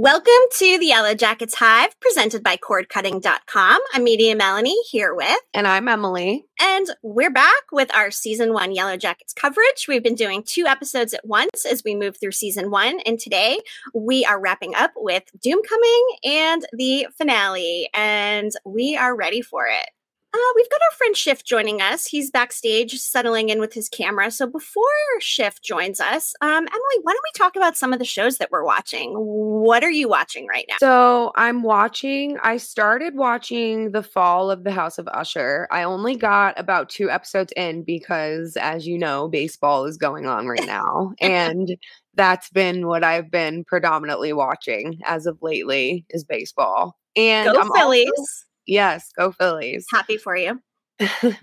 Welcome 0.00 0.30
to 0.58 0.78
the 0.78 0.86
Yellow 0.86 1.16
Jackets 1.16 1.56
Hive, 1.56 1.98
presented 1.98 2.44
by 2.44 2.56
cordcutting.com. 2.56 3.80
I'm 3.92 4.04
Media 4.04 4.36
Melanie 4.36 4.80
here 4.88 5.12
with. 5.12 5.40
And 5.52 5.66
I'm 5.66 5.88
Emily. 5.88 6.46
And 6.60 6.86
we're 7.02 7.32
back 7.32 7.72
with 7.72 7.92
our 7.92 8.12
season 8.12 8.52
one 8.52 8.70
Yellow 8.70 8.96
Jackets 8.96 9.32
coverage. 9.32 9.86
We've 9.88 10.04
been 10.04 10.14
doing 10.14 10.44
two 10.46 10.66
episodes 10.66 11.14
at 11.14 11.26
once 11.26 11.66
as 11.66 11.82
we 11.84 11.96
move 11.96 12.16
through 12.16 12.30
season 12.30 12.70
one. 12.70 13.00
And 13.06 13.18
today 13.18 13.58
we 13.92 14.24
are 14.24 14.40
wrapping 14.40 14.76
up 14.76 14.92
with 14.94 15.24
Doom 15.42 15.62
Coming 15.68 16.06
and 16.22 16.64
the 16.74 17.08
finale. 17.18 17.90
And 17.92 18.52
we 18.64 18.96
are 18.96 19.16
ready 19.16 19.42
for 19.42 19.66
it. 19.66 19.90
Uh, 20.38 20.52
we've 20.54 20.70
got 20.70 20.80
our 20.80 20.96
friend 20.96 21.16
Shift 21.16 21.44
joining 21.44 21.80
us. 21.82 22.06
He's 22.06 22.30
backstage 22.30 22.92
settling 23.00 23.48
in 23.48 23.58
with 23.58 23.72
his 23.72 23.88
camera. 23.88 24.30
So 24.30 24.46
before 24.46 24.84
Shift 25.18 25.62
joins 25.64 25.98
us, 26.00 26.32
um, 26.40 26.48
Emily, 26.48 26.98
why 27.02 27.12
don't 27.12 27.24
we 27.34 27.38
talk 27.38 27.56
about 27.56 27.76
some 27.76 27.92
of 27.92 27.98
the 27.98 28.04
shows 28.04 28.38
that 28.38 28.50
we're 28.52 28.64
watching? 28.64 29.12
What 29.14 29.82
are 29.82 29.90
you 29.90 30.08
watching 30.08 30.46
right 30.46 30.64
now? 30.68 30.76
So 30.78 31.32
I'm 31.34 31.62
watching, 31.62 32.38
I 32.42 32.56
started 32.58 33.16
watching 33.16 33.90
The 33.92 34.02
Fall 34.02 34.50
of 34.50 34.62
the 34.64 34.70
House 34.70 34.98
of 34.98 35.08
Usher. 35.08 35.66
I 35.72 35.82
only 35.82 36.14
got 36.14 36.58
about 36.58 36.88
two 36.88 37.10
episodes 37.10 37.52
in 37.56 37.82
because, 37.82 38.56
as 38.60 38.86
you 38.86 38.96
know, 38.98 39.28
baseball 39.28 39.86
is 39.86 39.96
going 39.96 40.26
on 40.26 40.46
right 40.46 40.66
now. 40.66 41.12
and 41.20 41.76
that's 42.14 42.50
been 42.50 42.86
what 42.88 43.04
I've 43.04 43.30
been 43.30 43.64
predominantly 43.64 44.32
watching 44.32 44.98
as 45.04 45.26
of 45.26 45.38
lately 45.40 46.04
is 46.10 46.24
baseball. 46.24 46.96
And 47.16 47.52
Go 47.52 47.60
I'm 47.60 47.70
Phillies. 47.72 48.10
also- 48.16 48.44
Yes, 48.68 49.10
go 49.18 49.32
Phillies. 49.32 49.86
Happy 49.92 50.18
for 50.18 50.36
you. 50.36 50.60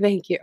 Thank 0.01 0.29
you. 0.29 0.37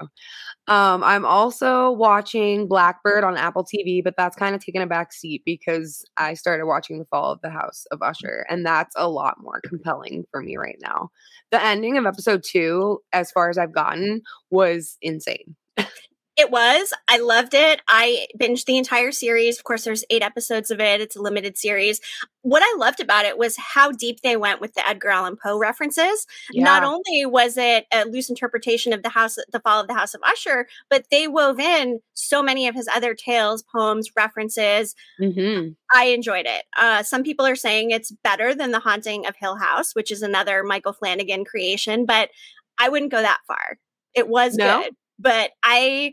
Um, 0.69 1.05
I'm 1.05 1.25
also 1.27 1.93
watching 1.93 2.69
Blackbird 2.69 3.25
on 3.25 3.37
Apple 3.37 3.65
TV, 3.65 4.03
but 4.03 4.15
that's 4.17 4.37
kind 4.37 4.55
of 4.55 4.65
taken 4.65 4.83
a 4.83 4.87
back 4.87 5.13
seat 5.13 5.43
because 5.47 6.05
I 6.17 6.35
started 6.35 6.67
watching 6.67 6.99
The 6.99 7.07
Fall 7.07 7.33
of 7.33 7.41
the 7.43 7.51
House 7.51 7.85
of 7.93 8.03
Usher, 8.03 8.47
and 8.51 8.67
that's 8.67 8.95
a 8.97 9.09
lot 9.09 9.37
more 9.41 9.61
compelling 9.65 10.25
for 10.31 10.43
me 10.43 10.57
right 10.57 10.79
now. 10.81 11.11
The 11.53 11.63
ending 11.65 11.99
of 11.99 12.07
episode 12.07 12.43
two, 12.47 13.01
as 13.13 13.31
far 13.31 13.51
as 13.51 13.59
I've 13.59 13.75
gotten, 13.75 14.23
was 14.51 14.99
insane. 15.03 15.57
It 16.35 16.51
was. 16.51 16.95
I 17.09 17.19
loved 17.19 17.53
it. 17.53 17.83
I 17.89 18.27
binged 18.41 18.65
the 18.65 18.79
entire 18.79 19.13
series. 19.13 19.59
Of 19.59 19.65
course, 19.65 19.85
there's 19.85 20.03
eight 20.09 20.23
episodes 20.23 20.71
of 20.71 20.81
it. 20.81 21.01
It's 21.03 21.15
a 21.15 21.21
limited 21.21 21.59
series. 21.59 22.01
What 22.41 22.63
I 22.65 22.75
loved 22.79 23.01
about 23.01 23.27
it 23.27 23.37
was 23.37 23.57
how 23.59 23.93
deep 23.93 24.21
they 24.23 24.37
went 24.39 24.59
with 24.61 24.73
the 24.73 24.89
Edgar 24.89 25.11
Allan 25.11 25.37
Poe 25.37 25.59
references. 25.59 26.27
Not 26.55 26.83
only 26.85 27.27
was 27.27 27.59
it 27.59 27.85
a 27.93 28.05
loose 28.07 28.31
interpretation 28.31 28.95
of 28.95 29.03
the 29.03 29.11
house, 29.11 29.37
the 29.53 29.61
fall 29.61 29.81
of 29.83 29.89
the 29.89 29.95
House 29.95 30.15
of 30.15 30.23
Usher, 30.25 30.67
but 30.89 31.05
they 31.11 31.29
wove 31.29 31.61
in 31.61 32.01
so 32.15 32.43
many 32.43 32.67
of 32.67 32.75
his 32.75 32.89
other 32.89 33.15
tales, 33.15 33.63
poems, 33.63 34.11
references. 34.17 34.95
Mhm. 35.21 35.77
I 35.93 36.07
enjoyed 36.07 36.47
it. 36.47 36.65
Uh, 36.79 37.03
some 37.03 37.23
people 37.23 37.45
are 37.47 37.55
saying 37.57 37.91
it's 37.91 38.11
better 38.25 38.55
than 38.55 38.71
The 38.73 38.81
Haunting 38.81 39.27
of 39.27 39.37
Hill 39.37 39.57
House, 39.57 39.95
which 39.95 40.11
is 40.11 40.23
another 40.23 40.65
Michael 40.65 40.95
Flanagan 40.95 41.45
creation, 41.45 42.07
but 42.07 42.31
I 42.79 42.89
wouldn't 42.89 43.13
go 43.13 43.21
that 43.21 43.41
far. 43.47 43.79
It 44.15 44.29
was 44.29 44.57
No? 44.57 44.83
good, 44.83 44.97
but 45.23 45.51
I 45.63 46.13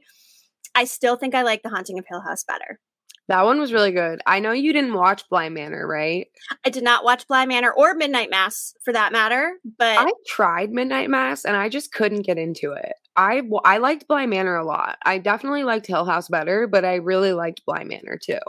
I 0.76 0.86
still 0.86 1.16
think 1.18 1.36
I 1.36 1.42
like 1.42 1.64
The 1.64 1.70
Haunting 1.70 1.98
of 2.00 2.06
Hill 2.08 2.22
House 2.22 2.44
better. 2.44 2.80
that 3.28 3.44
one 3.46 3.60
was 3.60 3.74
really 3.74 3.92
good. 3.92 4.22
I 4.26 4.40
know 4.40 4.52
you 4.52 4.72
didn't 4.74 4.94
watch 4.94 5.28
Bly 5.30 5.50
Manor, 5.50 5.86
right? 5.88 6.28
I 6.66 6.70
did 6.70 6.84
not 6.84 7.04
watch 7.04 7.28
Bly 7.28 7.46
Manor 7.46 7.72
or 7.72 7.94
Midnight 7.96 8.30
Mass 8.30 8.74
for 8.84 8.92
that 8.94 9.12
matter, 9.12 9.54
but 9.78 9.98
I 10.00 10.12
tried 10.28 10.72
Midnight 10.72 11.10
Mass 11.10 11.46
and 11.46 11.56
I 11.56 11.70
just 11.70 11.92
couldn't 11.92 12.22
get 12.26 12.38
into 12.38 12.72
it. 12.74 12.94
I 13.16 13.42
I 13.66 13.78
liked 13.80 14.08
Bly 14.08 14.26
Manor 14.28 14.56
a 14.56 14.66
lot. 14.66 14.98
I 15.06 15.18
definitely 15.18 15.64
liked 15.64 15.88
Hill 15.88 16.06
House 16.06 16.28
better, 16.30 16.68
but 16.68 16.86
I 16.86 16.96
really 16.96 17.34
liked 17.34 17.66
Blind 17.66 17.90
Manor 17.90 18.18
too. 18.24 18.40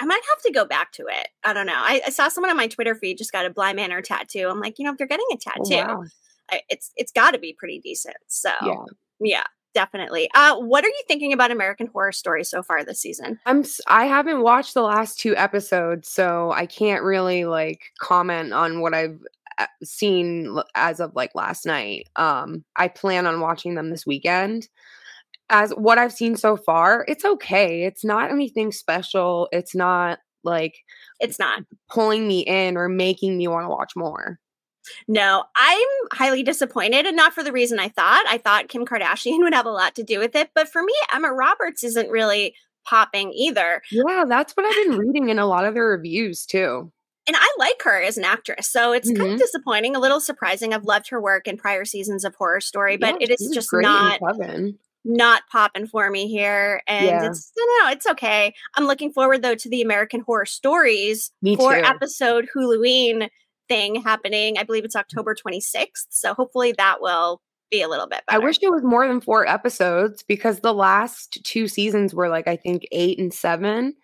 I 0.00 0.04
might 0.04 0.22
have 0.34 0.42
to 0.42 0.52
go 0.52 0.64
back 0.66 0.92
to 0.92 1.04
it. 1.08 1.28
I 1.44 1.52
don't 1.54 1.66
know. 1.66 1.72
I, 1.74 2.02
I 2.06 2.10
saw 2.10 2.28
someone 2.28 2.50
on 2.50 2.56
my 2.56 2.66
Twitter 2.68 2.94
feed 2.94 3.16
just 3.18 3.32
got 3.32 3.46
a 3.46 3.50
Bly 3.50 3.72
Manor 3.72 4.02
tattoo. 4.02 4.48
I'm 4.50 4.60
like, 4.60 4.78
you 4.78 4.84
know, 4.84 4.92
if 4.92 4.98
they're 4.98 5.06
getting 5.06 5.24
a 5.32 5.36
Oh, 5.36 5.64
tattoo, 5.70 5.86
wow. 5.88 6.04
I, 6.50 6.60
it's 6.68 6.90
it's 6.96 7.12
got 7.12 7.30
to 7.32 7.38
be 7.38 7.54
pretty 7.58 7.80
decent. 7.80 8.16
So 8.26 8.50
Yeah. 8.64 8.74
yeah, 9.20 9.44
definitely. 9.76 10.28
Uh, 10.34 10.56
what 10.56 10.84
are 10.84 10.88
you 10.88 11.02
thinking 11.06 11.32
about 11.34 11.50
American 11.50 11.86
Horror 11.88 12.10
Story 12.12 12.42
so 12.44 12.62
far 12.62 12.82
this 12.82 12.98
season? 13.00 13.38
I'm 13.44 13.62
I 13.86 14.06
haven't 14.06 14.40
watched 14.40 14.72
the 14.74 14.82
last 14.82 15.18
two 15.20 15.36
episodes, 15.36 16.10
so 16.10 16.50
I 16.52 16.64
can't 16.64 17.04
really 17.04 17.44
like 17.44 17.80
comment 18.00 18.52
on 18.54 18.80
what 18.80 18.94
I've 18.94 19.20
uh, 19.58 19.66
seen 19.84 20.58
as 20.74 20.98
of 20.98 21.14
like 21.14 21.34
last 21.34 21.66
night. 21.66 22.08
Um 22.16 22.64
I 22.74 22.88
plan 22.88 23.26
on 23.26 23.40
watching 23.40 23.74
them 23.74 23.90
this 23.90 24.06
weekend. 24.06 24.66
As 25.50 25.70
what 25.72 25.98
I've 25.98 26.12
seen 26.12 26.36
so 26.36 26.56
far, 26.56 27.04
it's 27.06 27.24
okay. 27.24 27.84
It's 27.84 28.04
not 28.04 28.30
anything 28.32 28.72
special. 28.72 29.48
It's 29.52 29.74
not 29.74 30.18
like 30.42 30.74
It's 31.20 31.38
not. 31.38 31.62
pulling 31.90 32.26
me 32.26 32.40
in 32.40 32.76
or 32.76 32.88
making 32.88 33.36
me 33.36 33.46
want 33.46 33.64
to 33.66 33.68
watch 33.70 33.92
more. 33.94 34.38
No, 35.08 35.44
I'm 35.56 35.86
highly 36.12 36.42
disappointed, 36.42 37.06
and 37.06 37.16
not 37.16 37.32
for 37.34 37.42
the 37.42 37.52
reason 37.52 37.78
I 37.78 37.88
thought. 37.88 38.24
I 38.28 38.38
thought 38.38 38.68
Kim 38.68 38.84
Kardashian 38.86 39.38
would 39.42 39.54
have 39.54 39.66
a 39.66 39.70
lot 39.70 39.94
to 39.96 40.02
do 40.02 40.18
with 40.18 40.34
it, 40.36 40.50
but 40.54 40.68
for 40.68 40.82
me, 40.82 40.92
Emma 41.12 41.32
Roberts 41.32 41.82
isn't 41.84 42.10
really 42.10 42.54
popping 42.84 43.32
either. 43.32 43.82
Yeah, 43.90 44.24
that's 44.28 44.52
what 44.56 44.64
I've 44.66 44.88
been 44.90 44.98
reading 45.06 45.28
in 45.28 45.38
a 45.38 45.46
lot 45.46 45.64
of 45.64 45.74
the 45.74 45.82
reviews 45.82 46.46
too. 46.46 46.92
And 47.28 47.36
I 47.36 47.48
like 47.58 47.82
her 47.82 48.00
as 48.00 48.16
an 48.16 48.22
actress, 48.24 48.68
so 48.70 48.92
it's 48.92 49.08
kind 49.10 49.30
Mhm. 49.30 49.32
of 49.34 49.38
disappointing, 49.40 49.96
a 49.96 49.98
little 49.98 50.20
surprising. 50.20 50.72
I've 50.72 50.84
loved 50.84 51.08
her 51.10 51.20
work 51.20 51.48
in 51.48 51.56
prior 51.56 51.84
seasons 51.84 52.24
of 52.24 52.36
Horror 52.36 52.60
Story, 52.60 52.96
but 52.96 53.16
Yeah, 53.20 53.26
it 53.28 53.40
is 53.40 53.50
just 53.52 53.68
not 53.72 54.20
not 55.08 55.42
popping 55.52 55.86
for 55.86 56.10
me 56.10 56.28
here. 56.28 56.82
And 56.86 57.06
Yeah. 57.06 57.26
it's 57.26 57.52
no, 57.56 57.64
no, 57.84 57.90
it's 57.90 58.06
okay. 58.06 58.52
I'm 58.76 58.86
looking 58.86 59.12
forward 59.12 59.42
though 59.42 59.54
to 59.54 59.68
the 59.68 59.82
American 59.82 60.20
Horror 60.20 60.46
Stories 60.46 61.30
Me 61.42 61.56
four 61.56 61.74
too. 61.74 61.82
episode 61.84 62.48
Halloween 62.54 63.28
thing 63.68 63.96
happening. 64.02 64.58
I 64.58 64.64
believe 64.64 64.84
it's 64.84 64.96
October 64.96 65.34
26th. 65.34 66.06
So 66.10 66.34
hopefully 66.34 66.72
that 66.78 67.00
will 67.00 67.40
be 67.70 67.82
a 67.82 67.88
little 67.88 68.06
bit 68.06 68.22
I 68.28 68.38
wish 68.38 68.58
it 68.62 68.70
was 68.70 68.84
more 68.84 69.08
than 69.08 69.20
four 69.20 69.44
episodes 69.48 70.22
because 70.22 70.60
the 70.60 70.72
last 70.72 71.38
two 71.42 71.66
seasons 71.66 72.14
were 72.14 72.28
like 72.28 72.46
I 72.46 72.54
think 72.56 72.86
eight 72.92 73.18
and 73.18 73.34
7 73.34 73.94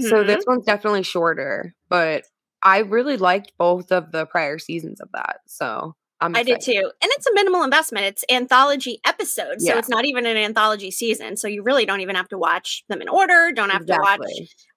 So 0.00 0.22
Mhm. 0.22 0.26
this 0.26 0.44
one's 0.46 0.64
definitely 0.64 1.02
shorter, 1.02 1.74
but 1.88 2.24
I 2.62 2.78
really 2.78 3.16
liked 3.16 3.52
both 3.58 3.92
of 3.92 4.12
the 4.12 4.26
prior 4.26 4.58
seasons 4.58 5.00
of 5.00 5.10
that. 5.12 5.40
So 5.46 5.94
I'm 6.20 6.36
I 6.36 6.42
did 6.42 6.60
too. 6.60 6.90
And 7.02 7.10
it's 7.12 7.26
a 7.26 7.34
minimal 7.34 7.62
investment. 7.62 8.04
It's 8.06 8.24
anthology 8.30 9.00
episodes. 9.06 9.64
So 9.64 9.72
Yeah. 9.72 9.78
it's 9.78 9.88
not 9.88 10.04
even 10.04 10.26
an 10.26 10.36
anthology 10.36 10.90
season. 10.90 11.36
So 11.36 11.48
you 11.48 11.62
really 11.62 11.86
don't 11.86 12.00
even 12.00 12.14
have 12.14 12.28
to 12.28 12.38
watch 12.38 12.84
them 12.88 13.00
in 13.00 13.08
order. 13.08 13.52
Don't 13.52 13.70
have 13.70 13.86
to 13.86 13.98
watch 14.00 14.20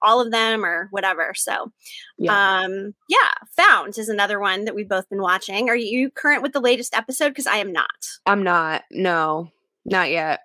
all 0.00 0.20
of 0.20 0.30
them 0.30 0.64
or 0.64 0.88
whatever. 0.90 1.32
So 1.34 1.70
Yeah. 2.18 2.60
um 2.62 2.94
yeah, 3.08 3.32
Found 3.56 3.98
is 3.98 4.08
another 4.08 4.40
one 4.40 4.64
that 4.64 4.74
we've 4.74 4.88
both 4.88 5.08
been 5.10 5.20
watching. 5.22 5.68
Are 5.68 5.76
you 5.76 6.10
current 6.10 6.42
with 6.42 6.52
the 6.52 6.60
latest 6.60 6.94
episode? 6.96 7.28
Because 7.28 7.46
I 7.46 7.56
am 7.56 7.72
not. 7.72 7.90
I'm 8.26 8.42
not. 8.42 8.84
No, 8.90 9.50
not 9.84 10.10
yet. 10.10 10.40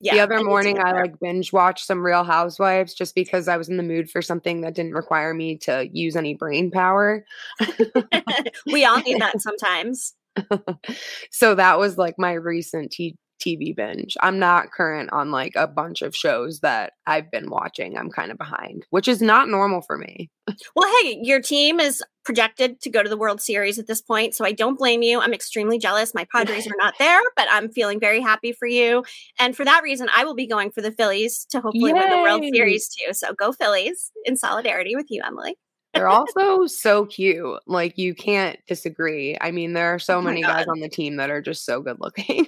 Yeah. 0.00 0.14
the 0.14 0.20
other 0.20 0.38
to 0.38 0.44
morning, 0.44 0.78
I 0.80 0.92
like 0.92 1.18
binge 1.18 1.50
watched 1.50 1.86
some 1.86 2.04
Real 2.04 2.24
Housewives 2.24 2.92
just 2.92 3.14
because 3.14 3.48
I 3.48 3.56
was 3.56 3.70
in 3.70 3.78
the 3.78 3.82
mood 3.82 4.10
for 4.10 4.20
something 4.20 4.60
that 4.60 4.74
didn't 4.74 4.92
require 4.92 5.32
me 5.32 5.56
to 5.58 5.88
use 5.90 6.14
any 6.14 6.34
brain 6.34 6.70
power. 6.70 7.24
we 8.66 8.84
all 8.84 8.98
need 9.00 9.20
that 9.20 9.40
sometimes. 9.40 10.12
so 11.30 11.54
that 11.54 11.78
was 11.78 11.98
like 11.98 12.14
my 12.18 12.32
recent 12.32 12.92
t- 12.92 13.16
TV 13.44 13.74
binge. 13.74 14.16
I'm 14.20 14.38
not 14.38 14.70
current 14.70 15.12
on 15.12 15.30
like 15.30 15.52
a 15.56 15.66
bunch 15.66 16.02
of 16.02 16.16
shows 16.16 16.60
that 16.60 16.92
I've 17.06 17.30
been 17.30 17.50
watching. 17.50 17.96
I'm 17.96 18.10
kind 18.10 18.30
of 18.30 18.38
behind, 18.38 18.86
which 18.90 19.08
is 19.08 19.20
not 19.20 19.48
normal 19.48 19.82
for 19.82 19.98
me. 19.98 20.30
Well, 20.76 20.92
hey, 21.02 21.18
your 21.22 21.40
team 21.40 21.80
is 21.80 22.02
projected 22.24 22.80
to 22.82 22.90
go 22.90 23.02
to 23.02 23.08
the 23.08 23.16
World 23.16 23.40
Series 23.40 23.78
at 23.78 23.86
this 23.86 24.02
point, 24.02 24.34
so 24.34 24.44
I 24.44 24.52
don't 24.52 24.78
blame 24.78 25.02
you. 25.02 25.20
I'm 25.20 25.32
extremely 25.32 25.78
jealous. 25.78 26.14
My 26.14 26.26
Padres 26.30 26.66
are 26.66 26.76
not 26.78 26.94
there, 26.98 27.20
but 27.34 27.46
I'm 27.50 27.70
feeling 27.70 27.98
very 27.98 28.20
happy 28.20 28.52
for 28.52 28.66
you. 28.66 29.04
And 29.38 29.56
for 29.56 29.64
that 29.64 29.82
reason, 29.82 30.08
I 30.14 30.24
will 30.24 30.34
be 30.34 30.46
going 30.46 30.70
for 30.70 30.82
the 30.82 30.92
Phillies 30.92 31.46
to 31.50 31.60
hopefully 31.60 31.92
win 31.94 32.10
the 32.10 32.18
World 32.18 32.44
Series 32.52 32.88
too. 32.88 33.14
So 33.14 33.32
go 33.32 33.52
Phillies 33.52 34.10
in 34.24 34.36
solidarity 34.36 34.96
with 34.96 35.06
you, 35.08 35.22
Emily. 35.24 35.56
They're 35.94 36.08
also 36.08 36.66
so 36.66 37.06
cute. 37.06 37.60
Like 37.66 37.96
you 37.96 38.14
can't 38.14 38.58
disagree. 38.66 39.38
I 39.40 39.50
mean, 39.50 39.74
there 39.74 39.94
are 39.94 39.98
so 39.98 40.18
Oh 40.18 40.22
many 40.22 40.42
guys 40.42 40.66
on 40.66 40.80
the 40.80 40.88
team 40.88 41.16
that 41.16 41.30
are 41.30 41.40
just 41.40 41.64
so 41.64 41.80
good 41.80 41.98
looking. 42.00 42.46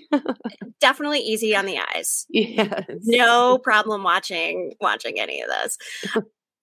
Definitely 0.80 1.20
easy 1.20 1.54
on 1.54 1.66
the 1.66 1.78
eyes. 1.94 2.26
yes. 2.30 2.84
No 3.04 3.58
problem 3.58 4.02
watching 4.02 4.72
watching 4.80 5.20
any 5.20 5.40
of 5.40 5.48
this. 5.48 5.78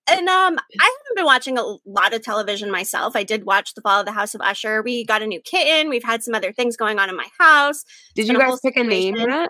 And 0.09 0.27
um, 0.27 0.57
I 0.80 0.83
haven't 0.83 1.15
been 1.15 1.25
watching 1.25 1.57
a 1.57 1.63
lot 1.85 2.13
of 2.13 2.21
television 2.21 2.69
myself. 2.69 3.15
I 3.15 3.24
did 3.24 3.45
watch 3.45 3.74
The 3.74 3.81
Fall 3.81 4.01
of 4.01 4.06
the 4.06 4.12
House 4.12 4.35
of 4.35 4.41
Usher. 4.41 4.81
We 4.83 5.06
got 5.06 5.21
a 5.21 5.27
new 5.27 5.41
kitten. 5.41 5.89
We've 5.89 6.03
had 6.03 6.24
some 6.24 6.35
other 6.35 6.51
things 6.51 6.75
going 6.75 7.00
on 7.00 7.09
in 7.09 7.15
my 7.15 7.27
house. 7.39 7.83
Did 8.15 8.27
been 8.27 8.35
you 8.35 8.41
guys 8.41 8.59
pick 8.59 8.75
a 8.77 8.83
name 8.83 9.15
situation. 9.15 9.39
yet? 9.39 9.50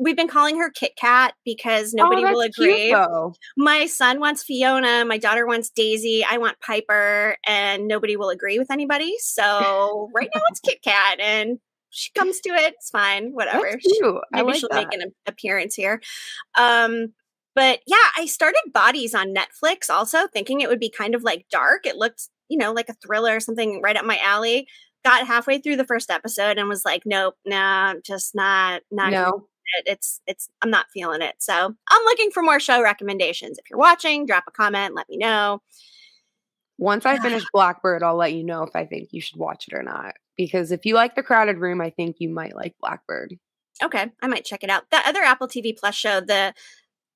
We've 0.00 0.16
been 0.16 0.28
calling 0.28 0.58
her 0.58 0.70
Kit 0.70 0.92
Kat 0.96 1.34
because 1.44 1.92
nobody 1.92 2.24
oh, 2.24 2.32
will 2.32 2.40
agree. 2.40 2.88
Cute. 2.88 3.36
My 3.56 3.86
son 3.86 4.20
wants 4.20 4.42
Fiona, 4.42 5.04
my 5.04 5.18
daughter 5.18 5.46
wants 5.46 5.70
Daisy, 5.70 6.24
I 6.28 6.38
want 6.38 6.60
Piper, 6.60 7.36
and 7.44 7.88
nobody 7.88 8.16
will 8.16 8.30
agree 8.30 8.58
with 8.58 8.70
anybody. 8.70 9.14
So 9.18 10.10
right 10.14 10.30
now 10.34 10.42
it's 10.50 10.60
Kit 10.60 10.78
Kat, 10.82 11.20
and 11.20 11.58
she 11.90 12.10
comes 12.12 12.40
to 12.40 12.50
it. 12.50 12.74
It's 12.74 12.90
fine, 12.90 13.32
whatever. 13.32 13.68
That's 13.70 13.82
She- 13.82 13.98
cute. 13.98 14.16
I 14.32 14.38
maybe 14.38 14.46
like 14.46 14.60
she'll 14.60 14.68
that. 14.70 14.88
make 14.88 15.00
an 15.00 15.12
appearance 15.26 15.74
here. 15.74 16.00
Um, 16.56 17.14
but 17.54 17.80
yeah, 17.86 17.96
I 18.16 18.26
started 18.26 18.60
Bodies 18.72 19.14
on 19.14 19.34
Netflix 19.34 19.90
also, 19.90 20.28
thinking 20.28 20.60
it 20.60 20.68
would 20.68 20.78
be 20.78 20.90
kind 20.90 21.14
of 21.14 21.24
like 21.24 21.46
dark. 21.50 21.86
It 21.86 21.96
looked 21.96 22.28
you 22.48 22.58
know, 22.58 22.72
like 22.72 22.88
a 22.88 22.94
thriller 22.94 23.36
or 23.36 23.40
something 23.40 23.80
right 23.82 23.96
up 23.96 24.04
my 24.04 24.18
alley. 24.22 24.68
Got 25.04 25.26
halfway 25.26 25.60
through 25.60 25.76
the 25.76 25.84
first 25.84 26.10
episode 26.10 26.58
and 26.58 26.68
was 26.68 26.84
like, 26.84 27.02
nope, 27.06 27.34
nah, 27.46 27.94
just 28.04 28.34
not, 28.34 28.82
not. 28.90 29.12
No. 29.12 29.47
It. 29.78 29.84
It's, 29.86 30.20
it's, 30.26 30.48
I'm 30.62 30.70
not 30.70 30.86
feeling 30.92 31.22
it. 31.22 31.36
So 31.38 31.52
I'm 31.54 32.04
looking 32.04 32.30
for 32.30 32.42
more 32.42 32.60
show 32.60 32.82
recommendations. 32.82 33.58
If 33.58 33.70
you're 33.70 33.78
watching, 33.78 34.26
drop 34.26 34.44
a 34.48 34.50
comment, 34.50 34.94
let 34.94 35.08
me 35.08 35.16
know. 35.16 35.60
Once 36.78 37.04
I 37.04 37.18
finish 37.18 37.44
Blackbird, 37.52 38.02
I'll 38.02 38.16
let 38.16 38.32
you 38.32 38.44
know 38.44 38.62
if 38.62 38.74
I 38.74 38.86
think 38.86 39.08
you 39.12 39.20
should 39.20 39.38
watch 39.38 39.66
it 39.68 39.74
or 39.74 39.82
not. 39.82 40.14
Because 40.36 40.70
if 40.70 40.86
you 40.86 40.94
like 40.94 41.16
The 41.16 41.22
Crowded 41.22 41.58
Room, 41.58 41.80
I 41.80 41.90
think 41.90 42.16
you 42.20 42.28
might 42.28 42.54
like 42.54 42.74
Blackbird. 42.80 43.34
Okay, 43.82 44.10
I 44.22 44.26
might 44.26 44.44
check 44.44 44.64
it 44.64 44.70
out. 44.70 44.84
That 44.90 45.06
other 45.06 45.20
Apple 45.22 45.48
TV 45.48 45.76
Plus 45.76 45.94
show, 45.94 46.20
the 46.20 46.54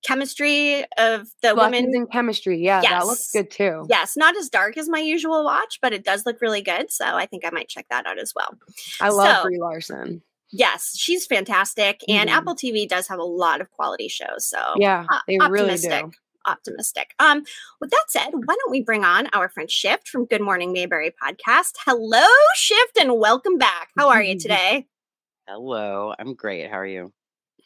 chemistry 0.04 0.84
of 0.98 1.28
the 1.42 1.54
women 1.54 1.90
in 1.94 2.06
chemistry. 2.06 2.60
Yeah, 2.62 2.80
that 2.82 3.06
looks 3.06 3.30
good 3.30 3.50
too. 3.50 3.86
Yes, 3.88 4.16
not 4.16 4.36
as 4.36 4.48
dark 4.48 4.76
as 4.76 4.88
my 4.88 4.98
usual 4.98 5.44
watch, 5.44 5.78
but 5.80 5.92
it 5.92 6.04
does 6.04 6.26
look 6.26 6.40
really 6.40 6.62
good. 6.62 6.90
So 6.90 7.04
I 7.04 7.26
think 7.26 7.44
I 7.44 7.50
might 7.50 7.68
check 7.68 7.86
that 7.90 8.06
out 8.06 8.18
as 8.18 8.32
well. 8.34 8.58
I 9.00 9.10
love 9.10 9.38
So- 9.38 9.42
Brie 9.44 9.58
Larson. 9.60 10.22
Yes, 10.52 10.92
she's 10.96 11.26
fantastic. 11.26 12.02
And 12.08 12.28
Mhm. 12.28 12.34
Apple 12.34 12.54
TV 12.54 12.86
does 12.86 13.08
have 13.08 13.18
a 13.18 13.24
lot 13.24 13.60
of 13.60 13.70
quality 13.70 14.08
shows. 14.08 14.46
So 14.46 14.58
Yeah, 14.76 15.06
o- 15.10 15.18
they 15.26 15.38
really 15.38 15.62
optimistic. 15.72 16.04
do. 16.04 16.10
Optimistic. 16.44 17.14
Um, 17.18 17.44
with 17.80 17.90
that 17.90 18.04
said, 18.08 18.30
why 18.32 18.54
don't 18.60 18.70
we 18.70 18.82
bring 18.82 19.04
on 19.04 19.28
our 19.32 19.48
friend 19.48 19.70
Shift 19.70 20.08
from 20.08 20.26
Good 20.26 20.40
Morning 20.42 20.72
Mayberry 20.72 21.10
podcast? 21.12 21.74
Hello, 21.86 22.26
Shift, 22.56 22.98
and 23.00 23.18
welcome 23.18 23.58
back. 23.58 23.90
How 23.96 24.08
are 24.10 24.22
you 24.22 24.38
today? 24.38 24.86
Hello, 25.48 26.12
I'm 26.18 26.34
great. 26.34 26.68
How 26.70 26.78
are 26.78 26.86
you? 26.86 27.12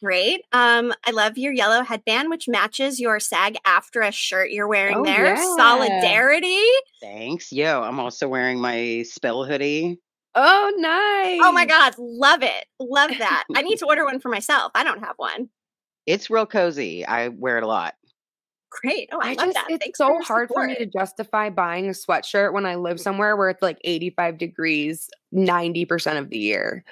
Great. 0.01 0.45
Um, 0.51 0.93
I 1.05 1.09
love 1.11 1.39
your 1.39 1.51
yellow 1.53 1.81
headband, 1.83 2.29
which 2.29 2.47
matches 2.47 2.99
your 2.99 3.19
SAG-AFTRA 3.19 4.13
shirt 4.13 4.51
you're 4.51 4.67
wearing 4.67 4.97
Oh, 4.97 5.03
there. 5.03 5.33
yeah. 5.35 5.55
Solidarity. 5.57 6.61
Thanks. 7.01 7.51
Yo, 7.51 7.81
I'm 7.81 7.99
also 7.99 8.27
wearing 8.27 8.59
my 8.61 9.03
spell 9.07 9.43
hoodie. 9.43 9.99
Oh, 10.39 10.71
nice. 10.77 11.39
Oh 11.43 11.51
my 11.51 11.65
God, 11.65 11.95
love 11.97 12.43
it. 12.43 12.65
Love 12.79 13.09
that. 13.17 13.45
I 13.55 13.63
need 13.63 13.77
to 13.79 13.87
order 13.87 14.05
one 14.05 14.19
for 14.19 14.29
myself. 14.29 14.71
I 14.75 14.83
don't 14.83 14.99
have 14.99 15.15
one. 15.17 15.49
It's 16.05 16.29
real 16.29 16.45
cozy. 16.45 17.03
I 17.03 17.29
wear 17.29 17.57
it 17.57 17.63
a 17.63 17.67
lot. 17.67 17.95
Great. 18.69 19.09
Oh, 19.11 19.19
I, 19.19 19.29
I 19.29 19.33
love 19.33 19.45
just, 19.45 19.53
that. 19.55 19.65
it's 19.69 19.83
Thanks 19.83 19.97
so 19.97 20.09
your 20.09 20.21
hard 20.21 20.49
for 20.53 20.67
me 20.67 20.75
to 20.75 20.85
justify 20.85 21.49
buying 21.49 21.87
a 21.87 21.91
sweatshirt 21.91 22.53
when 22.53 22.67
I 22.67 22.75
live 22.75 22.99
somewhere 22.99 23.35
where 23.35 23.49
it's 23.49 23.63
like 23.63 23.79
85 23.83 24.37
degrees 24.37 25.09
90% 25.33 26.19
of 26.19 26.29
the 26.29 26.37
year. 26.37 26.83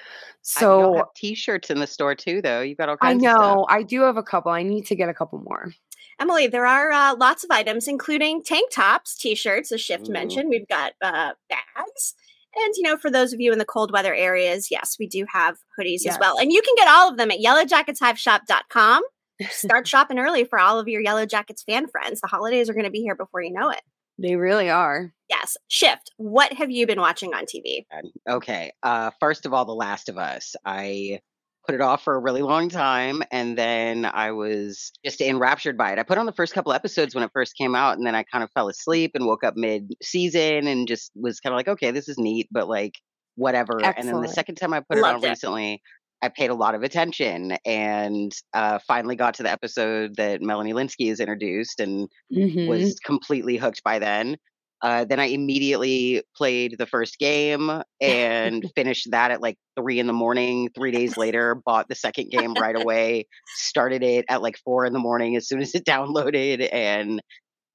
So 0.42 1.04
t-shirts 1.14 1.70
in 1.70 1.78
the 1.78 1.86
store 1.86 2.16
too, 2.16 2.42
though. 2.42 2.62
You've 2.62 2.78
got 2.78 2.88
all 2.88 2.96
I 3.00 3.12
kinds 3.12 3.24
of 3.24 3.30
stuff. 3.30 3.40
know 3.40 3.66
I 3.68 3.84
do 3.84 4.00
have 4.02 4.16
a 4.16 4.22
couple. 4.24 4.50
I 4.50 4.64
need 4.64 4.86
to 4.86 4.96
get 4.96 5.08
a 5.08 5.14
couple 5.14 5.38
more. 5.38 5.72
Emily, 6.20 6.48
there 6.48 6.66
are 6.66 6.90
uh, 6.90 7.14
lots 7.14 7.44
of 7.44 7.50
items, 7.52 7.86
including 7.86 8.42
tank 8.42 8.70
tops, 8.72 9.16
t-shirts, 9.16 9.70
as 9.70 9.80
Shift 9.80 10.08
Ooh. 10.08 10.12
mentioned. 10.12 10.48
We've 10.48 10.66
got 10.66 10.94
uh, 11.00 11.32
bags. 11.48 12.14
And, 12.56 12.74
you 12.76 12.82
know, 12.82 12.96
for 12.96 13.10
those 13.10 13.32
of 13.32 13.40
you 13.40 13.52
in 13.52 13.58
the 13.58 13.64
cold 13.64 13.92
weather 13.92 14.14
areas, 14.14 14.70
yes, 14.70 14.96
we 14.98 15.06
do 15.06 15.26
have 15.30 15.56
hoodies 15.78 16.06
as 16.06 16.18
well. 16.18 16.38
And 16.38 16.50
you 16.50 16.62
can 16.62 16.74
get 16.76 16.88
all 16.88 17.10
of 17.10 17.18
them 17.18 17.30
at 17.30 17.40
yellowjacketshiveshop.com. 17.40 19.02
Start 19.50 19.86
shopping 19.86 20.18
early 20.18 20.44
for 20.44 20.58
all 20.58 20.78
of 20.78 20.88
your 20.88 21.02
Yellow 21.02 21.26
Jackets 21.26 21.62
fan 21.62 21.86
friends. 21.88 22.22
The 22.22 22.28
holidays 22.28 22.70
are 22.70 22.72
going 22.72 22.86
to 22.86 22.90
be 22.90 23.02
here 23.02 23.14
before 23.14 23.42
you 23.42 23.52
know 23.52 23.68
it. 23.68 23.82
They 24.18 24.36
really 24.36 24.70
are. 24.70 25.12
Yes. 25.28 25.58
Shift, 25.68 26.10
what 26.16 26.54
have 26.54 26.70
you 26.70 26.86
been 26.86 27.00
watching 27.00 27.34
on 27.34 27.44
TV? 27.44 27.84
Okay. 28.28 28.72
Uh, 28.82 29.10
first 29.20 29.44
of 29.44 29.52
all, 29.52 29.66
The 29.66 29.74
Last 29.74 30.08
of 30.08 30.16
Us. 30.16 30.56
I 30.64 31.20
put 31.66 31.74
it 31.74 31.80
off 31.80 32.02
for 32.04 32.14
a 32.14 32.18
really 32.18 32.42
long 32.42 32.68
time, 32.68 33.22
and 33.30 33.58
then 33.58 34.04
I 34.04 34.30
was 34.32 34.92
just 35.04 35.20
enraptured 35.20 35.76
by 35.76 35.92
it. 35.92 35.98
I 35.98 36.02
put 36.04 36.18
on 36.18 36.26
the 36.26 36.32
first 36.32 36.54
couple 36.54 36.72
episodes 36.72 37.14
when 37.14 37.24
it 37.24 37.30
first 37.32 37.56
came 37.56 37.74
out, 37.74 37.98
and 37.98 38.06
then 38.06 38.14
I 38.14 38.22
kind 38.24 38.44
of 38.44 38.50
fell 38.52 38.68
asleep 38.68 39.12
and 39.14 39.26
woke 39.26 39.44
up 39.44 39.56
mid-season 39.56 40.66
and 40.66 40.86
just 40.86 41.10
was 41.14 41.40
kind 41.40 41.52
of 41.52 41.56
like, 41.58 41.68
okay, 41.68 41.90
this 41.90 42.08
is 42.08 42.18
neat, 42.18 42.48
but 42.50 42.68
like 42.68 42.94
whatever. 43.34 43.80
And 43.82 44.08
then 44.08 44.22
the 44.22 44.28
second 44.28 44.54
time 44.56 44.72
I 44.72 44.80
put 44.80 44.98
it 44.98 45.04
on 45.04 45.16
it. 45.22 45.28
recently, 45.28 45.82
I 46.22 46.28
paid 46.28 46.50
a 46.50 46.54
lot 46.54 46.74
of 46.74 46.82
attention 46.82 47.56
and 47.66 48.32
uh, 48.54 48.78
finally 48.86 49.16
got 49.16 49.34
to 49.34 49.42
the 49.42 49.50
episode 49.50 50.16
that 50.16 50.40
Melanie 50.40 50.72
Lynskey 50.72 51.10
is 51.10 51.20
introduced 51.20 51.80
and 51.80 52.08
Mhm. 52.32 52.68
was 52.68 52.98
completely 53.00 53.56
hooked 53.56 53.82
by 53.84 53.98
then. 53.98 54.36
Uh, 54.82 55.04
then 55.04 55.18
I 55.18 55.26
immediately 55.26 56.22
played 56.36 56.76
the 56.78 56.86
first 56.86 57.18
game 57.18 57.82
and 58.00 58.64
finished 58.74 59.10
that 59.10 59.30
at 59.30 59.40
like 59.40 59.56
three 59.78 59.98
in 59.98 60.06
the 60.06 60.12
morning. 60.12 60.68
Three 60.74 60.90
days 60.90 61.16
later, 61.16 61.54
bought 61.64 61.88
the 61.88 61.94
second 61.94 62.30
game 62.30 62.54
right 62.54 62.80
away, 62.80 63.26
started 63.56 64.02
it 64.02 64.24
at 64.28 64.42
like 64.42 64.58
four 64.64 64.84
in 64.84 64.92
the 64.92 64.98
morning 64.98 65.36
as 65.36 65.48
soon 65.48 65.60
as 65.60 65.74
it 65.74 65.84
downloaded, 65.88 66.68
and 66.72 67.20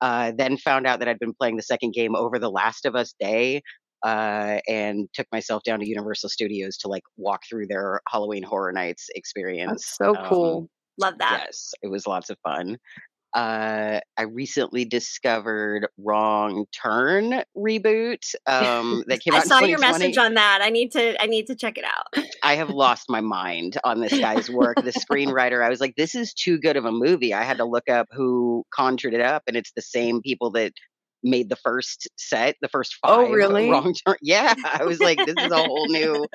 uh, 0.02 0.32
then 0.36 0.58
found 0.58 0.88
out 0.88 1.00
that 1.00 1.08
I'd 1.08 1.20
been 1.20 1.34
playing 1.34 1.58
the 1.58 1.64
second 1.64 1.94
game 1.94 2.16
over 2.16 2.40
the 2.40 2.50
Last 2.52 2.86
of 2.86 2.96
Us 2.96 3.14
day. 3.20 3.62
Uh, 4.04 4.60
and 4.68 5.08
took 5.14 5.28
myself 5.32 5.62
down 5.64 5.80
to 5.80 5.88
Universal 5.88 6.28
Studios 6.28 6.76
to 6.78 6.88
like 6.88 7.04
walk 7.18 7.42
through 7.48 7.68
their 7.68 8.02
Halloween 8.10 8.42
Horror 8.42 8.72
Nights 8.72 9.10
experience. 9.14 9.70
That's 9.70 9.96
so 9.96 10.16
Um, 10.18 10.26
cool. 10.28 10.70
Love 10.98 11.20
that. 11.20 11.44
Yes, 11.46 11.72
it 11.84 11.88
was 11.88 12.08
lots 12.08 12.32
of 12.32 12.38
fun. 12.42 12.78
Uh, 13.34 14.00
I 14.18 14.24
recently 14.24 14.84
discovered 14.84 15.88
Wrong 15.98 16.66
Turn 16.72 17.44
reboot 17.56 18.36
um, 18.46 19.04
that 19.08 19.22
came 19.22 19.34
I 19.34 19.38
out. 19.38 19.44
in 19.44 19.50
saw 19.50 19.60
your 19.60 19.80
message 19.80 20.18
on 20.18 20.34
that. 20.34 20.60
I 20.62 20.70
need 20.70 20.92
to 20.92 21.22
I 21.22 21.28
need 21.28 21.48
to 21.48 21.56
check 21.56 21.78
it 21.78 21.86
out. 21.86 22.26
I 22.44 22.56
have 22.56 22.70
lost 22.70 23.06
my 23.10 23.22
mind 23.22 23.78
on 23.84 24.02
this 24.02 24.18
guy's 24.18 24.50
work. 24.50 24.78
The 24.78 24.92
screenwriter, 24.92 25.64
I 25.64 25.70
was 25.70 25.80
like, 25.80 25.96
this 25.96 26.14
is 26.14 26.34
too 26.34 26.60
good 26.60 26.76
of 26.76 26.86
a 26.86 26.92
movie. 26.92 27.34
I 27.34 27.44
had 27.44 27.58
to 27.58 27.66
look 27.66 27.90
up 27.90 28.08
who 28.12 28.66
conjured 28.74 29.14
it 29.14 29.22
up, 29.22 29.44
and 29.48 29.56
it's 29.56 29.72
the 29.76 29.82
same 29.82 30.22
people 30.22 30.52
that 30.52 30.74
made 31.24 31.50
the 31.50 31.56
first 31.56 32.10
set, 32.18 32.58
the 32.62 32.68
first 32.68 32.98
five. 33.02 33.12
Oh, 33.12 33.32
really? 33.32 33.70
Wrong 33.70 33.94
Turn. 34.06 34.18
Yeah, 34.22 34.54
I 34.66 34.84
was 34.84 35.00
like, 35.00 35.20
this 35.20 35.36
is 35.38 35.52
a 35.52 35.64
whole 35.64 35.88
new 35.88 36.26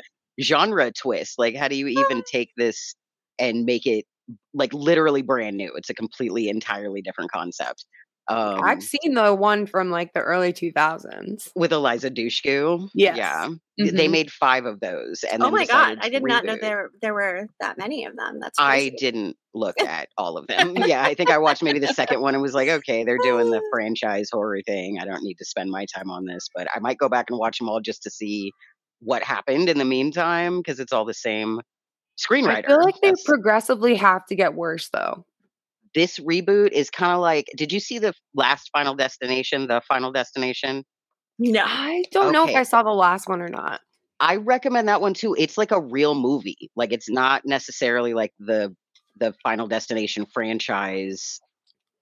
genre 0.40 0.92
twist. 0.92 1.34
Like, 1.38 1.56
how 1.56 1.68
do 1.68 1.76
you 1.76 1.88
even 1.88 2.22
take 2.22 2.50
this 2.56 2.94
and 3.38 3.64
make 3.66 3.86
it 3.86 4.06
like 4.54 4.72
literally 4.74 5.22
brand 5.22 5.56
new? 5.56 5.72
It's 5.76 5.90
a 5.90 5.94
completely, 5.94 6.48
entirely 6.48 7.02
different 7.02 7.30
concept. 7.30 7.84
Um, 8.28 8.60
I've 8.60 8.82
seen 8.82 9.14
the 9.14 9.32
one 9.32 9.66
from 9.66 9.90
like 9.90 10.12
the 10.12 10.20
early 10.20 10.52
2000s. 10.52 11.48
with 11.54 11.72
Eliza 11.72 12.10
Dushku. 12.10 12.88
Yes. 12.92 13.16
Yeah. 13.16 13.48
They 13.78 14.08
Mhm. 14.08 14.10
made 14.10 14.32
five 14.32 14.64
of 14.64 14.80
those. 14.80 15.22
And 15.22 15.42
oh 15.44 15.50
my 15.50 15.64
god, 15.66 15.98
I 16.00 16.08
did 16.08 16.24
not 16.24 16.44
know 16.44 16.56
there 16.60 16.90
there 17.02 17.14
were 17.14 17.46
that 17.60 17.78
many 17.78 18.04
of 18.04 18.16
them. 18.16 18.40
That's 18.40 18.58
I 18.58 18.90
didn't 18.98 19.36
look 19.54 19.76
at 19.80 20.08
all 20.18 20.36
of 20.38 20.48
them. 20.48 20.74
yeah, 20.76 21.04
I 21.04 21.14
think 21.14 21.30
I 21.30 21.38
watched 21.38 21.62
maybe 21.62 21.78
the 21.78 21.88
second 21.94 22.20
one 22.20 22.34
and 22.34 22.42
was 22.42 22.54
like, 22.54 22.68
okay, 22.68 23.04
they're 23.04 23.18
doing 23.22 23.50
the 23.50 23.62
franchise 23.72 24.28
horror 24.32 24.60
thing. 24.66 24.98
I 25.00 25.04
don't 25.04 25.22
need 25.22 25.36
to 25.38 25.44
spend 25.44 25.70
my 25.70 25.86
time 25.94 26.10
on 26.10 26.24
this, 26.24 26.48
but 26.52 26.66
I 26.74 26.80
might 26.80 26.98
go 26.98 27.08
back 27.08 27.26
and 27.30 27.38
watch 27.38 27.58
them 27.58 27.68
all 27.68 27.80
just 27.80 28.02
to 28.04 28.10
see 28.10 28.50
what 29.00 29.22
happened 29.22 29.68
in 29.68 29.78
the 29.78 29.84
meantime 29.84 30.56
because 30.58 30.80
it's 30.80 30.92
all 30.92 31.04
the 31.04 31.14
same 31.14 31.60
screenwriter. 32.18 32.64
I 32.64 32.68
feel 32.68 32.82
like 32.82 33.00
they 33.02 33.12
progressively 33.24 33.94
have 33.96 34.24
to 34.26 34.34
get 34.34 34.54
worse 34.54 34.88
though. 34.92 35.24
this 35.94 36.18
reboot 36.18 36.72
is 36.72 36.90
kind 36.90 37.12
of 37.12 37.20
like 37.20 37.46
did 37.56 37.72
you 37.72 37.80
see 37.80 37.98
the 37.98 38.12
last 38.34 38.70
Final 38.72 38.94
Destination, 38.94 39.66
the 39.66 39.80
Final 39.88 40.12
Destination? 40.12 40.84
No. 41.38 41.62
I 41.64 42.04
don't 42.12 42.32
know 42.32 42.46
if 42.48 42.54
I 42.54 42.62
saw 42.62 42.82
the 42.82 42.90
last 42.90 43.28
one 43.28 43.42
or 43.42 43.48
not. 43.48 43.80
I 44.20 44.36
recommend 44.36 44.88
that 44.88 45.00
one 45.00 45.14
too. 45.14 45.34
It's 45.38 45.58
like 45.58 45.72
a 45.72 45.80
real 45.80 46.14
movie. 46.14 46.70
Like 46.76 46.92
it's 46.92 47.10
not 47.10 47.42
necessarily 47.44 48.14
like 48.14 48.32
the 48.38 48.74
the 49.18 49.34
Final 49.42 49.66
Destination 49.66 50.26
franchise 50.32 51.40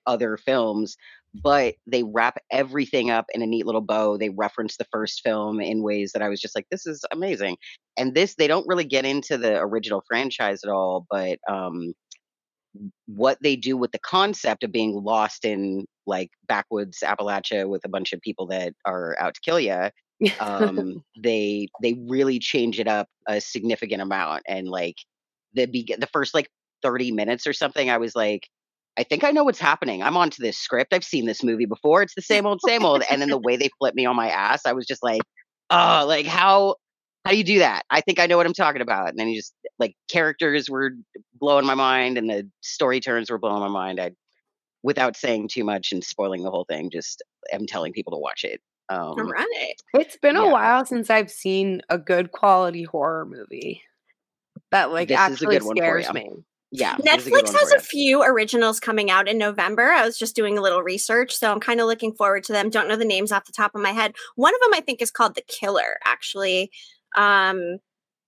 other 0.07 0.37
films, 0.37 0.97
but 1.35 1.75
they 1.87 2.03
wrap 2.05 2.39
everything 2.51 3.11
up 3.11 3.27
in 3.35 3.43
a 3.43 3.47
neat 3.47 3.67
little 3.67 3.81
bow. 3.81 4.17
They 4.17 4.31
reference 4.31 4.77
the 4.77 4.87
first 4.93 5.21
film 5.23 5.61
in 5.61 5.83
ways 5.83 6.13
that 6.13 6.23
I 6.23 6.29
was 6.29 6.41
just 6.41 6.55
like, 6.55 6.67
this 6.71 6.87
is 6.87 7.05
amazing. 7.13 7.57
And 7.97 8.15
this 8.15 8.35
they 8.37 8.47
don't 8.47 8.67
really 8.69 8.85
get 8.85 9.05
into 9.05 9.37
the 9.37 9.59
original 9.59 10.03
franchise 10.09 10.61
at 10.65 10.71
all, 10.71 11.07
but 11.11 11.39
um 11.49 11.95
what 13.07 13.39
they 13.43 13.57
do 13.57 13.77
with 13.77 13.93
the 13.93 13.99
concept 14.01 14.65
of 14.65 14.73
being 14.73 14.93
lost 14.93 15.45
in 15.45 15.87
like 16.07 16.31
backwoods 16.49 16.99
Appalachia 17.05 17.69
with 17.69 17.85
a 17.85 17.89
bunch 17.89 18.13
of 18.13 18.21
people 18.21 18.47
that 18.49 18.75
are 18.85 19.17
out 19.21 19.35
to 19.35 19.41
kill 19.41 19.61
you 19.61 19.91
um 20.41 21.03
they 21.23 21.69
they 21.83 21.95
really 22.09 22.39
change 22.39 22.81
it 22.81 22.89
up 22.89 23.09
a 23.29 23.41
significant 23.41 24.03
amount 24.03 24.43
and 24.49 24.69
like 24.69 24.97
the 25.55 25.67
be- 25.67 25.97
the 25.99 26.09
first 26.13 26.35
like 26.35 26.49
30 26.83 27.13
minutes 27.13 27.47
or 27.47 27.53
something 27.53 27.91
i 27.91 27.99
was 27.99 28.15
like 28.17 28.49
i 28.99 29.03
think 29.03 29.25
i 29.25 29.31
know 29.31 29.45
what's 29.45 29.59
happening 29.59 30.03
i'm 30.03 30.17
onto 30.17 30.43
this 30.43 30.59
script 30.59 30.93
i've 30.93 31.05
seen 31.05 31.27
this 31.27 31.43
movie 31.43 31.67
before 31.67 32.03
it's 32.03 32.15
the 32.15 32.23
same 32.33 32.47
old 32.47 32.61
same 32.67 32.85
old 32.85 33.03
and 33.11 33.21
then 33.21 33.29
the 33.29 33.39
way 33.39 33.57
they 33.57 33.69
flipped 33.79 33.97
me 33.97 34.07
on 34.07 34.17
my 34.17 34.29
ass 34.29 34.67
i 34.67 34.73
was 34.73 34.87
just 34.87 35.03
like 35.03 35.23
oh 35.71 36.05
like 36.07 36.27
how 36.27 36.77
how 37.25 37.31
do 37.31 37.37
you 37.37 37.45
do 37.45 37.59
that 37.59 37.85
i 37.91 38.01
think 38.01 38.19
i 38.19 38.27
know 38.27 38.37
what 38.37 38.47
i'm 38.47 38.55
talking 38.55 38.83
about 38.83 39.09
and 39.09 39.19
then 39.19 39.29
you 39.29 39.37
just 39.37 39.55
like 39.79 39.95
characters 40.09 40.71
were 40.71 40.91
blowing 41.35 41.67
my 41.67 41.75
mind 41.75 42.19
and 42.19 42.29
the 42.29 42.49
story 42.61 43.01
turns 43.01 43.31
were 43.31 43.39
blowing 43.39 43.61
my 43.61 43.69
mind 43.69 44.01
i 44.01 44.11
without 44.83 45.17
saying 45.17 45.49
too 45.49 45.65
much 45.65 45.93
and 45.93 46.05
spoiling 46.05 46.43
the 46.43 46.51
whole 46.51 46.67
thing 46.69 46.91
just 46.91 47.23
am 47.51 47.67
telling 47.67 47.93
people 47.93 48.13
to 48.13 48.19
watch 48.19 48.45
it 48.45 48.61
um 48.91 49.15
All 49.17 49.25
right. 49.25 49.75
It's 49.95 50.19
been 50.19 50.37
a 50.37 50.51
while 50.51 50.85
since 50.85 51.09
I've 51.09 51.31
seen 51.31 51.81
a 51.89 51.97
good 51.97 52.33
quality 52.33 52.83
horror 52.83 53.25
movie 53.25 53.83
that 54.71 54.91
like 54.93 55.09
This 55.09 55.15
is 55.15 55.21
a 55.21 55.31
actually 55.31 55.57
good 55.57 55.65
one 55.65 55.77
for 55.77 55.83
scares 55.83 56.13
me. 56.13 56.31
Yeah, 56.77 56.97
was 56.97 57.07
a 57.07 57.09
Netflix 57.31 57.53
has 57.53 57.73
a 57.73 57.81
few 57.81 58.23
originals 58.23 58.81
coming 58.81 59.11
out 59.11 59.29
in 59.29 59.39
November. 59.39 59.91
I 59.91 60.05
was 60.05 60.19
just 60.19 60.35
doing 60.35 60.59
a 60.59 60.61
little 60.61 60.83
research, 60.83 61.35
so 61.37 61.51
I'm 61.53 61.61
kind 61.61 61.81
of 61.81 61.87
looking 61.87 62.13
forward 62.13 62.43
to 62.45 62.53
them. 62.53 62.69
Don't 62.69 62.89
know 62.89 62.97
the 62.97 63.05
names 63.05 63.31
off 63.31 63.45
the 63.45 63.53
top 63.53 63.75
of 63.75 63.81
my 63.81 63.91
head. 63.93 64.15
One 64.35 64.55
of 64.55 64.61
them 64.61 64.75
I 64.75 64.81
think 64.81 65.01
is 65.01 65.11
called 65.11 65.35
The 65.37 65.43
Killer, 65.47 65.99
actually. 66.05 66.71
Um, 67.17 67.79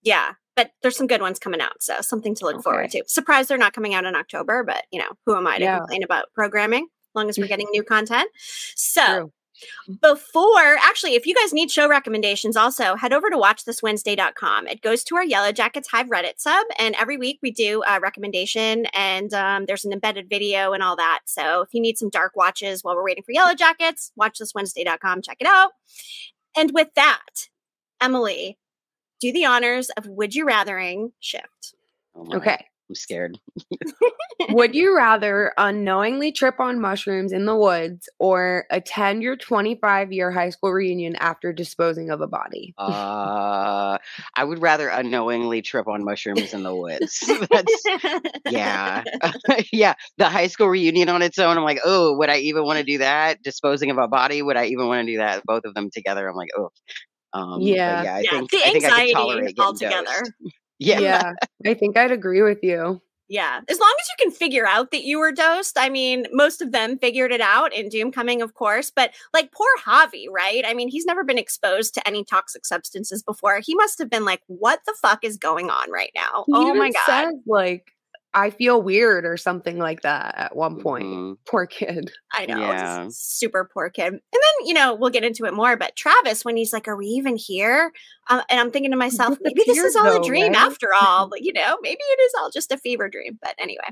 yeah, 0.03 0.33
but 0.55 0.71
there's 0.83 0.97
some 0.97 1.09
good 1.09 1.21
ones 1.21 1.39
coming 1.41 1.61
out, 1.61 1.83
so 1.83 2.01
something 2.01 2.35
to 2.37 2.45
look 2.45 2.63
forward 2.63 2.91
to. 2.91 3.03
Surprised 3.09 3.49
they're 3.49 3.59
not 3.59 3.73
coming 3.73 3.95
out 3.95 4.05
in 4.05 4.15
October, 4.15 4.63
but 4.65 4.85
you 4.93 5.01
know, 5.01 5.11
who 5.27 5.37
am 5.37 5.47
I 5.47 5.59
to 5.59 5.65
Yeah. 5.65 5.79
complain 5.79 6.05
about 6.05 6.33
programming? 6.33 6.85
As 6.85 7.15
long 7.17 7.29
as 7.29 7.39
we're 7.39 7.49
getting 7.49 7.67
new 7.73 7.83
content. 7.83 8.31
So 8.77 9.05
True. 9.05 9.33
Before 10.01 10.77
actually 10.83 11.15
if 11.15 11.27
you 11.27 11.35
guys 11.35 11.53
need 11.53 11.71
show 11.71 11.89
recommendations 11.89 12.57
also 12.57 12.95
head 12.95 13.13
over 13.13 13.31
to 13.31 13.37
watchthiswednesday.com 13.37 14.67
it 14.67 14.83
goes 14.83 15.03
to 15.05 15.17
our 15.17 15.25
yellow 15.25 15.53
jackets 15.53 15.89
hive 15.89 16.09
reddit 16.09 16.35
sub 16.39 16.67
and 16.79 16.95
every 16.97 17.17
week 17.17 17.39
we 17.43 17.51
do 17.51 17.83
a 17.89 18.01
recommendation 18.01 18.87
and 18.87 19.33
um, 19.35 19.65
there's 19.67 19.85
an 19.85 19.93
embedded 19.93 20.29
video 20.29 20.73
and 20.73 20.83
all 20.83 20.97
that. 20.97 21.21
So 21.27 21.63
if 21.63 21.69
you 21.73 21.81
need 21.81 21.99
some 21.99 22.11
dark 22.11 22.37
watches 22.37 22.83
while 22.83 22.95
we're 22.95 23.05
waiting 23.05 23.23
for 23.25 23.33
yellow 23.33 23.55
jackets 23.55 24.13
watchthiswednesday.com 24.19 25.23
check 25.23 25.39
it 25.41 25.47
out. 25.47 25.73
And 26.57 26.73
with 26.73 26.89
that 26.97 27.49
emily 28.01 28.59
do 29.21 29.33
the 29.33 29.47
honors 29.47 29.91
of 29.91 30.07
would 30.07 30.35
you 30.35 30.47
rathering 30.47 31.13
shift. 31.21 31.75
Oh 32.15 32.25
my, 32.25 32.37
Okay. 32.37 32.67
I'm 32.89 32.95
scared. 32.95 33.39
Would 34.51 34.75
you 34.75 34.97
rather 34.97 35.53
unknowingly 35.57 36.31
trip 36.31 36.61
on 36.61 36.81
mushrooms 36.81 37.33
in 37.33 37.47
the 37.47 37.57
woods 37.57 38.09
or 38.19 38.67
attend 38.71 39.23
your 39.23 39.37
25 39.37 40.13
year 40.13 40.31
high 40.31 40.51
school 40.51 40.73
reunion 40.73 41.17
after 41.17 41.53
disposing 41.53 42.11
of 42.11 42.21
a 42.21 42.27
body? 42.27 42.75
Uh, 42.87 43.99
I 44.35 44.45
would 44.45 44.61
rather 44.61 44.89
unknowingly 44.89 45.63
trip 45.63 45.89
on 45.89 46.05
mushrooms 46.05 46.55
in 46.55 46.63
the 46.63 46.75
woods. 46.75 47.23
That's 47.51 47.83
yeah, 48.49 49.03
yeah. 49.73 49.95
The 50.19 50.29
high 50.29 50.47
school 50.47 50.69
reunion 50.69 51.09
on 51.09 51.23
its 51.23 51.39
own. 51.39 51.57
I'm 51.57 51.65
like, 51.65 51.81
oh, 51.85 52.17
would 52.17 52.31
I 52.31 52.39
even 52.39 52.65
want 52.65 52.79
to 52.79 52.85
do 52.85 52.99
that? 52.99 53.43
Disposing 53.43 53.91
of 53.91 53.99
a 53.99 54.09
body. 54.09 54.43
Would 54.43 54.57
I 54.57 54.67
even 54.67 54.87
want 54.87 55.07
to 55.07 55.13
do 55.13 55.19
that? 55.19 55.43
Both 55.45 55.65
of 55.65 55.75
them 55.75 55.91
together. 55.93 56.29
I'm 56.29 56.37
like, 56.37 56.51
oh. 56.57 56.71
Um, 57.33 57.61
Yeah. 57.61 58.03
yeah. 58.03 58.15
I 58.15 58.21
yeah 58.21 58.31
think 58.31 58.51
the 58.51 58.59
I 58.59 58.73
think 58.73 58.85
I 58.85 58.89
could 58.91 59.07
anxiety 59.07 59.13
tolerate 59.13 59.57
getting 59.57 59.65
altogether 59.65 60.05
dosed. 60.05 60.33
Yeah, 60.79 61.01
yeah, 61.01 61.33
I 61.65 61.75
think 61.75 61.97
I'd 61.97 62.11
agree 62.11 62.43
with 62.43 62.59
you. 62.63 63.01
Yeah, 63.29 63.61
as 63.69 63.81
long 63.81 63.95
as 64.01 64.09
you 64.09 64.25
can 64.25 64.31
figure 64.31 64.67
out 64.67 64.93
that 64.93 65.03
you 65.03 65.19
were 65.19 65.33
dosed. 65.33 65.77
I 65.79 65.89
mean, 65.89 66.27
most 66.33 66.63
of 66.63 66.71
them 66.71 66.97
figured 66.99 67.33
it 67.33 67.41
out 67.41 67.75
in 67.75 67.89
Doom 67.89 68.13
Coming, 68.13 68.41
of 68.41 68.55
course, 68.55 68.93
but 68.95 69.13
like 69.35 69.51
poor 69.51 69.69
Javi, 69.85 70.27
right? 70.31 70.65
I 70.65 70.75
mean, 70.75 70.89
he's 70.89 71.07
never 71.07 71.25
been 71.25 71.39
exposed 71.39 71.95
to 71.95 72.07
any 72.07 72.25
toxic 72.25 72.65
substances 72.65 73.25
before. 73.25 73.59
He 73.59 73.75
must 73.75 73.99
have 73.99 74.11
been 74.11 74.25
like, 74.25 74.43
"What 74.47 74.81
the 74.87 74.95
fuck 75.03 75.25
is 75.25 75.37
going 75.37 75.71
on 75.71 75.91
right 75.91 76.13
now?" 76.15 76.45
He 76.47 76.53
oh 76.55 76.75
my 76.75 76.91
god! 76.91 77.03
says, 77.07 77.35
like, 77.47 77.96
I 78.37 78.51
feel 78.51 78.83
weird 78.83 79.25
or 79.25 79.37
something 79.39 79.79
like 79.79 80.03
that 80.03 80.35
at 80.37 80.55
one 80.55 80.79
point. 80.81 81.05
Mhm. 81.07 81.37
Poor 81.49 81.67
kid. 81.67 82.13
I 82.33 82.45
know, 82.47 82.61
Yeah. 82.61 83.07
super 83.11 83.69
poor 83.73 83.89
kid. 83.89 84.13
And 84.13 84.21
then 84.31 84.67
you 84.67 84.75
know 84.75 84.95
we'll 84.95 85.11
get 85.11 85.25
into 85.25 85.47
it 85.47 85.55
more. 85.55 85.77
But 85.77 85.97
Travis, 85.97 86.45
when 86.45 86.57
he's 86.57 86.73
like, 86.73 86.87
"Are 86.87 86.97
we 86.97 87.07
even 87.07 87.37
here?" 87.37 87.93
Um, 88.29 88.43
and 88.51 88.61
I'm 88.61 88.71
thinking 88.71 88.91
to 88.91 88.97
myself, 89.31 89.39
maybe 89.41 89.63
this 89.67 89.79
is 89.79 89.85
disappeared, 89.95 90.15
all 90.17 90.23
a 90.23 90.27
dream 90.27 90.53
right? 90.53 90.57
after 90.57 90.89
all. 91.01 91.29
But, 91.29 91.43
you 91.43 91.53
know, 91.53 91.79
maybe 91.81 91.99
it 92.01 92.21
is 92.21 92.33
all 92.39 92.51
just 92.51 92.71
a 92.73 92.77
fever 92.77 93.09
dream. 93.09 93.39
But 93.41 93.55
anyway, 93.59 93.89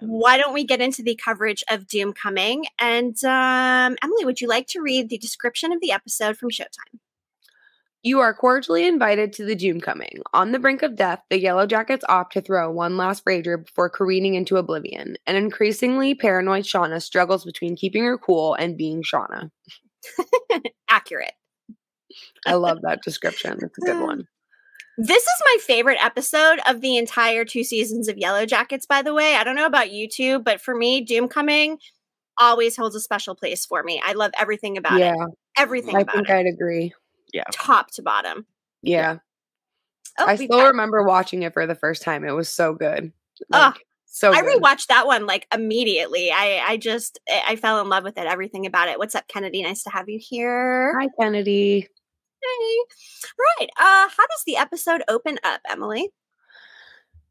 why 0.00 0.36
don't 0.38 0.54
we 0.54 0.64
get 0.64 0.80
into 0.80 1.02
the 1.02 1.14
coverage 1.22 1.62
of 1.68 1.86
Doom 1.86 2.12
Coming? 2.12 2.64
And 2.80 3.16
um, 3.24 3.96
Emily, 4.02 4.24
would 4.24 4.40
you 4.40 4.48
like 4.48 4.66
to 4.68 4.80
read 4.80 5.10
the 5.10 5.18
description 5.18 5.72
of 5.72 5.80
the 5.80 5.92
episode 5.92 6.36
from 6.36 6.50
Showtime? 6.50 6.98
You 8.04 8.20
are 8.20 8.34
cordially 8.34 8.86
invited 8.86 9.32
to 9.32 9.46
the 9.46 9.54
Doom 9.54 9.80
coming. 9.80 10.20
On 10.34 10.52
the 10.52 10.58
brink 10.58 10.82
of 10.82 10.94
death, 10.94 11.22
the 11.30 11.40
Yellow 11.40 11.66
Jackets 11.66 12.04
opt 12.06 12.34
to 12.34 12.42
throw 12.42 12.70
one 12.70 12.98
last 12.98 13.24
rager 13.24 13.64
before 13.64 13.88
careening 13.88 14.34
into 14.34 14.58
oblivion. 14.58 15.16
An 15.26 15.36
increasingly 15.36 16.14
paranoid 16.14 16.64
Shauna 16.64 17.00
struggles 17.00 17.46
between 17.46 17.76
keeping 17.76 18.04
her 18.04 18.18
cool 18.18 18.52
and 18.56 18.76
being 18.76 19.02
Shauna. 19.02 19.48
Accurate. 20.90 21.32
I 22.46 22.54
love 22.54 22.82
that 22.82 23.02
description. 23.02 23.58
It's 23.62 23.78
a 23.78 23.80
good 23.80 24.00
one. 24.00 24.28
This 24.96 25.24
is 25.24 25.42
my 25.44 25.56
favorite 25.60 25.98
episode 26.00 26.60
of 26.68 26.80
the 26.80 26.96
entire 26.98 27.44
two 27.44 27.64
seasons 27.64 28.06
of 28.06 28.16
Yellow 28.16 28.46
Jackets, 28.46 28.86
by 28.86 29.02
the 29.02 29.12
way. 29.12 29.34
I 29.34 29.42
don't 29.42 29.56
know 29.56 29.66
about 29.66 29.90
you 29.90 30.08
two, 30.08 30.38
but 30.38 30.60
for 30.60 30.72
me, 30.72 31.00
Doom 31.00 31.26
Coming 31.26 31.78
always 32.38 32.76
holds 32.76 32.94
a 32.94 33.00
special 33.00 33.34
place 33.34 33.66
for 33.66 33.82
me. 33.82 34.00
I 34.04 34.12
love 34.12 34.30
everything 34.38 34.76
about 34.76 35.00
it. 35.00 35.00
Yeah, 35.00 35.14
it. 35.14 35.34
Everything 35.58 35.96
I 35.96 36.04
think 36.04 36.28
it. 36.28 36.32
I'd 36.32 36.46
agree. 36.46 36.94
Top 37.52 37.90
to 37.92 38.02
bottom. 38.02 38.46
Yeah. 38.82 39.18
Oh, 40.18 40.26
I 40.26 40.36
still 40.36 40.48
got- 40.48 40.68
remember 40.68 41.02
watching 41.02 41.42
it 41.42 41.52
for 41.52 41.66
the 41.66 41.74
first 41.74 42.02
time. 42.02 42.24
It 42.24 42.32
was 42.32 42.48
so 42.48 42.74
good. 42.74 43.12
Ugh, 43.52 43.74
Like, 43.74 43.86
so 44.06 44.32
I 44.32 44.42
good. 44.42 44.62
rewatched 44.62 44.86
that 44.86 45.06
one 45.06 45.26
like 45.26 45.46
immediately. 45.52 46.30
I 46.30 46.62
I 46.64 46.76
just 46.76 47.18
I 47.28 47.42
I 47.48 47.56
fell 47.56 47.80
in 47.80 47.88
love 47.88 48.04
with 48.04 48.16
it. 48.16 48.26
Everything 48.26 48.64
about 48.66 48.88
it. 48.88 48.98
What's 48.98 49.14
up, 49.16 49.26
Kennedy? 49.26 49.62
Nice 49.62 49.82
to 49.82 49.90
have 49.90 50.08
you 50.08 50.20
here. 50.22 50.96
Hi, 51.00 51.08
Kennedy. 51.18 51.80
Hey. 52.42 52.76
Right. 53.58 53.68
Uh, 53.76 54.08
how 54.08 54.26
does 54.28 54.42
the 54.46 54.56
episode 54.58 55.02
open 55.08 55.38
up, 55.42 55.60
Emily? 55.68 56.10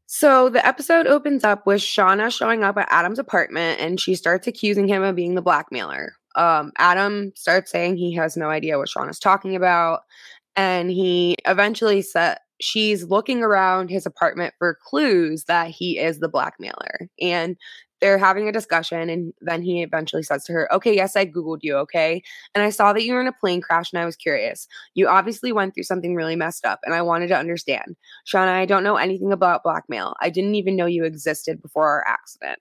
So 0.06 0.48
the 0.48 0.64
episode 0.64 1.06
opens 1.06 1.44
up 1.44 1.66
with 1.66 1.80
Shauna 1.80 2.36
showing 2.36 2.62
up 2.62 2.76
at 2.76 2.88
Adam's 2.90 3.18
apartment 3.18 3.80
and 3.80 3.98
she 3.98 4.14
starts 4.14 4.46
accusing 4.46 4.86
him 4.86 5.02
of 5.02 5.16
being 5.16 5.34
the 5.34 5.42
blackmailer. 5.42 6.12
Um, 6.36 6.72
Adam 6.78 7.32
starts 7.34 7.70
saying 7.70 7.96
he 7.96 8.12
has 8.14 8.36
no 8.36 8.48
idea 8.50 8.78
what 8.78 8.88
Sean 8.88 9.08
is 9.08 9.18
talking 9.18 9.56
about. 9.56 10.00
And 10.56 10.90
he 10.90 11.36
eventually 11.46 12.02
said 12.02 12.38
she's 12.60 13.04
looking 13.04 13.42
around 13.42 13.90
his 13.90 14.06
apartment 14.06 14.54
for 14.58 14.78
clues 14.82 15.44
that 15.44 15.68
he 15.68 15.98
is 15.98 16.20
the 16.20 16.28
blackmailer. 16.28 17.08
And 17.20 17.56
they're 18.00 18.18
having 18.18 18.48
a 18.48 18.52
discussion. 18.52 19.08
And 19.08 19.32
then 19.40 19.62
he 19.62 19.82
eventually 19.82 20.22
says 20.22 20.44
to 20.44 20.52
her, 20.52 20.72
Okay, 20.74 20.94
yes, 20.94 21.16
I 21.16 21.24
Googled 21.24 21.60
you. 21.62 21.76
Okay. 21.76 22.22
And 22.54 22.62
I 22.62 22.68
saw 22.68 22.92
that 22.92 23.02
you 23.02 23.14
were 23.14 23.20
in 23.20 23.28
a 23.28 23.32
plane 23.32 23.62
crash 23.62 23.92
and 23.92 24.00
I 24.00 24.04
was 24.04 24.14
curious. 24.14 24.68
You 24.94 25.08
obviously 25.08 25.52
went 25.52 25.74
through 25.74 25.84
something 25.84 26.14
really 26.14 26.36
messed 26.36 26.66
up 26.66 26.80
and 26.84 26.94
I 26.94 27.00
wanted 27.02 27.28
to 27.28 27.38
understand. 27.38 27.96
Shauna, 28.26 28.48
I 28.48 28.66
don't 28.66 28.84
know 28.84 28.96
anything 28.96 29.32
about 29.32 29.62
blackmail. 29.62 30.14
I 30.20 30.28
didn't 30.28 30.54
even 30.54 30.76
know 30.76 30.86
you 30.86 31.04
existed 31.04 31.62
before 31.62 31.88
our 31.88 32.04
accident. 32.06 32.58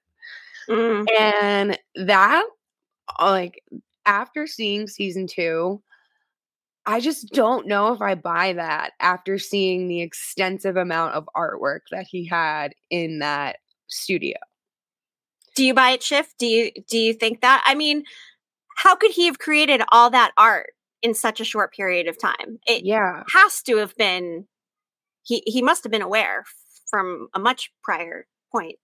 Mm, 0.70 1.06
And 1.20 1.80
that, 2.08 2.46
Uh, 3.20 3.32
like, 3.32 3.64
after 4.06 4.48
seeing 4.48 4.88
season 4.88 5.28
two, 5.28 5.82
I 6.86 7.00
just 7.00 7.30
don't 7.32 7.68
know 7.68 7.94
if 7.94 8.02
I 8.02 8.16
buy 8.16 8.54
that 8.54 8.92
after 9.00 9.40
seeing 9.40 9.88
the 9.88 10.02
extensive 10.02 10.76
amount 10.76 11.14
of 11.14 11.30
artwork 11.36 11.82
that 11.92 12.06
he 12.10 12.26
had 12.28 12.74
in 12.90 13.20
that 13.20 13.58
studio. 13.88 14.38
Do 15.56 15.64
you 15.64 15.74
buy 15.74 15.92
it, 15.92 16.04
Shift? 16.04 16.36
Do 16.40 16.46
you 16.48 16.72
do 16.90 16.98
you 16.98 17.14
think 17.14 17.42
that? 17.42 17.64
I 17.66 17.76
mean, 17.76 18.04
how 18.76 18.96
could 18.96 19.12
he 19.12 19.28
have 19.28 19.40
created 19.40 19.82
all 19.92 20.10
that 20.10 20.32
art 20.38 20.72
in 21.02 21.14
such 21.14 21.40
a 21.40 21.46
short 21.46 21.74
period 21.74 22.08
of 22.08 22.20
time? 22.20 22.60
It 22.66 22.84
Yeah. 22.84 23.24
has 23.34 23.62
to 23.64 23.78
have 23.78 23.96
been. 23.96 24.48
He 25.22 25.42
he 25.46 25.62
must 25.62 25.84
have 25.84 25.92
been 25.92 26.02
aware 26.02 26.44
from 26.90 27.28
a 27.34 27.40
much 27.40 27.72
prior 27.84 28.28
point. 28.52 28.78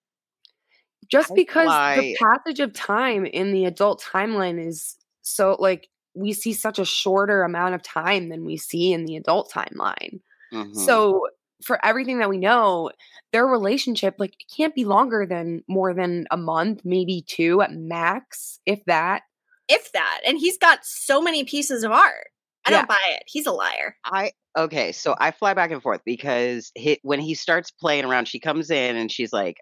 Just 1.09 1.31
I 1.31 1.35
because 1.35 1.65
fly- 1.67 1.99
the 1.99 2.15
passage 2.17 2.59
of 2.59 2.73
time 2.73 3.25
in 3.25 3.51
the 3.51 3.65
adult 3.65 4.01
timeline 4.01 4.63
is 4.65 4.95
so, 5.21 5.55
like, 5.59 5.89
we 6.15 6.33
see 6.33 6.53
such 6.53 6.79
a 6.79 6.85
shorter 6.85 7.43
amount 7.43 7.75
of 7.75 7.83
time 7.83 8.29
than 8.29 8.45
we 8.45 8.57
see 8.57 8.93
in 8.93 9.05
the 9.05 9.15
adult 9.15 9.51
timeline. 9.51 10.19
Mhm. 10.53 10.75
So 10.75 11.27
for 11.63 11.83
everything 11.85 12.19
that 12.19 12.29
we 12.29 12.37
know, 12.37 12.91
their 13.31 13.45
relationship 13.45 14.15
like 14.17 14.33
it 14.39 14.45
can't 14.55 14.73
be 14.73 14.85
longer 14.85 15.25
than 15.25 15.63
more 15.67 15.93
than 15.93 16.25
a 16.31 16.37
month, 16.37 16.81
maybe 16.83 17.21
two 17.27 17.61
at 17.61 17.71
max, 17.73 18.59
if 18.65 18.83
that. 18.85 19.23
If 19.67 19.91
that, 19.91 20.21
and 20.25 20.37
he's 20.39 20.57
got 20.57 20.83
so 20.83 21.21
many 21.21 21.43
pieces 21.43 21.83
of 21.83 21.91
art. 21.91 22.27
I 22.65 22.71
Yeah. 22.71 22.77
don't 22.77 22.87
buy 22.89 22.97
it. 23.11 23.23
He's 23.27 23.45
a 23.45 23.51
liar. 23.51 23.95
I 24.05 24.31
okay, 24.57 24.91
so 24.91 25.15
I 25.19 25.31
fly 25.31 25.53
back 25.53 25.69
and 25.71 25.81
forth 25.81 26.01
because 26.05 26.71
he, 26.75 26.99
when 27.03 27.19
he 27.19 27.35
starts 27.35 27.69
playing 27.71 28.05
around, 28.05 28.27
she 28.27 28.39
comes 28.39 28.71
in 28.71 28.95
and 28.95 29.11
she's 29.11 29.31
like 29.31 29.57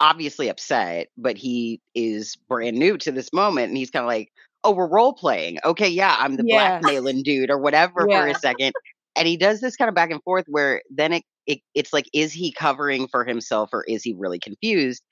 obviously 0.00 0.48
upset, 0.48 1.08
but 1.16 1.36
he 1.36 1.80
is 1.94 2.36
brand 2.48 2.78
new 2.78 2.98
to 2.98 3.12
this 3.12 3.32
moment, 3.32 3.68
and 3.68 3.76
he's 3.76 3.90
kind 3.90 4.04
of 4.04 4.08
like, 4.08 4.30
"Oh, 4.64 4.72
we're 4.72 4.88
role 4.88 5.12
playing. 5.14 5.58
Okay, 5.64 5.88
yeah, 5.88 6.16
I'm 6.18 6.36
the 6.36 6.44
Yeah. 6.44 6.82
blackmailing 6.82 7.22
dude 7.22 7.50
or 7.50 7.58
whatever 7.58 8.08
for 8.12 8.26
a 8.26 8.34
second. 8.34 8.72
And 9.16 9.26
he 9.28 9.36
does 9.36 9.60
this 9.60 9.76
kind 9.76 9.88
of 9.88 9.94
back 9.94 10.10
and 10.10 10.22
forth 10.22 10.44
where 10.48 10.82
then 10.90 11.12
it, 11.14 11.24
it 11.46 11.60
it's 11.74 11.92
like, 11.92 12.06
is 12.14 12.32
he 12.32 12.52
covering 12.52 13.08
for 13.08 13.24
himself 13.24 13.70
or 13.72 13.84
is 13.84 14.02
he 14.02 14.14
really 14.18 14.38
confused? 14.38 15.02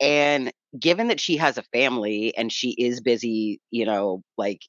And 0.00 0.52
given 0.78 1.08
that 1.08 1.20
she 1.20 1.36
has 1.38 1.58
a 1.58 1.62
family 1.72 2.36
and 2.36 2.52
she 2.52 2.72
is 2.72 3.00
busy, 3.00 3.60
you 3.70 3.86
know, 3.86 4.22
like 4.38 4.60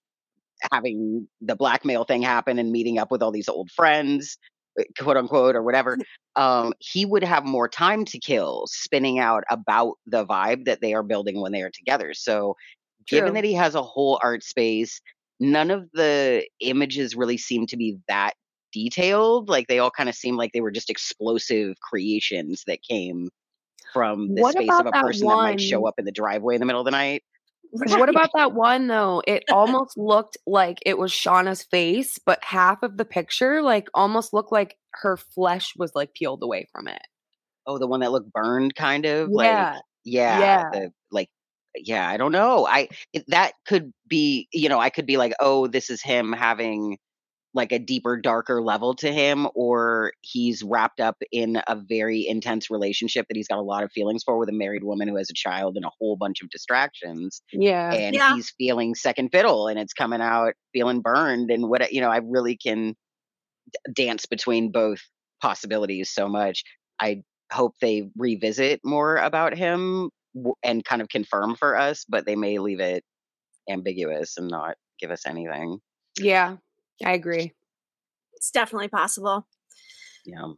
having 0.71 1.27
the 1.41 1.55
blackmail 1.55 2.03
thing 2.05 2.21
happen 2.21 2.59
and 2.59 2.71
meeting 2.71 2.97
up 2.97 3.11
with 3.11 3.21
all 3.21 3.31
these 3.31 3.49
old 3.49 3.71
friends, 3.71 4.37
quote 4.99 5.17
unquote, 5.17 5.55
or 5.55 5.63
whatever, 5.63 5.97
um, 6.35 6.73
he 6.79 7.05
would 7.05 7.23
have 7.23 7.45
more 7.45 7.67
time 7.67 8.05
to 8.05 8.19
kill 8.19 8.65
spinning 8.67 9.19
out 9.19 9.43
about 9.49 9.95
the 10.05 10.25
vibe 10.25 10.65
that 10.65 10.81
they 10.81 10.93
are 10.93 11.03
building 11.03 11.41
when 11.41 11.51
they 11.51 11.61
are 11.61 11.71
together. 11.71 12.13
So, 12.13 12.55
given 13.07 13.33
that 13.33 13.43
he 13.43 13.53
has 13.53 13.75
a 13.75 13.81
whole 13.81 14.19
art 14.23 14.43
space, 14.43 15.01
none 15.39 15.71
of 15.71 15.89
the 15.93 16.45
images 16.59 17.15
really 17.15 17.37
seem 17.37 17.67
to 17.67 17.77
be 17.77 17.97
that 18.07 18.33
detailed. 18.71 19.49
Like 19.49 19.67
they 19.67 19.79
all 19.79 19.91
kind 19.91 20.09
of 20.09 20.15
seem 20.15 20.35
like 20.35 20.51
they 20.53 20.61
were 20.61 20.71
just 20.71 20.89
explosive 20.89 21.79
creations 21.79 22.63
that 22.67 22.81
came 22.81 23.29
from 23.93 24.33
the 24.33 24.41
What 24.41 24.53
space 24.53 24.79
of 24.79 24.87
a 24.87 24.91
that 24.91 25.03
person 25.03 25.27
that 25.27 25.37
might 25.37 25.61
show 25.61 25.87
up 25.87 25.95
in 25.97 26.05
the 26.05 26.11
driveway 26.11 26.55
in 26.55 26.59
the 26.59 26.65
middle 26.65 26.81
of 26.81 26.85
the 26.85 26.91
night. 26.91 27.23
What 27.73 28.09
about 28.09 28.29
that 28.35 28.53
one 28.53 28.87
though? 28.87 29.21
It 29.27 29.43
almost 29.51 29.97
looked 29.97 30.37
like 30.45 30.77
it 30.85 30.97
was 30.97 31.11
Shauna's 31.11 31.63
face, 31.63 32.19
but 32.23 32.43
half 32.43 32.83
of 32.83 32.97
the 32.97 33.05
picture 33.05 33.61
like 33.61 33.87
almost 33.93 34.33
looked 34.33 34.51
like 34.51 34.77
her 35.01 35.17
flesh 35.17 35.73
was 35.75 35.91
like 35.95 36.13
peeled 36.13 36.43
away 36.43 36.67
from 36.71 36.87
it. 36.87 37.01
Oh, 37.65 37.77
the 37.79 37.87
one 37.87 38.01
that 38.01 38.11
looked 38.11 38.31
burned, 38.31 38.75
kind 38.75 39.05
of 39.05 39.29
Yeah. 39.31 39.73
like 39.73 39.81
yeah, 40.05 40.39
Yeah. 40.39 40.69
the 40.71 40.91
like 41.11 41.29
yeah. 41.75 42.07
I 42.07 42.17
don't 42.17 42.31
know. 42.31 42.67
I 42.67 42.89
it, 43.13 43.23
that 43.29 43.53
could 43.65 43.91
be 44.07 44.47
you 44.53 44.69
know 44.69 44.79
I 44.79 44.89
could 44.91 45.05
be 45.07 45.17
like 45.17 45.33
oh 45.39 45.67
this 45.67 45.89
is 45.89 46.01
him 46.03 46.31
having 46.33 46.97
like 47.55 47.71
a 47.71 47.77
deeper, 47.79 48.17
darker 48.17 48.61
level 48.61 48.95
to 48.95 49.11
him, 49.13 49.47
or 49.53 50.13
he's 50.21 50.63
wrapped 50.63 50.99
up 50.99 51.17
in 51.31 51.61
a 51.67 51.75
very 51.75 52.27
intense 52.27 52.71
relationship 52.71 53.27
that 53.27 53.37
he's 53.37 53.47
got 53.47 53.59
a 53.59 53.61
lot 53.61 53.83
of 53.83 53.91
feelings 53.91 54.23
for 54.23 54.37
with 54.39 54.49
a 54.49 54.53
married 54.53 54.83
woman 54.83 55.07
who 55.07 55.15
has 55.17 55.29
a 55.29 55.33
child 55.35 55.75
and 55.75 55.85
a 55.85 55.91
whole 55.99 56.15
bunch 56.15 56.41
of 56.41 56.49
distractions. 56.49 57.41
Yeah. 57.51 57.93
and 57.93 58.15
Yeah. 58.15 58.33
he's 58.35 58.49
feeling 58.57 58.95
second 58.95 59.29
fiddle 59.29 59.67
and 59.67 59.77
it's 59.79 59.93
coming 59.93 60.19
out 60.21 60.53
feeling 60.73 61.01
burned 61.01 61.51
and 61.51 61.69
what 61.69 61.93
you 61.93 62.01
know 62.01 62.09
i 62.09 62.17
really 62.23 62.57
can 62.57 62.95
d- 63.85 63.93
dance 64.05 64.25
between 64.25 64.71
both 64.71 64.99
possibilities 65.41 66.09
so 66.09 66.27
much 66.27 66.63
i 66.99 67.21
hope 67.51 67.75
they 67.81 68.09
revisit 68.17 68.79
more 68.83 69.17
about 69.17 69.55
him 69.55 70.09
w- 70.35 70.55
and 70.63 70.83
kind 70.85 71.01
of 71.01 71.09
confirm 71.09 71.55
for 71.55 71.77
us 71.77 72.05
but 72.09 72.25
they 72.25 72.35
may 72.35 72.57
leave 72.57 72.79
it 72.79 73.03
ambiguous 73.69 74.37
and 74.37 74.47
not 74.47 74.75
give 74.99 75.11
us 75.11 75.25
anything 75.27 75.77
Yeah. 76.19 76.57
I 77.05 77.13
agree. 77.13 77.53
It's 78.33 78.51
definitely 78.51 78.89
possible. 78.89 79.47
yeah 80.25 80.51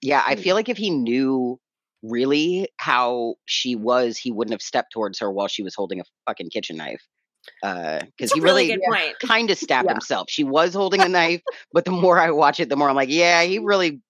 yeah 0.00 0.22
i 0.26 0.34
Mm. 0.34 0.40
feel 0.40 0.54
like 0.56 0.68
if 0.68 0.76
he 0.76 0.90
knew 0.90 1.60
really 2.02 2.68
how 2.78 3.34
she 3.46 3.74
was 3.76 4.16
he 4.16 4.30
wouldn't 4.32 4.52
have 4.52 4.62
stepped 4.62 4.92
towards 4.92 5.18
her 5.20 5.30
while 5.30 5.48
she 5.48 5.62
was 5.62 5.74
holding 5.74 6.00
a 6.00 6.04
fucking 6.26 6.50
kitchen 6.50 6.76
knife 6.76 7.02
uh 7.62 8.00
because 8.16 8.30
a 8.32 8.34
he 8.34 8.40
really, 8.40 8.76
really 8.88 9.14
kind 9.26 9.50
of 9.50 9.56
stabbed 9.58 9.86
Yeah. 9.86 9.92
himself. 9.94 10.28
She 10.28 10.44
was 10.44 10.74
holding 10.74 11.00
a 11.00 11.08
knife, 11.16 11.40
but 11.72 11.84
the 11.84 11.90
more 11.92 12.18
I 12.20 12.30
watch 12.30 12.60
it, 12.60 12.68
the 12.68 12.76
more 12.76 12.88
I'm 12.90 12.96
like, 12.96 13.08
yeah, 13.10 13.42
he 13.42 13.58
really 13.58 14.00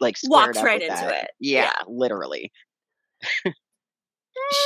like 0.00 0.16
Walked 0.24 0.56
right 0.56 0.80
into 0.80 0.94
that. 0.94 1.24
it. 1.24 1.30
Yeah, 1.40 1.64
Yeah. 1.64 1.82
literally. 1.88 2.50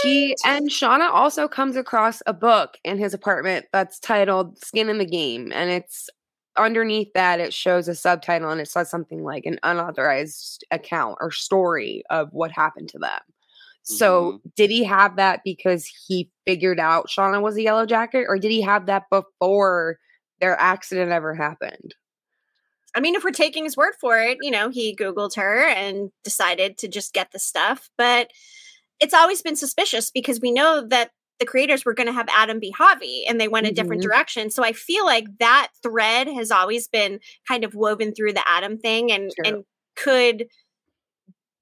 She 0.03 0.37
and 0.45 0.69
Shauna 0.69 1.11
also 1.11 1.49
comes 1.49 1.77
across 1.77 2.23
a 2.27 2.33
book 2.33 2.77
in 2.85 2.99
his 2.99 3.15
apartment 3.15 3.67
that's 3.73 3.99
titled 3.99 4.59
Skin 4.63 4.89
in 4.89 4.99
the 4.99 5.07
Game. 5.07 5.53
And 5.55 5.71
it's 5.71 6.09
underneath 6.57 7.13
that, 7.15 7.41
it 7.41 7.55
shows 7.55 7.89
a 7.89 7.95
subtitle 7.95 8.51
and 8.51 8.61
it 8.61 8.69
says 8.69 8.91
something 8.91 9.23
like 9.23 9.47
an 9.47 9.59
unauthorized 9.63 10.65
account 10.71 11.17
or 11.21 11.31
story 11.31 12.03
of 12.11 12.29
what 12.33 12.51
happened 12.51 12.89
to 12.91 12.99
them. 12.99 13.21
So, 13.83 14.33
mm-hmm. 14.33 14.49
did 14.57 14.71
he 14.71 14.85
have 14.85 15.17
that 15.17 15.41
because 15.45 15.91
he 16.07 16.31
figured 16.47 16.79
out 16.79 17.09
Shauna 17.09 17.41
was 17.41 17.57
a 17.57 17.63
yellow 17.63 17.87
jacket, 17.87 18.27
or 18.29 18.39
did 18.39 18.51
he 18.51 18.61
have 18.61 18.87
that 18.87 19.05
before 19.11 19.99
their 20.39 20.59
accident 20.61 21.13
ever 21.13 21.35
happened? 21.35 21.95
I 22.95 23.01
mean, 23.01 23.15
if 23.15 23.25
we're 23.25 23.31
taking 23.31 23.65
his 23.65 23.77
word 23.77 23.95
for 24.01 24.19
it, 24.19 24.39
you 24.43 24.51
know, 24.51 24.69
he 24.69 24.95
Googled 24.95 25.37
her 25.37 25.67
and 25.67 26.11
decided 26.25 26.77
to 26.79 26.89
just 26.89 27.15
get 27.15 27.33
the 27.33 27.39
stuff. 27.39 27.89
But 27.97 28.31
it's 29.01 29.15
always 29.15 29.43
been 29.43 29.57
suspicious 29.57 30.11
because 30.11 30.41
we 30.41 30.53
know 30.53 30.87
that 30.89 31.11
the 31.39 31.47
creators 31.47 31.85
were 31.87 31.95
going 31.95 32.07
to 32.07 32.13
have 32.13 32.29
Adam 32.29 32.61
be 32.61 32.71
Javi 32.79 33.23
and 33.29 33.41
they 33.41 33.49
went 33.49 33.67
a 33.67 33.73
different 33.73 34.03
Mhm. 34.03 34.07
direction. 34.07 34.51
So 34.51 34.63
I 34.63 34.73
feel 34.73 35.07
like 35.07 35.25
that 35.39 35.69
thread 35.83 36.29
has 36.29 36.51
always 36.51 36.87
been 36.87 37.19
kind 37.49 37.65
of 37.65 37.75
woven 37.75 38.15
through 38.15 38.35
the 38.35 38.47
Adam 38.47 38.77
thing 38.79 39.11
and, 39.11 39.31
True. 39.35 39.45
and 39.55 39.65
could 39.97 40.49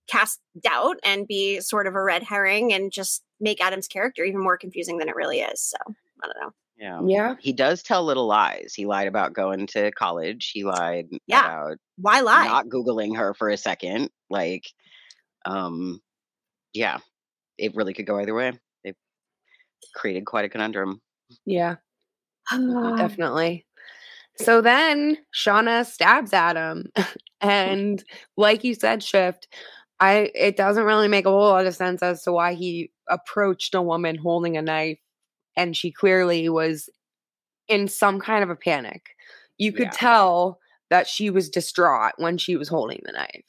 cast 0.08 0.40
doubt 0.60 0.96
and 1.04 1.28
be 1.28 1.60
sort 1.60 1.86
of 1.86 1.94
a 1.94 2.02
red 2.02 2.22
herring 2.24 2.72
and 2.72 2.90
just 2.90 3.22
make 3.40 3.60
Adam's 3.62 3.86
character 3.86 4.24
even 4.24 4.40
more 4.42 4.56
confusing 4.58 4.98
than 4.98 5.08
it 5.08 5.14
really 5.14 5.40
is. 5.40 5.60
So 5.60 5.76
I 6.22 6.26
don't 6.26 6.40
know. 6.42 6.52
Yeah. 6.76 7.00
Yeah. 7.06 7.34
He 7.40 7.52
does 7.52 7.82
tell 7.82 8.04
little 8.04 8.26
lies. 8.26 8.72
He 8.74 8.86
lied 8.86 9.06
about 9.08 9.32
going 9.32 9.66
to 9.68 9.90
college. 9.92 10.50
He 10.52 10.64
lied 10.64 11.08
Yeah. 11.26 11.44
about 11.44 11.78
Why 11.96 12.20
lie? 12.20 12.46
not 12.46 12.66
Googling 12.68 13.16
her 13.16 13.34
for 13.34 13.48
a 13.50 13.56
second. 13.56 14.10
Like, 14.30 14.64
um, 15.44 16.00
yeah, 16.72 16.98
it 17.58 17.74
really 17.74 17.94
could 17.94 18.06
go 18.06 18.18
either 18.18 18.34
way. 18.34 18.52
They've 18.84 18.96
created 19.94 20.24
quite 20.26 20.44
a 20.44 20.48
conundrum. 20.48 21.00
Yeah. 21.44 21.76
Ah. 22.50 22.96
definitely. 22.96 23.66
So 24.36 24.60
then 24.60 25.18
Shauna 25.34 25.84
stabs 25.84 26.32
Adam, 26.32 26.84
hmm. 26.96 27.02
and 27.40 28.04
like 28.36 28.64
you 28.64 28.74
said, 28.74 29.02
shift. 29.02 29.48
I 30.00 30.30
it 30.34 30.56
doesn't 30.56 30.84
really 30.84 31.08
make 31.08 31.26
a 31.26 31.30
whole 31.30 31.48
lot 31.50 31.66
of 31.66 31.74
sense 31.74 32.02
as 32.02 32.22
to 32.22 32.32
why 32.32 32.54
he 32.54 32.92
approached 33.08 33.74
a 33.74 33.82
woman 33.82 34.16
holding 34.16 34.56
a 34.56 34.62
knife, 34.62 35.00
and 35.56 35.76
she 35.76 35.90
clearly 35.90 36.48
was 36.48 36.88
in 37.66 37.88
some 37.88 38.20
kind 38.20 38.44
of 38.44 38.50
a 38.50 38.56
panic. 38.56 39.10
You 39.58 39.72
could 39.72 39.86
Yeah. 39.86 39.90
tell 39.92 40.60
that 40.88 41.08
she 41.08 41.30
was 41.30 41.50
distraught 41.50 42.12
when 42.16 42.38
she 42.38 42.56
was 42.56 42.68
holding 42.68 43.02
the 43.04 43.12
knife. 43.12 43.44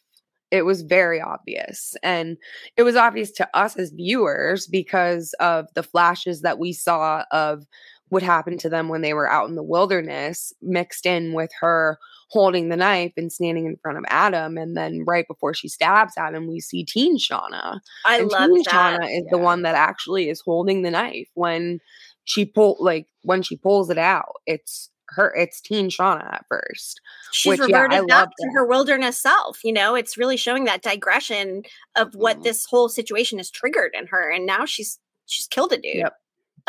It 0.51 0.63
was 0.63 0.81
very 0.81 1.21
obvious. 1.21 1.95
And 2.03 2.37
it 2.77 2.83
was 2.83 2.95
obvious 2.95 3.31
to 3.31 3.49
us 3.53 3.77
as 3.77 3.91
viewers 3.91 4.67
because 4.67 5.33
of 5.39 5.67
the 5.75 5.83
flashes 5.83 6.41
that 6.41 6.59
we 6.59 6.73
saw 6.73 7.23
of 7.31 7.65
what 8.09 8.23
happened 8.23 8.59
to 8.61 8.69
them 8.69 8.89
when 8.89 9.01
they 9.01 9.13
were 9.13 9.29
out 9.29 9.47
in 9.47 9.55
the 9.55 9.63
wilderness, 9.63 10.51
mixed 10.61 11.05
in 11.05 11.33
with 11.33 11.51
her 11.59 11.99
holding 12.29 12.69
the 12.69 12.77
knife 12.77 13.13
and 13.17 13.31
standing 13.31 13.65
in 13.65 13.77
front 13.81 13.97
of 13.97 14.05
Adam. 14.07 14.57
And 14.57 14.77
then 14.77 15.03
right 15.05 15.27
before 15.27 15.53
she 15.53 15.67
stabs 15.67 16.13
Adam, 16.17 16.47
we 16.47 16.59
see 16.59 16.85
teen 16.85 17.17
Shauna. 17.17 17.79
I 18.05 18.19
and 18.19 18.31
love 18.31 18.49
teen 18.49 18.63
that. 18.63 19.01
Shauna 19.01 19.17
is 19.17 19.25
the 19.29 19.37
one 19.37 19.63
that 19.63 19.75
actually 19.75 20.29
is 20.29 20.41
holding 20.41 20.81
the 20.81 20.91
knife 20.91 21.29
when 21.33 21.79
she 22.25 22.45
pull 22.45 22.77
like 22.79 23.07
when 23.23 23.41
she 23.41 23.57
pulls 23.57 23.89
it 23.89 23.97
out. 23.97 24.35
It's 24.45 24.89
her. 25.11 25.33
It's 25.35 25.59
teen 25.61 25.89
Shauna 25.89 26.25
at 26.33 26.45
first. 26.49 27.01
she's 27.31 27.59
Which, 27.59 27.69
yeah, 27.69 27.77
I 27.77 27.81
reverted 27.83 28.07
back 28.07 28.27
to 28.29 28.33
that. 28.39 28.51
her 28.53 28.65
wilderness 28.65 29.21
self 29.21 29.63
you 29.63 29.73
know 29.73 29.95
it's 29.95 30.17
really 30.17 30.37
showing 30.37 30.65
that 30.65 30.81
digression 30.81 31.63
of 31.95 32.13
what 32.15 32.37
Mhm. 32.39 32.43
this 32.43 32.65
whole 32.65 32.89
situation 32.89 33.37
has 33.39 33.49
triggered 33.51 33.91
in 33.93 34.07
her 34.07 34.29
and 34.31 34.45
now 34.45 34.65
she's 34.65 34.99
she's 35.25 35.47
killed 35.47 35.71
a 35.73 35.77
dude 35.77 35.95
Yep. 35.95 36.13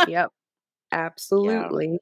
yep. 0.08 0.30
Absolutely. 0.92 1.98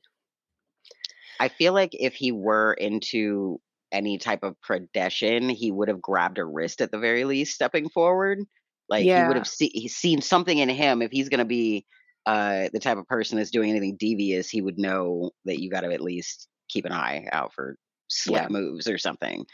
I 1.41 1.49
feel 1.49 1.73
like 1.73 1.91
if 1.93 2.15
he 2.15 2.33
were 2.33 2.73
into 2.75 3.61
any 3.93 4.19
type 4.19 4.43
of 4.43 4.57
predation, 4.61 5.51
he 5.53 5.71
would 5.71 5.89
have 5.89 6.01
grabbed 6.03 6.37
her 6.39 6.49
wrist 6.51 6.81
at 6.81 6.91
the 6.91 6.99
very 6.99 7.25
least, 7.25 7.55
stepping 7.55 7.89
forward. 7.89 8.41
Like 8.89 9.05
he 9.05 9.29
would 9.29 9.37
have 9.37 9.47
see, 9.47 9.71
he's 9.73 9.95
seen 9.95 10.21
something 10.21 10.59
in 10.59 10.69
him. 10.69 11.01
If 11.03 11.11
he's 11.13 11.29
going 11.29 11.39
to 11.39 11.45
be 11.45 11.87
uh, 12.27 12.69
the 12.73 12.81
type 12.81 12.99
of 12.99 13.07
person 13.07 13.39
that's 13.39 13.51
doing 13.51 13.71
anything 13.71 13.97
devious, 13.99 14.49
he 14.49 14.61
would 14.61 14.79
know 14.79 15.31
that 15.45 15.61
you 15.61 15.71
got 15.71 15.81
to 15.81 15.93
at 15.93 16.01
least 16.01 16.49
keep 16.69 16.85
an 16.85 16.93
eye 16.93 17.29
out 17.33 17.53
for 17.55 17.77
slight 18.09 18.43
Yeah. 18.43 18.49
moves 18.49 18.87
or 18.87 18.99
something. 18.99 19.45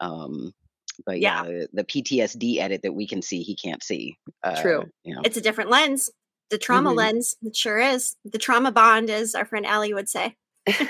Um, 0.00 0.52
but 1.06 1.20
Yeah. 1.20 1.44
yeah, 1.44 1.50
the, 1.50 1.68
the 1.72 1.84
PTSD 1.84 2.58
edit 2.58 2.82
that 2.82 2.92
we 2.94 3.06
can 3.06 3.22
see, 3.22 3.42
he 3.42 3.56
can't 3.56 3.82
see. 3.82 4.16
Uh, 4.42 4.60
True. 4.60 4.84
You 5.04 5.14
know, 5.14 5.22
it's 5.24 5.36
a 5.36 5.40
different 5.40 5.70
lens 5.70 6.10
the 6.50 6.58
trauma 6.58 6.90
Mhm. 6.90 6.96
lens 6.96 7.36
it 7.42 7.54
sure 7.54 7.78
is 7.78 8.16
the 8.24 8.38
trauma 8.38 8.72
bond 8.72 9.10
as 9.10 9.34
our 9.34 9.44
friend 9.44 9.66
Allie 9.66 9.92
would 9.92 10.08
say 10.08 10.34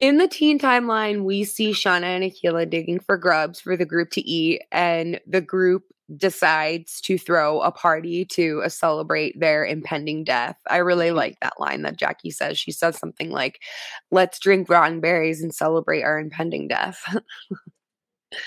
In 0.00 0.16
the 0.16 0.28
teen 0.28 0.58
timeline, 0.58 1.24
we 1.24 1.44
see 1.44 1.72
Shauna 1.72 2.04
and 2.04 2.24
Akilah 2.24 2.68
digging 2.70 3.00
for 3.00 3.18
grubs 3.18 3.60
for 3.60 3.76
the 3.76 3.84
group 3.84 4.10
to 4.12 4.22
eat, 4.22 4.62
and 4.72 5.20
the 5.26 5.42
group 5.42 5.82
decides 6.16 7.00
to 7.02 7.18
throw 7.18 7.60
a 7.60 7.70
party 7.70 8.24
to 8.24 8.62
uh, 8.64 8.68
celebrate 8.68 9.38
their 9.38 9.64
impending 9.64 10.24
death. 10.24 10.56
I 10.68 10.78
really 10.78 11.10
like 11.10 11.38
that 11.40 11.60
line 11.60 11.82
that 11.82 11.96
Jackie 11.96 12.30
says. 12.30 12.58
She 12.58 12.72
says 12.72 12.98
something 12.98 13.30
like, 13.30 13.60
Let's 14.10 14.38
drink 14.38 14.68
rotten 14.68 15.00
berries 15.00 15.42
and 15.42 15.54
celebrate 15.54 16.02
our 16.02 16.18
impending 16.18 16.68
death. 16.68 17.02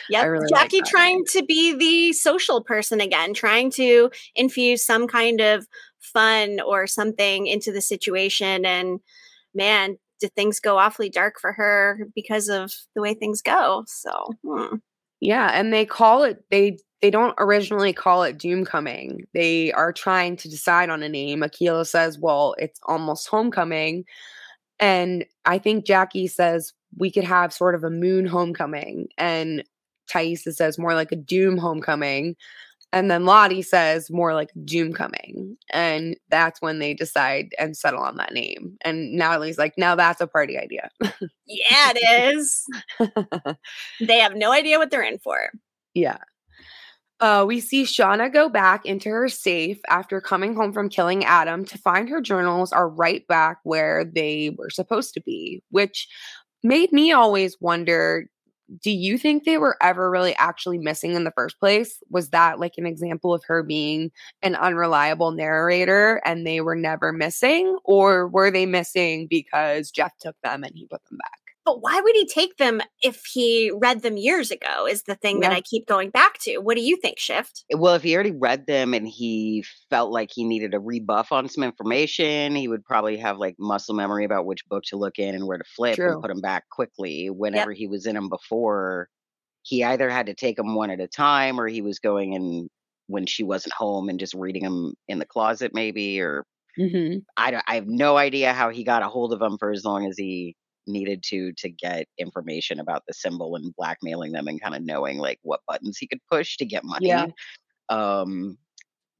Yep. 0.09 0.27
really 0.27 0.47
Jackie 0.49 0.79
that 0.79 0.87
trying 0.87 1.25
to 1.31 1.43
be 1.43 1.75
the 1.75 2.13
social 2.13 2.63
person 2.63 3.01
again, 3.01 3.33
trying 3.33 3.69
to 3.71 4.11
infuse 4.33 4.85
some 4.85 5.07
kind 5.07 5.41
of 5.41 5.67
fun 5.99 6.59
or 6.61 6.87
something 6.87 7.47
into 7.47 7.71
the 7.71 7.81
situation. 7.81 8.65
And 8.65 9.01
man, 9.53 9.97
did 10.19 10.33
things 10.35 10.59
go 10.59 10.77
awfully 10.77 11.09
dark 11.09 11.35
for 11.39 11.51
her 11.51 12.07
because 12.15 12.47
of 12.47 12.73
the 12.95 13.01
way 13.01 13.13
things 13.13 13.41
go. 13.41 13.83
So, 13.87 14.33
hmm. 14.45 14.77
Yeah, 15.19 15.51
and 15.53 15.73
they 15.73 15.85
call 15.85 16.23
it 16.23 16.43
they 16.49 16.77
they 17.03 17.11
don't 17.11 17.35
originally 17.37 17.91
call 17.91 18.23
it 18.23 18.37
Doom 18.37 18.63
Coming. 18.63 19.27
They 19.33 19.73
are 19.73 19.91
trying 19.91 20.37
to 20.37 20.49
decide 20.49 20.89
on 20.89 21.03
a 21.03 21.09
name. 21.09 21.41
Akilah 21.41 21.85
says, 21.85 22.17
"Well, 22.17 22.55
it's 22.57 22.79
almost 22.83 23.27
homecoming." 23.27 24.05
And 24.79 25.25
I 25.43 25.57
think 25.57 25.85
Jackie 25.85 26.27
says 26.27 26.71
we 26.97 27.11
could 27.11 27.25
have 27.25 27.51
sort 27.51 27.75
of 27.75 27.83
a 27.83 27.89
moon 27.89 28.25
homecoming 28.25 29.09
and 29.17 29.65
Taissa 30.09 30.53
says 30.53 30.79
more 30.79 30.93
like 30.93 31.11
a 31.11 31.17
doom 31.17 31.57
homecoming. 31.57 32.37
And 32.93 33.11
then 33.11 33.25
Lottie 33.25 33.63
says 33.63 34.09
more 34.09 34.33
like 34.33 34.51
doom 34.63 34.93
coming. 34.93 35.57
And 35.71 36.15
that's 36.29 36.61
when 36.61 36.79
they 36.79 36.93
decide 36.93 37.53
and 37.59 37.75
settle 37.75 38.01
on 38.01 38.15
that 38.17 38.33
name. 38.33 38.77
And 38.81 39.11
Natalie's 39.13 39.57
like, 39.57 39.73
now 39.77 39.95
that's 39.95 40.21
a 40.21 40.27
party 40.27 40.57
idea. 40.57 40.89
yeah, 41.47 41.91
it 41.95 42.35
is. 42.35 42.65
they 44.07 44.19
have 44.19 44.35
no 44.35 44.53
idea 44.53 44.77
what 44.77 44.89
they're 44.89 45.03
in 45.03 45.19
for. 45.19 45.49
Yeah. 45.93 46.19
Uh, 47.23 47.45
we 47.45 47.61
see 47.61 47.85
Shauna 47.85 48.33
go 48.33 48.49
back 48.49 48.85
into 48.85 49.07
her 49.07 49.29
safe 49.29 49.79
after 49.87 50.19
coming 50.19 50.55
home 50.55 50.73
from 50.73 50.89
killing 50.89 51.23
Adam 51.23 51.63
to 51.63 51.77
find 51.77 52.09
her 52.09 52.19
journals 52.19 52.73
are 52.73 52.89
right 52.89 53.25
back 53.27 53.59
where 53.63 54.03
they 54.03 54.53
were 54.57 54.69
supposed 54.69 55.13
to 55.13 55.21
be, 55.21 55.63
which 55.69 56.09
made 56.63 56.91
me 56.91 57.13
always 57.13 57.55
wonder 57.61 58.27
do 58.81 58.91
you 58.91 59.17
think 59.17 59.45
they 59.45 59.57
were 59.57 59.77
ever 59.81 60.11
really 60.11 60.35
actually 60.35 60.79
missing 60.79 61.13
in 61.13 61.23
the 61.23 61.31
first 61.31 61.61
place? 61.61 62.03
Was 62.09 62.31
that 62.31 62.59
like 62.59 62.73
an 62.77 62.85
example 62.85 63.33
of 63.33 63.43
her 63.45 63.63
being 63.63 64.11
an 64.41 64.55
unreliable 64.55 65.31
narrator 65.31 66.21
and 66.25 66.45
they 66.45 66.59
were 66.59 66.75
never 66.75 67.13
missing? 67.13 67.77
Or 67.85 68.27
were 68.27 68.51
they 68.51 68.65
missing 68.65 69.27
because 69.29 69.91
Jeff 69.91 70.11
took 70.17 70.35
them 70.43 70.65
and 70.65 70.75
he 70.75 70.87
put 70.87 71.05
them 71.05 71.19
back? 71.19 71.42
But 71.65 71.81
why 71.81 72.01
would 72.01 72.15
he 72.15 72.25
take 72.25 72.57
them 72.57 72.81
if 73.01 73.23
he 73.31 73.71
read 73.73 74.01
them 74.01 74.17
years 74.17 74.51
ago? 74.51 74.85
Is 74.85 75.03
the 75.03 75.15
thing 75.15 75.41
yeah. 75.41 75.49
that 75.49 75.55
I 75.55 75.61
keep 75.61 75.87
going 75.87 76.09
back 76.09 76.37
to. 76.41 76.57
What 76.57 76.75
do 76.75 76.83
you 76.83 76.97
think, 76.97 77.19
Shift? 77.19 77.63
Well, 77.73 77.93
if 77.95 78.03
he 78.03 78.13
already 78.15 78.33
read 78.37 78.67
them 78.67 78.93
and 78.93 79.07
he 79.07 79.63
felt 79.89 80.11
like 80.11 80.29
he 80.33 80.43
needed 80.43 80.73
a 80.73 80.79
rebuff 80.79 81.31
on 81.31 81.47
some 81.47 81.63
information, 81.63 82.55
he 82.55 82.67
would 82.67 82.83
probably 82.83 83.17
have 83.17 83.37
like 83.37 83.55
muscle 83.57 83.95
memory 83.95 84.25
about 84.25 84.45
which 84.45 84.65
book 84.69 84.83
to 84.87 84.97
look 84.97 85.19
in 85.19 85.35
and 85.35 85.47
where 85.47 85.57
to 85.57 85.63
flip 85.75 85.95
True. 85.95 86.11
and 86.11 86.21
put 86.21 86.27
them 86.27 86.41
back 86.41 86.65
quickly. 86.69 87.29
Whenever 87.29 87.71
yep. 87.71 87.77
he 87.77 87.87
was 87.87 88.05
in 88.05 88.15
them 88.15 88.27
before, 88.27 89.07
he 89.61 89.83
either 89.83 90.09
had 90.09 90.25
to 90.25 90.35
take 90.35 90.57
them 90.57 90.75
one 90.75 90.89
at 90.89 90.99
a 90.99 91.07
time 91.07 91.59
or 91.59 91.67
he 91.67 91.81
was 91.81 91.99
going 91.99 92.33
in 92.33 92.67
when 93.07 93.25
she 93.25 93.43
wasn't 93.43 93.73
home 93.73 94.09
and 94.09 94.19
just 94.19 94.33
reading 94.33 94.63
them 94.63 94.93
in 95.07 95.19
the 95.19 95.25
closet, 95.25 95.71
maybe. 95.73 96.19
Or 96.19 96.45
mm-hmm. 96.77 97.19
I, 97.37 97.61
I 97.65 97.75
have 97.75 97.87
no 97.87 98.17
idea 98.17 98.53
how 98.53 98.69
he 98.69 98.83
got 98.83 99.03
a 99.03 99.07
hold 99.07 99.31
of 99.31 99.39
them 99.39 99.57
for 99.57 99.71
as 99.71 99.85
long 99.85 100.05
as 100.05 100.17
he 100.17 100.55
needed 100.87 101.23
to 101.23 101.51
to 101.53 101.69
get 101.69 102.07
information 102.17 102.79
about 102.79 103.03
the 103.07 103.13
symbol 103.13 103.55
and 103.55 103.75
blackmailing 103.75 104.31
them 104.31 104.47
and 104.47 104.61
kind 104.61 104.75
of 104.75 104.83
knowing 104.83 105.17
like 105.17 105.39
what 105.43 105.61
buttons 105.67 105.97
he 105.97 106.07
could 106.07 106.21
push 106.31 106.57
to 106.57 106.65
get 106.65 106.83
money. 106.83 107.07
Yeah. 107.07 107.27
Um 107.89 108.57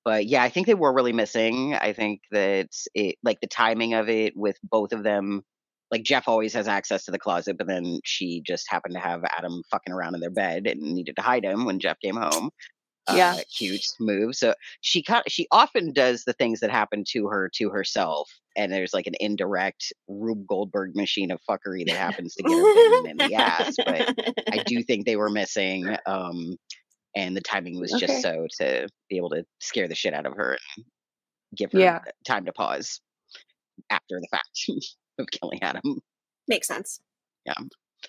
but 0.06 0.26
yeah, 0.26 0.44
I 0.44 0.50
think 0.50 0.68
they 0.68 0.74
were 0.74 0.94
really 0.94 1.14
missing. 1.14 1.76
I 1.76 1.94
think 1.94 2.22
that 2.32 2.70
it 2.94 3.16
like 3.24 3.40
the 3.40 3.48
timing 3.48 3.94
of 3.94 4.10
it 4.10 4.36
with 4.36 4.58
both 4.64 4.92
of 4.92 5.04
them 5.04 5.44
like 5.92 6.04
Jeff 6.04 6.28
always 6.28 6.54
has 6.54 6.68
access 6.68 7.06
to 7.06 7.12
the 7.12 7.20
closet, 7.20 7.58
but 7.58 7.68
then 7.68 8.00
she 8.04 8.42
just 8.42 8.66
happened 8.68 8.96
to 8.96 9.00
have 9.00 9.24
Adam 9.38 9.62
fucking 9.70 9.94
around 9.94 10.16
in 10.16 10.22
their 10.22 10.32
bed 10.32 10.66
and 10.66 10.82
needed 10.82 11.16
to 11.16 11.22
hide 11.22 11.46
him 11.46 11.66
when 11.66 11.80
Jeff 11.80 12.00
came 12.00 12.16
home. 12.16 12.50
Yeah, 13.12 13.36
uh, 13.38 13.42
cute 13.56 13.86
move. 14.00 14.36
So 14.36 14.54
she 14.82 15.04
kind 15.04 15.24
she 15.28 15.48
often 15.52 15.92
does 15.92 16.24
the 16.24 16.34
things 16.34 16.62
that 16.62 16.72
happen 16.72 17.04
to 17.10 17.28
her 17.28 17.50
to 17.56 17.70
herself, 17.70 18.30
and 18.56 18.72
there's 18.72 18.94
like 18.94 19.08
an 19.08 19.16
indirect 19.20 19.92
Rube 20.08 20.48
Goldberg 20.48 20.96
machine 20.96 21.32
of 21.32 21.42
fuckery 21.50 21.86
that 21.86 21.98
happens 21.98 22.34
to 22.36 22.44
get 22.44 22.52
her 22.52 23.10
in 23.10 23.18
the 23.18 23.34
ass. 23.36 23.76
But 23.78 24.36
I 24.52 24.64
do 24.66 24.84
think 24.88 25.06
they 25.06 25.18
were 25.18 25.30
missing, 25.30 25.98
um, 26.06 26.56
and 27.16 27.36
the 27.36 27.42
timing 27.42 27.80
was 27.80 27.94
okay. 27.94 28.08
just 28.08 28.22
so 28.22 28.48
to 28.60 28.88
be 29.10 29.18
able 29.18 29.32
to 29.32 29.44
scare 29.60 29.90
the 29.90 29.96
shit 29.96 30.14
out 30.14 30.26
of 30.26 30.34
her 30.38 30.58
and 30.78 30.86
give 31.56 31.74
her 31.74 31.80
yeah. 31.80 32.00
time 32.26 32.46
to 32.46 32.54
pause 32.54 33.02
after 33.90 34.20
the 34.20 34.28
fact 34.32 34.66
of 35.20 35.28
killing 35.32 35.62
Adam. 35.62 36.00
Makes 36.48 36.68
sense. 36.68 37.02
Yeah. 37.46 37.54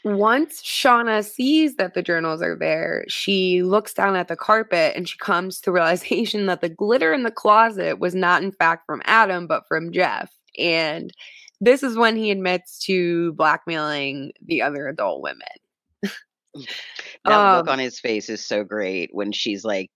Once 0.02 0.62
Shauna 0.62 1.24
sees 1.24 1.76
that 1.76 1.94
the 1.94 2.02
journals 2.02 2.42
are 2.42 2.56
there, 2.56 3.04
she 3.08 3.62
looks 3.62 3.94
down 3.94 4.16
at 4.16 4.28
the 4.28 4.36
carpet 4.36 4.94
and 4.96 5.08
she 5.08 5.16
comes 5.18 5.60
to 5.60 5.72
realization 5.72 6.46
that 6.46 6.60
the 6.60 6.68
glitter 6.68 7.12
in 7.12 7.22
the 7.22 7.30
closet 7.30 7.98
was 7.98 8.14
not 8.14 8.42
in 8.42 8.52
fact 8.52 8.84
from 8.86 9.02
Adam 9.04 9.46
but 9.46 9.66
from 9.68 9.92
Jeff. 9.92 10.32
And 10.58 11.12
this 11.60 11.82
is 11.82 11.96
when 11.96 12.16
he 12.16 12.30
admits 12.30 12.78
to 12.86 13.32
blackmailing 13.34 14.32
the 14.44 14.62
other 14.62 14.88
adult 14.88 15.22
women. 15.22 15.40
that 17.24 17.32
um, 17.32 17.56
look 17.58 17.68
on 17.68 17.78
his 17.78 17.98
face 17.98 18.28
is 18.28 18.44
so 18.44 18.64
great 18.64 19.10
when 19.12 19.32
she's 19.32 19.64
like 19.64 19.90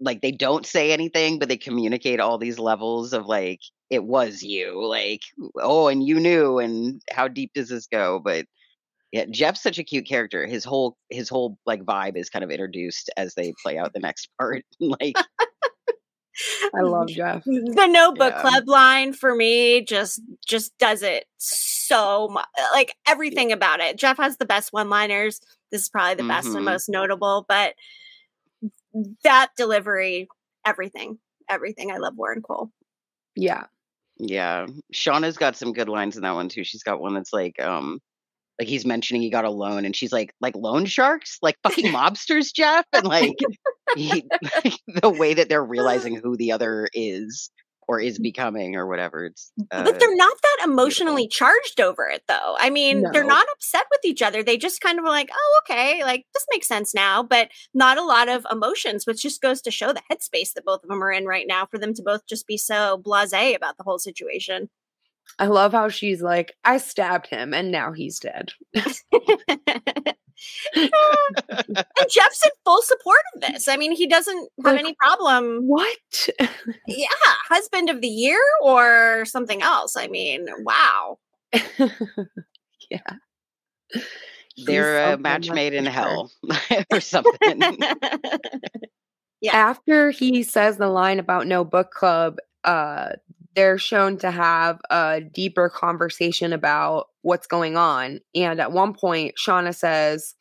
like 0.00 0.22
they 0.22 0.32
don't 0.32 0.66
say 0.66 0.92
anything 0.92 1.38
but 1.38 1.48
they 1.48 1.56
communicate 1.56 2.20
all 2.20 2.38
these 2.38 2.58
levels 2.58 3.12
of 3.12 3.26
like 3.26 3.60
it 3.90 4.04
was 4.04 4.42
you 4.42 4.84
like 4.86 5.22
oh 5.56 5.88
and 5.88 6.06
you 6.06 6.18
knew 6.20 6.58
and 6.58 7.02
how 7.10 7.28
deep 7.28 7.52
does 7.52 7.68
this 7.68 7.86
go 7.86 8.18
but 8.18 8.46
yeah, 9.12 9.24
Jeff's 9.30 9.62
such 9.62 9.78
a 9.78 9.84
cute 9.84 10.06
character. 10.06 10.46
His 10.46 10.64
whole 10.64 10.96
his 11.10 11.28
whole 11.28 11.58
like 11.64 11.82
vibe 11.82 12.16
is 12.16 12.28
kind 12.28 12.44
of 12.44 12.50
introduced 12.50 13.10
as 13.16 13.34
they 13.34 13.54
play 13.62 13.78
out 13.78 13.92
the 13.92 14.00
next 14.00 14.28
part. 14.38 14.64
like 14.80 15.16
I 16.74 16.82
love 16.82 17.08
Jeff. 17.08 17.42
The 17.44 17.86
Notebook 17.86 18.34
yeah. 18.36 18.40
Club 18.42 18.68
line 18.68 19.12
for 19.12 19.34
me 19.34 19.82
just 19.82 20.20
just 20.46 20.76
does 20.78 21.02
it 21.02 21.24
so 21.38 22.28
much. 22.28 22.46
Like 22.72 22.94
everything 23.06 23.50
about 23.50 23.80
it. 23.80 23.98
Jeff 23.98 24.18
has 24.18 24.36
the 24.36 24.44
best 24.44 24.72
one-liners. 24.72 25.40
This 25.72 25.82
is 25.82 25.88
probably 25.88 26.14
the 26.14 26.22
mm-hmm. 26.22 26.28
best 26.28 26.46
and 26.46 26.56
mm-hmm. 26.56 26.64
most 26.66 26.88
notable, 26.88 27.44
but 27.48 27.74
that 29.24 29.48
delivery, 29.56 30.28
everything, 30.64 31.18
everything. 31.48 31.90
I 31.90 31.96
love 31.96 32.14
Warren 32.16 32.42
Kole. 32.42 32.70
Yeah. 33.34 33.64
Yeah. 34.18 34.66
Shauna's 34.94 35.36
got 35.36 35.56
some 35.56 35.72
good 35.72 35.88
lines 35.88 36.16
in 36.16 36.22
that 36.22 36.34
one 36.34 36.48
too. 36.48 36.64
She's 36.64 36.82
got 36.82 37.00
one 37.00 37.14
that's 37.14 37.32
like, 37.32 37.60
um, 37.62 38.00
like 38.58 38.68
he's 38.68 38.84
mentioning 38.84 39.22
he 39.22 39.30
got 39.30 39.44
a 39.44 39.50
loan 39.50 39.84
and 39.84 39.94
she's 39.94 40.12
like 40.12 40.34
like 40.40 40.56
loan 40.56 40.86
sharks? 40.86 41.38
Like 41.42 41.56
fucking 41.62 41.86
mobsters 41.92 42.52
jeff? 42.52 42.84
And 42.92 43.06
like, 43.06 43.36
he, 43.96 44.24
like 44.64 44.74
the 45.02 45.10
way 45.10 45.34
that 45.34 45.48
they're 45.48 45.64
realizing 45.64 46.16
who 46.22 46.36
the 46.36 46.52
other 46.52 46.88
is 46.92 47.50
or 47.86 47.98
is 47.98 48.18
becoming 48.18 48.76
or 48.76 48.86
whatever 48.86 49.24
it's 49.24 49.50
uh, 49.70 49.82
but 49.82 49.98
they're 49.98 50.14
not 50.14 50.36
that 50.42 50.66
emotionally 50.66 51.22
beautiful. 51.22 51.46
charged 51.46 51.80
over 51.80 52.06
it 52.06 52.22
though. 52.28 52.54
I 52.58 52.68
mean 52.68 53.02
no. 53.02 53.10
they're 53.12 53.24
not 53.24 53.46
upset 53.54 53.86
with 53.90 54.04
each 54.04 54.20
other. 54.20 54.42
They 54.42 54.58
just 54.58 54.82
kind 54.82 54.98
of 54.98 55.06
like 55.06 55.30
oh 55.32 55.60
okay 55.64 56.02
like 56.04 56.26
this 56.34 56.44
makes 56.50 56.68
sense 56.68 56.94
now 56.94 57.22
but 57.22 57.48
not 57.72 57.96
a 57.96 58.04
lot 58.04 58.28
of 58.28 58.46
emotions 58.50 59.06
which 59.06 59.22
just 59.22 59.40
goes 59.40 59.62
to 59.62 59.70
show 59.70 59.92
the 59.92 60.02
headspace 60.12 60.52
that 60.54 60.66
both 60.66 60.82
of 60.82 60.90
them 60.90 61.02
are 61.02 61.12
in 61.12 61.24
right 61.24 61.46
now 61.48 61.64
for 61.64 61.78
them 61.78 61.94
to 61.94 62.02
both 62.02 62.26
just 62.28 62.46
be 62.46 62.58
so 62.58 63.00
blasé 63.04 63.56
about 63.56 63.78
the 63.78 63.84
whole 63.84 63.98
situation 63.98 64.68
I 65.38 65.46
love 65.46 65.72
how 65.72 65.88
she's 65.88 66.22
like, 66.22 66.54
I 66.64 66.78
stabbed 66.78 67.28
him 67.28 67.54
and 67.54 67.70
now 67.70 67.92
he's 67.92 68.18
dead. 68.18 68.52
and 70.74 70.90
Jeff's 72.08 72.44
in 72.44 72.50
full 72.64 72.82
support 72.82 73.20
of 73.34 73.40
this. 73.40 73.68
I 73.68 73.76
mean, 73.76 73.92
he 73.92 74.06
doesn't 74.06 74.48
have 74.64 74.74
like, 74.74 74.78
any 74.78 74.94
problem. 74.94 75.66
What? 75.66 76.28
yeah, 76.86 77.06
husband 77.48 77.90
of 77.90 78.00
the 78.00 78.08
year 78.08 78.40
or 78.62 79.24
something 79.24 79.62
else. 79.62 79.96
I 79.96 80.08
mean, 80.08 80.46
wow. 80.60 81.18
yeah. 82.90 83.00
They're 84.64 85.12
a 85.12 85.18
match 85.18 85.50
made 85.50 85.74
in 85.74 85.86
hell 85.86 86.30
or 86.92 87.00
something. 87.00 87.62
yeah. 89.40 89.56
After 89.56 90.10
he 90.10 90.42
says 90.42 90.76
the 90.76 90.88
line 90.88 91.18
about 91.18 91.46
no 91.46 91.64
book 91.64 91.90
club, 91.90 92.38
uh, 92.64 93.10
they're 93.58 93.76
shown 93.76 94.16
to 94.16 94.30
have 94.30 94.80
a 94.88 95.20
deeper 95.20 95.68
conversation 95.68 96.52
about 96.52 97.08
what's 97.22 97.48
going 97.48 97.76
on. 97.76 98.20
And 98.32 98.60
at 98.60 98.70
one 98.70 98.94
point, 98.94 99.34
Shauna 99.36 99.74
says, 99.74 100.36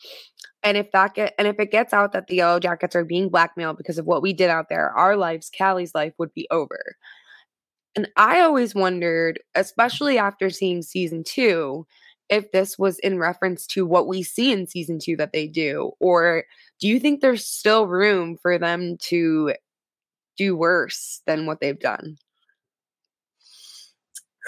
and 0.62 0.77
if 0.77 0.91
that 0.91 1.15
get 1.15 1.34
and 1.39 1.47
if 1.47 1.60
it 1.60 1.71
gets 1.71 1.93
out 1.93 2.12
that 2.12 2.27
the 2.27 2.36
yellow 2.36 2.60
jackets 2.60 2.95
are 2.95 3.03
being 3.03 3.30
blackmailed 3.30 3.77
because 3.77 3.97
of 3.97 4.06
what 4.06 4.21
we 4.21 4.34
did 4.34 4.51
out 4.51 4.69
there, 4.69 4.91
our 4.91 5.17
lives, 5.17 5.49
Callie's 5.49 5.95
life 5.95 6.13
would 6.19 6.32
be 6.36 6.47
over. 6.51 6.95
And 7.95 8.08
I 8.17 8.39
always 8.41 8.75
wondered, 8.75 9.39
especially 9.56 10.19
after 10.19 10.51
seeing 10.51 10.84
season 10.84 11.23
two, 11.23 11.88
if 12.30 12.51
this 12.51 12.77
was 12.77 12.99
in 12.99 13.17
reference 13.17 13.65
to 13.67 13.88
what 13.88 14.08
we 14.08 14.21
see 14.21 14.51
in 14.51 14.67
season 14.67 14.99
two 14.99 15.17
that 15.17 15.34
they 15.34 15.47
do, 15.47 15.91
or 15.99 16.43
do 16.80 16.88
you 16.88 16.99
think 16.99 17.21
there's 17.21 17.47
still 17.47 17.88
room 17.88 18.38
for 18.39 18.60
them 18.60 18.95
to 19.06 19.56
do 20.38 20.56
worse 20.56 21.23
than 21.25 21.47
what 21.47 21.62
they've 21.62 21.80
done? 21.80 22.19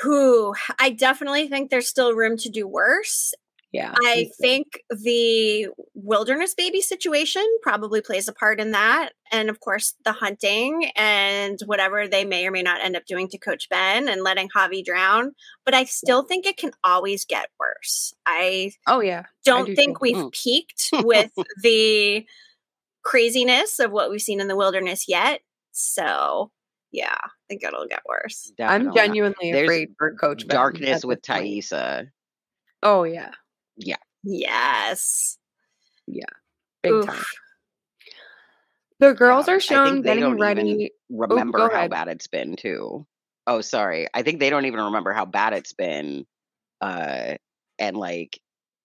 Who 0.01 0.53
I 0.79 0.91
definitely 0.91 1.47
think 1.47 1.69
there's 1.69 1.87
still 1.87 2.13
room 2.13 2.37
to 2.37 2.49
do 2.49 2.67
worse. 2.67 3.33
Yeah. 3.71 3.93
I 4.03 4.31
think 4.41 4.81
the 4.89 5.67
wilderness 5.93 6.55
baby 6.55 6.81
situation 6.81 7.45
probably 7.61 8.01
plays 8.01 8.27
a 8.27 8.33
part 8.33 8.59
in 8.59 8.71
that. 8.71 9.11
And 9.31 9.47
of 9.47 9.59
course, 9.59 9.93
the 10.05 10.11
hunting 10.11 10.89
and 10.95 11.59
whatever 11.67 12.07
they 12.07 12.25
may 12.25 12.47
or 12.47 12.51
may 12.51 12.63
not 12.63 12.81
end 12.83 12.95
up 12.95 13.05
doing 13.05 13.27
to 13.27 13.37
Coach 13.37 13.69
Ben 13.69 14.09
and 14.09 14.23
letting 14.23 14.49
Javi 14.49 14.83
drown. 14.83 15.33
But 15.65 15.75
I 15.75 15.83
still 15.83 16.23
think 16.23 16.47
it 16.47 16.57
can 16.57 16.71
always 16.83 17.25
get 17.25 17.49
worse. 17.59 18.13
I 18.25 18.71
oh 18.87 19.01
yeah. 19.01 19.25
Don't 19.45 19.67
do 19.67 19.75
think 19.75 20.01
we've 20.01 20.15
mm. 20.15 20.31
peaked 20.31 20.89
with 21.03 21.31
the 21.61 22.25
craziness 23.03 23.79
of 23.79 23.91
what 23.91 24.09
we've 24.09 24.21
seen 24.21 24.41
in 24.41 24.47
the 24.47 24.55
wilderness 24.55 25.07
yet. 25.07 25.41
So 25.71 26.49
yeah, 26.91 27.15
I 27.23 27.29
think 27.47 27.63
it'll 27.63 27.87
get 27.87 28.01
worse. 28.07 28.51
Definitely. 28.57 28.87
I'm 28.87 28.93
genuinely 28.95 29.51
There's 29.51 29.63
afraid 29.63 29.89
for 29.97 30.13
Coach 30.15 30.47
Darkness 30.47 31.05
with 31.05 31.21
Taissa. 31.21 32.07
Oh 32.83 33.03
yeah. 33.03 33.31
Yeah. 33.77 33.97
Yes. 34.23 35.37
Yeah. 36.07 36.25
Big 36.83 36.93
Oof. 36.93 37.05
time. 37.05 37.23
The 38.99 39.13
girls 39.13 39.47
yeah, 39.47 39.53
are 39.53 39.59
shown 39.59 40.01
getting 40.01 40.37
ready. 40.37 40.91
Remember 41.09 41.59
oh, 41.59 41.69
how 41.69 41.77
ahead. 41.77 41.91
bad 41.91 42.07
it's 42.09 42.27
been 42.27 42.55
too. 42.57 43.05
Oh, 43.47 43.61
sorry. 43.61 44.07
I 44.13 44.23
think 44.23 44.39
they 44.39 44.49
don't 44.49 44.65
even 44.65 44.81
remember 44.81 45.13
how 45.13 45.25
bad 45.25 45.53
it's 45.53 45.73
been, 45.73 46.25
uh, 46.81 47.35
and 47.79 47.97
like 47.97 48.39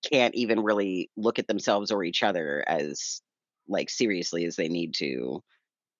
can't 0.08 0.34
even 0.34 0.62
really 0.62 1.10
look 1.16 1.38
at 1.38 1.48
themselves 1.48 1.90
or 1.90 2.04
each 2.04 2.22
other 2.22 2.62
as 2.66 3.22
like 3.68 3.90
seriously 3.90 4.44
as 4.44 4.56
they 4.56 4.68
need 4.68 4.94
to 4.94 5.42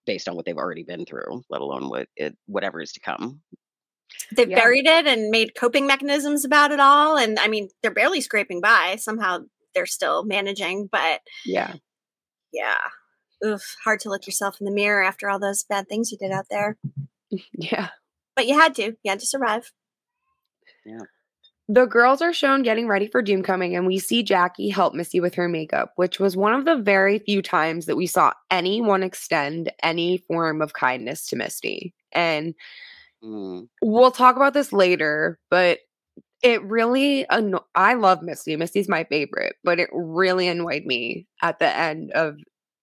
based 0.07 0.29
on 0.29 0.37
what 0.37 0.45
they've 0.45 0.57
already 0.57 0.83
been 0.85 1.05
through, 1.07 1.43
let 1.51 1.61
alone 1.61 1.88
what 1.88 2.09
it 2.17 2.37
whatever 2.47 2.81
is 2.81 2.93
to 2.93 3.01
come. 3.01 3.40
They've 4.37 4.49
Yeah. 4.51 4.57
buried 4.61 4.87
it 4.87 5.07
and 5.07 5.31
made 5.31 5.55
coping 5.55 5.87
mechanisms 5.87 6.45
about 6.45 6.71
it 6.73 6.81
all. 6.81 7.17
And 7.17 7.38
I 7.38 7.49
mean, 7.49 7.69
they're 7.83 7.90
barely 7.90 8.21
scraping 8.21 8.61
by. 8.61 8.97
Somehow 8.97 9.40
they're 9.75 9.87
still 9.87 10.25
managing, 10.25 10.88
but 10.90 11.21
Yeah. 11.45 11.75
yeah. 12.53 12.79
Oof, 13.45 13.62
hard 13.85 14.01
to 14.01 14.09
look 14.09 14.27
yourself 14.27 14.61
in 14.61 14.64
the 14.64 14.71
mirror 14.73 15.03
after 15.03 15.29
all 15.29 15.38
those 15.38 15.64
bad 15.64 15.88
things 15.88 16.11
you 16.12 16.19
did 16.19 16.31
out 16.33 16.47
there. 16.51 16.77
Yeah. 17.53 17.88
But 18.37 18.47
you 18.47 18.59
had 18.59 18.75
to. 18.77 18.83
You 19.03 19.11
had 19.11 19.21
to 19.21 19.27
survive. 19.27 19.73
The 21.68 21.87
girls 21.87 22.20
are 22.20 22.35
shown 22.35 22.62
getting 22.62 22.88
ready 22.88 23.09
for 23.09 23.22
Doom 23.22 23.42
coming, 23.42 23.74
and 23.74 23.87
we 23.87 23.98
see 23.98 24.22
Jackie 24.22 24.68
help 24.68 24.92
Misty 24.92 25.18
with 25.20 25.35
her 25.35 25.48
makeup, 25.48 25.92
which 25.96 26.20
was 26.20 26.37
one 26.37 26.53
of 26.53 26.66
the 26.66 26.77
very 26.77 27.18
few 27.20 27.40
times 27.40 27.87
that 27.87 27.96
we 27.96 28.07
saw 28.07 28.33
anyone 28.50 29.03
extend 29.03 29.72
any 29.83 30.18
form 30.18 30.61
of 30.61 30.74
kindness 30.74 31.27
to 31.29 31.37
Misty. 31.37 31.94
And 32.12 32.55
Mm. 33.22 33.68
we'll 33.83 34.11
talk 34.11 34.37
about 34.37 34.55
this 34.55 34.72
later, 34.72 35.38
but 35.50 35.81
it 36.42 36.62
really 36.64 37.29
anno- 37.31 37.66
I 37.74 37.94
love 37.94 38.22
Misty. 38.22 38.57
Misty's 38.57 38.88
my 38.88 39.05
favorite, 39.05 39.57
but 39.64 39.81
it 39.81 39.90
really 39.92 40.48
annoyed 40.48 40.85
me 40.87 41.27
at 41.42 41.59
the 41.59 41.77
end 41.77 42.12
of 42.12 42.37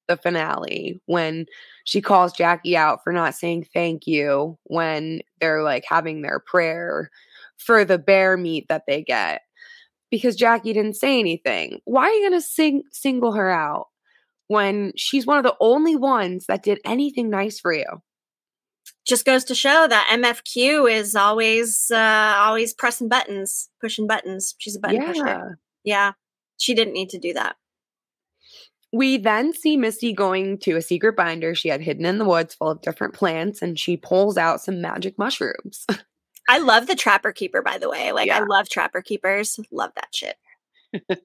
the 0.08 0.18
finale 0.18 1.02
when 1.06 1.46
she 1.86 2.02
calls 2.02 2.34
Jackie 2.34 2.76
out 2.78 3.04
for 3.04 3.14
not 3.14 3.36
saying 3.36 3.68
thank 3.74 4.08
you 4.08 4.58
when 4.66 5.22
they're 5.40 5.64
like 5.64 5.86
having 5.88 6.22
their 6.22 6.40
prayer 6.40 7.10
for 7.62 7.86
the 7.86 7.98
bear 7.98 8.38
meat 8.38 8.66
that 8.70 8.84
they 8.88 9.04
get 9.04 9.42
because 10.12 10.36
Jackie 10.36 10.74
didn't 10.74 10.98
say 10.98 11.20
anything. 11.20 11.80
Why 11.86 12.04
are 12.04 12.12
you 12.12 12.30
going 12.30 12.40
to 12.40 12.48
sing 12.48 12.84
single 12.92 13.32
her 13.32 13.50
out 13.50 13.88
when 14.48 14.92
she's 14.98 15.26
one 15.26 15.38
of 15.38 15.44
the 15.44 15.56
only 15.60 15.96
ones 15.96 16.46
that 16.48 16.64
did 16.64 16.80
anything 16.86 17.30
nice 17.30 17.60
for 17.60 17.74
you? 17.74 17.86
Just 19.08 19.26
goes 19.26 19.46
to 19.46 19.56
show 19.56 19.88
that 19.88 20.10
MFQ 20.12 20.92
is 20.92 21.16
always 21.16 21.90
uh 21.92 22.34
always 22.38 22.74
pressing 22.74 23.10
buttons, 23.10 23.70
pushing 23.80 24.06
buttons. 24.06 24.54
She's 24.60 24.76
a 24.76 24.80
button 24.80 25.04
pusher. 25.04 25.58
Yeah. 25.84 26.12
She 26.58 26.76
didn't 26.76 26.94
need 26.94 27.10
to 27.10 27.18
do 27.18 27.34
that. 27.34 27.56
We 28.94 29.18
then 29.18 29.54
see 29.54 29.78
Misty 29.78 30.14
going 30.14 30.60
to 30.60 30.76
a 30.76 30.82
secret 30.82 31.16
binder 31.16 31.56
she 31.56 31.70
had 31.70 31.82
hidden 31.82 32.06
in 32.06 32.18
the 32.18 32.26
woods 32.26 32.54
full 32.54 32.70
of 32.70 32.82
different 32.82 33.14
plants, 33.14 33.62
and 33.62 33.80
she 33.80 33.96
pulls 33.96 34.38
out 34.38 34.62
some 34.62 34.82
magic 34.82 35.18
mushrooms. 35.18 35.86
I 36.52 36.58
love 36.58 36.88
the 36.88 36.96
trapper 36.96 37.32
keeper, 37.32 37.62
by 37.62 37.78
the 37.78 37.90
way. 37.90 38.12
Like 38.12 38.30
I 38.30 38.44
love 38.44 38.68
trapper 38.68 39.02
keepers. 39.02 39.58
Love 39.72 39.92
that 39.96 40.10
shit. 40.14 40.36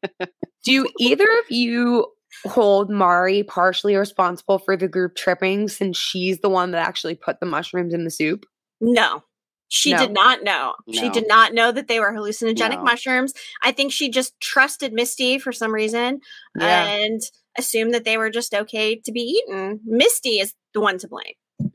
Do 0.65 0.87
either 1.01 1.25
of 1.25 1.51
you 1.51 2.07
hold 2.45 2.91
Mari 2.91 3.43
partially 3.43 3.97
responsible 3.97 4.61
for 4.61 4.77
the 4.77 4.87
group 4.87 5.17
tripping 5.17 5.67
since 5.69 5.99
she's 5.99 6.39
the 6.39 6.49
one 6.49 6.71
that 6.71 6.87
actually 6.87 7.17
put 7.17 7.41
the 7.41 7.47
mushrooms 7.47 7.93
in 7.93 8.05
the 8.05 8.11
soup? 8.11 8.47
No. 8.81 9.25
She 9.67 9.91
No. 9.91 9.99
did 9.99 10.13
not 10.13 10.45
know. 10.45 10.75
She 10.93 11.09
did 11.11 11.27
not 11.27 11.53
know 11.55 11.73
that 11.73 11.89
they 11.89 11.99
were 11.99 12.13
hallucinogenic 12.13 12.77
No. 12.77 12.83
mushrooms. 12.85 13.35
I 13.65 13.73
think 13.73 13.91
she 13.91 14.09
just 14.09 14.39
trusted 14.39 14.93
Misty 14.93 15.41
for 15.41 15.51
some 15.51 15.75
reason 15.75 16.21
and 16.61 17.21
assumed 17.59 17.93
that 17.95 18.05
they 18.05 18.17
were 18.17 18.31
just 18.31 18.55
okay 18.55 18.95
to 18.95 19.11
be 19.11 19.23
eaten. 19.23 19.81
Misty 19.85 20.39
is 20.39 20.55
the 20.73 20.81
one 20.81 20.99
to 20.99 21.09
blame, 21.09 21.35
I 21.61 21.69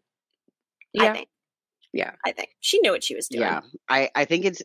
yeah. 0.94 1.14
think. 1.14 1.28
Yeah. 1.94 2.12
I 2.26 2.32
think. 2.32 2.50
She 2.62 2.80
knew 2.80 2.92
what 2.92 3.04
she 3.04 3.16
was 3.16 3.28
doing. 3.28 3.44
Yeah. 3.44 3.62
I 3.90 4.10
I 4.16 4.26
think 4.26 4.46
it's 4.46 4.62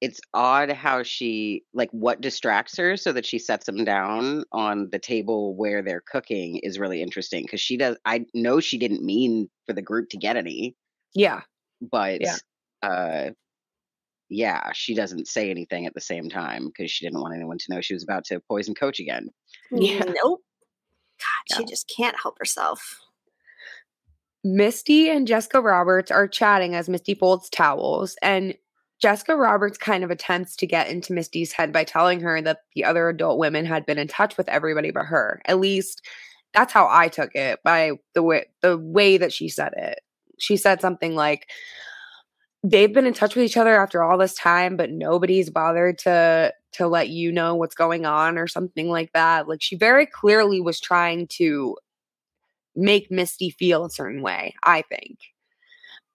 it's 0.00 0.20
odd 0.32 0.70
how 0.70 1.02
she 1.02 1.64
like 1.74 1.90
what 1.90 2.20
distracts 2.20 2.76
her 2.78 2.96
so 2.96 3.12
that 3.12 3.26
she 3.26 3.38
sets 3.38 3.66
them 3.66 3.84
down 3.84 4.44
on 4.52 4.88
the 4.92 4.98
table 4.98 5.56
where 5.56 5.82
they're 5.82 6.02
cooking 6.06 6.58
is 6.58 6.78
really 6.78 7.02
interesting 7.02 7.42
because 7.42 7.60
she 7.60 7.76
does 7.76 7.96
I 8.04 8.24
know 8.34 8.60
she 8.60 8.78
didn't 8.78 9.02
mean 9.04 9.48
for 9.66 9.72
the 9.72 9.82
group 9.82 10.08
to 10.10 10.16
get 10.16 10.36
any, 10.36 10.76
Yeah. 11.14 11.40
but 11.80 12.20
Yeah. 12.20 12.36
uh 12.82 13.30
yeah, 14.30 14.72
she 14.74 14.94
doesn't 14.94 15.26
say 15.26 15.50
anything 15.50 15.86
at 15.86 15.94
the 15.94 16.02
same 16.02 16.28
time 16.28 16.66
because 16.66 16.90
she 16.90 17.04
didn't 17.06 17.20
want 17.22 17.34
anyone 17.34 17.56
to 17.58 17.64
know 17.74 17.80
she 17.80 17.94
was 17.94 18.02
about 18.04 18.24
to 18.26 18.40
poison 18.40 18.74
coach 18.74 19.00
again. 19.00 19.30
Yeah. 19.72 20.04
Nope. 20.22 20.42
God, 21.50 21.56
she 21.56 21.64
just 21.64 21.90
can't 21.96 22.14
help 22.22 22.36
herself. 22.38 23.00
Misty 24.54 25.10
and 25.10 25.26
Jessica 25.26 25.60
Roberts 25.60 26.10
are 26.10 26.26
chatting 26.26 26.74
as 26.74 26.88
Misty 26.88 27.14
folds 27.14 27.50
towels, 27.50 28.16
and 28.22 28.54
Jessica 29.00 29.36
Roberts 29.36 29.78
kind 29.78 30.02
of 30.02 30.10
attempts 30.10 30.56
to 30.56 30.66
get 30.66 30.88
into 30.88 31.12
Misty's 31.12 31.52
head 31.52 31.72
by 31.72 31.84
telling 31.84 32.20
her 32.20 32.40
that 32.42 32.62
the 32.74 32.84
other 32.84 33.08
adult 33.08 33.38
women 33.38 33.64
had 33.64 33.86
been 33.86 33.98
in 33.98 34.08
touch 34.08 34.36
with 34.36 34.48
everybody 34.48 34.90
but 34.90 35.04
her. 35.04 35.40
At 35.44 35.60
least 35.60 36.02
that's 36.54 36.72
how 36.72 36.88
I 36.90 37.08
took 37.08 37.34
it 37.34 37.60
by 37.62 37.92
the 38.14 38.22
way 38.22 38.46
the 38.62 38.76
way 38.76 39.18
that 39.18 39.32
she 39.32 39.48
said 39.48 39.72
it. 39.76 40.00
She 40.38 40.56
said 40.56 40.80
something 40.80 41.14
like 41.14 41.50
they've 42.64 42.92
been 42.92 43.06
in 43.06 43.14
touch 43.14 43.36
with 43.36 43.44
each 43.44 43.56
other 43.56 43.76
after 43.80 44.02
all 44.02 44.18
this 44.18 44.34
time 44.34 44.76
but 44.76 44.90
nobody's 44.90 45.50
bothered 45.50 45.98
to 45.98 46.52
to 46.72 46.88
let 46.88 47.08
you 47.08 47.30
know 47.30 47.54
what's 47.54 47.74
going 47.74 48.04
on 48.06 48.38
or 48.38 48.48
something 48.48 48.88
like 48.88 49.12
that. 49.12 49.46
Like 49.48 49.62
she 49.62 49.76
very 49.76 50.06
clearly 50.06 50.60
was 50.60 50.80
trying 50.80 51.28
to 51.28 51.76
make 52.78 53.10
Misty 53.10 53.50
feel 53.50 53.84
a 53.84 53.90
certain 53.90 54.22
way, 54.22 54.54
I 54.64 54.82
think. 54.82 55.18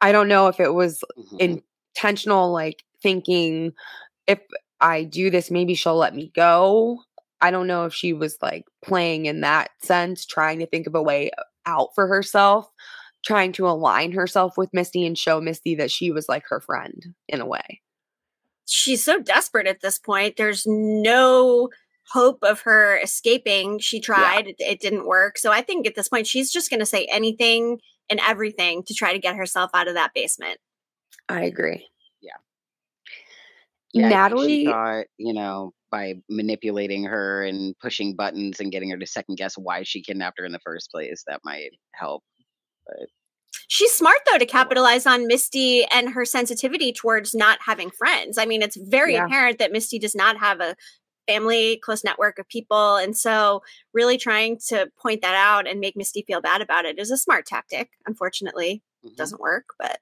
I 0.02 0.12
don't 0.12 0.28
know 0.28 0.47
if 0.47 0.60
it 0.60 0.73
was 0.73 1.04
Mhm. 1.17 1.63
intentional, 1.95 2.52
like 2.52 2.84
thinking 3.02 3.73
if 4.28 4.39
I 4.82 5.04
do 5.06 5.30
this, 5.30 5.52
maybe 5.52 5.76
she'll 5.76 5.95
let 5.97 6.15
me 6.15 6.32
go. 6.36 7.02
I 7.41 7.52
don't 7.52 7.67
know 7.67 7.86
if 7.86 7.93
she 7.93 8.13
was 8.13 8.38
like 8.41 8.65
playing 8.84 9.26
in 9.28 9.41
that 9.41 9.71
sense, 9.82 10.26
trying 10.26 10.60
to 10.60 10.67
think 10.67 10.88
of 10.88 10.95
a 10.95 11.04
way 11.04 11.32
out 11.65 11.89
for 11.95 12.08
herself, 12.08 12.69
trying 13.26 13.52
to 13.54 13.67
align 13.69 14.12
herself 14.13 14.58
with 14.58 14.73
Misty 14.73 15.06
and 15.06 15.17
show 15.17 15.41
Misty 15.41 15.76
that 15.76 15.91
she 15.91 16.12
was 16.12 16.30
like 16.30 16.45
her 16.49 16.62
friend 16.62 17.15
in 17.30 17.41
a 17.41 17.45
way. 17.45 17.82
She's 18.65 19.04
so 19.04 19.19
desperate 19.19 19.67
at 19.67 19.82
this 19.82 19.99
point. 19.99 20.38
There's 20.38 20.63
no 20.65 21.69
hope 22.11 22.39
of 22.43 22.61
her 22.61 22.97
escaping. 22.97 23.79
She 23.79 23.99
tried, 23.99 24.47
it, 24.47 24.55
it 24.59 24.79
didn't 24.79 25.07
work. 25.07 25.37
So 25.37 25.51
I 25.51 25.61
think 25.61 25.87
at 25.87 25.95
this 25.95 26.07
point, 26.07 26.27
she's 26.27 26.51
just 26.51 26.69
going 26.69 26.79
to 26.79 26.85
say 26.85 27.07
anything 27.11 27.79
and 28.09 28.19
everything 28.25 28.83
to 28.83 28.93
try 28.93 29.13
to 29.13 29.19
get 29.19 29.35
herself 29.35 29.71
out 29.73 29.87
of 29.87 29.93
that 29.95 30.11
basement. 30.13 30.57
I 31.29 31.43
agree. 31.43 31.87
Yeah. 32.21 32.31
Yeah, 33.93 34.09
Natalie, 34.09 34.65
she 34.65 34.65
thought, 34.65 35.05
you 35.17 35.33
know, 35.33 35.71
by 35.91 36.15
manipulating 36.29 37.03
her 37.05 37.43
and 37.43 37.75
pushing 37.79 38.15
buttons 38.15 38.59
and 38.59 38.71
getting 38.71 38.89
her 38.89 38.97
to 38.97 39.05
second 39.05 39.35
guess 39.35 39.55
why 39.55 39.83
she 39.83 40.01
kidnapped 40.01 40.39
her 40.39 40.45
in 40.45 40.51
the 40.51 40.59
first 40.59 40.91
place, 40.91 41.23
that 41.27 41.39
might 41.43 41.69
help. 41.93 42.23
She's 43.67 43.91
smart 43.91 44.17
though 44.25 44.37
to 44.37 44.45
oh, 44.45 44.47
capitalize 44.47 45.05
on 45.05 45.27
Misty 45.27 45.85
and 45.85 46.09
her 46.09 46.25
sensitivity 46.25 46.91
towards 46.91 47.33
not 47.33 47.59
having 47.65 47.91
friends. 47.91 48.37
I 48.37 48.45
mean, 48.45 48.61
it's 48.61 48.77
very 48.77 49.13
Yeah. 49.13 49.25
apparent 49.25 49.59
that 49.59 49.71
Misty 49.71 49.99
does 49.99 50.15
not 50.15 50.37
have 50.37 50.59
a 50.59 50.75
family, 51.27 51.77
close 51.83 52.03
network 52.03 52.39
of 52.39 52.47
people. 52.49 52.95
And 52.97 53.15
so, 53.17 53.62
really 53.93 54.17
trying 54.17 54.57
to 54.69 54.89
point 55.01 55.21
that 55.21 55.36
out 55.36 55.67
and 55.67 55.79
make 55.79 55.95
Misty 55.95 56.23
feel 56.25 56.41
bad 56.41 56.62
about 56.62 56.86
it 56.86 56.99
is 56.99 57.12
a 57.12 57.17
smart 57.17 57.45
tactic. 57.45 57.89
Unfortunately, 58.05 58.81
Mhm. 59.05 59.15
doesn't 59.15 59.41
work, 59.41 59.65
but 59.79 59.99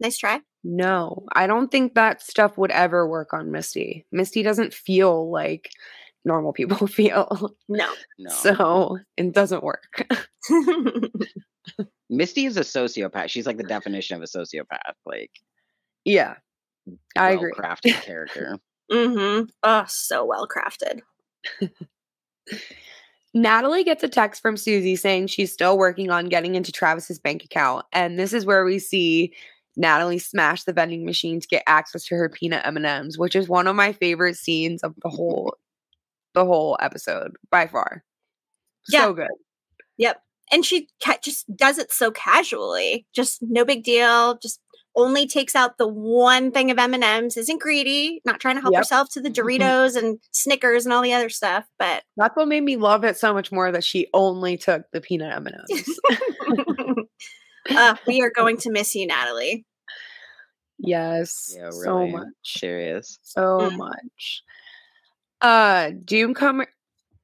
nice 0.00 0.18
try. 0.18 0.40
no, 0.64 1.24
I 1.32 1.46
don't 1.46 1.70
think 1.70 1.94
that 1.94 2.22
stuff 2.22 2.56
would 2.58 2.70
ever 2.70 3.08
work 3.08 3.32
on 3.34 3.50
Misty. 3.50 4.06
Misty 4.12 4.42
doesn't 4.42 4.72
feel 4.74 5.30
like 5.30 5.70
normal 6.24 6.52
people 6.52 6.86
feel. 6.86 7.54
No. 7.68 7.92
No. 8.18 8.30
So 8.30 8.98
it 9.16 9.32
doesn't 9.32 9.62
work. 9.62 10.06
Misty 12.10 12.44
is 12.46 12.56
a 12.56 12.60
sociopath. 12.60 13.28
She's 13.28 13.46
like 13.46 13.56
the 13.56 13.62
definition 13.64 14.16
of 14.16 14.22
a 14.22 14.26
sociopath. 14.26 14.94
Like 15.06 15.30
yeah, 16.04 16.36
I 17.16 17.30
agree. 17.32 17.52
crafted 17.52 18.00
character. 18.02 18.58
Mm-hmm. 18.90 19.44
Oh, 19.62 19.84
so 19.88 20.24
well 20.24 20.48
crafted. 20.48 21.00
Natalie 23.34 23.84
gets 23.84 24.04
a 24.04 24.08
text 24.08 24.40
from 24.40 24.56
Susie 24.56 24.96
saying 24.96 25.26
she's 25.26 25.52
still 25.52 25.76
working 25.76 26.10
on 26.10 26.28
getting 26.28 26.54
into 26.54 26.70
Travis's 26.70 27.18
bank 27.18 27.44
account, 27.44 27.84
and 27.92 28.18
this 28.18 28.32
is 28.32 28.46
where 28.46 28.64
we 28.64 28.78
see 28.78 29.34
Natalie 29.76 30.18
smash 30.18 30.62
the 30.64 30.72
vending 30.72 31.04
machine 31.04 31.40
to 31.40 31.48
get 31.48 31.64
access 31.66 32.04
to 32.06 32.14
her 32.14 32.28
peanut 32.28 32.64
M 32.64 32.76
and 32.76 32.86
M's, 32.86 33.18
which 33.18 33.34
is 33.34 33.48
one 33.48 33.66
of 33.66 33.74
my 33.74 33.92
favorite 33.92 34.36
scenes 34.36 34.82
of 34.82 34.94
the 35.02 35.08
whole 35.08 35.56
the 36.34 36.44
whole 36.44 36.76
episode 36.80 37.32
by 37.50 37.66
far. 37.66 38.04
Yeah. 38.88 39.02
So 39.02 39.12
good. 39.14 39.28
Yep. 39.98 40.20
And 40.52 40.64
she 40.64 40.88
ca- 41.02 41.18
just 41.22 41.44
does 41.56 41.78
it 41.78 41.92
so 41.92 42.10
casually. 42.10 43.06
Just 43.14 43.38
no 43.40 43.64
big 43.64 43.84
deal. 43.84 44.38
Just 44.38 44.60
only 44.96 45.26
takes 45.26 45.54
out 45.54 45.76
the 45.78 45.88
one 45.88 46.50
thing 46.52 46.70
of 46.70 46.78
M&Ms. 46.78 47.36
Isn't 47.36 47.60
greedy. 47.60 48.20
Not 48.24 48.40
trying 48.40 48.54
to 48.56 48.60
help 48.60 48.72
Yep. 48.72 48.80
herself 48.80 49.08
to 49.14 49.20
the 49.20 49.28
Doritos 49.30 49.96
and 49.96 50.18
Snickers 50.32 50.86
and 50.86 50.92
all 50.92 51.02
the 51.02 51.12
other 51.12 51.28
stuff. 51.28 51.64
But 51.78 52.04
That's 52.16 52.36
what 52.36 52.48
made 52.48 52.62
me 52.62 52.76
love 52.76 53.04
it 53.04 53.16
so 53.16 53.32
much 53.34 53.50
more 53.50 53.72
that 53.72 53.84
she 53.84 54.08
only 54.14 54.56
took 54.56 54.82
the 54.92 55.00
peanut 55.00 55.32
M 55.34 55.46
and 55.46 55.56
M's. 55.70 57.06
uh, 57.70 57.94
we 58.06 58.20
are 58.22 58.30
going 58.30 58.56
to 58.58 58.70
miss 58.70 58.94
you, 58.94 59.06
Natalie. 59.06 59.64
Yes, 60.78 61.52
Yeah, 61.56 61.70
so 61.70 61.96
really. 61.98 62.12
much. 62.12 62.26
Serious. 62.44 63.18
so 63.22 63.40
Mm. 63.60 63.76
much. 63.78 64.42
Uh 65.40 65.90
Doom 66.04 66.34
come 66.34 66.64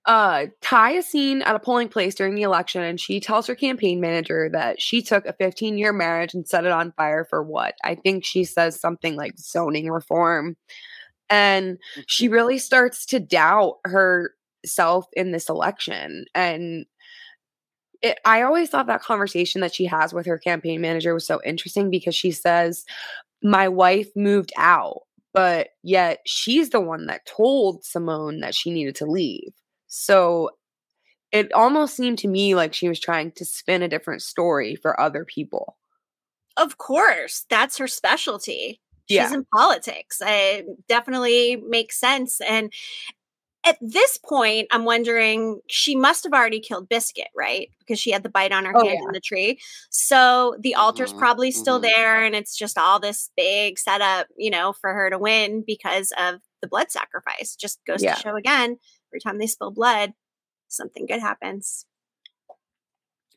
Uh, 0.06 0.46
Tai 0.62 0.92
is 0.92 1.06
seen 1.06 1.42
at 1.42 1.54
a 1.54 1.60
polling 1.60 1.88
place 1.88 2.14
during 2.14 2.34
the 2.34 2.42
election, 2.42 2.82
and 2.82 2.98
she 2.98 3.20
tells 3.20 3.46
her 3.46 3.54
campaign 3.54 4.00
manager 4.00 4.48
that 4.52 4.80
she 4.80 5.02
took 5.02 5.26
a 5.26 5.34
15 5.34 5.78
year 5.78 5.92
marriage 5.92 6.34
and 6.34 6.48
set 6.48 6.64
it 6.64 6.72
on 6.72 6.92
fire 6.92 7.24
for 7.24 7.42
what? 7.42 7.74
I 7.84 7.94
think 7.94 8.24
she 8.24 8.44
says 8.44 8.80
something 8.80 9.16
like 9.16 9.38
zoning 9.38 9.90
reform. 9.90 10.56
And 11.28 11.78
she 12.06 12.28
Mm-hmm. 12.28 12.34
really 12.34 12.58
starts 12.58 13.06
to 13.06 13.20
doubt 13.20 13.78
herself 13.84 15.06
in 15.14 15.32
this 15.32 15.48
election. 15.48 16.24
And 16.34 16.86
it, 18.02 18.18
I 18.24 18.42
always 18.42 18.70
thought 18.70 18.86
that 18.86 19.02
conversation 19.02 19.60
that 19.60 19.74
she 19.74 19.84
has 19.86 20.12
with 20.14 20.26
her 20.26 20.38
campaign 20.38 20.80
manager 20.80 21.14
was 21.14 21.26
so 21.26 21.40
interesting 21.44 21.90
because 21.90 22.14
she 22.14 22.30
says, 22.32 22.84
My 23.42 23.68
wife 23.68 24.08
moved 24.16 24.52
out, 24.56 25.02
but 25.34 25.68
yet 25.82 26.20
she's 26.26 26.70
the 26.70 26.80
one 26.80 27.06
that 27.06 27.26
told 27.26 27.84
Simone 27.84 28.40
that 28.40 28.54
she 28.54 28.70
needed 28.70 28.96
to 28.96 29.06
leave. 29.06 29.52
So 29.90 30.52
it 31.32 31.52
almost 31.54 31.96
seemed 31.96 32.18
to 32.20 32.28
me 32.28 32.54
like 32.54 32.74
she 32.74 32.88
was 32.88 33.00
trying 33.00 33.32
to 33.32 33.44
spin 33.44 33.82
a 33.82 33.88
different 33.88 34.22
story 34.22 34.76
for 34.76 35.00
other 35.00 35.24
people. 35.24 35.76
Of 36.56 36.78
course, 36.78 37.46
that's 37.48 37.78
her 37.78 37.86
specialty. 37.88 38.80
She's 39.06 39.32
Yeah. 39.32 39.32
in 39.32 39.44
politics. 39.54 40.18
It 40.24 40.66
definitely 40.88 41.56
makes 41.56 41.98
sense. 41.98 42.40
And 42.40 42.72
at 43.64 43.78
this 43.80 44.18
point, 44.18 44.68
I'm 44.72 44.84
wondering, 44.84 45.60
she 45.68 45.96
must 45.96 46.24
have 46.24 46.32
already 46.34 46.60
killed 46.60 46.88
Biscuit, 46.88 47.28
right? 47.36 47.70
Because 47.80 48.00
she 48.00 48.10
had 48.12 48.22
the 48.22 48.30
bite 48.30 48.52
on 48.52 48.64
her 48.66 48.74
Oh, 48.74 48.84
hand 48.84 49.00
yeah. 49.00 49.06
in 49.06 49.12
the 49.12 49.20
tree. 49.20 49.60
So 49.90 50.56
the 50.60 50.74
altar's 50.76 51.12
Mhm, 51.12 51.18
probably 51.18 51.50
still 51.52 51.78
mhm. 51.78 51.82
there, 51.82 52.24
and 52.24 52.34
it's 52.36 52.56
just 52.56 52.78
all 52.78 53.00
this 53.00 53.30
big 53.36 53.78
setup, 53.78 54.28
you 54.38 54.50
know, 54.50 54.72
for 54.74 54.94
her 54.94 55.10
to 55.10 55.18
win 55.18 55.64
because 55.66 56.12
of 56.18 56.40
the 56.62 56.68
blood 56.68 56.90
sacrifice. 56.90 57.56
Just 57.56 57.80
goes 57.86 58.02
Yeah. 58.02 58.14
to 58.14 58.20
show 58.20 58.36
again, 58.36 58.78
every 59.10 59.20
time 59.20 59.38
they 59.38 59.46
spill 59.46 59.70
blood, 59.70 60.12
something 60.68 61.06
good 61.06 61.20
happens. 61.20 61.86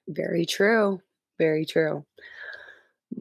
Very 0.07 0.45
true. 0.45 1.01
Very 1.39 1.65
true. 1.65 2.05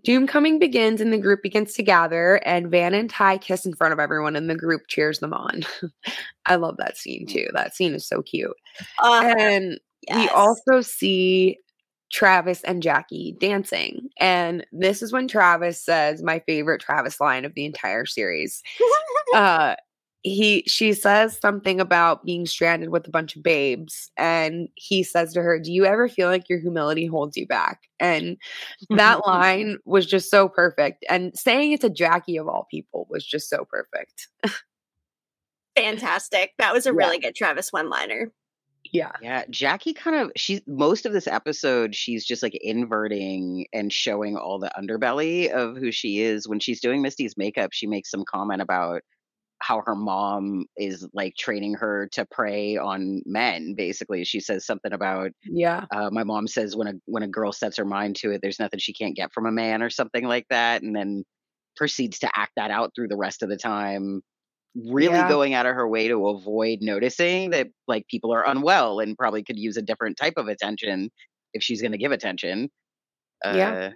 Doomcoming 0.06 0.58
begins 0.58 1.00
and 1.00 1.12
the 1.12 1.18
group 1.18 1.42
begins 1.42 1.74
to 1.74 1.82
gather, 1.82 2.36
and 2.46 2.70
Van 2.70 2.94
and 2.94 3.10
Tai 3.10 3.38
kiss 3.38 3.66
in 3.66 3.74
front 3.74 3.92
of 3.92 4.00
everyone, 4.00 4.36
and 4.36 4.48
the 4.48 4.56
group 4.56 4.82
cheers 4.88 5.18
them 5.18 5.34
on. 5.34 5.62
I 6.46 6.56
love 6.56 6.76
that 6.78 6.96
scene 6.96 7.26
too. 7.26 7.46
That 7.52 7.74
scene 7.74 7.94
is 7.94 8.06
so 8.06 8.22
cute. 8.22 8.56
Uh, 8.98 9.34
And 9.38 9.80
we 10.14 10.28
also 10.30 10.80
see 10.80 11.58
Travis 12.10 12.62
and 12.64 12.82
Jackie 12.82 13.36
dancing. 13.40 14.08
And 14.18 14.66
this 14.72 15.02
is 15.02 15.12
when 15.12 15.28
Travis 15.28 15.82
says 15.84 16.22
my 16.22 16.40
favorite 16.40 16.80
Travis 16.80 17.20
line 17.20 17.44
of 17.44 17.54
the 17.54 17.64
entire 17.64 18.06
series. 18.06 18.62
uh 19.34 19.76
he 20.22 20.62
she 20.66 20.92
says 20.92 21.38
something 21.40 21.80
about 21.80 22.24
being 22.24 22.46
stranded 22.46 22.90
with 22.90 23.06
a 23.06 23.10
bunch 23.10 23.36
of 23.36 23.42
babes 23.42 24.10
and 24.16 24.68
he 24.76 25.02
says 25.02 25.32
to 25.32 25.42
her 25.42 25.58
do 25.58 25.72
you 25.72 25.84
ever 25.84 26.08
feel 26.08 26.28
like 26.28 26.48
your 26.48 26.58
humility 26.60 27.06
holds 27.06 27.36
you 27.36 27.46
back 27.46 27.80
and 28.00 28.36
that 28.90 29.20
line 29.26 29.78
was 29.84 30.06
just 30.06 30.30
so 30.30 30.48
perfect 30.48 31.04
and 31.10 31.36
saying 31.36 31.72
it 31.72 31.80
to 31.80 31.90
jackie 31.90 32.36
of 32.36 32.48
all 32.48 32.66
people 32.70 33.06
was 33.10 33.24
just 33.26 33.48
so 33.50 33.64
perfect 33.68 34.28
fantastic. 35.76 36.52
That 36.58 36.72
was 36.72 36.86
a 36.86 36.92
Yeah. 36.92 36.94
really 36.94 37.18
good 37.18 37.34
Travis 37.34 37.72
one 37.72 37.88
liner. 37.88 38.30
yeah 38.92 39.12
Yeah, 39.20 39.44
Jackie 39.50 39.94
kind 39.94 40.16
of 40.16 40.32
she's 40.36 40.60
most 40.66 41.06
of 41.06 41.12
this 41.12 41.26
episode 41.26 41.94
she's 41.94 42.24
just 42.26 42.42
like 42.42 42.58
inverting 42.60 43.66
and 43.72 43.92
showing 43.92 44.36
all 44.36 44.58
the 44.58 44.70
underbelly 44.78 45.50
of 45.50 45.76
who 45.76 45.92
she 45.92 46.20
is. 46.20 46.48
When 46.48 46.60
she's 46.60 46.80
doing 46.80 47.00
Misty's 47.02 47.36
makeup, 47.36 47.70
she 47.72 47.86
makes 47.86 48.10
some 48.10 48.24
comment 48.24 48.60
about 48.60 49.02
how 49.62 49.82
her 49.86 49.94
mom 49.94 50.66
is 50.76 51.08
like 51.14 51.36
training 51.36 51.74
her 51.74 52.08
to 52.12 52.26
prey 52.26 52.76
on 52.76 53.22
men. 53.26 53.74
Basically, 53.76 54.24
she 54.24 54.40
says 54.40 54.66
something 54.66 54.92
about 54.92 55.32
yeah 55.44 55.86
uh, 55.94 56.10
my 56.10 56.24
mom 56.24 56.46
says 56.48 56.76
when 56.76 56.88
a 56.88 56.94
when 57.06 57.22
a 57.22 57.28
girl 57.28 57.52
sets 57.52 57.76
her 57.76 57.84
mind 57.84 58.16
to 58.16 58.30
it, 58.32 58.40
there's 58.42 58.58
nothing 58.60 58.78
she 58.80 58.94
can't 58.94 59.16
get 59.16 59.32
from 59.32 59.46
a 59.46 59.52
man 59.52 59.82
or 59.82 59.90
something 59.90 60.24
like 60.26 60.46
that, 60.50 60.82
and 60.82 60.96
then 60.96 61.24
proceeds 61.76 62.18
to 62.20 62.30
act 62.36 62.52
that 62.56 62.70
out 62.70 62.92
through 62.94 63.08
the 63.08 63.16
rest 63.16 63.42
of 63.42 63.48
the 63.50 63.56
time. 63.56 64.22
Really 64.76 65.22
Yeah. 65.22 65.24
going 65.24 65.54
out 65.54 65.66
of 65.66 65.74
her 65.74 65.88
way 65.88 66.08
to 66.08 66.28
avoid 66.28 66.80
noticing 66.82 67.50
that 67.50 67.68
like 67.88 68.06
people 68.08 68.32
are 68.34 68.46
unwell 68.48 69.00
and 69.00 69.18
probably 69.18 69.44
could 69.44 69.58
use 69.58 69.76
a 69.76 69.82
different 69.82 70.16
type 70.18 70.34
of 70.38 70.48
attention 70.48 71.10
if 71.54 71.62
she's 71.62 71.82
going 71.82 71.92
to 71.92 71.98
give 71.98 72.12
attention. 72.12 72.70
Uh, 73.44 73.72
Yeah. 73.72 73.92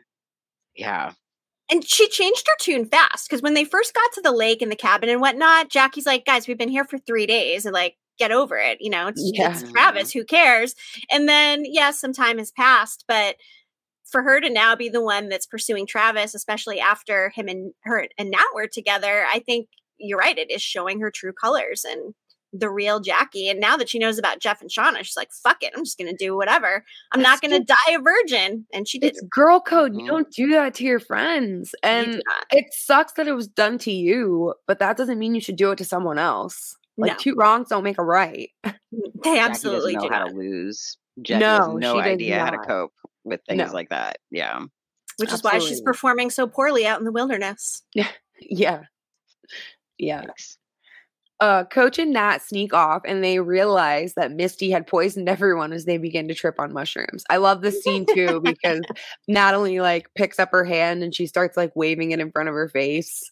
yeah, 0.76 1.12
And 1.70 1.86
she 1.86 2.08
changed 2.08 2.46
her 2.46 2.54
tune 2.60 2.86
fast 2.86 3.28
because 3.28 3.42
when 3.42 3.54
they 3.54 3.64
first 3.64 3.92
got 3.94 4.12
to 4.12 4.20
the 4.20 4.32
lake 4.32 4.62
and 4.62 4.70
the 4.70 4.76
cabin 4.76 5.08
and 5.08 5.20
whatnot, 5.20 5.68
Jackie's 5.68 6.06
like, 6.06 6.24
guys, 6.24 6.46
we've 6.46 6.58
been 6.58 6.68
here 6.68 6.84
for 6.84 6.98
three 6.98 7.26
days 7.26 7.64
and 7.64 7.74
like, 7.74 7.96
get 8.18 8.30
over 8.32 8.56
it. 8.56 8.78
You 8.80 8.90
know, 8.90 9.08
it's, 9.08 9.20
Yeah. 9.34 9.50
it's 9.50 9.70
Travis, 9.72 10.12
who 10.12 10.24
cares? 10.24 10.74
And 11.10 11.28
then, 11.28 11.64
yes, 11.64 12.00
some 12.00 12.12
time 12.12 12.38
has 12.38 12.52
passed, 12.52 13.04
but 13.08 13.36
for 14.04 14.22
her 14.22 14.40
to 14.40 14.48
now 14.48 14.76
be 14.76 14.88
the 14.88 15.02
one 15.02 15.28
that's 15.28 15.46
pursuing 15.46 15.86
Travis, 15.86 16.34
especially 16.34 16.78
after 16.78 17.30
him 17.30 17.48
and 17.48 17.72
her 17.82 18.06
and 18.16 18.30
Nat 18.30 18.46
were 18.54 18.68
together, 18.68 19.26
I 19.30 19.40
think 19.40 19.66
you're 19.98 20.18
right. 20.18 20.38
It 20.38 20.50
is 20.50 20.62
showing 20.62 21.00
her 21.00 21.10
true 21.10 21.32
colors 21.32 21.84
and 21.84 22.14
the 22.52 22.70
real 22.70 23.00
Jackie. 23.00 23.48
And 23.48 23.60
now 23.60 23.76
that 23.76 23.88
she 23.88 23.98
knows 23.98 24.18
about 24.18 24.40
Jeff 24.40 24.60
and 24.60 24.70
Shauna, 24.70 24.98
she's 24.98 25.16
like, 25.16 25.30
fuck 25.32 25.62
it. 25.62 25.72
I'm 25.76 25.84
just 25.84 25.98
going 25.98 26.10
to 26.10 26.16
do 26.16 26.36
whatever. 26.36 26.84
I'm 27.12 27.20
not 27.20 27.40
going 27.40 27.50
to 27.52 27.60
die 27.64 27.92
a 27.92 27.98
virgin. 27.98 28.66
And 28.72 28.88
she 28.88 28.98
did. 28.98 29.10
it's 29.12 29.20
girl 29.30 29.60
code 29.60 29.94
you 29.94 30.02
Mhm. 30.02 30.06
don't 30.08 30.30
do 30.30 30.48
that 30.50 30.74
to 30.74 30.84
your 30.84 31.00
friends 31.00 31.74
and 31.82 32.06
do 32.06 32.12
not. 32.26 32.46
it 32.50 32.66
sucks 32.72 33.12
that 33.14 33.26
it 33.28 33.32
was 33.32 33.48
done 33.48 33.78
to 33.78 33.90
you 33.92 34.54
but 34.66 34.78
that 34.78 34.96
doesn't 34.96 35.18
mean 35.18 35.34
you 35.34 35.40
should 35.40 35.56
do 35.56 35.70
it 35.72 35.76
to 35.78 35.84
someone 35.84 36.18
else 36.18 36.76
like 36.96 37.12
No. 37.12 37.16
two 37.18 37.34
wrongs 37.36 37.68
don't 37.68 37.82
make 37.84 37.98
a 37.98 38.04
right 38.04 38.50
They 39.24 39.38
absolutely 39.38 39.94
Jackie 39.94 40.06
do 40.06 40.10
doesn't 40.10 40.10
know 40.10 40.18
not. 40.18 40.28
how 40.28 40.28
to 40.28 40.34
lose. 40.34 40.96
Jackie 41.22 41.44
has 41.44 41.58
No, 41.68 41.76
no 41.76 41.92
she 41.94 41.98
does 41.98 42.06
idea 42.12 42.38
how 42.38 42.50
to 42.50 42.58
cope 42.58 42.92
with 43.24 43.40
things 43.48 43.58
No. 43.58 43.72
like 43.72 43.88
that. 43.90 44.18
Yeah. 44.30 44.60
which 45.18 45.32
is 45.32 45.42
why 45.42 45.58
she's 45.58 45.80
performing 45.80 46.30
so 46.30 46.46
poorly 46.46 46.86
out 46.86 46.98
in 46.98 47.04
the 47.04 47.12
wilderness. 47.12 47.82
yeah 48.40 48.82
yeah 49.98 50.24
Yikes. 50.26 50.56
Uh 51.40 51.64
coach 51.64 51.98
and 51.98 52.12
nat 52.12 52.38
sneak 52.38 52.72
off 52.72 53.02
and 53.04 53.22
they 53.22 53.38
realize 53.40 54.14
that 54.14 54.32
misty 54.32 54.70
had 54.70 54.86
poisoned 54.86 55.28
everyone 55.36 55.72
as 55.72 55.84
they 55.84 55.98
begin 55.98 56.28
to 56.28 56.34
trip 56.34 56.54
on 56.58 56.72
mushrooms 56.72 57.24
i 57.30 57.36
love 57.36 57.60
this 57.62 57.82
scene 57.82 58.06
too 58.14 58.40
because 58.42 58.80
natalie 59.28 59.80
like 59.80 60.08
picks 60.14 60.38
up 60.38 60.50
her 60.52 60.64
hand 60.64 61.02
and 61.02 61.14
she 61.14 61.26
starts 61.26 61.56
like 61.56 61.72
waving 61.76 62.10
it 62.12 62.20
in 62.20 62.30
front 62.32 62.48
of 62.48 62.54
her 62.54 62.68
face 62.68 63.22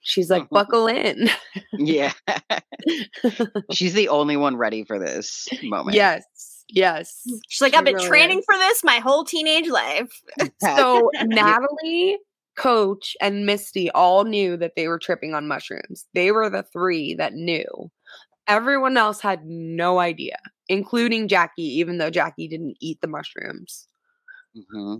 she's 0.00 0.30
like 0.30 0.48
buckle 0.50 0.86
in 0.86 1.28
Yeah. 1.72 2.12
She's 3.72 3.94
the 3.94 4.08
only 4.08 4.36
one 4.36 4.56
ready 4.56 4.84
for 4.84 4.98
this 4.98 5.48
moment. 5.64 5.96
yes 5.96 6.24
yes 6.68 7.22
She's 7.48 7.60
like, 7.60 7.72
She 7.72 7.78
I've 7.78 7.84
been 7.84 7.94
really 7.96 8.06
training 8.08 8.38
is. 8.40 8.44
for 8.44 8.56
this 8.56 8.84
my 8.84 8.98
whole 8.98 9.24
teenage 9.24 9.68
life. 9.68 10.10
so 10.60 11.10
Natalie, 11.24 12.18
Coach, 12.56 13.16
and 13.20 13.46
Misty 13.46 13.90
all 13.90 14.24
knew 14.24 14.56
that 14.56 14.72
they 14.76 14.88
were 14.88 14.98
tripping 14.98 15.34
on 15.34 15.48
mushrooms. 15.48 16.06
They 16.14 16.32
were 16.32 16.50
the 16.50 16.64
three 16.64 17.14
that 17.14 17.34
knew. 17.34 17.66
Everyone 18.48 18.96
else 18.96 19.20
had 19.20 19.44
no 19.46 19.98
idea, 19.98 20.36
including 20.68 21.28
Jackie, 21.28 21.64
even 21.78 21.98
though 21.98 22.10
Jackie 22.10 22.48
didn't 22.48 22.76
eat 22.80 23.00
the 23.02 23.08
mushrooms. 23.08 23.88
hmm 24.72 24.96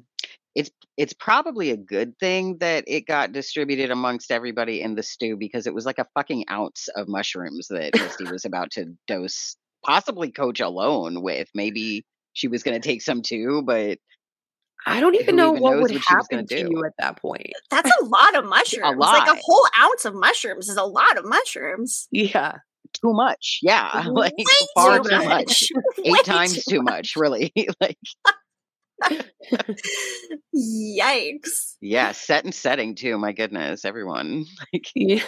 It's 0.55 0.71
it's 0.97 1.13
probably 1.15 1.71
a 1.71 1.77
good 1.77 2.19
thing 2.19 2.59
that 2.59 2.85
it 2.87 3.07
got 3.07 3.33
distributed 3.33 3.91
amongst 3.91 4.31
everybody 4.33 4.83
in 4.83 4.95
the 4.95 5.03
stew 5.03 5.37
because 5.37 5.67
it 5.67 5.75
was 5.75 5.87
like 5.87 5.99
a 5.99 6.07
fucking 6.15 6.45
ounce 6.51 6.89
of 6.97 7.09
mushrooms 7.09 7.69
that 7.71 7.95
Misty 7.97 8.27
was 8.33 8.45
about 8.45 8.71
to 8.73 8.87
dose, 9.07 9.57
possibly 9.85 10.31
Coach 10.33 10.61
alone 10.61 11.23
with. 11.23 11.49
Maybe 11.55 12.05
she 12.35 12.49
was 12.49 12.63
going 12.63 12.81
to 12.81 12.89
take 12.89 13.03
some 13.03 13.23
too, 13.23 13.63
but 13.67 13.99
I 14.87 15.01
don't 15.01 15.17
even 15.17 15.35
know 15.37 15.51
even 15.53 15.63
what 15.63 15.73
would 15.75 15.81
what 15.83 15.91
she 15.91 15.97
was 15.97 16.05
gonna 16.07 16.43
happen 16.43 16.47
to 16.47 16.63
do? 16.65 16.71
you 16.71 16.85
at 16.85 16.93
that 16.99 17.21
point. 17.21 17.51
That's 17.71 17.91
a 18.01 18.05
lot 18.05 18.37
of 18.37 18.45
mushrooms. 18.49 18.95
a 18.95 18.99
lot. 18.99 19.19
Like 19.19 19.37
a 19.37 19.41
whole 19.43 19.67
ounce 19.79 20.05
of 20.05 20.15
mushrooms 20.15 20.69
is 20.69 20.77
a 20.77 20.85
lot 20.85 21.19
of 21.19 21.25
mushrooms. 21.25 22.07
Yeah. 22.11 22.53
too 22.93 23.13
much. 23.13 23.59
Yeah, 23.63 24.05
like 24.11 24.33
Way 24.39 24.45
far 24.75 24.99
too 25.01 25.09
too 25.11 25.25
much. 25.25 25.69
Way 25.99 26.19
Eight 26.19 26.25
times 26.25 26.65
too 26.65 26.77
too 26.77 26.83
much, 26.83 27.17
really. 27.17 27.53
like 27.81 27.99
Yikes. 30.57 31.75
yeah, 31.81 32.13
set 32.13 32.45
and 32.45 32.55
setting 32.55 32.95
too. 32.95 33.19
My 33.19 33.33
goodness, 33.33 33.85
everyone. 33.85 34.47
Like 34.73 34.87
yeah. 34.95 35.23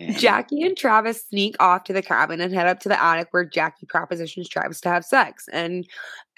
Oof. 0.00 0.08
man. 0.08 0.18
Jackie 0.18 0.62
and 0.62 0.76
Travis 0.76 1.24
sneak 1.28 1.56
off 1.60 1.84
to 1.84 1.92
the 1.92 2.02
cabin 2.02 2.40
and 2.40 2.52
head 2.52 2.66
up 2.66 2.80
to 2.80 2.88
the 2.88 3.02
attic 3.02 3.28
where 3.30 3.44
Jackie 3.44 3.86
propositions 3.86 4.48
Travis 4.48 4.80
to 4.82 4.88
have 4.88 5.04
sex. 5.04 5.48
And 5.52 5.86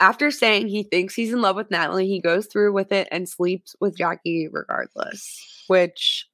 after 0.01 0.31
saying 0.31 0.69
he 0.69 0.85
thinks 0.85 1.15
he's 1.15 1.33
in 1.33 1.41
love 1.41 1.57
with 1.57 1.71
Natalie, 1.71 2.07
he 2.07 2.21
goes 2.21 2.47
through 2.47 2.73
with 2.73 2.93
it 2.93 3.09
and 3.11 3.29
sleeps 3.29 3.75
with 3.81 3.97
Jackie 3.97 4.49
regardless, 4.49 5.65
which 5.69 6.27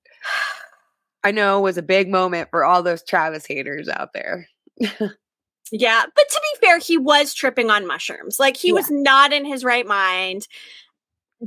I 1.22 1.30
know 1.30 1.60
was 1.60 1.78
a 1.78 1.82
big 1.82 2.08
moment 2.08 2.50
for 2.50 2.64
all 2.64 2.82
those 2.82 3.02
Travis 3.02 3.46
haters 3.46 3.88
out 3.88 4.12
there. 4.12 4.48
Yeah, 5.72 6.04
but 6.14 6.28
to 6.28 6.40
be 6.40 6.66
fair, 6.66 6.78
he 6.78 6.98
was 6.98 7.32
tripping 7.34 7.70
on 7.70 7.86
mushrooms. 7.86 8.38
Like 8.38 8.56
he 8.56 8.72
was 8.72 8.90
not 8.90 9.32
in 9.32 9.44
his 9.44 9.64
right 9.64 9.86
mind. 9.86 10.46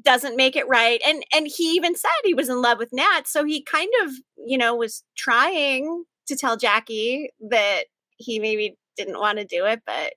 Doesn't 0.01 0.35
make 0.35 0.55
it 0.55 0.67
right. 0.67 1.01
And 1.05 1.23
and 1.33 1.47
he 1.47 1.71
even 1.75 1.95
said 1.95 2.09
he 2.23 2.33
was 2.33 2.49
in 2.49 2.61
love 2.61 2.77
with 2.77 2.93
Nat, 2.93 3.21
so 3.25 3.45
he 3.45 3.63
kind 3.63 3.91
of, 4.03 4.11
you 4.45 4.57
know, 4.57 4.75
was 4.75 5.03
trying 5.17 6.03
to 6.27 6.35
tell 6.35 6.57
Jackie 6.57 7.29
that 7.49 7.85
he 8.17 8.39
maybe 8.39 8.77
didn't 8.97 9.19
want 9.19 9.37
to 9.39 9.45
do 9.45 9.65
it, 9.65 9.81
but 9.85 10.13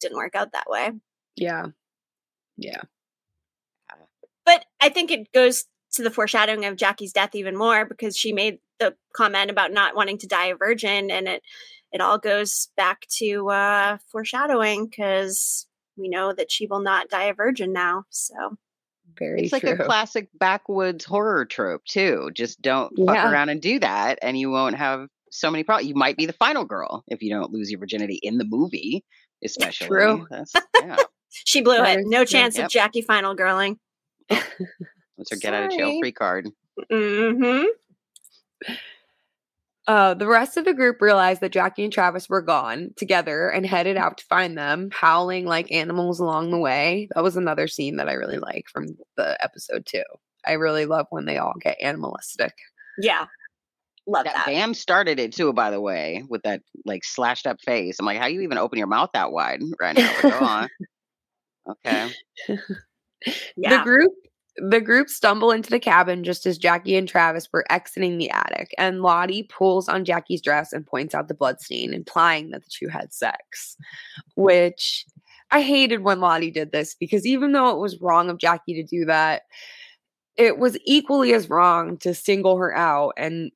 didn't 0.00 0.16
work 0.16 0.34
out 0.34 0.52
that 0.52 0.68
way. 0.68 0.92
Yeah. 1.36 1.66
Yeah. 2.56 2.82
But 4.44 4.64
I 4.80 4.88
think 4.88 5.10
it 5.10 5.32
goes 5.32 5.64
to 5.92 6.02
the 6.02 6.10
foreshadowing 6.10 6.64
of 6.64 6.76
Jackie's 6.76 7.12
death 7.12 7.34
even 7.34 7.56
more 7.56 7.84
because 7.84 8.16
she 8.16 8.32
made 8.32 8.58
the 8.78 8.94
comment 9.14 9.50
about 9.50 9.72
not 9.72 9.94
wanting 9.94 10.18
to 10.18 10.26
die 10.26 10.46
a 10.46 10.56
virgin 10.56 11.10
and 11.10 11.28
it 11.28 11.42
it 11.92 12.00
all 12.00 12.18
goes 12.18 12.68
back 12.76 13.06
to 13.18 13.50
uh 13.50 13.98
foreshadowing 14.10 14.86
because 14.86 15.66
we 15.96 16.08
know 16.08 16.32
that 16.32 16.50
she 16.50 16.66
will 16.66 16.80
not 16.80 17.08
die 17.08 17.24
a 17.24 17.34
virgin 17.34 17.72
now. 17.72 18.04
So 18.10 18.34
Very 19.18 19.42
It's 19.42 19.52
like 19.52 19.64
a 19.64 19.76
classic 19.76 20.28
backwoods 20.38 21.04
horror 21.04 21.44
trope 21.44 21.84
too. 21.84 22.30
Just 22.34 22.62
don't 22.62 22.92
fuck 22.96 23.16
around 23.32 23.48
and 23.50 23.60
do 23.60 23.78
that, 23.80 24.18
and 24.22 24.38
you 24.38 24.50
won't 24.50 24.76
have 24.76 25.08
so 25.30 25.50
many 25.50 25.64
problems. 25.64 25.88
You 25.88 25.94
might 25.94 26.16
be 26.16 26.26
the 26.26 26.32
final 26.34 26.64
girl 26.64 27.04
if 27.08 27.22
you 27.22 27.30
don't 27.30 27.50
lose 27.52 27.70
your 27.70 27.80
virginity 27.80 28.18
in 28.22 28.38
the 28.38 28.44
movie, 28.44 29.04
especially. 29.44 29.86
True. 29.88 30.26
Yeah. 30.80 30.96
she 31.30 31.62
blew 31.62 31.82
it. 31.82 31.88
it. 31.88 32.00
is 32.00 32.06
No 32.06 32.18
true. 32.18 32.26
chance 32.26 32.56
Yep. 32.56 32.66
of 32.66 32.70
Jackie 32.70 33.02
final 33.02 33.34
girling. 33.36 33.76
That's 34.28 35.30
her 35.30 35.36
get 35.40 35.54
out 35.54 35.64
of 35.64 35.70
jail 35.78 35.98
free 36.00 36.12
card. 36.12 36.48
Mm-hmm. 36.90 37.64
Uh, 39.92 40.14
the 40.14 40.26
rest 40.26 40.56
of 40.56 40.64
the 40.64 40.72
group 40.72 41.02
realized 41.02 41.42
that 41.42 41.52
Jackie 41.52 41.84
and 41.84 41.92
Travis 41.92 42.26
were 42.26 42.40
gone 42.40 42.94
together 42.96 43.50
and 43.50 43.66
headed 43.66 43.98
out 43.98 44.16
to 44.16 44.24
find 44.24 44.56
them, 44.56 44.88
howling 44.90 45.44
like 45.44 45.70
animals 45.70 46.18
along 46.18 46.50
the 46.50 46.56
way. 46.56 47.08
That 47.14 47.22
was 47.22 47.36
another 47.36 47.68
scene 47.68 47.96
that 47.96 48.08
I 48.08 48.14
really 48.14 48.38
like 48.38 48.68
from 48.72 48.86
the 49.18 49.36
episode 49.44 49.84
too. 49.84 50.02
I 50.46 50.52
really 50.52 50.86
love 50.86 51.08
when 51.10 51.26
they 51.26 51.36
all 51.36 51.52
get 51.60 51.76
animalistic. 51.78 52.54
Yeah. 52.96 53.26
Love 54.06 54.24
That 54.24 54.34
that. 54.34 54.46
Van 54.46 54.72
started 54.72 55.18
it 55.20 55.34
too, 55.34 55.52
by 55.52 55.70
the 55.70 55.80
way, 55.82 56.24
with 56.26 56.42
that 56.44 56.62
like 56.86 57.04
slashed 57.04 57.46
up 57.46 57.60
face. 57.60 57.98
I'm 58.00 58.06
like, 58.06 58.16
how 58.16 58.28
you 58.28 58.40
even 58.40 58.56
open 58.56 58.78
your 58.78 58.86
mouth 58.86 59.10
that 59.12 59.30
wide 59.30 59.60
right 59.78 59.94
now? 59.94 60.10
Go 60.22 60.38
on. 60.38 60.68
Okay. 61.86 62.10
Yeah. 63.56 63.76
The 63.78 63.84
group 63.84 64.12
the 64.56 64.80
group 64.80 65.08
stumble 65.08 65.50
into 65.50 65.70
the 65.70 65.80
cabin 65.80 66.24
just 66.24 66.44
as 66.46 66.58
Jackie 66.58 66.96
and 66.96 67.08
Travis 67.08 67.48
were 67.52 67.64
exiting 67.70 68.18
the 68.18 68.30
attic, 68.30 68.74
and 68.76 69.02
Lottie 69.02 69.44
pulls 69.44 69.88
on 69.88 70.04
Jackie's 70.04 70.42
dress 70.42 70.72
and 70.72 70.86
points 70.86 71.14
out 71.14 71.28
the 71.28 71.34
bloodstain, 71.34 71.94
implying 71.94 72.50
that 72.50 72.62
the 72.62 72.70
two 72.70 72.88
had 72.88 73.12
sex. 73.12 73.76
Which 74.34 75.06
I 75.50 75.62
hated 75.62 76.02
when 76.02 76.20
Lottie 76.20 76.50
did 76.50 76.72
this 76.72 76.94
because 76.94 77.26
even 77.26 77.52
though 77.52 77.70
it 77.70 77.78
was 77.78 78.00
wrong 78.00 78.30
of 78.30 78.38
Jackie 78.38 78.74
to 78.74 78.82
do 78.82 79.04
that, 79.06 79.42
it 80.36 80.58
was 80.58 80.78
equally 80.84 81.34
as 81.34 81.50
wrong 81.50 81.98
to 81.98 82.14
single 82.14 82.56
her 82.56 82.74
out 82.74 83.12
and 83.16 83.52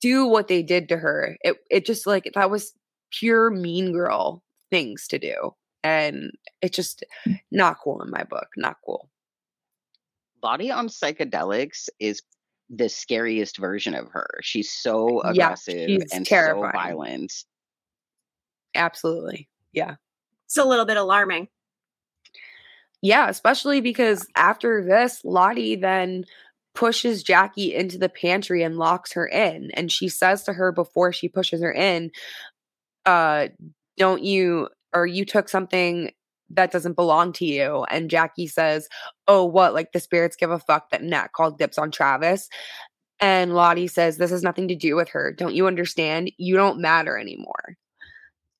do 0.00 0.26
what 0.26 0.48
they 0.48 0.62
did 0.62 0.88
to 0.88 0.96
her. 0.96 1.36
It 1.42 1.56
it 1.70 1.86
just 1.86 2.06
like 2.06 2.30
that 2.34 2.50
was 2.50 2.72
pure 3.10 3.50
mean 3.50 3.92
girl 3.92 4.42
things 4.70 5.06
to 5.08 5.18
do. 5.18 5.54
And 5.84 6.32
it's 6.62 6.76
just 6.76 7.04
not 7.50 7.78
cool 7.82 8.02
in 8.02 8.10
my 8.10 8.24
book. 8.24 8.48
Not 8.56 8.76
cool. 8.84 9.08
Lottie 10.46 10.70
on 10.70 10.86
psychedelics 10.86 11.88
is 11.98 12.22
the 12.70 12.88
scariest 12.88 13.58
version 13.58 13.94
of 13.94 14.06
her. 14.12 14.28
She's 14.42 14.70
so 14.70 15.20
Yeah, 15.24 15.30
aggressive 15.46 15.88
she's 15.88 16.12
and 16.12 16.24
terrifying. 16.24 16.72
so 16.72 16.78
violent. 16.78 17.32
Absolutely. 18.72 19.48
Yeah. 19.72 19.96
It's 20.44 20.56
a 20.56 20.64
little 20.64 20.84
bit 20.84 20.96
alarming. 20.98 21.48
Yeah, 23.02 23.28
especially 23.28 23.80
because 23.80 24.24
after 24.36 24.84
this, 24.84 25.24
Lottie 25.24 25.74
then 25.74 26.24
pushes 26.76 27.24
Jackie 27.24 27.74
into 27.74 27.98
the 27.98 28.08
pantry 28.08 28.62
and 28.62 28.76
locks 28.76 29.14
her 29.14 29.26
in. 29.26 29.72
And 29.74 29.90
she 29.90 30.08
says 30.08 30.44
to 30.44 30.52
her 30.52 30.70
before 30.70 31.12
she 31.12 31.28
pushes 31.28 31.60
her 31.60 31.72
in, 31.72 32.12
uh, 33.04 33.48
don't 33.96 34.22
you 34.22 34.68
or 34.94 35.06
you 35.06 35.24
took 35.24 35.48
something 35.48 36.12
that 36.50 36.70
doesn't 36.70 36.94
belong 36.94 37.32
to 37.34 37.44
you. 37.44 37.84
And 37.90 38.10
Jackie 38.10 38.46
says, 38.46 38.88
Oh, 39.26 39.44
what? 39.44 39.74
Like 39.74 39.92
the 39.92 40.00
spirits 40.00 40.36
give 40.36 40.50
a 40.50 40.58
fuck 40.58 40.90
that 40.90 41.02
Nat 41.02 41.28
called 41.32 41.58
dips 41.58 41.78
on 41.78 41.90
Travis. 41.90 42.48
And 43.18 43.54
Lottie 43.54 43.88
says, 43.88 44.16
This 44.16 44.30
has 44.30 44.42
nothing 44.42 44.68
to 44.68 44.74
do 44.74 44.96
with 44.96 45.08
her. 45.10 45.32
Don't 45.32 45.54
you 45.54 45.66
understand? 45.66 46.30
You 46.36 46.56
don't 46.56 46.80
matter 46.80 47.18
anymore. 47.18 47.76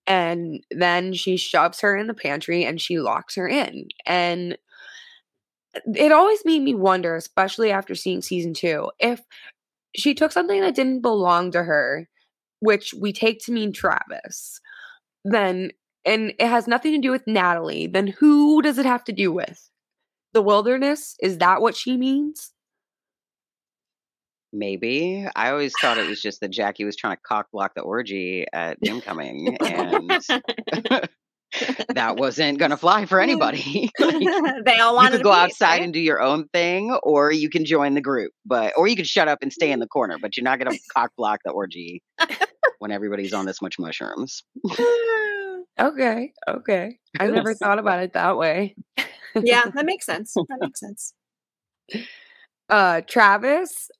And 0.06 0.64
then 0.70 1.12
she 1.14 1.36
shoves 1.36 1.80
her 1.80 1.96
in 1.96 2.06
the 2.06 2.14
pantry 2.14 2.64
and 2.64 2.80
she 2.80 3.00
locks 3.00 3.34
her 3.34 3.48
in. 3.48 3.88
And 4.06 4.56
it 5.94 6.12
always 6.12 6.44
made 6.44 6.62
me 6.62 6.74
wonder, 6.74 7.16
especially 7.16 7.70
after 7.70 7.94
seeing 7.94 8.22
season 8.22 8.54
two, 8.54 8.90
if 8.98 9.20
she 9.94 10.14
took 10.14 10.32
something 10.32 10.60
that 10.60 10.74
didn't 10.74 11.02
belong 11.02 11.50
to 11.52 11.62
her, 11.64 12.08
which 12.60 12.94
we 12.94 13.12
take 13.12 13.44
to 13.44 13.52
mean 13.52 13.72
Travis, 13.72 14.60
then, 15.24 15.72
and 16.06 16.32
it 16.38 16.46
has 16.46 16.68
nothing 16.68 16.92
to 16.92 17.00
do 17.00 17.10
with 17.10 17.26
Natalie, 17.26 17.88
then 17.88 18.06
who 18.06 18.62
does 18.62 18.78
it 18.78 18.86
have 18.86 19.04
to 19.04 19.12
do 19.12 19.32
with? 19.32 19.68
The 20.32 20.42
wilderness? 20.42 21.16
Is 21.20 21.38
that 21.38 21.60
what 21.60 21.76
she 21.76 21.96
means? 21.96 22.52
Maybe. 24.52 25.26
I 25.34 25.50
always 25.50 25.74
thought 25.80 25.98
it 25.98 26.08
was 26.08 26.22
just 26.22 26.40
that 26.40 26.50
Jackie 26.50 26.84
was 26.84 26.96
trying 26.96 27.16
to 27.16 27.22
cock 27.26 27.48
block 27.52 27.72
the 27.74 27.82
orgy 27.82 28.46
at 28.52 28.78
Homecoming, 28.86 29.56
and 29.60 30.10
that 31.94 32.16
wasn't 32.16 32.58
going 32.58 32.70
to 32.70 32.76
fly 32.76 33.06
for 33.06 33.20
anybody. 33.20 33.90
Like, 33.98 34.64
they 34.64 34.78
all 34.78 35.00
could 35.00 35.20
a 35.20 35.22
go 35.22 35.32
outside 35.32 35.66
right? 35.66 35.82
and 35.82 35.92
do 35.92 36.00
your 36.00 36.20
own 36.20 36.48
thing, 36.48 36.96
or 37.02 37.32
you 37.32 37.50
can 37.50 37.64
join 37.64 37.94
the 37.94 38.00
group, 38.00 38.32
but 38.44 38.72
or 38.76 38.86
you 38.86 38.96
could 38.96 39.06
shut 39.06 39.26
up 39.28 39.38
and 39.42 39.52
stay 39.52 39.72
in 39.72 39.80
the 39.80 39.86
corner. 39.86 40.16
But 40.20 40.36
you're 40.36 40.44
not 40.44 40.58
going 40.58 40.70
to 40.76 40.80
cock 40.94 41.10
block 41.16 41.40
the 41.44 41.50
orgy 41.50 42.02
when 42.78 42.92
everybody's 42.92 43.32
on 43.32 43.46
this 43.46 43.60
much 43.60 43.78
mushrooms. 43.78 44.44
Okay, 45.78 46.32
okay. 46.48 46.98
I 47.20 47.26
never 47.28 47.54
thought 47.54 47.78
about 47.78 48.02
it 48.02 48.12
that 48.14 48.36
way. 48.36 48.76
yeah, 49.34 49.64
that 49.74 49.86
makes 49.86 50.06
sense. 50.06 50.34
That 50.34 50.58
makes 50.60 50.80
sense. 50.80 51.14
uh 52.68 53.02
Travis 53.06 53.90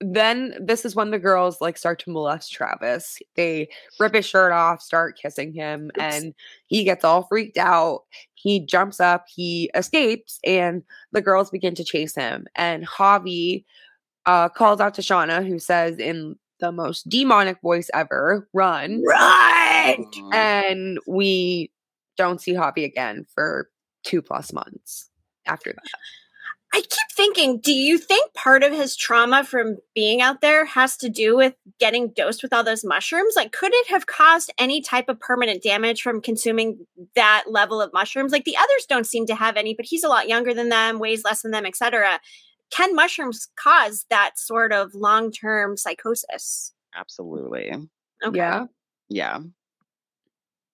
then 0.00 0.54
this 0.60 0.84
is 0.84 0.96
when 0.96 1.10
the 1.10 1.18
girls 1.18 1.60
like 1.60 1.76
start 1.76 1.98
to 2.00 2.10
molest 2.10 2.52
Travis. 2.52 3.18
They 3.36 3.68
rip 3.98 4.14
his 4.14 4.26
shirt 4.26 4.52
off, 4.52 4.80
start 4.80 5.18
kissing 5.20 5.52
him, 5.52 5.90
Oops. 5.96 5.98
and 6.16 6.34
he 6.66 6.84
gets 6.84 7.04
all 7.04 7.24
freaked 7.24 7.58
out. 7.58 8.04
He 8.34 8.64
jumps 8.64 9.00
up, 9.00 9.26
he 9.28 9.70
escapes, 9.74 10.38
and 10.44 10.82
the 11.12 11.20
girls 11.20 11.50
begin 11.50 11.74
to 11.74 11.84
chase 11.84 12.14
him. 12.14 12.46
And 12.54 12.86
Javi 12.86 13.64
uh 14.26 14.48
calls 14.48 14.80
out 14.80 14.94
to 14.94 15.02
Shauna, 15.02 15.46
who 15.46 15.58
says 15.58 15.98
in 15.98 16.36
the 16.60 16.72
most 16.72 17.08
demonic 17.08 17.60
voice 17.62 17.90
ever, 17.94 18.48
"Run, 18.52 19.02
run. 19.06 19.59
Right. 19.86 19.98
Mhm. 19.98 20.34
And 20.34 20.98
we 21.06 21.70
don't 22.16 22.40
see 22.40 22.52
Javi 22.52 22.84
again 22.84 23.26
for 23.34 23.70
two 24.04 24.22
plus 24.22 24.52
months 24.52 25.10
after 25.46 25.72
that. 25.72 25.84
I 26.72 26.82
keep 26.82 27.08
thinking, 27.16 27.58
do 27.58 27.72
you 27.72 27.98
think 27.98 28.32
part 28.34 28.62
of 28.62 28.72
his 28.72 28.94
trauma 28.94 29.42
from 29.42 29.78
being 29.92 30.20
out 30.22 30.40
there 30.40 30.64
has 30.66 30.96
to 30.98 31.08
do 31.08 31.36
with 31.36 31.54
getting 31.80 32.10
dosed 32.10 32.44
with 32.44 32.52
all 32.52 32.62
those 32.62 32.84
mushrooms? 32.84 33.34
Like, 33.34 33.50
could 33.50 33.72
it 33.74 33.88
have 33.88 34.06
caused 34.06 34.52
any 34.56 34.80
type 34.80 35.08
of 35.08 35.18
permanent 35.18 35.64
damage 35.64 36.00
from 36.00 36.20
consuming 36.20 36.86
that 37.16 37.44
level 37.48 37.80
of 37.80 37.92
mushrooms? 37.92 38.30
Like, 38.30 38.44
the 38.44 38.56
others 38.56 38.86
don't 38.88 39.06
seem 39.06 39.26
to 39.26 39.34
have 39.34 39.56
any, 39.56 39.74
but 39.74 39.84
he's 39.84 40.04
a 40.04 40.08
lot 40.08 40.28
younger 40.28 40.54
than 40.54 40.68
them, 40.68 41.00
weighs 41.00 41.24
less 41.24 41.42
than 41.42 41.50
them, 41.50 41.66
etc. 41.66 42.20
Can 42.70 42.94
mushrooms 42.94 43.48
cause 43.56 44.06
that 44.08 44.38
sort 44.38 44.72
of 44.72 44.94
long 44.94 45.32
term 45.32 45.76
psychosis? 45.76 46.72
Absolutely. 46.94 47.72
Okay. 48.24 48.36
Yeah. 48.38 48.66
Yeah. 49.08 49.40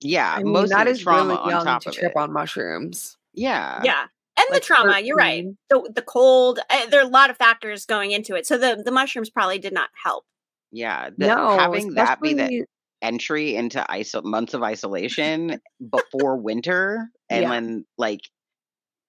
Yeah. 0.01 0.33
I 0.37 0.43
mean, 0.43 0.53
most 0.53 0.71
that 0.71 0.87
of 0.87 0.97
the 0.97 1.03
trauma 1.03 1.35
really 1.45 1.55
on 1.55 1.65
top 1.65 1.83
to 1.83 1.89
of 1.91 1.95
trip 1.95 2.13
it. 2.13 2.19
on 2.19 2.33
mushrooms. 2.33 3.17
Yeah. 3.35 3.81
Yeah. 3.85 4.05
And 4.39 4.47
Like 4.51 4.61
the 4.61 4.67
trauma, 4.67 5.01
you're 5.01 5.17
right. 5.17 5.47
The, 5.71 5.91
the 5.95 6.03
cold, 6.03 6.59
uh, 6.69 6.87
there 6.91 7.01
are 7.01 7.07
a 7.07 7.09
lot 7.09 7.31
of 7.31 7.37
factors 7.39 7.87
going 7.87 8.11
into 8.11 8.35
it. 8.35 8.47
So 8.47 8.59
the, 8.59 8.83
the 8.85 8.91
mushrooms 8.91 9.31
probably 9.31 9.59
did 9.59 9.73
not 9.73 9.89
help. 10.05 10.25
Yeah. 10.71 11.09
The, 11.17 11.27
no, 11.29 11.59
having 11.59 11.95
that 11.95 12.21
be 12.21 12.35
the 12.35 12.65
entry 13.03 13.57
into 13.57 13.85
iso- 13.89 14.25
months 14.25 14.53
of 14.55 14.63
isolation 14.63 15.61
before 15.91 16.37
winter 16.37 17.09
and 17.31 17.43
Yeah. 17.43 17.51
then 17.51 17.85
like 17.99 18.21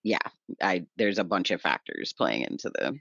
yeah 0.04 0.20
i 0.62 0.86
there's 0.98 1.18
a 1.20 1.24
bunch 1.24 1.52
of 1.52 1.62
factors 1.62 2.14
playing 2.16 2.42
into 2.44 2.70
the 2.70 2.98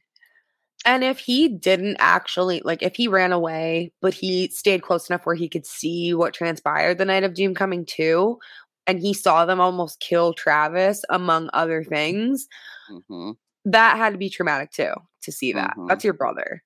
And 0.87 1.03
if 1.05 1.19
he 1.19 1.49
didn't 1.49 1.97
actually 1.99 2.63
like 2.65 2.81
if 2.83 2.95
he 2.97 3.09
ran 3.09 3.33
away, 3.33 3.93
but 4.01 4.15
he 4.15 4.49
stayed 4.49 4.83
close 4.83 5.11
enough 5.11 5.27
where 5.27 5.35
he 5.35 5.49
could 5.49 5.67
see 5.67 6.15
what 6.15 6.33
transpired 6.33 6.97
the 6.99 7.05
night 7.05 7.25
of 7.25 7.33
Doomcoming 7.35 7.87
too, 7.89 8.39
and 8.87 9.01
he 9.01 9.13
saw 9.13 9.45
them 9.45 9.61
almost 9.61 9.99
kill 10.01 10.33
Travis, 10.33 11.05
among 11.11 11.51
other 11.53 11.83
things, 11.83 12.47
Mhm, 12.89 13.37
that 13.65 13.97
had 13.97 14.13
to 14.13 14.19
be 14.19 14.31
traumatic 14.31 14.71
too 14.71 14.93
to 15.23 15.33
see 15.33 15.53
that. 15.53 15.75
Mhm. 15.77 15.89
That's 15.89 16.05
your 16.05 16.15
brother. 16.15 16.63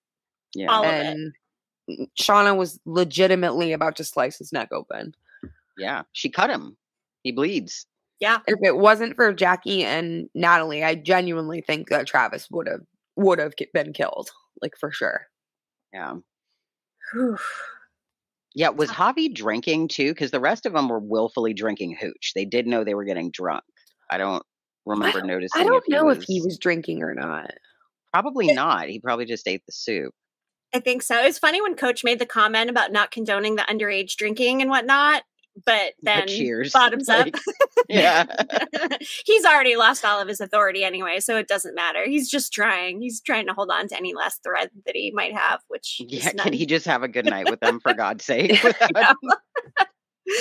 yeah 0.55 0.67
All 0.69 0.85
of 0.85 0.93
it. 0.93 1.07
and 1.07 1.33
Shauna 2.21 2.57
was 2.57 2.79
legitimately 2.85 3.73
about 3.73 3.97
to 3.97 4.05
slice 4.05 4.37
his 4.39 4.53
neck 4.53 4.69
open. 4.73 5.15
yeah 5.79 6.03
she 6.13 6.29
cut 6.29 6.51
him 6.51 6.77
he 7.23 7.33
bleeds 7.33 7.87
Yeah. 8.21 8.41
If 8.47 8.59
it 8.63 8.77
wasn't 8.77 9.17
for 9.17 9.33
Jackie 9.33 9.83
and 9.83 10.29
Natalie, 10.35 10.85
I 10.85 10.95
genuinely 10.95 11.63
think 11.63 11.89
that 11.89 12.07
Travis 12.07 12.51
would 12.51 12.67
have 12.69 12.83
would 13.17 13.39
have 13.39 13.55
been 13.75 13.93
killed, 13.93 14.31
like 14.63 14.75
for 14.79 14.91
sure. 14.93 15.27
yeah 15.93 16.15
Whew. 17.13 17.39
Yeah, 18.53 18.71
was 18.71 18.91
Javi 18.91 19.33
drinking 19.33 19.87
too? 19.89 20.11
Because 20.11 20.33
the 20.33 20.41
rest 20.41 20.67
of 20.67 20.73
them 20.73 20.89
were 20.89 20.99
willfully 20.99 21.55
drinking 21.55 21.97
hooch. 22.01 22.33
They 22.35 22.45
did 22.45 22.67
know 22.67 22.83
they 22.83 22.97
were 22.97 23.05
getting 23.05 23.31
drunk. 23.31 23.63
I 24.11 24.19
don't 24.19 24.43
remember 24.85 25.19
I 25.19 25.21
don't, 25.21 25.29
noticing. 25.29 25.61
I 25.61 25.65
don't 25.65 25.77
if 25.77 25.89
know 25.89 26.07
was, 26.07 26.19
if 26.19 26.25
he 26.27 26.41
was 26.41 26.59
drinking 26.59 27.05
or 27.05 27.15
not. 27.15 27.53
Probably 28.13 28.53
not. 28.53 28.89
He 28.89 28.99
probably 28.99 29.25
just 29.25 29.47
ate 29.47 29.63
the 29.67 29.73
soup. 29.73 30.13
I 30.75 30.81
think 30.81 31.03
so. 31.03 31.21
It's 31.23 31.39
funny 31.39 31.63
when 31.63 31.77
Coach 31.77 32.03
made 32.03 32.19
the 32.19 32.27
comment 32.27 32.71
about 32.71 32.91
not 32.91 33.13
condoning 33.13 33.55
the 33.55 33.63
underage 33.63 34.17
drinking 34.17 34.63
and 34.63 34.71
whatnot, 34.71 35.23
but 35.67 35.93
then 36.03 36.27
cheers. 36.29 36.73
bottoms 36.73 37.09
up. 37.09 37.29
Yeah. 37.89 38.25
He's 39.27 39.45
already 39.45 39.75
lost 39.75 40.05
all 40.05 40.21
of 40.21 40.29
his 40.29 40.41
authority 40.41 40.85
anyway, 40.85 41.19
so 41.19 41.37
it 41.37 41.49
doesn't 41.49 41.75
matter. 41.75 42.05
He's 42.05 42.31
just 42.31 42.53
trying. 42.53 43.01
He's 43.01 43.21
trying 43.21 43.47
to 43.49 43.53
hold 43.53 43.69
on 43.73 43.89
to 43.89 43.97
any 43.97 44.15
last 44.15 44.45
thread 44.45 44.71
that 44.87 44.95
he 44.95 45.11
might 45.11 45.33
have, 45.33 45.61
which 45.67 46.01
Yeah, 46.07 46.31
can 46.35 46.53
he 46.53 46.67
just 46.67 46.87
have 46.87 47.03
a 47.03 47.09
good 47.09 47.25
night 47.25 47.51
with 47.51 47.59
them 47.59 47.81
for 47.81 47.93
God's 47.93 48.25
sake? 48.27 48.63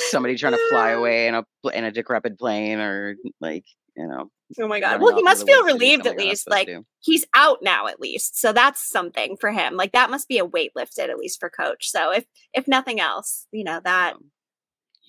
Somebody 0.09 0.35
trying 0.35 0.53
to 0.53 0.69
fly 0.69 0.91
away 0.91 1.27
in 1.27 1.33
a 1.35 1.43
in 1.73 1.83
a 1.85 1.91
decrepit 1.91 2.37
plane 2.37 2.79
or 2.79 3.15
like 3.41 3.65
you 3.95 4.05
know. 4.05 4.29
Oh 4.59 4.67
my 4.67 4.79
god. 4.79 5.01
Well, 5.01 5.15
he 5.15 5.23
must 5.23 5.45
feel 5.47 5.63
woods 5.63 5.73
to 5.73 5.77
do 5.79 5.85
relieved 5.85 6.05
at 6.07 6.17
least. 6.17 6.47
Like 6.49 6.69
he's 6.99 7.25
out 7.35 7.59
now 7.63 7.87
at 7.87 7.99
least. 7.99 8.39
So 8.39 8.53
that's 8.53 8.87
something 8.87 9.37
for 9.37 9.49
him. 9.51 9.75
Like 9.75 9.93
that 9.93 10.11
must 10.11 10.27
be 10.27 10.37
a 10.37 10.45
weight 10.45 10.71
lifted 10.75 11.09
at 11.09 11.17
least 11.17 11.39
for 11.39 11.49
coach. 11.49 11.89
So 11.89 12.11
if 12.11 12.25
if 12.53 12.67
nothing 12.67 12.99
else, 12.99 13.47
you 13.51 13.63
know, 13.63 13.79
that, 13.83 14.15
Um, 14.15 14.25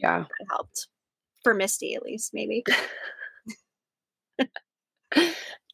Yeah. 0.01 0.21
that 0.21 0.47
helped. 0.51 0.89
For 1.43 1.55
Misty 1.55 1.95
at 1.95 2.03
least, 2.03 2.33
maybe. 2.35 2.65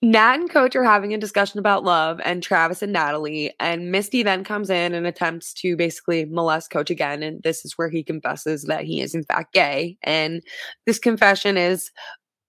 Nat 0.02 0.34
and 0.34 0.50
Coach 0.50 0.76
are 0.76 0.84
having 0.84 1.14
a 1.14 1.18
discussion 1.18 1.58
about 1.58 1.82
love 1.82 2.20
and 2.24 2.42
Travis 2.42 2.82
and 2.82 2.92
Natalie. 2.92 3.52
And 3.58 3.90
Misty 3.90 4.22
then 4.22 4.44
comes 4.44 4.68
in 4.68 4.94
and 4.94 5.06
attempts 5.06 5.54
to 5.54 5.76
basically 5.76 6.26
molest 6.26 6.70
Coach 6.70 6.90
again. 6.90 7.22
And 7.22 7.42
this 7.42 7.64
is 7.64 7.72
where 7.76 7.88
he 7.88 8.04
confesses 8.04 8.64
that 8.64 8.84
he 8.84 9.00
is, 9.00 9.14
in 9.14 9.24
fact, 9.24 9.54
gay. 9.54 9.96
And 10.02 10.42
this 10.84 10.98
confession 10.98 11.56
is 11.56 11.90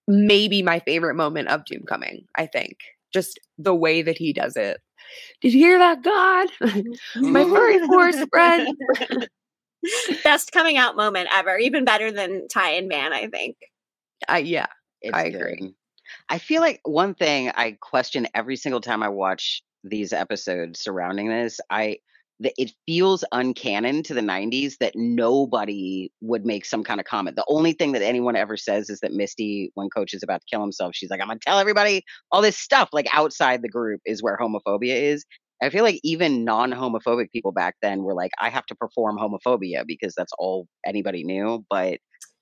maybe 0.08 0.62
my 0.62 0.80
favorite 0.80 1.16
moment 1.16 1.48
of 1.48 1.64
Doomcoming, 1.64 2.26
I 2.36 2.48
think. 2.48 2.78
Just 3.14 3.40
the 3.58 3.76
way 3.76 4.02
that 4.02 4.18
he 4.18 4.34
does 4.34 4.58
it. 4.58 4.82
Did 5.42 5.54
you 5.54 5.60
hear 5.60 5.80
that, 5.80 6.04
God? 6.04 6.50
my 7.16 7.46
furry 7.46 7.80
force 7.88 8.20
spread. 8.20 8.68
Best 10.24 10.52
coming 10.52 10.78
out 10.78 10.96
moment 10.96 11.30
ever. 11.34 11.58
Even 11.58 11.86
better 11.86 12.12
than 12.12 12.48
Tai 12.48 12.72
and 12.72 12.90
Van, 12.90 13.14
I 13.14 13.28
think. 13.28 13.58
I, 14.28 14.40
yeah. 14.40 14.68
It's 15.02 15.16
I 15.16 15.24
agree. 15.24 15.56
good. 15.58 15.74
I 16.30 16.38
feel 16.38 16.62
like 16.62 16.80
one 16.84 17.14
thing 17.14 17.52
I 17.56 17.78
question 17.82 18.28
every 18.34 18.56
single 18.56 18.82
time 18.82 19.04
I 19.04 19.10
watch 19.10 19.62
these 19.84 20.14
episodes 20.14 20.80
surrounding 20.80 21.30
this, 21.30 21.60
I 21.70 21.98
that 22.40 22.54
it 22.58 22.72
feels 22.86 23.24
uncanon 23.34 24.04
to 24.04 24.14
the 24.14 24.22
90s 24.22 24.78
that 24.80 24.94
nobody 24.96 26.12
would 26.22 26.46
make 26.46 26.66
some 26.66 26.84
kind 26.84 27.00
of 27.00 27.06
comment. 27.06 27.36
The 27.36 27.46
only 27.48 27.74
thing 27.74 27.94
that 27.94 28.04
anyone 28.04 28.36
ever 28.36 28.56
says 28.56 28.92
is 28.92 29.00
that 29.00 29.12
Misty, 29.12 29.72
when 29.74 29.90
Coach 29.90 30.14
is 30.14 30.22
about 30.22 30.42
to 30.42 30.48
kill 30.50 30.62
himself, 30.62 30.94
she's 30.94 31.10
like, 31.10 31.20
I'm 31.20 31.28
gonna 31.28 31.40
tell 31.40 31.58
everybody 31.58 32.04
all 32.32 32.42
this 32.42 32.58
stuff. 32.58 32.90
Like 32.94 33.08
outside 33.12 33.64
the 33.64 33.70
group 33.70 34.02
is 34.06 34.22
where 34.22 34.38
homophobia 34.38 35.02
is. 35.02 35.26
I 35.62 35.70
feel 35.70 35.84
like 35.84 36.00
even 36.04 36.46
non-homophobic 36.46 37.32
people 37.32 37.52
back 37.52 37.76
then 37.82 38.04
were 38.04 38.14
like, 38.14 38.32
I 38.40 38.50
have 38.50 38.66
to 38.68 38.76
perform 38.76 39.18
homophobia 39.18 39.84
because 39.88 40.14
that's 40.16 40.34
all 40.38 40.68
anybody 40.86 41.24
knew. 41.24 41.66
But 41.70 42.00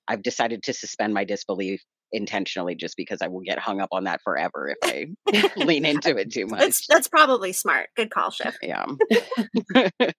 I've 0.08 0.22
decided 0.22 0.64
to 0.64 0.74
suspend 0.74 1.14
my 1.14 1.24
disbelief 1.24 1.82
intentionally 2.12 2.76
just 2.76 2.96
because 2.98 3.22
I 3.22 3.28
will 3.28 3.42
get 3.42 3.60
hung 3.60 3.82
up 3.82 3.90
on 3.92 4.06
that 4.06 4.22
forever 4.24 4.76
if 4.82 5.10
I 5.28 5.52
lean 5.64 5.86
into 5.86 6.16
it 6.18 6.32
too 6.32 6.46
much. 6.48 6.60
That's 6.60 6.88
that's 6.88 7.08
probably 7.08 7.52
smart. 7.54 7.90
Good 7.96 8.10
call, 8.12 8.32
Schiff. 8.32 8.58
yeah. 8.62 8.86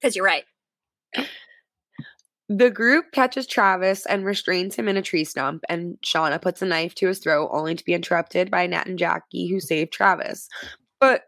Because 0.00 0.16
you're 0.16 0.24
right. 0.24 0.44
The 2.48 2.70
group 2.70 3.12
catches 3.12 3.46
Travis 3.46 4.06
and 4.06 4.24
restrains 4.24 4.74
him 4.74 4.88
in 4.88 4.96
a 4.96 5.02
tree 5.02 5.24
stump, 5.24 5.62
and 5.68 5.98
Shauna 6.04 6.40
puts 6.40 6.62
a 6.62 6.64
knife 6.64 6.94
to 6.96 7.06
his 7.06 7.18
throat, 7.18 7.50
only 7.52 7.74
to 7.74 7.84
be 7.84 7.92
interrupted 7.92 8.50
by 8.50 8.66
Nat 8.66 8.86
and 8.86 8.98
Jackie, 8.98 9.48
who 9.48 9.60
save 9.60 9.90
Travis. 9.90 10.48
But 11.00 11.24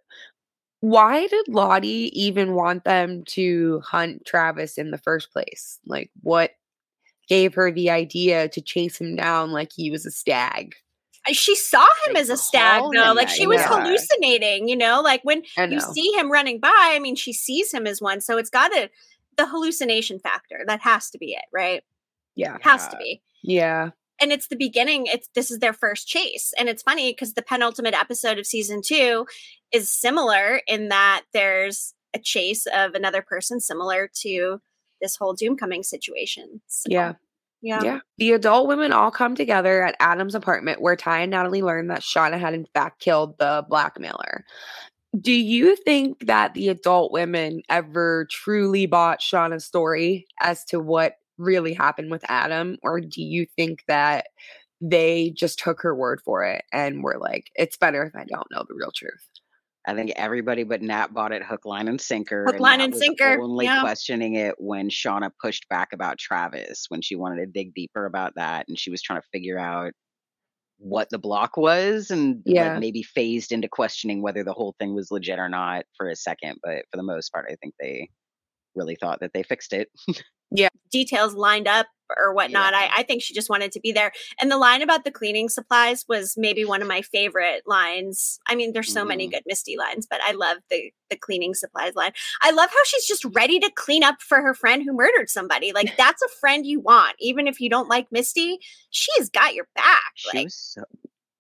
why 0.82 1.28
did 1.28 1.46
Lottie 1.46 2.10
even 2.12 2.54
want 2.54 2.82
them 2.82 3.22
to 3.28 3.80
hunt 3.86 4.24
Travis 4.26 4.78
in 4.78 4.90
the 4.90 4.98
first 4.98 5.32
place? 5.32 5.78
Like, 5.86 6.10
what 6.22 6.50
gave 7.28 7.54
her 7.54 7.70
the 7.70 7.88
idea 7.88 8.48
to 8.48 8.60
chase 8.60 9.00
him 9.00 9.14
down 9.14 9.52
like 9.52 9.70
he 9.72 9.92
was 9.92 10.04
a 10.04 10.10
stag? 10.10 10.74
She 11.28 11.54
saw 11.54 11.86
him 12.04 12.14
They 12.14 12.20
as 12.20 12.30
a 12.30 12.36
stag, 12.36 12.82
though. 12.92 13.12
Like 13.12 13.28
that, 13.28 13.36
she 13.36 13.46
was 13.46 13.60
yeah. 13.60 13.68
hallucinating, 13.68 14.68
you 14.68 14.74
know. 14.74 15.00
Like 15.00 15.20
when 15.22 15.44
you 15.70 15.80
see 15.80 16.10
him 16.14 16.32
running 16.32 16.58
by, 16.58 16.68
I 16.74 16.98
mean, 16.98 17.14
she 17.14 17.32
sees 17.32 17.72
him 17.72 17.86
as 17.86 18.00
one, 18.00 18.20
so 18.20 18.36
it's 18.36 18.50
got 18.50 18.74
a 18.74 18.90
the 19.36 19.46
hallucination 19.46 20.18
factor. 20.18 20.64
That 20.66 20.80
has 20.80 21.10
to 21.10 21.18
be 21.18 21.34
it, 21.34 21.44
right? 21.52 21.84
yeah. 22.34 22.56
It 22.56 22.62
Has 22.64 22.88
to 22.88 22.96
be. 22.96 23.22
Yeah. 23.42 23.90
And 24.22 24.30
it's 24.30 24.46
the 24.46 24.56
beginning 24.56 25.06
it's 25.06 25.28
this 25.34 25.50
is 25.50 25.58
their 25.58 25.72
first 25.72 26.06
chase 26.06 26.54
and 26.56 26.68
it's 26.68 26.82
funny 26.82 27.10
because 27.10 27.34
the 27.34 27.42
penultimate 27.42 27.92
episode 27.92 28.38
of 28.38 28.46
season 28.46 28.80
two 28.80 29.26
is 29.72 29.90
similar 29.90 30.60
in 30.68 30.88
that 30.90 31.22
there's 31.32 31.92
a 32.14 32.20
chase 32.20 32.66
of 32.66 32.94
another 32.94 33.20
person 33.20 33.58
similar 33.58 34.08
to 34.20 34.60
this 35.00 35.16
whole 35.16 35.34
Doomcoming 35.34 35.84
situation 35.84 36.60
So, 36.68 36.86
Yeah. 36.88 37.14
yeah 37.62 37.82
Yeah. 37.82 37.98
The 38.18 38.32
adult 38.32 38.68
women 38.68 38.92
all 38.92 39.10
come 39.10 39.34
together 39.34 39.82
at 39.82 39.96
Adam's 39.98 40.36
apartment 40.36 40.80
where 40.80 40.94
Tai 40.94 41.22
and 41.22 41.32
Natalie 41.32 41.62
learn 41.62 41.88
that 41.88 42.02
Shauna 42.02 42.38
had 42.38 42.54
in 42.54 42.66
fact 42.72 43.00
killed 43.00 43.36
the 43.38 43.66
blackmailer. 43.68 44.44
Do 45.20 45.32
you 45.32 45.74
think 45.74 46.26
that 46.26 46.54
the 46.54 46.68
adult 46.68 47.12
women 47.12 47.62
ever 47.68 48.28
truly 48.30 48.86
bought 48.86 49.20
Shauna's 49.20 49.64
story 49.64 50.26
as 50.40 50.64
to 50.66 50.78
what 50.78 51.16
really 51.38 51.74
happened 51.74 52.10
with 52.10 52.24
Adam? 52.28 52.76
Or 52.82 53.00
do 53.00 53.22
you 53.22 53.46
think 53.56 53.80
that 53.88 54.26
they 54.80 55.32
just 55.36 55.58
took 55.58 55.80
her 55.82 55.94
word 55.94 56.20
for 56.24 56.44
it 56.44 56.64
and 56.72 57.02
were 57.02 57.18
like, 57.18 57.50
it's 57.54 57.76
better 57.76 58.02
if 58.04 58.14
I 58.14 58.24
don't 58.24 58.50
know 58.50 58.64
the 58.68 58.74
real 58.74 58.92
truth? 58.94 59.28
I 59.84 59.94
think 59.94 60.12
everybody 60.14 60.62
but 60.62 60.80
Nat 60.80 61.12
bought 61.12 61.32
it 61.32 61.42
hook, 61.42 61.64
line, 61.64 61.88
and 61.88 62.00
sinker. 62.00 62.44
Hook, 62.44 62.60
line, 62.60 62.78
Nat 62.78 62.84
and 62.84 62.94
sinker, 62.96 63.40
Only 63.40 63.64
yeah. 63.64 63.80
questioning 63.80 64.36
it 64.36 64.54
when 64.58 64.88
Shauna 64.90 65.30
pushed 65.40 65.68
back 65.68 65.92
about 65.92 66.18
Travis, 66.18 66.86
when 66.88 67.02
she 67.02 67.16
wanted 67.16 67.36
to 67.40 67.46
dig 67.46 67.74
deeper 67.74 68.06
about 68.06 68.34
that, 68.36 68.66
and 68.68 68.78
she 68.78 68.90
was 68.90 69.02
trying 69.02 69.20
to 69.20 69.26
figure 69.32 69.58
out 69.58 69.92
what 70.78 71.10
the 71.10 71.18
block 71.18 71.56
was, 71.56 72.10
and 72.10 72.42
Yeah. 72.44 72.72
like 72.72 72.80
maybe 72.80 73.02
phased 73.02 73.50
into 73.50 73.68
questioning 73.68 74.22
whether 74.22 74.44
the 74.44 74.52
whole 74.52 74.74
thing 74.78 74.94
was 74.94 75.10
legit 75.10 75.38
or 75.40 75.48
not 75.48 75.84
for 75.96 76.08
a 76.08 76.16
second. 76.16 76.58
But 76.62 76.84
for 76.90 76.96
the 76.96 77.02
most 77.02 77.32
part, 77.32 77.46
I 77.50 77.56
think 77.56 77.74
they 77.80 78.08
really 78.74 78.96
thought 78.96 79.20
that 79.20 79.32
they 79.34 79.42
fixed 79.42 79.72
it. 79.72 79.88
Yeah. 80.54 80.68
Details 80.90 81.32
lined 81.32 81.66
up 81.66 81.86
or 82.18 82.34
whatnot 82.34 82.74
Yeah. 82.74 82.80
I, 82.80 82.90
I 82.98 83.02
think 83.04 83.22
she 83.22 83.32
just 83.32 83.48
wanted 83.48 83.72
to 83.72 83.80
be 83.80 83.90
there 83.90 84.12
and 84.38 84.50
the 84.50 84.58
line 84.58 84.82
about 84.82 85.02
the 85.06 85.10
cleaning 85.10 85.48
supplies 85.48 86.04
was 86.10 86.34
maybe 86.36 86.62
one 86.66 86.82
of 86.82 86.88
my 86.88 87.00
favorite 87.00 87.62
lines 87.66 88.38
i 88.48 88.54
mean 88.54 88.74
there's 88.74 88.92
so 88.92 89.02
many 89.02 89.26
Mhm. 89.26 89.30
good 89.30 89.42
misty 89.46 89.78
lines 89.78 90.06
but 90.10 90.20
i 90.22 90.32
love 90.32 90.58
the 90.68 90.92
the 91.08 91.16
cleaning 91.16 91.54
supplies 91.54 91.94
line 91.94 92.12
i 92.42 92.50
love 92.50 92.68
how 92.68 92.84
she's 92.84 93.06
just 93.06 93.24
ready 93.34 93.58
to 93.60 93.70
clean 93.76 94.04
up 94.04 94.20
for 94.20 94.42
her 94.42 94.52
friend 94.52 94.82
who 94.82 94.92
murdered 94.92 95.30
somebody 95.30 95.72
like 95.72 95.96
that's 95.96 96.20
a 96.20 96.28
friend 96.38 96.66
you 96.66 96.80
want 96.80 97.16
even 97.18 97.46
if 97.48 97.58
you 97.58 97.70
don't 97.70 97.88
like 97.88 98.06
misty 98.12 98.58
she 98.90 99.10
has 99.16 99.30
got 99.30 99.54
your 99.54 99.66
back 99.74 100.12
She 100.16 100.36
like 100.36 100.44
was 100.48 100.54
so 100.54 100.84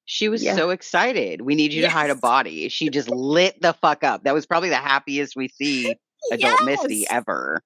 she 0.06 0.30
was 0.30 0.42
Yeah. 0.42 0.56
so 0.56 0.70
excited. 0.70 1.42
We 1.42 1.54
need 1.54 1.72
you 1.72 1.82
to 1.82 1.88
hide 1.90 2.10
a 2.10 2.14
body. 2.16 2.68
She 2.70 2.90
just 2.90 3.08
lit 3.08 3.60
the 3.62 3.72
fuck 3.72 4.02
up. 4.02 4.24
That 4.24 4.34
was 4.34 4.46
probably 4.46 4.68
the 4.68 4.74
happiest 4.76 5.36
we 5.36 5.48
see 5.48 5.96
adult 6.30 6.64
Misty 6.64 6.96
Yes. 6.98 7.06
ever. 7.10 7.62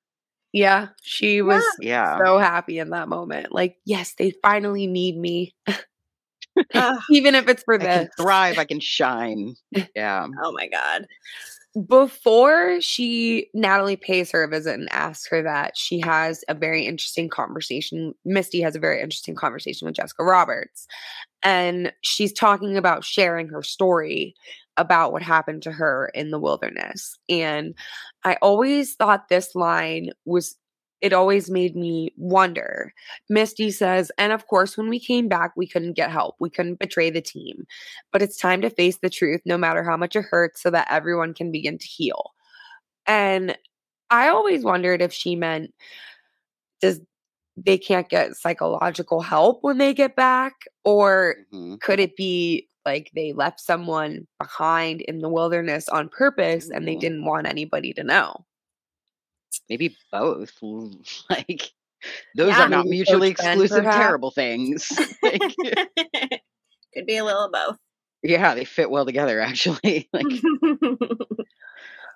Yeah. 0.53 0.89
She 1.03 1.43
was 1.43 1.63
Yeah. 1.81 2.19
so 2.25 2.39
happy 2.39 2.79
in 2.79 2.91
that 2.91 3.09
moment. 3.09 3.53
Like, 3.53 3.77
yes, 3.85 4.15
they 4.19 4.33
finally 4.43 4.87
need 4.87 5.19
me, 5.19 5.55
even 7.11 7.35
if 7.35 7.49
it's 7.49 7.63
for 7.65 7.75
I 7.75 7.79
can 7.79 8.05
this. 8.05 8.09
thrive. 8.19 8.59
I 8.59 8.65
can 8.65 8.81
shine. 8.81 9.55
Yeah. 9.95 10.27
oh 10.43 10.53
my 10.53 10.69
god 10.69 11.07
before 11.89 12.81
she 12.81 13.51
Natalie 13.53 13.97
pays 13.97 14.31
her 14.31 14.45
a 14.45 14.49
visit 14.49 14.73
and 14.81 14.91
asks 14.93 15.29
her 15.29 15.43
that 15.43 15.77
she 15.77 16.01
has 16.01 16.43
a 16.49 16.55
very 16.55 16.87
interesting 16.87 17.29
conversation 17.29 18.15
Misty 18.25 18.63
has 18.63 18.75
a 18.75 18.79
very 18.81 19.03
interesting 19.03 19.35
conversation 19.35 19.85
with 19.85 19.95
Jessica 19.97 20.25
Roberts 20.25 20.87
and 21.43 21.93
she's 22.01 22.33
talking 22.33 22.79
about 22.79 23.05
sharing 23.05 23.49
her 23.49 23.63
story 23.63 24.35
about 24.77 25.12
what 25.12 25.22
happened 25.22 25.62
to 25.62 25.72
her 25.72 26.11
in 26.14 26.31
the 26.31 26.39
wilderness 26.39 27.18
and 27.29 27.74
I 28.24 28.37
always 28.43 28.95
thought 28.95 29.29
this 29.29 29.55
line 29.55 30.11
was 30.24 30.57
it 31.01 31.12
always 31.12 31.51
made 31.51 31.77
me 31.77 32.12
wonder. 32.16 32.93
Misty 33.29 33.70
says, 33.70 34.11
and 34.18 34.33
of 34.33 34.47
course, 34.47 34.77
when 34.77 34.89
we 34.89 34.99
came 34.99 35.29
back, 35.29 35.53
we 35.57 35.66
couldn't 35.66 35.93
get 35.93 36.11
help. 36.11 36.37
We 36.41 36.51
couldn't 36.51 36.79
betray 36.79 37.11
the 37.11 37.20
team. 37.20 37.66
But 38.12 38.22
it's 38.22 38.39
time 38.39 38.62
to 38.62 38.70
face 38.70 38.99
the 38.99 39.11
truth, 39.11 39.43
no 39.45 39.59
matter 39.59 39.85
how 39.85 39.97
much 39.97 40.16
it 40.16 40.24
hurts, 40.24 40.62
so 40.62 40.70
that 40.70 40.89
everyone 40.91 41.35
can 41.35 41.53
begin 41.53 41.79
to 41.79 41.87
heal. 41.87 42.33
And 43.07 43.57
I 44.11 44.29
always 44.29 44.64
wondered 44.64 45.03
if 45.03 45.12
she 45.12 45.37
meant, 45.37 45.74
does 46.81 47.01
they 47.57 47.79
can't 47.79 48.09
get 48.09 48.37
psychological 48.37 49.21
help 49.23 49.63
when 49.63 49.79
they 49.79 49.95
get 49.95 50.15
back? 50.17 50.53
Or 50.85 51.37
Mhm. 51.53 51.81
could 51.81 52.01
it 52.01 52.17
be 52.17 52.69
like 52.85 53.11
they 53.15 53.33
left 53.33 53.61
someone 53.61 54.27
behind 54.39 55.01
in 55.03 55.21
the 55.21 55.29
wilderness 55.29 55.89
on 55.89 56.09
purpose 56.09 56.71
and 56.71 56.87
they 56.87 56.95
didn't 56.97 57.25
want 57.25 57.47
anybody 57.47 57.93
to 57.95 58.05
know? 58.05 58.45
maybe 59.69 59.97
both. 60.13 60.53
Like 61.31 61.63
those 62.37 62.49
Yeah, 62.59 62.65
are 62.65 62.69
not 62.69 62.87
mutually 62.87 63.29
exclusive 63.31 63.85
perhaps. 63.85 63.97
terrible 63.97 64.31
things. 64.31 64.87
Like, 65.23 65.43
Could 66.95 67.07
be 67.07 67.17
a 67.17 67.25
little 67.25 67.47
of 67.47 67.53
both. 67.53 67.77
yeah, 68.23 68.55
they 68.55 68.65
fit 68.65 68.91
well 68.91 69.05
together 69.07 69.41
actually. 69.41 70.09
Like 70.13 70.27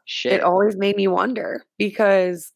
shit. 0.05 0.32
It 0.34 0.41
always 0.43 0.76
made 0.76 0.97
me 0.97 1.09
wonder 1.09 1.64
because 1.78 2.53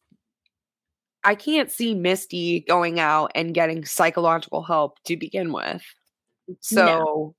I 1.25 1.35
can't 1.35 1.71
see 1.71 1.95
Misty 1.95 2.61
going 2.61 2.99
out 2.99 3.31
and 3.33 3.53
getting 3.53 3.83
psychological 3.83 4.61
help 4.61 5.01
to 5.05 5.17
begin 5.17 5.51
with. 5.51 5.83
So 6.61 7.35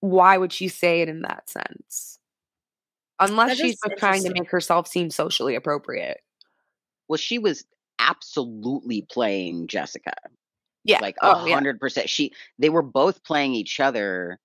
why 0.00 0.38
would 0.38 0.52
she 0.52 0.68
say 0.68 1.02
it 1.02 1.08
in 1.08 1.22
that 1.22 1.48
sense? 1.50 2.18
Unless 3.20 3.58
That 3.58 3.66
she's 3.66 3.78
trying 3.98 4.24
to 4.24 4.32
make 4.32 4.50
herself 4.50 4.88
seem 4.88 5.10
socially 5.10 5.54
appropriate. 5.54 6.20
well, 7.08 7.18
she 7.18 7.38
was 7.38 7.64
absolutely 7.98 9.06
playing 9.10 9.66
Jessica. 9.66 10.14
Yeah. 10.84 11.00
like 11.02 11.16
a 11.20 11.36
oh, 11.36 11.52
hundred 11.52 11.78
percent. 11.78 12.08
She 12.08 12.32
they 12.58 12.70
were 12.70 12.82
both 12.82 13.22
playing 13.22 13.52
each 13.52 13.78
other, 13.78 14.38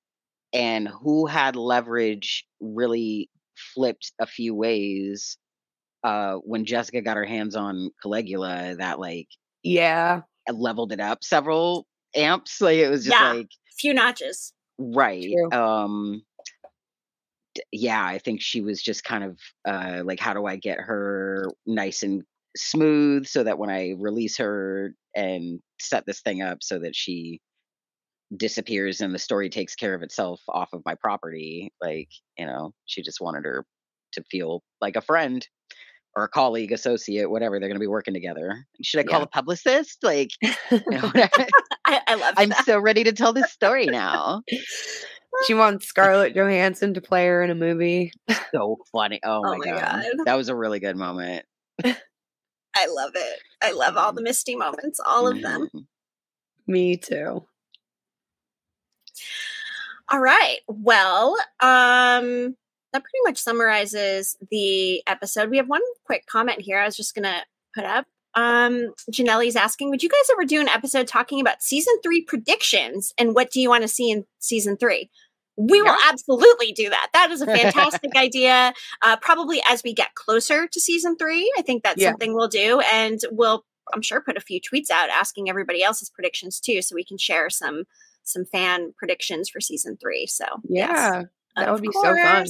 and 0.51 0.89
who 0.89 1.25
had 1.25 1.55
leverage 1.55 2.45
really 2.59 3.29
flipped 3.73 4.11
a 4.19 4.27
few 4.27 4.53
ways. 4.53 5.37
Uh, 6.05 6.35
when 6.43 6.65
Jessica 6.65 7.01
got 7.01 7.17
her 7.17 7.25
hands 7.25 7.55
on 7.55 7.89
Caligula, 8.03 8.75
that 8.77 8.99
like 8.99 9.27
Yeah. 9.63 10.21
leveled 10.47 10.91
it 10.91 10.99
up 10.99 11.23
several 11.23 11.87
amps. 12.15 12.61
Like 12.61 12.77
it 12.77 12.89
was 12.89 13.03
just 13.05 13.19
Yeah. 13.19 13.33
like 13.33 13.47
a 13.47 13.75
Few 13.79 13.91
notches. 13.91 14.53
right. 14.77 15.23
True. 15.23 15.51
Um, 15.51 16.23
yeah, 17.71 18.05
I 18.05 18.19
think 18.19 18.39
she 18.41 18.61
was 18.61 18.83
just 18.83 19.03
kind 19.03 19.23
of 19.23 19.39
uh, 19.67 20.03
like, 20.05 20.19
how 20.19 20.33
do 20.35 20.45
I 20.45 20.57
get 20.57 20.79
her 20.79 21.49
nice 21.65 22.03
and 22.03 22.21
smooth 22.55 23.25
so 23.25 23.43
that 23.43 23.57
when 23.57 23.71
I 23.71 23.95
release 23.97 24.37
her 24.37 24.93
and 25.15 25.59
set 25.79 26.05
this 26.05 26.21
thing 26.21 26.43
up 26.43 26.59
so 26.61 26.77
that 26.79 26.95
she 26.95 27.41
disappears 28.37 29.01
and 29.01 29.13
the 29.13 29.19
story 29.19 29.49
takes 29.49 29.73
care 29.75 29.95
of 29.95 30.03
itself 30.03 30.41
off 30.49 30.71
of 30.73 30.83
my 30.85 30.93
property, 30.95 31.73
like, 31.81 32.09
you 32.37 32.45
know, 32.45 32.73
she 32.85 33.01
just 33.01 33.21
wanted 33.21 33.45
her 33.45 33.65
to 34.13 34.23
feel 34.29 34.61
like 34.81 34.95
a 34.95 35.01
friend 35.01 35.47
or 36.15 36.23
a 36.23 36.29
colleague, 36.29 36.71
associate, 36.71 37.29
whatever. 37.29 37.59
They're 37.59 37.69
going 37.69 37.75
to 37.75 37.83
be 37.83 37.87
working 37.87 38.13
together. 38.13 38.65
Should 38.81 39.01
I 39.01 39.03
call 39.03 39.19
Yeah. 39.19 39.23
a 39.25 39.27
publicist? 39.27 40.03
Like, 40.03 40.29
you 40.41 40.81
know. 40.89 41.11
I, 41.85 42.01
I 42.07 42.15
love 42.15 42.33
I'm 42.37 42.49
that. 42.49 42.65
so 42.65 42.79
ready 42.79 43.03
to 43.03 43.11
tell 43.13 43.33
this 43.33 43.51
story 43.51 43.85
now. 43.87 44.41
she 45.45 45.53
wants 45.53 45.87
Scarlett 45.87 46.33
Johansson 46.35 46.93
to 46.93 47.01
play 47.01 47.25
her 47.27 47.43
in 47.43 47.49
a 47.49 47.55
movie. 47.55 48.11
so 48.51 48.77
funny. 48.91 49.19
Oh, 49.23 49.41
Oh 49.45 49.51
my, 49.51 49.57
my 49.57 49.65
god. 49.65 49.81
God. 49.81 50.25
That 50.25 50.35
was 50.35 50.49
a 50.49 50.55
really 50.55 50.79
good 50.79 50.95
moment. 50.95 51.45
I 51.83 52.87
love 52.87 53.11
it. 53.15 53.39
I 53.61 53.71
love 53.71 53.95
all 53.97 54.11
the 54.13 54.21
Misty 54.21 54.55
moments, 54.55 54.99
all 55.05 55.27
of 55.27 55.41
them. 55.41 55.69
Mhm. 55.73 55.85
Me 56.67 56.97
too. 56.97 57.45
All 60.09 60.19
right. 60.19 60.57
Well, 60.67 61.37
um, 61.61 62.55
that 62.95 63.03
pretty 63.03 63.19
much 63.25 63.37
summarizes 63.37 64.37
the 64.49 65.03
episode. 65.05 65.49
We 65.49 65.57
have 65.57 65.67
one 65.67 65.81
quick 66.05 66.25
comment 66.27 66.61
here. 66.61 66.79
I 66.79 66.85
was 66.85 66.95
just 66.95 67.13
gonna 67.13 67.43
put 67.75 67.83
up. 67.83 68.05
Um, 68.35 68.93
Janelle's 69.11 69.55
asking, 69.55 69.89
would 69.89 70.03
you 70.03 70.09
guys 70.09 70.29
ever 70.31 70.43
do 70.45 70.59
an 70.59 70.67
episode 70.69 71.07
talking 71.07 71.39
about 71.39 71.61
season 71.61 71.93
three 72.03 72.21
predictions 72.21 73.13
and 73.17 73.33
what 73.33 73.51
do 73.51 73.61
you 73.61 73.69
want 73.69 73.83
to 73.83 73.87
see 73.87 74.11
in 74.11 74.25
season 74.39 74.75
three? 74.77 75.09
We 75.57 75.81
will 75.81 75.95
absolutely 76.09 76.73
do 76.73 76.89
that. 76.89 77.07
That 77.13 77.31
is 77.31 77.41
a 77.41 77.45
fantastic 77.57 78.13
idea. 78.17 78.73
Uh, 79.01 79.15
probably 79.21 79.61
as 79.69 79.83
we 79.83 79.93
get 79.93 80.13
closer 80.15 80.67
to 80.67 80.81
season 80.81 81.15
three, 81.15 81.49
I 81.57 81.61
think 81.61 81.83
that's 81.83 82.01
Yeah. 82.01 82.09
something 82.11 82.33
we'll 82.33 82.49
do, 82.49 82.81
and 82.91 83.19
we'll, 83.31 83.63
I'm 83.93 84.01
sure, 84.01 84.19
put 84.19 84.35
a 84.35 84.41
few 84.41 84.59
tweets 84.59 84.89
out 84.89 85.09
asking 85.09 85.49
everybody 85.49 85.81
else's 85.81 86.09
predictions 86.09 86.59
too, 86.59 86.81
so 86.81 86.93
we 86.95 87.05
can 87.05 87.17
share 87.17 87.49
some 87.49 87.83
some 88.23 88.43
fan 88.43 88.91
predictions 88.97 89.49
for 89.49 89.61
season 89.61 89.97
three. 90.01 90.25
So 90.27 90.43
yes, 90.67 90.89
Yeah. 90.89 91.21
that 91.55 91.69
of 91.69 91.75
would 91.75 91.83
be 91.83 91.89
so 91.93 92.01
fun. 92.15 92.47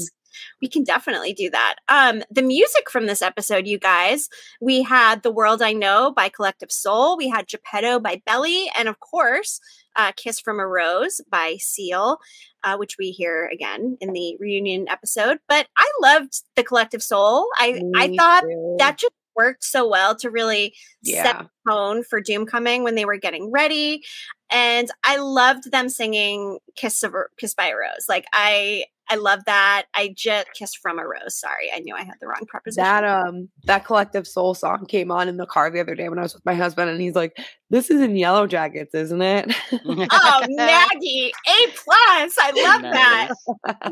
We 0.61 0.67
can 0.67 0.83
definitely 0.83 1.33
do 1.33 1.49
that. 1.49 1.75
Um, 1.87 2.23
the 2.29 2.41
music 2.41 2.89
from 2.89 3.05
this 3.05 3.21
episode, 3.21 3.67
you 3.67 3.77
guys, 3.77 4.29
we 4.61 4.83
had 4.83 5.23
"The 5.23 5.31
World 5.31 5.61
I 5.61 5.73
Know" 5.73 6.11
by 6.15 6.29
Collective 6.29 6.71
Soul. 6.71 7.17
We 7.17 7.29
had 7.29 7.47
"Geppetto" 7.47 7.99
by 7.99 8.21
Belly, 8.25 8.69
and 8.77 8.87
of 8.87 8.99
course, 8.99 9.59
uh, 9.95 10.11
"Kiss 10.15 10.39
from 10.39 10.59
a 10.59 10.67
Rose" 10.67 11.21
by 11.29 11.57
Seal, 11.59 12.19
uh, 12.63 12.77
which 12.77 12.97
we 12.97 13.11
hear 13.11 13.49
again 13.53 13.97
in 14.01 14.13
the 14.13 14.37
reunion 14.39 14.87
episode. 14.89 15.39
But 15.47 15.67
I 15.77 15.89
loved 16.01 16.41
the 16.55 16.63
Collective 16.63 17.03
Soul. 17.03 17.47
I 17.57 17.81
I 17.95 18.15
thought 18.15 18.41
too. 18.41 18.75
that 18.79 18.97
just 18.97 19.13
worked 19.35 19.63
so 19.63 19.87
well 19.87 20.15
to 20.15 20.31
really 20.31 20.73
set 21.03 21.37
the 21.37 21.49
tone 21.69 22.03
for 22.03 22.21
Doom 22.21 22.45
coming 22.45 22.83
when 22.83 22.95
they 22.95 23.05
were 23.05 23.17
getting 23.17 23.51
ready. 23.51 24.03
And 24.49 24.89
I 25.03 25.17
loved 25.17 25.71
them 25.71 25.89
singing 25.89 26.59
Kiss 26.75 27.03
of 27.03 27.13
Kiss 27.37 27.53
by 27.53 27.67
a 27.67 27.75
Rose. 27.75 28.05
Like 28.07 28.25
I 28.33 28.85
I 29.09 29.15
love 29.15 29.41
that. 29.45 29.85
I 29.93 30.13
just 30.15 30.47
Kiss 30.53 30.73
from 30.75 30.99
a 30.99 31.03
Rose. 31.07 31.39
Sorry, 31.39 31.69
I 31.73 31.79
knew 31.79 31.95
I 31.95 32.03
had 32.03 32.15
the 32.19 32.27
wrong 32.27 32.45
preposition. 32.47 32.83
That 32.83 33.03
um 33.03 33.49
that 33.65 33.85
collective 33.85 34.27
soul 34.27 34.53
song 34.53 34.85
came 34.87 35.11
on 35.11 35.27
in 35.29 35.37
the 35.37 35.45
car 35.45 35.69
the 35.69 35.79
other 35.79 35.95
day 35.95 36.09
when 36.09 36.19
I 36.19 36.23
was 36.23 36.33
with 36.33 36.45
my 36.45 36.53
husband 36.55 36.89
and 36.89 36.99
he's 36.99 37.15
like, 37.15 37.37
This 37.69 37.89
is 37.89 38.01
in 38.01 38.13
Yellowjackets, 38.13 38.93
isn't 38.93 39.21
it? 39.21 39.55
oh, 39.85 40.45
Maggie, 40.49 41.31
A 41.47 41.67
plus. 41.71 42.35
I 42.39 42.51
love 42.55 42.81
that. 42.81 43.29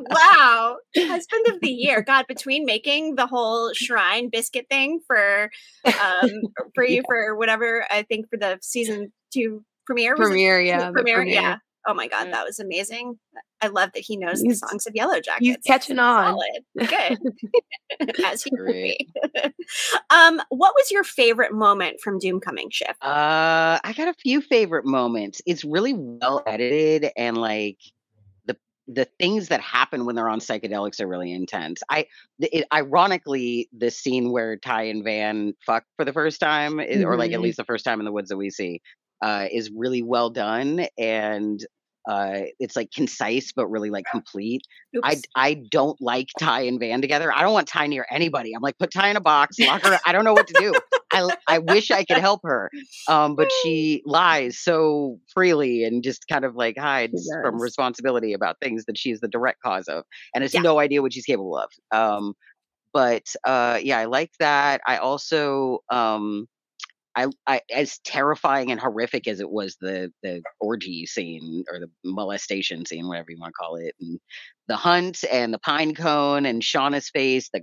Wow. 0.10 0.78
Husband 0.98 1.48
of 1.48 1.60
the 1.62 1.70
year. 1.72 2.02
God, 2.02 2.26
between 2.28 2.66
making 2.66 3.16
the 3.16 3.28
whole 3.28 3.72
shrine 3.74 4.30
biscuit 4.30 4.68
thing 4.70 5.00
for 5.08 5.50
um 5.86 6.30
for 6.76 6.84
you 6.88 7.04
for 7.08 7.36
whatever, 7.36 7.86
I 7.90 8.04
think 8.04 8.30
for 8.30 8.38
the 8.38 8.58
season 8.62 9.12
two 9.32 9.64
premiere. 9.86 10.16
was 10.16 10.28
it? 10.28 10.32
premiere, 10.32 10.60
The 10.60 10.66
yeah. 10.68 10.88
the 10.88 10.92
premiere, 10.94 11.24
yeah. 11.24 11.58
Oh 11.86 11.94
my 11.94 12.08
god, 12.08 12.26
Yeah. 12.28 12.32
that 12.32 12.46
was 12.46 12.60
amazing. 12.60 13.20
I 13.62 13.68
love 13.68 13.92
that 13.94 14.00
he 14.02 14.18
knows 14.18 14.42
He's- 14.42 14.60
the 14.60 14.68
songs 14.68 14.88
of 14.88 14.94
Yellowjackets. 14.94 15.38
He's 15.40 15.58
catching 15.66 16.00
on. 16.00 16.38
Solid. 16.78 16.90
Good. 16.90 17.18
As 18.26 18.44
he 18.44 18.52
would 18.58 18.72
be. 18.72 19.08
Um, 20.10 20.42
what 20.50 20.74
was 20.76 20.92
your 20.92 21.04
favorite 21.04 21.54
moment 21.54 22.00
from 22.02 22.20
Doomcoming 22.20 22.72
Shift? 22.72 23.02
Uh, 23.04 23.80
I 23.84 23.94
got 23.96 24.08
a 24.08 24.14
few 24.14 24.42
favorite 24.42 24.86
moments. 24.86 25.42
It's 25.46 25.64
really 25.64 25.94
well 25.94 26.44
edited 26.46 27.12
and 27.18 27.38
like 27.38 27.78
the 28.46 28.58
the 28.88 29.06
things 29.20 29.48
that 29.48 29.62
happen 29.62 30.06
when 30.06 30.16
they're 30.16 30.30
on 30.30 30.40
psychedelics 30.40 31.00
are 31.00 31.08
really 31.08 31.32
intense. 31.32 31.82
I 31.90 32.06
it, 32.40 32.66
ironically 32.74 33.70
the 33.76 33.90
scene 33.90 34.32
where 34.32 34.58
Tai 34.58 34.84
and 34.84 35.04
Van 35.04 35.54
fuck 35.66 35.86
for 35.96 36.06
the 36.06 36.14
first 36.14 36.40
time, 36.40 36.80
is, 36.80 37.04
or 37.04 37.16
like 37.18 37.32
at 37.32 37.40
Mhm. 37.40 37.44
least 37.44 37.58
the 37.58 37.64
first 37.66 37.86
time 37.86 38.00
in 38.00 38.06
the 38.06 38.12
woods 38.12 38.30
that 38.30 38.38
we 38.38 38.50
see, 38.50 38.82
uh, 39.24 39.48
is 39.52 39.72
really 39.76 40.04
well 40.04 40.30
done 40.32 40.88
and 41.00 41.66
uh 42.10 42.42
it's 42.60 42.76
like 42.76 42.92
concise 42.94 43.54
but 43.54 43.68
really 43.68 43.90
like 43.92 44.08
complete 44.12 44.64
I 45.04 45.10
Oops. 45.10 45.24
I 45.36 45.56
don't 45.72 46.02
like 46.02 46.30
Tai 46.40 46.62
and 46.62 46.80
Van 46.80 47.02
together. 47.02 47.34
I 47.34 47.42
don't 47.42 47.54
want 47.54 47.68
Tai 47.68 47.88
near 47.88 48.06
anybody. 48.12 48.54
I'm 48.54 48.62
like, 48.62 48.78
put 48.80 48.92
Tai 48.94 49.10
in 49.10 49.18
a 49.18 49.22
box, 49.22 49.60
lock 49.62 49.84
her. 49.84 50.00
I 50.06 50.14
don't 50.14 50.26
know 50.26 50.36
what 50.36 50.48
to 50.48 50.56
do. 50.56 50.76
I 51.14 51.30
I 51.48 51.60
wish 51.60 51.92
I 51.92 52.06
could 52.06 52.20
help 52.20 52.42
her, 52.44 52.72
um, 53.08 53.36
but 53.36 53.52
she 53.52 54.02
lies 54.08 54.60
so 54.60 55.20
freely 55.34 55.84
and 55.86 56.04
just 56.04 56.28
kind 56.30 56.46
of 56.46 56.56
like 56.56 56.78
hides 56.78 57.38
from 57.42 57.62
responsibility 57.62 58.34
about 58.34 58.58
things 58.62 58.86
that 58.86 58.98
she's 58.98 59.20
the 59.22 59.28
direct 59.28 59.62
cause 59.64 59.88
of, 59.90 60.06
and 60.34 60.44
has 60.44 60.56
Yeah. 60.56 60.62
no 60.62 60.80
idea 60.80 61.02
what 61.02 61.14
she's 61.14 61.26
capable 61.26 61.58
of. 61.58 61.70
Um, 61.92 62.34
but 62.94 63.24
uh, 63.46 63.80
yeah, 63.84 64.00
I 64.00 64.06
like 64.06 64.32
that. 64.40 64.82
I 64.88 64.98
also 64.98 65.80
um, 65.92 66.48
I, 67.16 67.28
I 67.48 67.62
as 67.72 68.00
terrifying 68.00 68.72
and 68.72 68.80
horrific 68.80 69.28
as 69.28 69.40
it 69.40 69.50
was 69.50 69.78
the 69.80 70.12
the 70.24 70.42
orgy 70.60 71.06
scene 71.06 71.64
or 71.72 71.80
the 71.80 71.90
molestation 72.04 72.86
scene, 72.86 73.08
whatever 73.08 73.32
you 73.32 73.38
want 73.40 73.54
to 73.54 73.64
call 73.64 73.76
it, 73.76 73.94
and 74.00 74.20
the 74.68 74.76
hunt 74.76 75.24
and 75.32 75.54
the 75.54 75.60
pine 75.60 75.94
cone 75.96 76.46
and 76.46 76.62
Shauna's 76.62 77.10
face, 77.10 77.50
the 77.54 77.62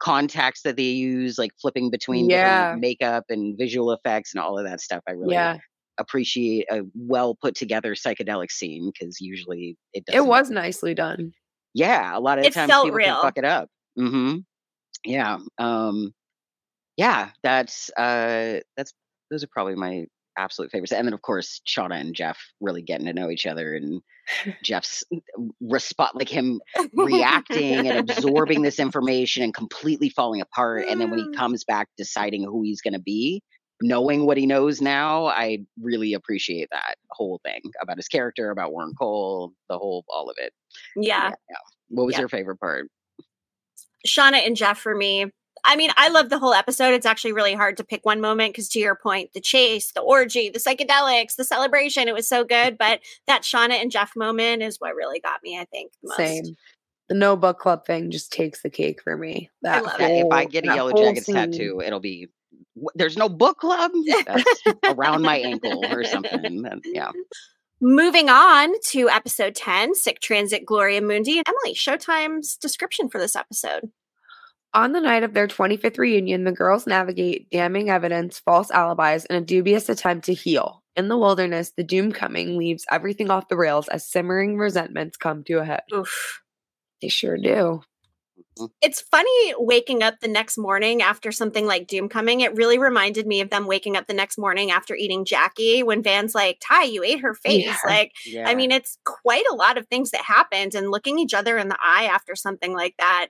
contacts 0.00 0.62
that 0.62 0.76
they 0.76 0.82
use, 0.90 1.38
like 1.38 1.52
flipping 1.60 1.90
between 1.90 2.28
Yeah. 2.28 2.74
makeup 2.78 3.24
and 3.28 3.56
visual 3.58 3.92
effects 3.92 4.34
and 4.34 4.42
all 4.42 4.58
of 4.58 4.64
that 4.64 4.80
stuff. 4.80 5.02
I 5.08 5.12
really 5.12 5.34
Yeah. 5.34 5.58
appreciate 5.98 6.66
a 6.70 6.82
well 6.94 7.34
put 7.40 7.54
together 7.54 7.94
psychedelic 7.94 8.50
scene 8.50 8.90
because 8.92 9.20
usually 9.20 9.76
it 9.92 10.04
doesn't. 10.06 10.24
It 10.24 10.26
was 10.28 10.50
nicely 10.50 10.94
done. 10.94 11.32
Yeah, 11.74 12.16
a 12.16 12.20
lot 12.20 12.38
of 12.38 12.44
It 12.44 12.52
times 12.52 12.70
felt 12.70 12.84
people 12.86 12.98
real. 12.98 13.14
can 13.14 13.22
fuck 13.22 13.38
it 13.38 13.44
up. 13.44 13.68
Mm-hmm. 13.98 14.38
Yeah. 15.04 15.38
Um 15.58 16.12
yeah, 17.02 17.30
that's 17.42 17.90
uh 17.96 18.60
that's 18.76 18.92
those 19.30 19.42
are 19.42 19.48
probably 19.48 19.74
my 19.74 20.06
absolute 20.38 20.70
favorites. 20.70 20.92
And 20.92 21.06
then 21.06 21.12
of 21.14 21.22
course 21.22 21.60
Shauna 21.68 22.00
and 22.00 22.14
Jeff 22.14 22.38
really 22.60 22.80
getting 22.82 23.06
to 23.06 23.12
know 23.12 23.28
each 23.30 23.44
other 23.46 23.74
and 23.74 24.00
Jeff's 24.62 25.02
response 25.60 26.12
like 26.14 26.28
him 26.28 26.60
reacting 26.94 27.88
and 27.88 27.98
absorbing 28.08 28.62
this 28.62 28.78
information 28.86 29.42
and 29.42 29.52
completely 29.52 30.08
falling 30.10 30.40
apart. 30.40 30.84
And 30.88 31.00
then 31.00 31.10
when 31.10 31.18
he 31.18 31.28
Mm. 31.28 31.34
comes 31.36 31.64
back 31.64 31.88
deciding 31.98 32.44
who 32.44 32.62
he's 32.62 32.80
gonna 32.80 32.98
be, 33.00 33.42
knowing 33.82 34.24
what 34.24 34.36
he 34.36 34.46
knows 34.46 34.80
now, 34.80 35.26
I 35.26 35.58
really 35.80 36.14
appreciate 36.14 36.68
that 36.70 36.94
whole 37.10 37.40
thing 37.44 37.60
about 37.82 37.96
his 37.96 38.08
character, 38.08 38.50
about 38.50 38.72
Warren 38.72 38.94
Kole, 38.94 39.52
the 39.68 39.76
whole 39.76 40.04
all 40.08 40.30
of 40.30 40.36
it. 40.38 40.52
yeah. 40.96 41.32
What 41.88 42.06
was 42.06 42.14
Yeah. 42.14 42.20
your 42.20 42.28
favorite 42.28 42.58
part? 42.60 42.86
Shauna 44.06 44.46
and 44.46 44.56
Jeff 44.56 44.78
for 44.78 44.94
me. 44.94 45.26
I 45.64 45.76
mean, 45.76 45.90
I 45.96 46.08
love 46.08 46.28
the 46.28 46.38
whole 46.38 46.54
episode. 46.54 46.92
It's 46.94 47.06
actually 47.06 47.32
really 47.32 47.54
hard 47.54 47.76
to 47.76 47.84
pick 47.84 48.04
one 48.04 48.20
moment 48.20 48.52
because, 48.52 48.68
to 48.70 48.78
your 48.80 48.96
point, 48.96 49.32
the 49.32 49.40
chase, 49.40 49.92
the 49.92 50.00
orgy, 50.00 50.50
the 50.50 50.58
psychedelics, 50.58 51.36
the 51.36 51.44
celebration, 51.44 52.08
it 52.08 52.14
was 52.14 52.28
so 52.28 52.44
good. 52.44 52.76
But 52.76 53.00
that 53.26 53.42
Shauna 53.42 53.80
and 53.80 53.90
Jeff 53.90 54.12
moment 54.16 54.62
is 54.62 54.78
what 54.78 54.94
really 54.94 55.20
got 55.20 55.42
me, 55.42 55.58
I 55.58 55.64
think. 55.66 55.92
Most. 56.02 56.16
Same. 56.16 56.56
The 57.08 57.14
no 57.14 57.36
book 57.36 57.58
club 57.58 57.84
thing 57.86 58.10
just 58.10 58.32
takes 58.32 58.62
the 58.62 58.70
cake 58.70 59.02
for 59.02 59.16
me. 59.16 59.50
That 59.62 59.78
I 59.78 59.80
love 59.80 60.00
whole, 60.00 60.06
it. 60.06 60.26
If 60.26 60.32
I 60.32 60.44
get 60.46 60.64
a 60.64 60.68
Yellowjackets 60.68 61.24
scene. 61.24 61.34
tattoo, 61.34 61.80
it'll 61.84 62.00
be 62.00 62.28
there's 62.94 63.16
no 63.16 63.28
book 63.28 63.58
club 63.58 63.92
around 64.84 65.22
my 65.22 65.38
ankle 65.38 65.84
or 65.86 66.04
something. 66.04 66.66
yeah. 66.86 67.10
Moving 67.80 68.30
on 68.30 68.72
to 68.90 69.10
episode 69.10 69.54
10, 69.56 69.96
Sic 69.96 70.20
Transit 70.20 70.64
Gloria 70.64 71.02
Mundi. 71.02 71.42
Emily, 71.44 71.74
Showtime's 71.74 72.56
description 72.56 73.08
for 73.08 73.18
this 73.18 73.34
episode. 73.34 73.90
On 74.74 74.92
the 74.92 75.00
night 75.00 75.22
of 75.22 75.34
their 75.34 75.46
25th 75.46 75.98
reunion, 75.98 76.44
the 76.44 76.52
girls 76.52 76.86
navigate 76.86 77.50
damning 77.50 77.90
evidence, 77.90 78.38
false 78.38 78.70
alibis, 78.70 79.26
and 79.26 79.36
a 79.36 79.46
dubious 79.46 79.88
attempt 79.88 80.24
to 80.26 80.34
heal. 80.34 80.82
In 80.96 81.08
the 81.08 81.18
wilderness, 81.18 81.72
the 81.76 81.84
Doomcoming 81.84 82.56
leaves 82.56 82.86
everything 82.90 83.30
off 83.30 83.48
the 83.48 83.56
rails 83.56 83.88
as 83.88 84.08
simmering 84.08 84.56
resentments 84.56 85.16
come 85.16 85.44
to 85.44 85.58
a 85.58 85.64
head. 85.64 85.82
Oof. 85.94 86.42
They 87.00 87.08
sure 87.08 87.36
do. 87.36 87.82
Mm-hmm. 88.58 88.66
It's 88.82 89.00
funny 89.00 89.54
waking 89.58 90.02
up 90.02 90.20
the 90.20 90.28
next 90.28 90.58
morning 90.58 91.00
after 91.00 91.32
something 91.32 91.66
like 91.66 91.88
Doomcoming. 91.88 92.40
It 92.40 92.54
really 92.54 92.78
reminded 92.78 93.26
me 93.26 93.40
of 93.40 93.50
them 93.50 93.66
waking 93.66 93.96
up 93.96 94.06
the 94.06 94.14
next 94.14 94.38
morning 94.38 94.70
after 94.70 94.94
eating 94.94 95.24
Jackie 95.24 95.82
when 95.82 96.02
Van's 96.02 96.34
like, 96.34 96.58
Tai, 96.60 96.84
you 96.84 97.02
ate 97.02 97.20
her 97.20 97.34
face. 97.34 97.66
Yeah. 97.66 97.76
Like, 97.86 98.12
yeah. 98.26 98.48
I 98.48 98.54
mean, 98.54 98.70
it's 98.70 98.98
quite 99.04 99.44
a 99.50 99.54
lot 99.54 99.78
of 99.78 99.86
things 99.86 100.10
that 100.10 100.22
happened, 100.22 100.74
and 100.74 100.90
looking 100.90 101.18
each 101.18 101.34
other 101.34 101.56
in 101.58 101.68
the 101.68 101.78
eye 101.82 102.04
after 102.04 102.34
something 102.34 102.72
like 102.74 102.94
that 102.98 103.28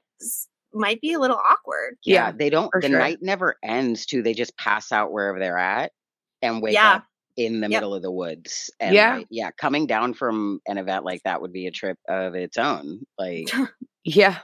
might 0.75 1.01
be 1.01 1.13
a 1.13 1.19
little 1.19 1.37
awkward. 1.37 1.97
Yeah, 2.05 2.27
yeah 2.27 2.33
they 2.33 2.51
don't, 2.51 2.71
the 2.81 2.89
sure. 2.89 2.99
night 2.99 3.19
never 3.21 3.57
ends, 3.63 4.07
too. 4.07 4.23
They 4.23 4.35
just 4.35 4.57
pass 4.57 4.93
out 4.93 5.13
wherever 5.13 5.39
they're 5.39 5.59
at 5.59 5.93
and 6.41 6.63
wake 6.63 6.79
up 6.79 7.05
in 7.37 7.61
the 7.61 7.69
yep. 7.69 7.81
middle 7.81 7.95
of 7.95 8.03
the 8.03 8.11
woods. 8.11 8.71
And 8.81 8.95
yeah. 8.95 9.17
Like, 9.17 9.27
yeah, 9.31 9.51
coming 9.53 9.87
down 9.87 10.15
from 10.15 10.61
an 10.67 10.79
event 10.79 11.05
like 11.05 11.23
that 11.25 11.41
would 11.41 11.53
be 11.53 11.67
a 11.67 11.71
trip 11.71 11.99
of 12.09 12.35
its 12.35 12.59
own. 12.59 13.01
Like, 13.19 13.49
yeah. 14.05 14.39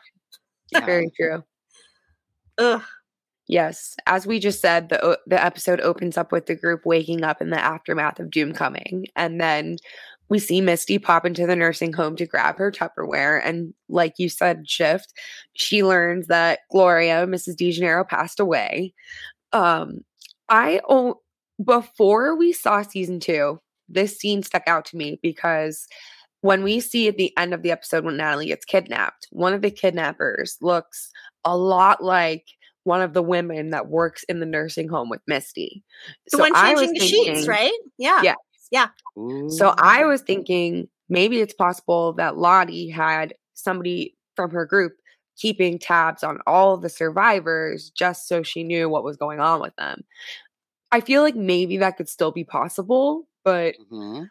Yeah. 0.72 0.84
Very 0.84 1.10
true. 1.16 1.42
Ugh. 2.58 2.82
Yes, 3.48 3.96
as 4.06 4.26
we 4.26 4.40
just 4.40 4.60
said, 4.60 4.90
the 4.90 5.18
the 5.26 5.42
episode 5.42 5.80
opens 5.80 6.18
up 6.18 6.32
with 6.32 6.44
the 6.44 6.54
group 6.54 6.84
waking 6.84 7.24
up 7.24 7.40
in 7.40 7.48
the 7.48 7.58
aftermath 7.58 8.20
of 8.20 8.26
Doomcoming, 8.28 9.04
and 9.16 9.40
then 9.40 9.78
we 10.28 10.38
see 10.38 10.60
Misty 10.60 10.98
pop 10.98 11.24
into 11.24 11.46
the 11.46 11.56
nursing 11.56 11.92
home 11.92 12.16
to 12.16 12.26
grab 12.26 12.58
her 12.58 12.70
Tupperware, 12.70 13.40
and 13.44 13.72
like 13.88 14.14
you 14.18 14.28
said, 14.28 14.68
shift. 14.68 15.12
She 15.54 15.82
learns 15.82 16.26
that 16.26 16.60
Gloria, 16.70 17.26
Mrs. 17.26 17.56
DeGennaro, 17.56 18.06
passed 18.08 18.40
away. 18.40 18.94
Um, 19.52 20.00
I 20.48 20.80
oh, 20.88 21.20
before 21.64 22.36
we 22.36 22.52
saw 22.52 22.82
season 22.82 23.20
two, 23.20 23.60
this 23.88 24.18
scene 24.18 24.42
stuck 24.42 24.62
out 24.66 24.84
to 24.86 24.96
me 24.96 25.18
because 25.22 25.86
when 26.40 26.62
we 26.62 26.80
see 26.80 27.08
at 27.08 27.16
the 27.16 27.36
end 27.36 27.52
of 27.52 27.62
the 27.62 27.70
episode 27.70 28.04
when 28.04 28.16
Natalie 28.16 28.46
gets 28.46 28.64
kidnapped, 28.64 29.26
one 29.30 29.54
of 29.54 29.62
the 29.62 29.70
kidnappers 29.70 30.56
looks 30.60 31.10
a 31.44 31.56
lot 31.56 32.02
like 32.02 32.44
one 32.84 33.02
of 33.02 33.12
the 33.12 33.22
women 33.22 33.70
that 33.70 33.88
works 33.88 34.24
in 34.24 34.40
the 34.40 34.46
nursing 34.46 34.88
home 34.88 35.08
with 35.08 35.20
Misty. 35.26 35.82
The 36.30 36.38
so 36.38 36.38
one 36.38 36.54
changing 36.54 36.94
the 36.94 37.00
sheets, 37.00 37.48
right? 37.48 37.72
Yeah. 37.98 38.22
Yeah. 38.22 38.34
Yeah. 38.70 38.88
So 39.48 39.74
I 39.78 40.04
was 40.04 40.22
thinking 40.22 40.88
maybe 41.08 41.40
it's 41.40 41.54
possible 41.54 42.12
that 42.14 42.36
Lottie 42.36 42.88
had 42.88 43.34
somebody 43.54 44.16
from 44.36 44.50
her 44.50 44.66
group 44.66 44.92
keeping 45.36 45.78
tabs 45.78 46.22
on 46.22 46.40
all 46.46 46.76
the 46.76 46.88
survivors 46.88 47.90
just 47.90 48.28
so 48.28 48.42
she 48.42 48.64
knew 48.64 48.88
what 48.88 49.04
was 49.04 49.16
going 49.16 49.40
on 49.40 49.60
with 49.60 49.74
them. 49.76 50.04
I 50.90 51.00
feel 51.00 51.22
like 51.22 51.36
maybe 51.36 51.76
that 51.78 51.96
could 51.96 52.08
still 52.08 52.32
be 52.32 52.44
possible, 52.44 53.28
but 53.44 53.74
mm-hmm. 53.90 54.24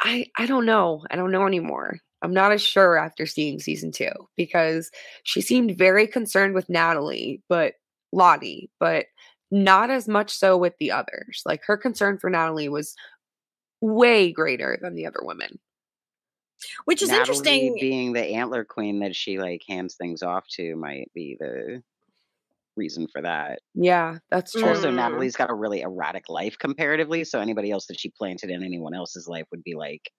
I 0.00 0.26
I 0.36 0.46
don't 0.46 0.66
know. 0.66 1.04
I 1.10 1.16
don't 1.16 1.30
know 1.30 1.46
anymore. 1.46 1.98
I'm 2.22 2.34
not 2.34 2.52
as 2.52 2.62
sure 2.62 2.96
after 2.96 3.26
seeing 3.26 3.58
season 3.58 3.92
two 3.92 4.12
because 4.36 4.90
she 5.24 5.40
seemed 5.40 5.78
very 5.78 6.06
concerned 6.06 6.54
with 6.54 6.68
Natalie, 6.68 7.42
but 7.48 7.74
Lottie, 8.12 8.70
but 8.78 9.06
not 9.50 9.90
as 9.90 10.06
much 10.06 10.30
so 10.30 10.56
with 10.56 10.74
the 10.78 10.90
others. 10.90 11.42
Like 11.46 11.62
her 11.66 11.76
concern 11.76 12.18
for 12.18 12.28
Natalie 12.28 12.68
was 12.68 12.94
way 13.80 14.32
greater 14.32 14.78
than 14.80 14.94
the 14.94 15.06
other 15.06 15.20
women. 15.22 15.58
Which 16.84 17.02
is 17.02 17.08
Natalie 17.08 17.20
interesting. 17.20 17.76
Being 17.80 18.12
the 18.12 18.34
antler 18.34 18.64
queen 18.64 19.00
that 19.00 19.16
she 19.16 19.38
like 19.38 19.62
hands 19.66 19.94
things 19.94 20.22
off 20.22 20.46
to 20.56 20.76
might 20.76 21.10
be 21.14 21.36
the 21.40 21.82
reason 22.76 23.06
for 23.12 23.22
that. 23.22 23.60
Yeah, 23.74 24.18
that's 24.30 24.52
true. 24.52 24.68
Also, 24.68 24.90
Natalie's 24.90 25.36
got 25.36 25.50
a 25.50 25.54
really 25.54 25.80
erratic 25.80 26.28
life 26.28 26.58
comparatively. 26.58 27.24
So 27.24 27.40
anybody 27.40 27.70
else 27.70 27.86
that 27.86 27.98
she 27.98 28.10
planted 28.10 28.50
in 28.50 28.62
anyone 28.62 28.94
else's 28.94 29.26
life 29.26 29.46
would 29.50 29.64
be 29.64 29.74
like, 29.74 30.10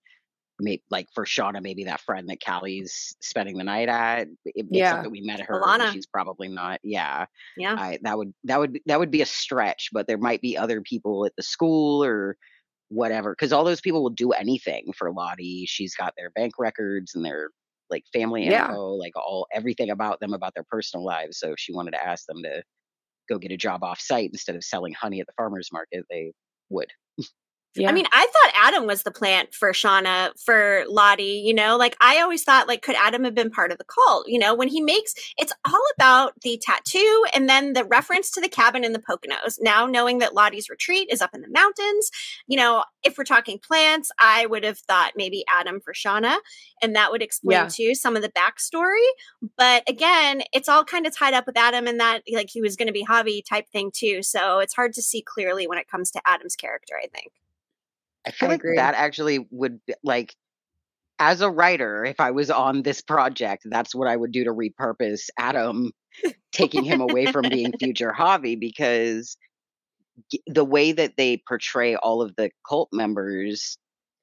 maybe 0.60 0.84
like 0.90 1.08
for 1.14 1.26
Shauna, 1.26 1.62
maybe 1.62 1.84
that 1.86 2.02
friend 2.02 2.28
that 2.30 2.44
Callie's 2.44 3.16
spending 3.20 3.58
the 3.58 3.64
night 3.64 3.90
at. 3.90 4.28
It, 4.46 4.66
yeah, 4.70 5.02
that 5.02 5.12
we 5.12 5.22
met 5.22 5.42
her. 5.42 5.62
Alana. 5.62 5.92
She's 5.92 6.08
probably 6.08 6.48
not. 6.48 6.80
Yeah, 6.84 7.26
yeah. 7.58 7.76
I, 7.78 8.00
that 8.02 8.18
would 8.18 8.34
that 8.46 8.60
would 8.60 8.80
that 8.86 9.00
would 9.00 9.12
be 9.12 9.22
a 9.22 9.28
stretch, 9.28 9.90
but 9.94 10.08
there 10.08 10.18
might 10.18 10.42
be 10.42 10.58
other 10.58 10.82
people 10.82 11.26
at 11.26 11.36
the 11.36 11.44
school 11.44 12.04
or 12.04 12.38
whatever 12.92 13.32
because 13.32 13.54
all 13.54 13.64
those 13.64 13.82
people 13.82 14.04
will 14.04 14.10
do 14.10 14.32
anything 14.32 14.92
for 14.94 15.12
Lottie. 15.12 15.66
She's 15.68 15.96
got 15.96 16.14
their 16.18 16.30
bank 16.30 16.54
records 16.60 17.16
and 17.16 17.24
their 17.24 17.50
like 17.90 18.04
family 18.14 18.44
info, 18.44 18.52
yeah. 18.52 18.76
like 18.76 19.16
all 19.16 19.48
everything 19.54 19.90
about 19.90 20.20
them, 20.20 20.34
about 20.34 20.54
their 20.54 20.66
personal 20.70 21.06
lives. 21.06 21.40
So 21.40 21.52
if 21.52 21.60
she 21.60 21.74
wanted 21.74 21.92
to 21.92 22.06
ask 22.06 22.26
them 22.26 22.44
to 22.44 22.64
go 23.30 23.38
get 23.38 23.52
a 23.52 23.58
job 23.58 23.84
off 23.84 24.00
site 24.00 24.30
instead 24.32 24.56
of 24.56 24.64
selling 24.64 24.94
honey 24.94 25.22
at 25.22 25.28
the 25.28 25.34
farmer's 25.38 25.70
market, 25.72 26.06
they 26.10 26.34
would. 26.70 26.90
Yeah. 27.74 27.90
I 27.90 27.94
mean, 27.94 28.06
I 28.12 28.28
thought 28.28 28.68
Adam 28.68 28.86
was 28.86 29.04
the 29.04 29.12
plant 29.12 29.54
for 29.54 29.72
Shauna, 29.72 30.32
for 30.44 30.84
Lottie, 30.90 31.42
you 31.46 31.54
know, 31.54 31.78
like 31.78 31.96
I 32.02 32.20
always 32.20 32.44
thought, 32.44 32.68
like, 32.68 32.82
could 32.82 32.98
Adam 32.98 33.24
have 33.24 33.34
been 33.34 33.50
part 33.50 33.72
of 33.72 33.78
the 33.78 33.86
cult? 33.86 34.28
You 34.28 34.40
know, 34.40 34.54
when 34.54 34.68
he 34.68 34.82
makes 34.82 35.14
it's 35.38 35.54
all 35.66 35.82
about 35.98 36.34
the 36.42 36.62
tattoo 36.62 37.26
and 37.34 37.48
then 37.48 37.72
the 37.72 37.86
reference 37.86 38.30
to 38.32 38.42
the 38.42 38.50
cabin 38.50 38.84
in 38.84 38.92
the 38.92 39.00
Poconos. 39.00 39.58
Now, 39.62 39.86
knowing 39.86 40.20
that 40.20 40.34
Lottie's 40.34 40.70
retreat 40.70 41.08
is 41.10 41.22
up 41.22 41.34
in 41.34 41.42
the 41.42 41.50
mountains, 41.50 42.12
you 42.46 42.58
know, 42.58 42.84
if 43.04 43.18
we're 43.18 43.24
talking 43.24 43.58
plants, 43.58 44.12
I 44.20 44.48
would 44.48 44.66
have 44.66 44.80
thought 44.80 45.14
maybe 45.16 45.46
Adam 45.50 45.80
for 45.80 45.94
Shauna, 45.94 46.40
and 46.82 46.96
that 46.98 47.12
would 47.12 47.22
explain 47.22 47.56
yeah. 47.56 47.68
too 47.70 47.96
some 47.96 48.18
of 48.18 48.22
the 48.22 48.30
backstory. 48.30 49.08
But 49.58 49.84
again, 49.88 50.42
it's 50.52 50.68
all 50.68 50.84
kind 50.84 51.08
of 51.08 51.16
tied 51.16 51.34
up 51.34 51.46
with 51.48 51.58
Adam 51.58 51.88
and 51.88 52.02
that, 52.02 52.24
like, 52.34 52.50
he 52.52 52.62
was 52.62 52.76
going 52.76 52.88
to 52.88 52.94
be 52.94 53.06
Javi 53.06 53.42
type 53.48 53.70
thing 53.70 53.92
too. 53.94 54.24
So 54.24 54.60
it's 54.60 54.74
hard 54.74 54.92
to 54.94 55.02
see 55.02 55.22
clearly 55.22 55.68
when 55.68 55.78
it 55.78 55.88
comes 55.88 56.12
to 56.12 56.22
Adam's 56.26 56.58
character, 56.58 56.96
I 57.02 57.08
think. 57.08 57.32
I 58.26 58.32
feel 58.32 58.50
I 58.50 58.52
like 58.54 58.60
agree. 58.60 58.76
that 58.78 58.96
actually 58.96 59.48
would 59.52 59.80
eh, 59.90 59.94
like 60.04 60.36
as 61.22 61.42
a 61.42 61.50
writer, 61.52 62.04
if 62.04 62.20
I 62.20 62.32
was 62.32 62.50
on 62.50 62.82
this 62.82 63.02
project, 63.02 63.62
that's 63.70 63.94
what 63.94 64.08
I 64.08 64.16
would 64.16 64.32
do 64.32 64.44
to 64.46 64.52
repurpose 64.52 65.30
Adam, 65.38 65.92
taking 66.52 66.84
him 66.84 67.00
away 67.00 67.28
from 67.28 67.48
being 67.48 67.74
future 67.80 68.12
Javi, 68.12 68.60
because 68.60 69.38
the 70.48 70.66
way 70.66 70.92
that 70.92 71.18
they 71.18 71.42
portray 71.48 71.96
all 71.96 72.24
of 72.24 72.36
the 72.36 72.50
cult 72.68 72.90
members, 72.92 73.78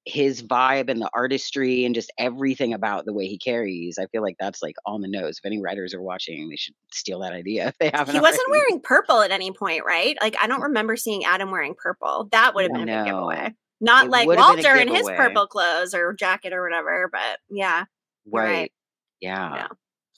his 0.06 0.42
vibe 0.42 0.90
and 0.90 1.00
the 1.00 1.08
artistry 1.14 1.84
and 1.84 1.94
just 1.94 2.12
everything 2.18 2.74
about 2.74 3.04
the 3.04 3.12
way 3.12 3.26
he 3.28 3.38
carries, 3.38 3.96
I 3.96 4.06
feel 4.06 4.22
like 4.22 4.36
that's 4.40 4.60
like 4.60 4.74
on 4.84 5.00
the 5.00 5.08
nose. 5.08 5.38
If 5.38 5.46
any 5.46 5.60
writers 5.60 5.94
are 5.94 6.02
watching, 6.02 6.48
they 6.48 6.56
should 6.56 6.74
steal 6.92 7.20
that 7.20 7.32
idea 7.32 7.68
if 7.68 7.78
they 7.78 7.90
haven't. 7.94 8.16
He 8.16 8.20
wasn't 8.20 8.50
wearing 8.50 8.80
purple 8.82 9.20
at 9.20 9.30
any 9.30 9.52
point, 9.52 9.84
right? 9.86 10.16
Like 10.20 10.34
I 10.40 10.48
don't 10.48 10.62
remember 10.62 10.96
seeing 10.96 11.24
Adam 11.24 11.52
wearing 11.52 11.76
purple. 11.80 12.28
That 12.32 12.56
would 12.56 12.64
have 12.64 12.72
been 12.72 12.86
no. 12.86 13.00
a 13.00 13.04
big 13.04 13.12
giveaway. 13.12 13.54
Not 13.80 14.06
it 14.06 14.10
like 14.10 14.26
Walter 14.26 14.76
in 14.76 14.88
his 14.88 15.06
purple 15.06 15.46
clothes 15.46 15.94
or 15.94 16.12
jacket 16.14 16.52
or 16.52 16.62
whatever, 16.62 17.08
but 17.12 17.38
yeah. 17.48 17.84
Right. 18.26 18.48
right. 18.48 18.72
Yeah. 19.20 19.54
yeah. 19.54 19.68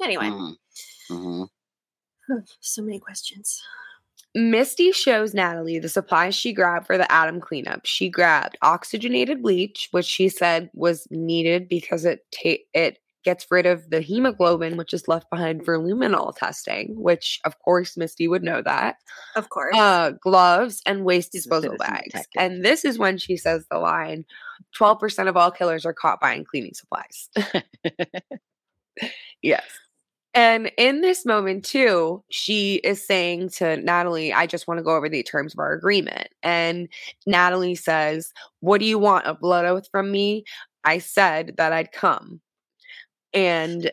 Anyway. 0.02 0.24
Mm-hmm. 0.24 1.14
Mm-hmm. 1.14 2.38
so 2.60 2.82
many 2.82 2.98
questions. 2.98 3.62
Misty 4.34 4.92
shows 4.92 5.34
Natalie 5.34 5.80
the 5.80 5.88
supplies 5.88 6.36
she 6.36 6.52
grabbed 6.52 6.86
for 6.86 6.96
the 6.96 7.10
Adam 7.10 7.40
cleanup. 7.40 7.84
She 7.84 8.08
grabbed 8.08 8.56
oxygenated 8.62 9.42
bleach, 9.42 9.88
which 9.90 10.06
she 10.06 10.28
said 10.28 10.70
was 10.72 11.08
needed 11.10 11.68
because 11.68 12.04
it 12.04 12.24
ta- 12.30 12.62
it 12.72 12.98
gets 13.24 13.46
rid 13.50 13.66
of 13.66 13.90
the 13.90 14.00
hemoglobin, 14.00 14.76
which 14.76 14.92
is 14.92 15.08
left 15.08 15.28
behind 15.30 15.64
for 15.64 15.78
luminol 15.78 16.34
testing, 16.34 16.94
which 16.96 17.40
of 17.44 17.58
course 17.60 17.96
Misty 17.96 18.28
would 18.28 18.42
know 18.42 18.62
that. 18.62 18.96
Of 19.36 19.48
course. 19.50 19.76
Uh, 19.76 20.12
gloves 20.22 20.82
and 20.86 21.04
waste 21.04 21.32
disposal 21.32 21.76
bags. 21.78 22.14
And 22.36 22.64
this 22.64 22.84
is 22.84 22.98
when 22.98 23.18
she 23.18 23.36
says 23.36 23.66
the 23.70 23.78
line 23.78 24.24
12% 24.78 25.28
of 25.28 25.36
all 25.36 25.50
killers 25.50 25.84
are 25.84 25.94
caught 25.94 26.20
buying 26.20 26.44
cleaning 26.44 26.74
supplies. 26.74 27.28
yes. 29.42 29.64
And 30.32 30.70
in 30.78 31.00
this 31.00 31.26
moment, 31.26 31.64
too, 31.64 32.22
she 32.30 32.76
is 32.76 33.04
saying 33.04 33.48
to 33.56 33.76
Natalie, 33.78 34.32
I 34.32 34.46
just 34.46 34.68
want 34.68 34.78
to 34.78 34.84
go 34.84 34.94
over 34.94 35.08
the 35.08 35.24
terms 35.24 35.54
of 35.54 35.58
our 35.58 35.72
agreement. 35.72 36.28
And 36.42 36.88
Natalie 37.26 37.74
says, 37.74 38.32
What 38.60 38.78
do 38.78 38.86
you 38.86 38.98
want? 38.98 39.26
A 39.26 39.34
blood 39.34 39.64
oath 39.64 39.88
from 39.90 40.12
me? 40.12 40.44
I 40.84 40.98
said 40.98 41.54
that 41.56 41.72
I'd 41.72 41.90
come. 41.92 42.40
And 43.32 43.90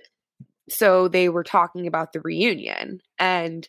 so 0.70 1.08
they 1.08 1.30
were 1.30 1.44
talking 1.44 1.88
about 1.88 2.14
the 2.14 2.22
reunion. 2.22 3.00
And 3.20 3.68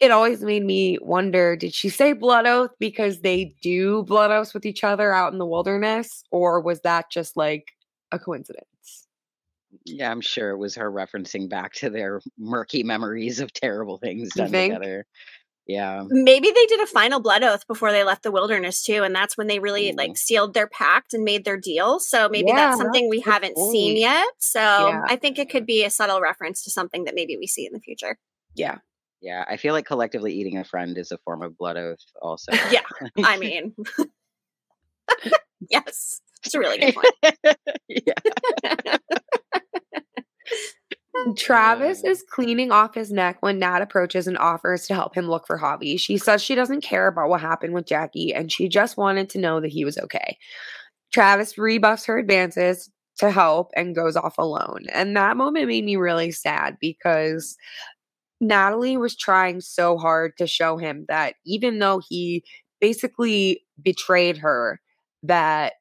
it 0.00 0.10
always 0.10 0.42
made 0.42 0.64
me 0.64 0.98
wonder 1.00 1.56
did 1.56 1.74
she 1.74 1.88
say 1.88 2.12
blood 2.12 2.46
oath 2.46 2.70
because 2.78 3.20
they 3.20 3.54
do 3.62 4.02
blood 4.02 4.30
oaths 4.30 4.52
with 4.52 4.66
each 4.66 4.84
other 4.84 5.12
out 5.12 5.32
in 5.32 5.38
the 5.38 5.46
wilderness 5.46 6.22
or 6.30 6.60
was 6.60 6.80
that 6.80 7.10
just 7.10 7.36
like 7.36 7.72
a 8.12 8.18
coincidence 8.18 9.06
Yeah, 9.84 10.10
I'm 10.10 10.20
sure 10.20 10.50
it 10.50 10.58
was 10.58 10.74
her 10.74 10.90
referencing 10.90 11.48
back 11.48 11.72
to 11.74 11.90
their 11.90 12.20
murky 12.38 12.82
memories 12.82 13.40
of 13.40 13.52
terrible 13.52 13.98
things 13.98 14.34
done 14.34 14.52
together. 14.52 15.06
Yeah. 15.66 16.04
Maybe 16.08 16.48
they 16.54 16.66
did 16.66 16.80
a 16.80 16.86
final 16.86 17.18
blood 17.20 17.42
oath 17.42 17.66
before 17.66 17.90
they 17.90 18.04
left 18.04 18.22
the 18.22 18.30
wilderness 18.30 18.82
too, 18.82 19.02
and 19.02 19.14
that's 19.14 19.36
when 19.36 19.48
they 19.48 19.58
really 19.58 19.90
Ooh. 19.90 19.94
like 19.96 20.16
sealed 20.16 20.54
their 20.54 20.68
pact 20.68 21.12
and 21.12 21.24
made 21.24 21.44
their 21.44 21.56
deal. 21.56 21.98
So 21.98 22.28
maybe 22.28 22.48
Yeah, 22.48 22.54
that's 22.56 22.78
something 22.78 23.08
we 23.08 23.16
that's 23.18 23.26
a 23.26 23.30
good 23.30 23.32
haven't 23.54 23.70
seen 23.72 23.96
yet. 23.96 24.26
So 24.38 24.60
Yeah. 24.60 25.02
I 25.08 25.16
think 25.16 25.38
it 25.40 25.50
could 25.50 25.66
be 25.66 25.84
a 25.84 25.90
subtle 25.90 26.20
reference 26.20 26.62
to 26.64 26.70
something 26.70 27.04
that 27.04 27.14
maybe 27.16 27.36
we 27.36 27.46
see 27.48 27.66
in 27.66 27.72
the 27.72 27.80
future. 27.80 28.16
yeah 28.54 28.78
Yeah. 29.20 29.44
I 29.48 29.56
feel 29.56 29.74
like 29.74 29.86
collectively 29.86 30.32
eating 30.34 30.56
a 30.58 30.64
friend 30.64 30.96
is 30.96 31.10
a 31.10 31.18
form 31.18 31.42
of 31.42 31.58
blood 31.58 31.76
oath 31.76 32.04
also. 32.22 32.52
Yeah, 32.70 32.82
I 33.24 33.36
mean, 33.44 33.74
yes, 35.70 36.20
it's 36.44 36.54
a 36.54 36.58
really 36.60 36.78
good 36.78 36.94
point. 36.94 37.58
yeah. 37.88 38.96
Travis 41.36 42.04
is 42.04 42.24
cleaning 42.30 42.70
off 42.72 42.94
his 42.94 43.12
neck 43.12 43.38
when 43.40 43.58
Nat 43.58 43.82
approaches 43.82 44.26
and 44.26 44.38
offers 44.38 44.86
to 44.86 44.94
help 44.94 45.14
him 45.14 45.28
look 45.28 45.46
for 45.46 45.58
Javi. 45.58 45.98
She 45.98 46.18
says 46.18 46.42
she 46.42 46.54
doesn't 46.54 46.82
care 46.82 47.06
about 47.08 47.28
what 47.28 47.40
happened 47.40 47.74
with 47.74 47.86
Jackie 47.86 48.34
and 48.34 48.50
she 48.50 48.68
just 48.68 48.96
wanted 48.96 49.28
to 49.30 49.38
know 49.38 49.60
that 49.60 49.72
he 49.72 49.84
was 49.84 49.98
okay. 49.98 50.38
Travis 51.12 51.58
rebuffs 51.58 52.04
her 52.06 52.18
advances 52.18 52.90
to 53.18 53.30
help 53.30 53.70
and 53.74 53.94
goes 53.94 54.16
off 54.16 54.36
alone. 54.38 54.84
And 54.92 55.16
that 55.16 55.36
moment 55.36 55.68
made 55.68 55.84
me 55.84 55.96
really 55.96 56.30
sad 56.30 56.76
because 56.80 57.56
Natalie 58.40 58.96
was 58.96 59.16
trying 59.16 59.60
so 59.60 59.96
hard 59.96 60.36
to 60.38 60.46
show 60.46 60.76
him 60.76 61.06
that 61.08 61.34
even 61.46 61.78
though 61.78 62.00
he 62.06 62.44
basically 62.80 63.62
betrayed 63.82 64.36
her, 64.38 64.80
that 65.22 65.74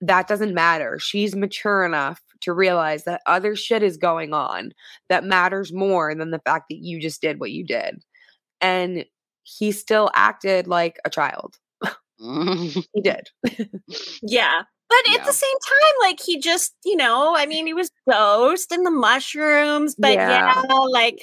that 0.00 0.28
doesn't 0.28 0.54
matter. 0.54 0.98
She's 0.98 1.34
mature 1.34 1.84
enough 1.84 2.20
to 2.42 2.52
realize 2.52 3.04
that 3.04 3.22
other 3.26 3.56
shit 3.56 3.82
is 3.82 3.96
going 3.96 4.32
on 4.32 4.72
that 5.08 5.24
matters 5.24 5.72
more 5.72 6.14
than 6.14 6.30
the 6.30 6.40
fact 6.40 6.66
that 6.70 6.78
you 6.78 7.00
just 7.00 7.20
did 7.20 7.40
what 7.40 7.50
you 7.52 7.64
did. 7.64 8.02
And 8.60 9.04
he 9.42 9.72
still 9.72 10.10
acted 10.14 10.66
like 10.66 10.98
a 11.04 11.10
child. 11.10 11.56
He 12.18 13.00
did. 13.02 13.28
Yeah. 14.22 14.62
But 14.88 15.18
at 15.18 15.26
the 15.26 15.32
same 15.32 15.58
time, 15.68 16.08
like 16.08 16.20
he 16.24 16.38
just, 16.38 16.72
you 16.84 16.96
know, 16.96 17.34
I 17.36 17.44
mean, 17.46 17.66
he 17.66 17.74
was 17.74 17.90
ghost 18.08 18.70
in 18.72 18.84
the 18.84 18.90
mushrooms, 18.90 19.96
but 19.98 20.12
Yeah. 20.14 20.62
yeah, 20.68 20.74
like 20.90 21.18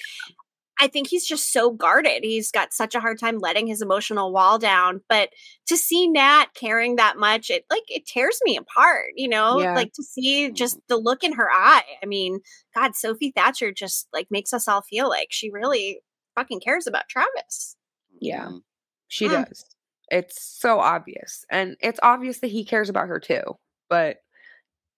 I 0.80 0.88
think 0.88 1.08
he's 1.08 1.26
just 1.26 1.52
so 1.54 1.72
guarded. 1.72 2.24
He's 2.24 2.52
got 2.52 2.74
such 2.74 2.96
a 2.96 3.00
hard 3.00 3.20
time 3.20 3.38
letting 3.40 3.68
his 3.68 3.82
emotional 3.82 4.32
wall 4.34 4.58
down. 4.58 5.02
But 5.08 5.30
to 5.68 5.78
see 5.78 6.08
Nat 6.08 6.48
caring 6.56 6.96
that 6.96 7.18
much, 7.18 7.50
it 7.50 7.66
like 7.70 7.84
it 7.88 8.06
tears 8.06 8.40
me 8.44 8.58
apart, 8.58 9.08
you 9.16 9.28
know? 9.28 9.60
Yeah. 9.62 9.76
Like 9.76 9.94
to 9.94 10.04
see 10.04 10.50
just 10.52 10.80
the 10.88 10.98
look 10.98 11.24
in 11.24 11.34
her 11.34 11.50
eye. 11.52 11.84
I 12.02 12.06
mean, 12.06 12.40
God, 12.76 12.96
Sophie 12.96 13.32
Thatcher 13.36 13.72
just 13.72 14.08
like 14.14 14.28
makes 14.32 14.52
us 14.54 14.68
all 14.68 14.82
feel 14.82 15.08
like 15.10 15.28
she 15.30 15.52
really 15.52 16.00
fucking 16.36 16.60
cares 16.62 16.88
about 16.88 17.08
Travis. 17.08 17.76
Yeah. 18.20 18.46
Mhm. 18.48 18.62
She 19.10 19.28
Mm. 19.28 19.46
does. 19.48 19.66
It's 20.12 20.42
so 20.42 20.80
obvious. 20.80 21.46
And 21.50 21.78
it's 21.82 22.00
obvious 22.04 22.40
that 22.40 22.52
he 22.52 22.66
cares 22.66 22.90
about 22.90 23.08
her 23.08 23.20
too, 23.20 23.44
but 23.90 24.18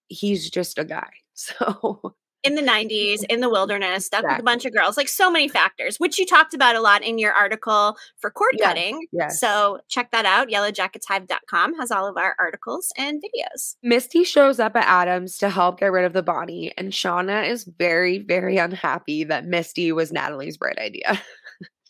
he's 0.08 0.50
just 0.50 0.78
a 0.78 0.84
guy. 0.84 1.10
So 1.38 2.16
in 2.46 2.54
the 2.54 2.62
90s 2.62 3.24
in 3.28 3.40
the 3.40 3.48
wilderness 3.50 4.06
stuck 4.06 4.24
with 4.24 4.38
a 4.38 4.42
bunch 4.42 4.64
of 4.64 4.72
girls 4.72 4.96
like 4.96 5.08
so 5.08 5.30
many 5.30 5.48
factors 5.48 5.98
which 5.98 6.18
you 6.18 6.24
talked 6.26 6.54
about 6.54 6.76
a 6.76 6.80
lot 6.80 7.02
in 7.02 7.18
your 7.18 7.32
article 7.32 7.96
for 8.18 8.30
cord 8.30 8.52
Yes, 8.58 8.66
cutting 8.68 9.06
yes. 9.12 9.40
so 9.40 9.80
check 9.88 10.10
that 10.12 10.24
out 10.24 10.48
yellowjacketshive.com 10.48 11.74
has 11.78 11.90
all 11.90 12.06
of 12.08 12.16
our 12.16 12.34
articles 12.38 12.92
and 12.96 13.22
videos 13.22 13.76
Misty 13.82 14.24
shows 14.24 14.58
up 14.60 14.76
at 14.76 14.84
Adams 14.86 15.36
to 15.38 15.50
help 15.50 15.80
get 15.80 15.92
rid 15.92 16.04
of 16.04 16.12
the 16.12 16.22
body, 16.22 16.72
and 16.76 16.92
Shauna 16.92 17.48
is 17.48 17.64
very, 17.64 18.18
very 18.18 18.56
unhappy 18.58 19.24
that 19.24 19.44
Misty 19.46 19.92
was 19.92 20.12
Natalie's 20.12 20.56
bright 20.56 20.78
idea. 20.78 21.20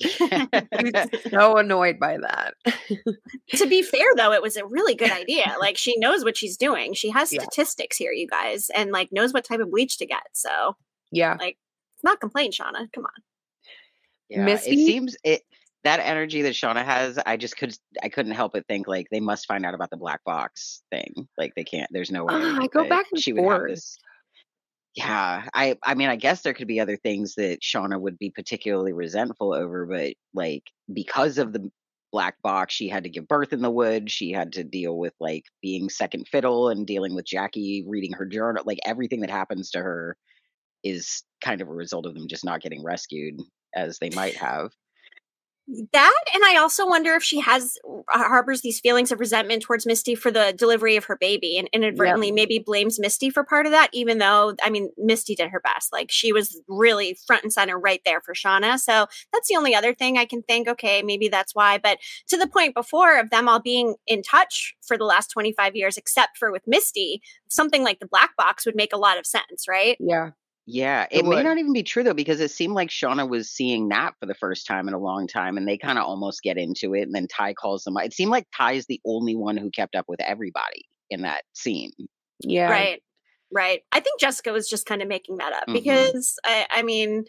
She's 0.01 0.17
so 1.31 1.57
annoyed 1.57 1.99
by 1.99 2.19
that. 2.19 2.55
to 3.55 3.67
be 3.67 3.83
fair 3.95 4.07
though 4.17 4.33
it 4.33 4.43
was 4.43 4.57
a 4.57 4.67
really 4.67 4.95
good 4.95 5.11
idea 5.11 5.55
like 5.61 5.77
she 5.77 5.97
knows 5.99 6.25
what 6.25 6.37
she's 6.37 6.57
doing 6.57 6.93
she 6.95 7.11
has 7.11 7.33
Yeah. 7.33 7.43
statistics 7.43 7.97
here 7.97 8.13
you 8.13 8.27
guys 8.27 8.71
and 8.75 8.91
like 8.93 9.11
knows 9.13 9.33
what 9.33 9.45
type 9.45 9.61
of 9.61 9.71
bleach 9.71 9.99
to 9.99 10.07
get 10.07 10.23
so 10.33 10.77
Yeah. 11.11 11.37
it's 11.41 12.05
not 12.05 12.21
complain 12.21 12.51
shauna 12.53 12.93
come 12.93 13.05
on 13.05 13.23
Yeah, 14.29 14.45
Missy? 14.45 14.71
it 14.73 14.87
seems 14.87 15.17
it 15.25 15.43
that 15.85 16.01
energy 16.01 16.43
that 16.43 16.55
Shauna 16.55 16.85
has. 16.85 17.17
I 17.25 17.37
just 17.37 17.57
could 17.57 17.73
I 18.03 18.09
couldn't 18.09 18.33
help 18.33 18.55
but 18.55 18.67
think 18.67 18.89
like 18.89 19.07
they 19.13 19.21
must 19.21 19.47
find 19.47 19.65
out 19.65 19.73
about 19.73 19.91
the 19.91 19.97
black 19.97 20.25
box 20.25 20.83
thing. 20.91 21.29
Like 21.39 21.55
they 21.55 21.63
can't. 21.63 21.89
There's 21.93 22.11
no 22.11 22.25
way. 22.25 22.35
Ah, 22.35 22.59
I 22.61 22.67
go 22.67 22.89
back 22.89 23.07
and 23.13 23.23
she 23.23 23.33
would 23.33 23.45
have 23.45 23.53
forth. 23.53 23.71
this. 23.71 23.97
Yeah, 24.97 25.47
I 25.53 25.77
I 25.83 25.95
mean 25.95 26.09
I 26.09 26.17
guess 26.17 26.41
there 26.43 26.55
could 26.55 26.69
be 26.69 26.81
other 26.81 26.97
things 26.97 27.35
that 27.35 27.61
Shauna 27.61 28.01
would 28.01 28.19
be 28.19 28.31
particularly 28.31 28.95
resentful 28.95 29.53
over, 29.53 29.85
but 29.87 30.15
like 30.35 30.65
because 30.93 31.37
of 31.39 31.53
the 31.53 31.71
black 32.13 32.41
box, 32.43 32.73
she 32.75 32.89
had 32.89 33.05
to 33.05 33.11
give 33.11 33.29
birth 33.29 33.53
in 33.53 33.61
the 33.61 33.71
woods. 33.71 34.11
She 34.13 34.33
had 34.33 34.53
to 34.55 34.65
deal 34.65 34.97
with 34.99 35.13
like 35.21 35.45
being 35.61 35.91
second 35.91 36.27
fiddle 36.29 36.71
and 36.71 36.87
dealing 36.87 37.15
with 37.15 37.27
Jackie 37.27 37.85
reading 37.87 38.13
her 38.15 38.25
journal. 38.25 38.65
Like 38.67 38.79
everything 38.87 39.21
that 39.21 39.31
happens 39.31 39.71
to 39.73 39.81
her 39.81 40.17
is 40.83 41.25
kind 41.43 41.61
of 41.61 41.69
a 41.69 41.75
result 41.75 42.07
of 42.07 42.15
them 42.15 42.29
just 42.29 42.45
not 42.45 42.63
getting 42.63 42.83
rescued 42.83 43.41
as 43.75 43.99
they 43.99 44.11
might 44.11 44.37
have. 44.37 44.71
That, 45.93 46.15
and 46.33 46.45
I 46.45 46.59
also 46.59 46.87
wonder 46.87 47.15
if 47.15 47.25
she 47.25 47.41
has 47.41 47.77
uh, 47.87 48.23
harbors 48.23 48.61
these 48.61 48.79
feelings 48.79 49.11
of 49.11 49.19
resentment 49.19 49.63
towards 49.63 49.85
Misty 49.85 50.15
for 50.15 50.31
the 50.31 50.55
delivery 50.57 50.95
of 50.95 51.07
her 51.07 51.17
baby, 51.17 51.59
and 51.59 51.69
inadvertently 51.73 52.31
maybe 52.31 52.61
blames 52.61 53.01
Misty 53.01 53.31
for 53.31 53.43
part 53.43 53.67
of 53.67 53.73
that. 53.73 53.89
Even 53.93 54.19
though, 54.19 54.55
I 54.63 54.71
mean, 54.71 54.91
Misty 54.97 55.35
did 55.35 55.51
her 55.51 55.59
best; 55.59 55.93
like 55.93 56.13
she 56.13 56.33
was 56.33 56.61
really 56.69 57.19
front 57.27 57.43
and 57.43 57.53
center 57.53 57.77
right 57.77 58.01
there 58.05 58.21
for 58.21 58.33
Shauna. 58.33 58.79
So 58.79 59.07
that's 59.33 59.49
the 59.49 59.57
only 59.57 59.75
other 59.75 59.93
thing 59.93 60.19
I 60.19 60.25
can 60.25 60.43
think. 60.43 60.69
Okay, 60.69 61.03
maybe 61.03 61.27
that's 61.27 61.53
why. 61.53 61.79
But 61.79 61.99
to 62.29 62.37
the 62.37 62.47
point 62.47 62.75
before 62.75 63.19
of 63.19 63.31
them 63.31 63.49
all 63.49 63.61
being 63.61 63.97
in 64.07 64.23
touch 64.23 64.77
for 64.87 64.97
the 64.97 65.05
last 65.05 65.33
twenty 65.33 65.53
five 65.53 65.75
years, 65.75 65.97
except 65.97 66.39
for 66.39 66.53
with 66.53 66.63
Misty, 66.69 67.21
something 67.49 67.83
like 67.83 67.99
the 67.99 68.07
black 68.07 68.37
box 68.37 68.67
would 68.67 68.77
make 68.77 68.93
a 68.93 68.99
lot 68.99 69.19
of 69.19 69.27
sense, 69.27 69.67
right? 69.69 69.97
Yeah. 69.99 70.31
Yeah, 70.69 71.07
It 71.13 71.19
it 71.21 71.25
may 71.27 71.43
not 71.45 71.59
even 71.59 71.73
be 71.73 71.85
true 71.85 72.03
though, 72.03 72.13
because 72.13 72.41
it 72.41 72.51
seemed 72.51 72.75
like 72.75 72.89
Shauna 72.89 73.29
was 73.29 73.49
seeing 73.49 73.87
Nat 73.89 74.13
for 74.19 74.27
the 74.27 74.35
first 74.35 74.67
time 74.67 74.89
in 74.89 74.95
a 74.95 74.99
long 74.99 75.29
time, 75.29 75.57
and 75.57 75.67
they 75.69 75.79
kind 75.79 75.97
of 75.99 76.05
almost 76.05 76.43
get 76.43 76.59
into 76.59 76.93
it, 76.95 77.03
and 77.03 77.15
then 77.15 77.29
Tai 77.29 77.55
calls 77.55 77.85
them. 77.85 77.97
It 77.99 78.13
seemed 78.13 78.33
like 78.33 78.49
Tai 78.57 78.73
is 78.73 78.87
the 78.87 79.01
only 79.07 79.37
one 79.37 79.57
who 79.57 79.71
kept 79.71 79.95
up 79.95 80.07
with 80.09 80.21
everybody 80.21 80.85
in 81.09 81.23
that 81.23 81.45
scene. 81.53 81.93
Yeah. 82.41 82.69
Right. 82.69 83.01
Right. 83.53 83.83
I 83.93 84.01
think 84.01 84.21
Jessica 84.21 84.51
was 84.53 84.69
just 84.69 84.87
kind 84.87 85.03
of 85.03 85.09
making 85.09 85.37
that 85.37 85.53
up 85.53 85.69
Mhm. 85.69 85.75
because 85.75 86.37
I, 86.45 86.67
I 86.69 86.83
mean, 86.83 87.25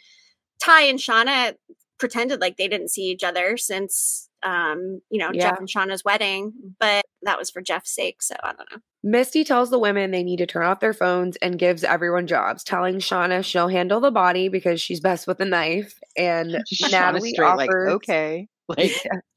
Tai 0.64 0.82
and 0.82 0.98
Shauna 0.98 1.54
pretended 2.00 2.42
like 2.42 2.58
they 2.58 2.68
didn't 2.68 2.90
see 2.90 3.04
each 3.04 3.24
other 3.24 3.56
since, 3.58 4.30
um, 4.42 5.00
you 5.12 5.20
know, 5.20 5.30
Yeah. 5.32 5.52
Jeff 5.52 5.60
and 5.60 5.68
Shauna's 5.70 6.04
wedding, 6.04 6.54
but 6.80 7.06
that 7.28 7.38
was 7.38 7.52
for 7.52 7.62
Jeff's 7.62 7.92
sake. 7.94 8.24
So 8.24 8.34
I 8.44 8.54
don't 8.54 8.72
know. 8.72 8.80
Misty 9.04 9.44
tells 9.44 9.70
the 9.70 9.78
women 9.78 10.10
they 10.12 10.24
need 10.24 10.38
to 10.38 10.48
turn 10.48 10.66
off 10.66 10.80
their 10.80 10.94
phones 10.94 11.36
and 11.38 11.60
gives 11.60 11.84
everyone 11.84 12.26
jobs, 12.26 12.64
telling 12.64 12.96
Shauna 12.96 13.46
she'll 13.46 13.68
handle 13.68 14.00
the 14.00 14.10
body 14.12 14.50
because 14.50 14.82
she's 14.82 15.00
best 15.00 15.28
with 15.28 15.40
a 15.40 15.46
knife. 15.46 16.00
And 16.18 16.52
Shauna 16.74 16.92
Natalie 16.92 17.34
straight 17.34 17.56
like, 17.56 17.70
okay, 17.70 18.48
like 18.68 18.92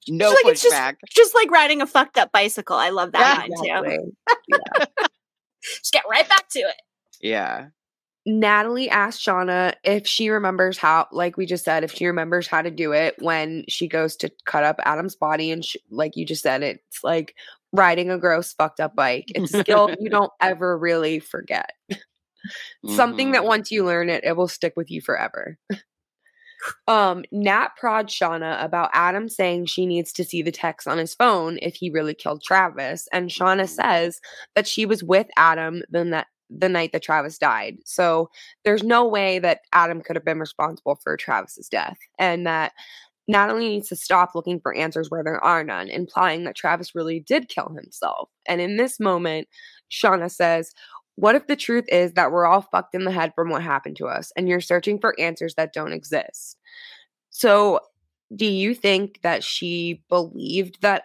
no 0.09 0.31
She's 0.35 0.45
like, 0.45 0.53
it's 0.53 0.63
just- 0.63 0.95
Just 1.11 1.35
like 1.35 1.51
riding 1.51 1.83
a 1.83 1.87
fucked 1.87 2.17
up 2.17 2.33
bicycle. 2.33 2.77
I 2.77 2.89
love 2.89 3.13
that 3.13 3.39
line 3.41 3.51
too. 3.51 3.65
Exactly. 3.65 3.99
Just 5.63 5.93
get 5.93 6.05
right 6.11 6.29
back 6.29 6.49
to 6.51 6.61
it. 6.61 6.77
Yeah, 7.21 7.67
Natalie 8.27 8.89
asked 8.91 9.25
Shauna 9.25 9.75
if 9.85 10.07
she 10.07 10.31
remembers 10.31 10.79
how, 10.79 11.07
like 11.13 11.37
we 11.37 11.47
just 11.47 11.65
said, 11.65 11.85
if 11.85 11.93
she 11.93 12.07
remembers 12.07 12.47
how 12.47 12.63
to 12.63 12.71
do 12.71 12.93
it 12.93 13.15
when 13.19 13.65
she 13.69 13.87
goes 13.89 14.17
to 14.17 14.31
cut 14.47 14.65
up 14.65 14.81
Adam's 14.85 15.17
body. 15.17 15.51
And 15.51 15.65
sh 15.65 15.77
like 15.91 16.17
you 16.17 16.25
just 16.27 16.43
said, 16.43 16.63
it's 16.63 17.05
like 17.05 17.35
riding 17.73 18.11
a 18.11 18.19
gross, 18.19 18.53
fucked 18.53 18.81
up 18.81 18.95
bike. 18.97 19.27
It's 19.35 19.55
a 19.55 19.61
skill 19.61 19.91
you 19.99 20.09
don't 20.11 20.33
ever 20.41 20.77
really 20.79 21.19
forget. 21.21 21.73
Something 22.89 23.33
that 23.33 23.43
Mhm. 23.43 23.47
once 23.47 23.71
you 23.71 23.85
learn 23.85 24.09
it, 24.09 24.25
it 24.25 24.37
will 24.37 24.49
stick 24.49 24.73
with 24.77 24.91
you 24.91 25.01
forever. 25.01 25.59
um, 26.89 27.25
Nat 27.33 27.69
prod 27.79 28.09
Shauna 28.09 28.63
about 28.63 28.91
Adam 28.93 29.29
saying 29.29 29.67
she 29.67 29.87
needs 29.87 30.13
to 30.15 30.25
see 30.25 30.43
the 30.43 30.53
text 30.53 30.87
on 30.89 30.99
his 30.99 31.15
phone 31.15 31.59
if 31.63 31.75
he 31.75 31.91
really 31.91 32.15
killed 32.15 32.43
Travis. 32.43 33.09
And 33.13 33.31
Shauna 33.31 33.63
Mhm. 33.65 33.69
says 33.69 34.21
that 34.55 34.67
she 34.67 34.87
was 34.87 35.03
with 35.03 35.27
Adam 35.37 35.83
the, 35.91 36.05
na- 36.05 36.25
the 36.51 36.69
night 36.69 36.93
that 36.93 37.03
Travis 37.03 37.39
died. 37.39 37.79
So 37.85 38.31
there's 38.65 38.83
no 38.83 39.07
way 39.07 39.39
that 39.39 39.61
Adam 39.73 40.01
could 40.03 40.17
have 40.17 40.25
been 40.25 40.41
responsible 40.41 40.97
for 41.03 41.17
Travis's 41.17 41.69
death. 41.69 41.99
And 42.19 42.47
that 42.47 42.73
Natalie 43.29 43.69
needs 43.69 43.89
to 43.89 43.97
stop 43.97 44.35
looking 44.35 44.61
for 44.61 44.75
answers 44.75 45.09
where 45.11 45.23
there 45.23 45.43
are 45.45 45.63
none, 45.63 45.89
implying 45.89 46.45
that 46.45 46.57
Travis 46.57 46.95
really 46.95 47.21
did 47.21 47.49
kill 47.49 47.69
himself. 47.69 48.29
And 48.49 48.61
in 48.61 48.77
this 48.77 48.99
moment, 48.99 49.47
Shauna 49.91 50.31
says, 50.31 50.73
What 51.17 51.37
if 51.37 51.47
the 51.47 51.57
truth 51.57 51.85
is 51.89 52.15
that 52.15 52.33
we're 52.33 52.47
all 52.47 52.63
fucked 52.63 52.95
in 52.95 53.05
the 53.05 53.13
head 53.13 53.33
from 53.37 53.51
what 53.51 53.63
happened 53.63 53.97
to 53.97 54.07
us 54.07 54.33
and 54.37 54.49
you're 54.49 54.61
searching 54.61 54.99
for 54.99 55.19
answers 55.21 55.55
that 55.57 55.73
don't 55.73 55.93
exist? 55.93 56.57
So 57.31 57.81
do 58.35 58.47
you 58.47 58.75
think 58.75 59.21
that 59.23 59.45
she 59.45 60.03
believed 60.09 60.83
that 60.83 61.05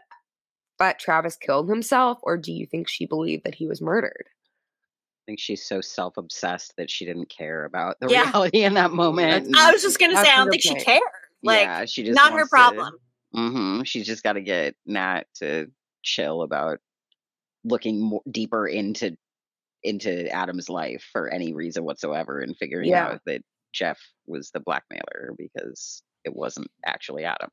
that 0.79 0.99
Travis 0.99 1.37
killed 1.37 1.69
himself, 1.69 2.19
or 2.23 2.37
do 2.37 2.51
you 2.51 2.65
think 2.65 2.87
she 2.89 3.05
believed 3.05 3.43
that 3.45 3.55
he 3.55 3.65
was 3.67 3.81
murdered? 3.81 4.25
I 4.27 5.21
think 5.25 5.39
she's 5.39 5.65
so 5.65 5.79
self 5.81 6.17
obsessed 6.17 6.73
that 6.77 6.91
she 6.91 7.05
didn't 7.05 7.29
care 7.29 7.65
about 7.65 7.99
the 7.99 8.09
Yeah. 8.09 8.23
reality 8.23 8.63
in 8.63 8.73
that 8.75 8.91
moment. 8.93 9.47
I 9.55 9.71
was 9.71 9.81
just 9.81 9.99
gonna 9.99 10.13
That's 10.13 10.27
say, 10.27 10.33
I 10.33 10.37
don't 10.37 10.45
good 10.45 10.51
think 10.51 10.63
she 10.63 10.75
point. 10.75 10.85
cared. 10.85 11.01
Like, 11.45 11.61
yeah, 11.61 11.85
she 11.85 12.03
just 12.03 12.15
not 12.15 12.33
her 12.33 12.43
to- 12.43 12.49
problem. 12.49 12.93
Mhm, 13.35 13.85
She's 13.85 14.05
just 14.05 14.23
got 14.23 14.33
to 14.33 14.41
get 14.41 14.75
Nat 14.85 15.23
to 15.35 15.67
chill 16.03 16.41
about 16.41 16.79
looking 17.63 17.99
more 18.01 18.21
deeper 18.29 18.67
into 18.67 19.15
into 19.83 20.27
Adam's 20.31 20.69
life 20.69 21.05
for 21.11 21.27
any 21.29 21.53
reason 21.53 21.83
whatsoever 21.83 22.39
and 22.39 22.57
figuring 22.57 22.89
Yeah. 22.89 23.07
out 23.07 23.21
that 23.25 23.41
Jeff 23.73 23.99
was 24.25 24.49
the 24.51 24.59
blackmailer 24.59 25.33
because 25.37 26.01
it 26.23 26.35
wasn't 26.35 26.71
actually 26.85 27.23
Adam. 27.25 27.49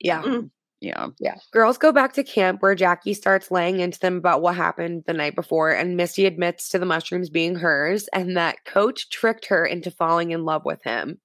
Yeah. 0.00 0.22
Mm. 0.22 0.50
Yeah. 0.80 1.08
Yeah. 1.20 1.36
Girls 1.52 1.76
go 1.78 1.92
back 1.92 2.12
to 2.14 2.24
camp 2.24 2.62
where 2.62 2.74
Jackie 2.74 3.14
starts 3.14 3.50
laying 3.50 3.80
into 3.80 3.98
them 4.00 4.16
about 4.16 4.42
what 4.42 4.56
happened 4.56 5.04
the 5.06 5.12
night 5.12 5.34
before, 5.34 5.70
and 5.70 5.96
Misty 5.96 6.24
admits 6.26 6.68
to 6.70 6.78
the 6.78 6.86
mushrooms 6.86 7.30
being 7.30 7.56
hers 7.56 8.08
and 8.12 8.36
that 8.36 8.64
Coach 8.64 9.10
tricked 9.10 9.46
her 9.46 9.64
into 9.66 9.90
falling 9.90 10.30
in 10.30 10.44
love 10.44 10.64
with 10.64 10.82
him 10.84 11.20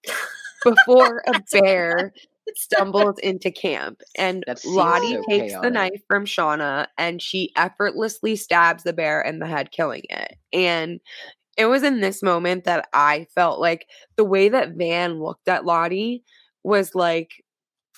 before 0.64 1.24
a 1.28 1.32
That's 1.34 1.53
a 1.53 1.61
good 1.61 1.64
bear 1.64 2.14
stumbles 2.55 3.20
into 3.20 3.51
camp. 3.51 4.01
And 4.18 4.43
Lottie 4.66 5.16
so 5.16 5.24
takes 5.30 5.53
the 5.53 5.70
knife 5.70 6.01
from 6.07 6.26
Shauna 6.26 6.88
and 6.97 7.22
she 7.22 7.51
effortlessly 7.55 8.36
stabs 8.36 8.84
the 8.84 8.93
bear 8.93 9.22
in 9.22 9.39
the 9.39 9.47
head, 9.47 9.72
killing 9.72 10.03
it. 10.09 10.38
And 10.51 10.99
it 11.57 11.66
was 11.66 11.84
in 11.84 12.01
this 12.01 12.24
moment 12.24 12.64
that 12.66 12.88
I 12.93 13.28
felt 13.36 13.59
like 13.59 13.88
the 14.16 14.24
way 14.24 14.49
that 14.49 14.76
Van 14.76 15.22
looked 15.22 15.47
at 15.47 15.66
Lottie 15.66 16.24
was 16.64 16.95
like, 16.95 17.43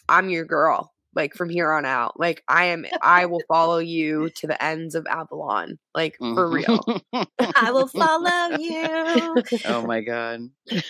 I'm 0.09 0.29
your 0.29 0.45
girl. 0.45 0.93
Like 1.15 1.33
from 1.33 1.49
here 1.49 1.71
on 1.71 1.85
out, 1.85 2.19
like 2.19 2.43
I 2.47 2.65
am, 2.65 2.85
I 3.01 3.25
will 3.25 3.41
follow 3.47 3.77
you 3.79 4.29
to 4.31 4.47
the 4.47 4.61
ends 4.63 4.95
of 4.95 5.07
Avalon, 5.07 5.79
like 5.93 6.17
for 6.19 6.49
real. 6.49 6.79
Mhm. 7.13 7.27
I 7.55 7.71
will 7.71 7.87
follow 8.01 8.57
you. 8.57 9.41
oh 9.65 9.81
my 9.87 10.01
god. 10.01 10.41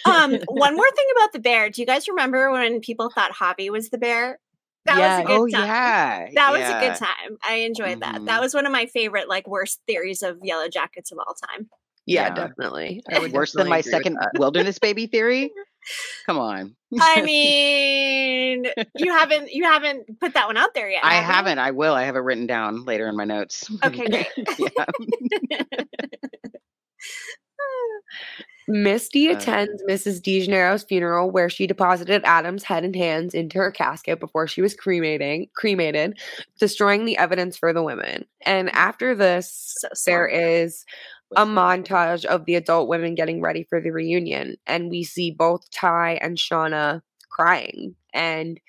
Um, 0.05 0.31
one 0.47 0.75
more 0.75 0.91
thing 0.91 1.05
about 1.17 1.33
the 1.33 1.39
bear. 1.39 1.69
Do 1.69 1.81
you 1.81 1.85
guys 1.85 2.07
remember 2.07 2.51
when 2.51 2.79
people 2.81 3.09
thought 3.13 3.31
Javi 3.33 3.69
was 3.69 3.89
the 3.89 3.97
bear? 3.99 4.39
That 4.85 4.97
Yeah. 4.97 5.17
was 5.17 5.25
a 5.25 5.27
good 5.27 5.39
Oh 5.41 5.47
time. 5.59 5.67
yeah. 5.67 6.27
That 6.35 6.51
was 6.51 6.59
yeah. 6.61 6.79
a 6.81 6.87
good 6.89 6.95
time. 6.97 7.37
I 7.43 7.55
enjoyed 7.57 8.01
that. 8.01 8.25
That 8.25 8.37
Mhm. 8.39 8.41
was 8.41 8.53
one 8.53 8.65
of 8.65 8.71
my 8.71 8.85
favorite, 8.87 9.27
like, 9.29 9.47
worst 9.47 9.79
theories 9.87 10.21
of 10.23 10.37
Yellowjackets 10.37 11.11
of 11.11 11.17
all 11.19 11.33
time. 11.49 11.69
Yeah, 12.05 12.27
Yeah. 12.27 12.35
definitely. 12.47 13.01
I 13.11 13.17
would 13.19 13.31
Worse 13.31 13.53
than 13.53 13.67
my 13.67 13.81
second 13.81 14.17
wilderness 14.37 14.77
baby 14.77 15.07
theory. 15.07 15.51
Come 16.25 16.37
on. 16.37 16.75
I 16.99 17.21
mean, 17.23 18.65
you 18.95 19.11
haven't 19.13 19.51
you 19.51 19.63
haven't 19.63 20.19
put 20.19 20.33
that 20.33 20.47
one 20.47 20.57
out 20.57 20.73
there 20.73 20.89
yet. 20.89 21.03
I 21.03 21.15
haven't. 21.15 21.59
I 21.59 21.71
will. 21.71 21.93
I 21.93 22.03
have 22.03 22.15
it 22.15 22.19
written 22.19 22.47
down 22.47 22.85
later 22.85 23.07
in 23.07 23.15
my 23.15 23.25
notes. 23.25 23.69
Okay, 23.83 24.07
great. 24.07 24.27
Misty 28.67 29.29
Uh, 29.29 29.33
attends 29.37 29.83
Mrs. 29.87 30.21
DeGennaro's 30.21 30.83
funeral 30.83 31.29
where 31.29 31.49
she 31.49 31.67
deposited 31.67 32.23
Adam's 32.25 32.63
head 32.63 32.83
and 32.83 32.95
hands 32.95 33.35
into 33.35 33.59
her 33.59 33.69
casket 33.69 34.19
before 34.19 34.47
she 34.47 34.61
was 34.61 34.73
cremating 34.73 35.47
cremated, 35.55 36.17
destroying 36.59 37.05
the 37.05 37.17
evidence 37.17 37.57
for 37.57 37.73
the 37.73 37.83
women. 37.83 38.25
And 38.43 38.73
after 38.73 39.13
this, 39.13 39.77
So 39.93 40.11
there 40.11 40.27
is 40.27 40.83
a 41.35 41.45
montage 41.45 42.25
of 42.25 42.45
the 42.45 42.55
adult 42.55 42.87
women 42.87 43.15
getting 43.15 43.41
ready 43.41 43.63
for 43.63 43.81
the 43.81 43.91
reunion. 43.91 44.57
And 44.65 44.89
we 44.89 45.03
see 45.03 45.31
both 45.31 45.69
Tai 45.71 46.19
and 46.21 46.37
Shauna 46.37 47.01
crying. 47.29 47.95
And 48.13 48.59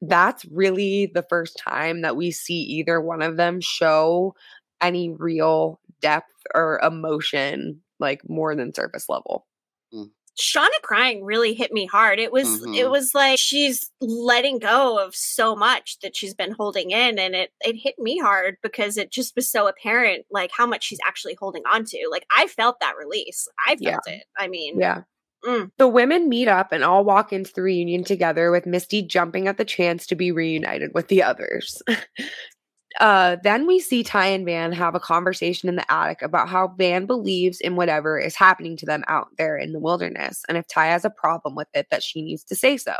that's 0.00 0.44
really 0.46 1.06
the 1.06 1.24
first 1.28 1.58
time 1.58 2.02
that 2.02 2.16
we 2.16 2.30
see 2.30 2.60
either 2.60 3.00
one 3.00 3.22
of 3.22 3.36
them 3.36 3.60
show 3.60 4.34
any 4.80 5.10
real 5.10 5.80
depth 6.00 6.32
or 6.54 6.80
emotion, 6.82 7.80
like 7.98 8.28
more 8.28 8.54
than 8.54 8.72
surface 8.72 9.08
level. 9.08 9.46
Hmm. 9.92 10.04
Shauna 10.38 10.68
crying 10.82 11.24
really 11.24 11.52
hit 11.52 11.72
me 11.72 11.86
hard. 11.86 12.18
It 12.20 12.30
was 12.32 12.62
it 12.62 12.68
Mhm. 12.68 12.90
was 12.90 13.12
like 13.14 13.38
she's 13.38 13.90
letting 14.00 14.58
go 14.60 14.98
of 14.98 15.14
so 15.16 15.56
much 15.56 15.98
that 16.00 16.16
she's 16.16 16.34
been 16.34 16.52
holding 16.52 16.90
in 16.92 17.18
and 17.18 17.34
it 17.34 17.50
it 17.62 17.74
hit 17.74 17.98
me 17.98 18.18
hard 18.18 18.56
because 18.62 18.96
it 18.96 19.10
just 19.10 19.34
was 19.34 19.50
so 19.50 19.66
apparent 19.66 20.26
like 20.30 20.50
how 20.56 20.66
much 20.66 20.84
she's 20.84 21.00
actually 21.06 21.34
holding 21.40 21.62
on 21.70 21.84
to. 21.86 22.08
Like 22.10 22.24
I 22.36 22.46
felt 22.46 22.78
that 22.80 22.96
release. 22.96 23.48
I 23.66 23.70
felt 23.76 23.80
Yeah. 24.06 24.12
it. 24.14 24.24
I 24.38 24.46
mean, 24.48 24.78
Yeah. 24.78 25.02
Mm. 25.44 25.70
The 25.78 25.86
women 25.88 26.28
meet 26.28 26.48
up 26.48 26.72
and 26.72 26.82
all 26.82 27.04
walk 27.04 27.32
into 27.32 27.52
the 27.52 27.62
reunion 27.62 28.02
together 28.04 28.50
with 28.50 28.66
Misty 28.66 29.02
jumping 29.02 29.46
at 29.48 29.56
the 29.56 29.64
chance 29.64 30.06
to 30.08 30.16
be 30.16 30.32
reunited 30.32 30.92
with 30.94 31.08
the 31.08 31.22
others. 31.22 31.80
uh, 32.98 33.36
then 33.42 33.66
we 33.66 33.78
see 33.78 34.02
Tai 34.02 34.26
and 34.26 34.44
Van 34.44 34.72
have 34.72 34.94
a 34.94 35.00
conversation 35.00 35.68
in 35.68 35.76
the 35.76 35.92
attic 35.92 36.22
about 36.22 36.48
how 36.48 36.74
Van 36.76 37.06
believes 37.06 37.60
in 37.60 37.76
whatever 37.76 38.18
is 38.18 38.34
happening 38.34 38.76
to 38.76 38.86
them 38.86 39.04
out 39.08 39.28
there 39.38 39.56
in 39.56 39.72
the 39.72 39.78
wilderness. 39.80 40.42
And 40.48 40.58
if 40.58 40.66
Tai 40.66 40.86
has 40.86 41.04
a 41.04 41.10
problem 41.10 41.54
with 41.54 41.68
it, 41.74 41.86
that 41.90 42.02
she 42.02 42.22
needs 42.22 42.44
to 42.44 42.56
say 42.56 42.76
so. 42.76 42.96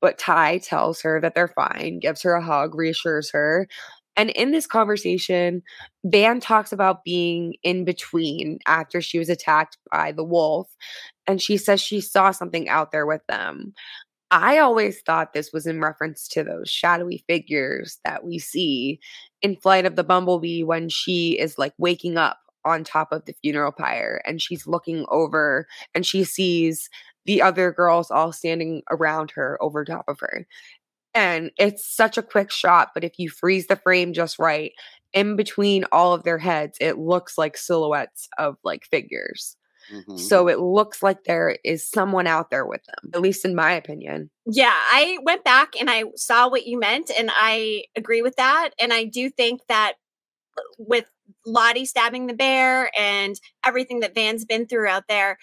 But 0.00 0.18
Tai 0.18 0.58
tells 0.58 1.02
her 1.02 1.20
that 1.20 1.34
they're 1.34 1.48
fine, 1.48 1.98
gives 2.00 2.22
her 2.22 2.34
a 2.34 2.42
hug, 2.42 2.74
reassures 2.74 3.30
her. 3.32 3.68
And 4.16 4.30
in 4.30 4.50
this 4.50 4.66
conversation, 4.66 5.62
Van 6.04 6.40
talks 6.40 6.72
about 6.72 7.04
being 7.04 7.54
in 7.62 7.84
between 7.84 8.58
after 8.66 9.00
she 9.00 9.18
was 9.18 9.28
attacked 9.28 9.78
by 9.92 10.12
the 10.12 10.24
wolf 10.24 10.68
and 11.26 11.40
she 11.40 11.56
says 11.56 11.80
she 11.80 12.00
saw 12.00 12.30
something 12.32 12.68
out 12.68 12.90
there 12.90 13.06
with 13.06 13.24
them. 13.28 13.74
I 14.30 14.58
always 14.58 15.00
thought 15.00 15.32
this 15.32 15.52
was 15.52 15.66
in 15.66 15.80
reference 15.80 16.28
to 16.28 16.44
those 16.44 16.68
shadowy 16.68 17.24
figures 17.26 17.98
that 18.04 18.24
we 18.24 18.38
see 18.38 19.00
in 19.40 19.56
Flight 19.56 19.86
of 19.86 19.96
the 19.96 20.04
Bumblebee 20.04 20.62
when 20.62 20.88
she 20.90 21.38
is 21.38 21.58
like 21.58 21.72
waking 21.78 22.18
up 22.18 22.38
on 22.64 22.84
top 22.84 23.12
of 23.12 23.24
the 23.24 23.34
funeral 23.42 23.72
pyre 23.72 24.20
and 24.26 24.42
she's 24.42 24.66
looking 24.66 25.06
over 25.08 25.66
and 25.94 26.04
she 26.04 26.24
sees 26.24 26.90
the 27.24 27.42
other 27.42 27.72
girls 27.72 28.10
all 28.10 28.32
standing 28.32 28.82
around 28.90 29.30
her 29.30 29.58
over 29.62 29.84
top 29.84 30.04
of 30.08 30.20
her. 30.20 30.46
And 31.14 31.50
it's 31.58 31.86
such 31.86 32.18
a 32.18 32.22
quick 32.22 32.50
shot, 32.50 32.90
but 32.94 33.04
if 33.04 33.18
you 33.18 33.30
freeze 33.30 33.66
the 33.66 33.76
frame 33.76 34.12
just 34.14 34.38
right, 34.38 34.72
in 35.12 35.36
between 35.36 35.84
all 35.92 36.14
of 36.14 36.24
their 36.24 36.38
heads, 36.38 36.78
it 36.80 36.98
looks 36.98 37.38
like 37.38 37.56
silhouettes 37.56 38.28
of 38.38 38.56
like 38.64 38.84
figures. 38.86 39.57
Mhm. 39.90 40.18
So 40.18 40.48
it 40.48 40.58
looks 40.60 41.02
like 41.02 41.24
there 41.24 41.56
is 41.64 41.88
someone 41.88 42.26
out 42.26 42.50
there 42.50 42.66
with 42.66 42.82
them, 42.84 43.10
at 43.14 43.20
least 43.20 43.44
in 43.44 43.54
my 43.54 43.72
opinion. 43.72 44.30
Yeah, 44.46 44.74
I 44.74 45.18
went 45.22 45.44
back 45.44 45.74
and 45.80 45.90
I 45.90 46.04
saw 46.16 46.48
what 46.48 46.66
you 46.66 46.78
meant, 46.78 47.10
and 47.18 47.30
I 47.32 47.84
agree 47.96 48.22
with 48.22 48.36
that. 48.36 48.70
And 48.80 48.92
I 48.92 49.04
do 49.04 49.30
think 49.30 49.62
that 49.68 49.94
uh, 50.58 50.62
with 50.78 51.06
Lottie 51.46 51.84
stabbing 51.86 52.26
the 52.26 52.34
bear 52.34 52.90
and 52.98 53.36
everything 53.64 54.00
that 54.00 54.14
Van's 54.14 54.44
been 54.44 54.66
through 54.66 54.88
out 54.88 55.04
there, 55.08 55.38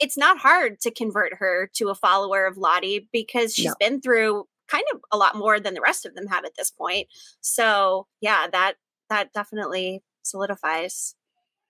it's 0.00 0.16
not 0.18 0.38
hard 0.38 0.80
to 0.80 0.90
convert 0.90 1.34
her 1.34 1.70
to 1.74 1.88
a 1.90 1.94
follower 1.94 2.46
of 2.46 2.56
Lottie 2.58 3.08
because 3.12 3.54
she's 3.54 3.66
No. 3.66 3.74
been 3.80 4.00
through 4.00 4.46
kind 4.68 4.84
of 4.94 5.00
a 5.12 5.16
lot 5.18 5.36
more 5.36 5.60
than 5.60 5.74
the 5.74 5.80
rest 5.82 6.06
of 6.06 6.14
them 6.14 6.26
have 6.28 6.44
at 6.44 6.54
this 6.56 6.70
point. 6.70 7.08
So 7.40 8.06
yeah, 8.20 8.46
that 8.52 8.76
that 9.10 9.32
definitely 9.34 10.02
solidifies 10.22 11.14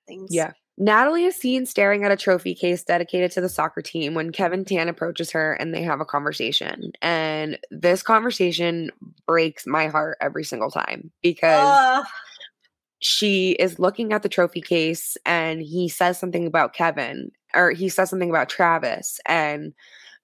things. 0.07 0.29
Yeah. 0.33 0.53
Natalie 0.83 1.27
is 1.27 1.37
seen 1.37 1.65
staring 1.65 2.03
at 2.03 2.11
a 2.11 2.17
trophy 2.17 2.57
case 2.57 2.83
dedicated 2.83 3.31
to 3.33 3.41
the 3.41 3.49
soccer 3.49 3.83
team 3.83 4.15
when 4.15 4.33
Kevin 4.33 4.65
Tan 4.65 4.89
approaches 4.89 5.31
her 5.31 5.53
and 5.53 5.73
they 5.73 5.83
have 5.83 6.01
a 6.01 6.05
conversation. 6.05 6.91
And 7.01 7.57
this 7.71 8.03
conversation 8.03 8.91
breaks 9.25 9.65
my 9.65 9.87
heart 9.87 10.19
every 10.21 10.43
single 10.43 10.73
time 10.73 11.13
because 11.23 11.79
Ugh. 11.79 12.05
she 12.99 13.53
is 13.53 13.79
looking 13.79 14.13
at 14.13 14.25
the 14.25 14.29
trophy 14.29 14.61
case 14.61 15.17
and 15.25 15.63
he 15.63 15.89
says 15.89 16.19
something 16.19 16.49
about 16.49 16.75
Kevin 16.75 17.31
or 17.55 17.71
he 17.71 17.89
says 17.89 18.11
something 18.11 18.31
about 18.31 18.49
Travis 18.49 19.21
and 19.25 19.73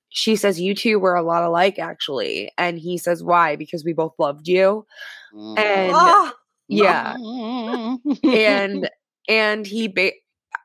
she 0.09 0.35
says 0.35 0.61
you 0.61 0.75
two 0.75 0.99
were 0.99 1.15
a 1.15 1.23
lot 1.23 1.45
alike 1.45 1.79
actually 1.79 2.51
and 2.59 2.81
he 2.81 2.99
says 2.99 3.23
why 3.23 3.55
because 3.55 3.85
we 3.85 3.93
both 3.93 4.15
loved 4.19 4.49
you 4.49 4.85
Mhm. 5.33 5.57
and 5.57 5.95
Ugh. 5.95 6.35
yeah 6.67 7.15
Mhm. 7.17 8.01
and 8.35 8.91
and 9.29 9.65
he 9.67 9.87
ba- 9.87 10.13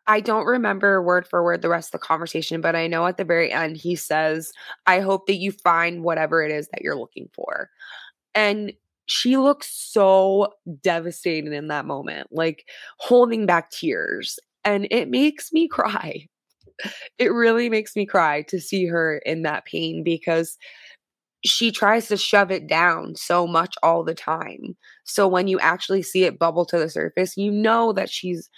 I 0.08 0.20
don't 0.20 0.46
remember 0.46 1.02
word 1.02 1.28
for 1.28 1.44
word 1.44 1.62
the 1.62 1.70
rest 1.70 1.94
of 1.94 2.00
the 2.00 2.06
conversation 2.06 2.62
but 2.62 2.76
I 2.76 2.88
know 2.88 3.06
at 3.06 3.18
the 3.18 3.24
very 3.24 3.52
end 3.52 3.78
he 3.78 3.96
says 3.96 4.52
I 4.86 5.00
hope 5.00 5.28
that 5.28 5.36
you 5.38 5.52
find 5.52 6.04
whatever 6.04 6.44
it 6.44 6.52
is 6.52 6.68
that 6.70 6.82
you're 6.82 6.98
looking 6.98 7.30
for 7.34 7.70
and 8.36 8.74
she 9.06 9.38
looks 9.38 9.70
so 9.70 10.54
devastated 10.82 11.54
in 11.54 11.68
that 11.68 11.86
moment 11.86 12.28
like 12.32 12.66
holding 13.00 13.46
back 13.46 13.70
tears 13.72 14.40
and 14.64 14.88
it 14.92 15.10
makes 15.10 15.52
me 15.52 15.68
cry 15.68 16.28
it 17.18 17.32
really 17.32 17.70
makes 17.70 17.96
me 17.96 18.06
cry 18.06 18.42
to 18.44 18.60
see 18.60 18.86
her 18.86 19.18
in 19.20 19.44
that 19.44 19.66
pain 19.66 20.04
because 20.04 20.58
she 21.46 21.72
tries 21.72 22.08
to 22.08 22.18
shove 22.18 22.52
it 22.52 22.68
down 22.68 23.16
so 23.16 23.46
much 23.46 23.76
all 23.84 24.04
the 24.04 24.16
time. 24.16 24.78
So 25.04 25.28
when 25.28 25.48
you 25.48 25.60
actually 25.60 26.02
see 26.02 26.24
it 26.24 26.40
bubble 26.40 26.66
to 26.66 26.80
the 26.80 26.90
surface, 26.90 27.36
you 27.36 27.52
know 27.52 27.92
that 27.94 28.10
she's 28.10 28.50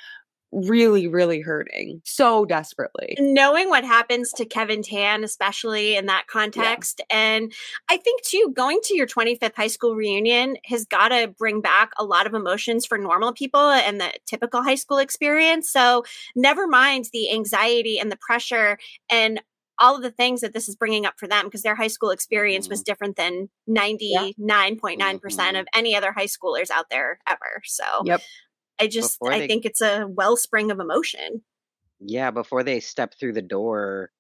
really, 0.56 1.08
really 1.08 1.42
hurting 1.42 2.02
so 2.06 2.46
desperately. 2.46 3.16
Knowing 3.20 3.70
what 3.70 3.84
happens 3.84 4.32
to 4.34 4.46
Kevin 4.46 4.82
Tan, 4.82 5.24
especially 5.24 5.96
in 5.96 6.06
that 6.06 6.28
context. 6.28 7.02
Yeah. 7.10 7.18
And 7.18 7.54
I 7.90 7.98
think, 7.98 8.24
too, 8.24 8.54
going 8.56 8.80
to 8.84 8.96
your 8.96 9.08
25th 9.08 9.56
high 9.56 9.68
school 9.68 9.96
reunion 9.96 10.56
has 10.66 10.86
got 10.86 11.10
to 11.10 11.28
bring 11.38 11.62
back 11.62 11.92
a 11.98 12.06
lot 12.06 12.26
of 12.26 12.34
emotions 12.34 12.86
for 12.86 12.98
normal 12.98 13.34
people 13.34 13.70
and 13.70 14.00
the 14.00 14.12
typical 14.26 14.64
high 14.64 14.76
school 14.76 14.98
experience. 14.98 15.70
So, 15.70 16.04
never 16.36 16.68
mind 16.68 17.10
the 17.12 17.32
anxiety 17.32 18.00
and 18.00 18.12
the 18.12 18.18
pressure 18.18 18.78
and 19.10 19.42
all 19.80 19.96
of 19.96 20.02
the 20.02 20.12
things 20.12 20.42
that 20.42 20.54
this 20.54 20.70
is 20.70 20.76
bringing 20.76 21.06
up 21.06 21.16
for 21.18 21.28
them 21.28 21.46
because 21.46 21.62
their 21.62 21.76
high 21.76 21.88
school 21.88 22.10
experience 22.10 22.66
mm-hmm. 22.66 22.74
was 22.74 22.84
different 22.84 23.18
than 23.18 23.50
99.9% 23.70 24.38
mm-hmm. 24.96 25.56
of 25.56 25.68
any 25.76 25.96
other 25.96 26.12
high 26.12 26.28
schoolers 26.28 26.70
out 26.70 26.86
there 26.90 27.20
ever. 27.28 27.62
So, 27.66 27.84
yep. 28.06 28.22
I 28.80 28.88
just 28.88 29.20
before 29.20 29.34
I 29.34 29.40
they, 29.40 29.48
think 29.48 29.66
it's 29.66 29.82
a 29.82 30.06
wellspring 30.08 30.72
of 30.72 30.80
emotion. 30.80 31.44
Yeah, 32.00 32.32
before 32.32 32.64
they 32.64 32.80
step 32.80 33.14
through 33.20 33.34
the 33.34 33.42
door, 33.42 34.12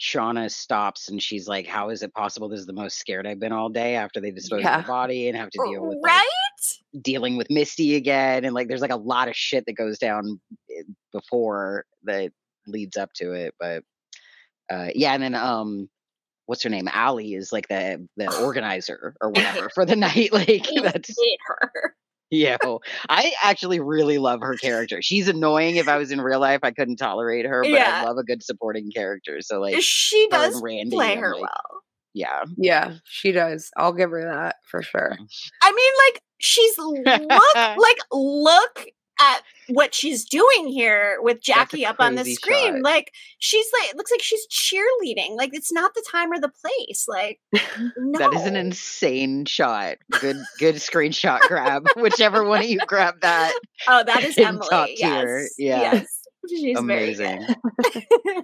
Shauna 0.00 0.50
stops 0.50 1.08
and 1.08 1.22
she's 1.22 1.48
like, 1.48 1.66
"How 1.66 1.90
is 1.90 2.02
it 2.02 2.14
possible? 2.14 2.48
This 2.48 2.60
is 2.60 2.66
the 2.66 2.72
most 2.72 2.98
scared 2.98 3.26
I've 3.26 3.40
been 3.40 3.52
all 3.52 3.68
day 3.68 3.96
after 3.96 4.20
they 4.20 4.30
dispose 4.30 4.62
yeah. 4.62 4.78
of 4.78 4.84
the 4.84 4.88
body 4.88 5.28
and 5.28 5.36
have 5.36 5.50
to 5.50 5.64
deal 5.70 5.86
with 5.86 5.98
right 6.04 6.16
like, 6.16 7.02
dealing 7.02 7.36
with 7.36 7.50
Misty 7.50 7.96
again, 7.96 8.44
and 8.44 8.54
like 8.54 8.68
there's 8.68 8.80
like 8.80 8.90
a 8.90 8.96
lot 8.96 9.28
of 9.28 9.36
shit 9.36 9.64
that 9.66 9.74
goes 9.74 9.98
down 9.98 10.40
eh, 10.70 10.82
before 11.12 11.84
that 12.04 12.30
leads 12.66 12.96
up 12.96 13.12
to 13.14 13.32
it, 13.32 13.54
but 13.58 13.82
uh, 14.70 14.88
yeah, 14.94 15.12
and 15.12 15.22
then 15.22 15.34
um, 15.34 15.88
what's 16.46 16.62
her 16.62 16.70
name? 16.70 16.88
Allie 16.88 17.34
is 17.34 17.52
like 17.52 17.68
the 17.68 18.06
the 18.16 18.34
organizer 18.42 19.14
or 19.20 19.30
whatever 19.30 19.68
for 19.74 19.84
the 19.84 19.96
night. 19.96 20.30
Like 20.32 20.66
that's 20.82 21.08
hate 21.08 21.38
her. 21.46 21.94
Yeah, 22.30 22.56
I 23.08 23.32
actually 23.42 23.78
really 23.78 24.18
love 24.18 24.40
her 24.40 24.54
character. 24.54 25.00
She's 25.00 25.28
annoying. 25.28 25.76
If 25.76 25.86
I 25.86 25.96
was 25.96 26.10
in 26.10 26.20
real 26.20 26.40
life, 26.40 26.60
I 26.62 26.72
couldn't 26.72 26.96
tolerate 26.96 27.46
her, 27.46 27.62
but 27.62 27.70
yeah. 27.70 28.02
I 28.02 28.04
love 28.06 28.18
a 28.18 28.24
good 28.24 28.42
supporting 28.42 28.90
character. 28.90 29.40
So 29.42 29.60
like, 29.60 29.76
she 29.80 30.26
does 30.30 30.60
Randy, 30.60 30.96
play 30.96 31.16
her 31.16 31.34
like, 31.34 31.42
well. 31.42 31.82
Yeah, 32.14 32.44
yeah, 32.56 32.94
she 33.04 33.30
does. 33.30 33.70
I'll 33.76 33.92
give 33.92 34.10
her 34.10 34.24
that 34.24 34.56
for 34.64 34.82
sure. 34.82 35.16
Mm. 35.20 35.26
I 35.62 35.72
mean, 35.72 35.92
like, 36.06 36.22
she's 36.38 36.78
look 36.78 37.76
like 37.78 37.98
look 38.10 38.86
at 39.18 39.42
what 39.68 39.94
she's 39.94 40.24
doing 40.24 40.68
here 40.68 41.18
with 41.20 41.40
Jackie 41.40 41.84
up 41.84 41.96
on 41.98 42.14
the 42.14 42.24
screen. 42.24 42.74
Shot. 42.74 42.82
Like 42.82 43.12
she's 43.38 43.66
like 43.80 43.94
looks 43.96 44.10
like 44.10 44.22
she's 44.22 44.46
cheerleading. 44.48 45.36
Like 45.36 45.50
it's 45.52 45.72
not 45.72 45.94
the 45.94 46.04
time 46.10 46.32
or 46.32 46.40
the 46.40 46.50
place. 46.50 47.06
Like 47.08 47.40
no. 47.96 48.18
that 48.18 48.34
is 48.34 48.46
an 48.46 48.56
insane 48.56 49.44
shot. 49.44 49.96
Good 50.20 50.36
good 50.58 50.76
screenshot 50.76 51.40
grab. 51.40 51.86
Whichever 51.96 52.44
one 52.44 52.60
of 52.60 52.68
you 52.68 52.78
grab 52.86 53.20
that. 53.22 53.58
Oh, 53.88 54.04
that 54.04 54.22
is 54.24 54.38
Emily. 54.38 54.66
Top 54.68 54.88
yes. 54.94 55.22
tier. 55.24 55.48
Yeah. 55.58 55.92
Yes. 55.92 56.06
She's 56.48 56.78
amazing. 56.78 57.44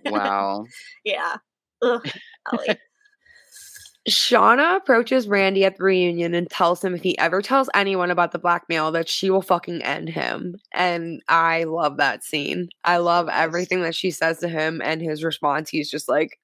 wow. 0.07 0.65
Yeah. 1.05 1.37
Ugh, 1.83 2.09
Ellie. 2.53 2.77
Shauna 4.09 4.77
approaches 4.77 5.29
Randy 5.29 5.65
at 5.65 5.77
the 5.77 5.85
reunion 5.85 6.35
and 6.35 6.51
tells 6.51 6.83
him 6.83 6.95
if 6.95 7.03
he 7.03 7.17
ever 7.19 7.41
tells 7.41 7.71
anyone 7.73 8.11
about 8.11 8.33
the 8.33 8.39
blackmail 8.39 8.91
that 8.93 9.09
she 9.09 9.31
will 9.31 9.43
fucking 9.43 9.81
end 9.83 10.09
him. 10.09 10.57
And 10.75 11.23
I 11.29 11.65
love 11.65 11.99
that 11.99 12.25
scene. 12.25 12.69
I 12.85 12.97
love 12.97 13.29
everything 13.29 13.83
that 13.83 13.95
she 13.95 14.11
says 14.11 14.39
to 14.41 14.49
him 14.49 14.83
and 14.83 15.01
his 15.01 15.23
response. 15.23 15.71
He's 15.71 15.89
just 15.89 16.09
like, 16.09 16.41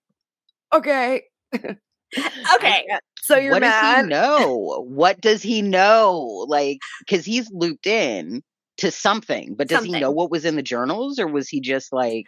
okay. 0.73 1.23
okay. 1.55 2.87
So 3.23 3.37
you're 3.37 3.53
what 3.53 3.63
mad? 3.63 3.97
does 3.97 4.05
he 4.05 4.09
know? 4.09 4.85
What 4.87 5.21
does 5.21 5.43
he 5.43 5.61
know? 5.61 6.47
Like, 6.49 6.79
because 7.01 7.25
he's 7.25 7.51
looped 7.51 7.89
in 7.89 8.43
to 8.77 8.93
something, 8.93 9.57
but 9.57 9.67
does 9.67 9.79
something. 9.79 9.95
he 9.95 10.01
know 10.01 10.13
what 10.13 10.31
was 10.31 10.45
in 10.45 10.55
the 10.55 10.63
journals 10.63 11.19
or 11.19 11.27
was 11.27 11.49
he 11.49 11.61
just 11.61 11.93
like, 11.93 12.27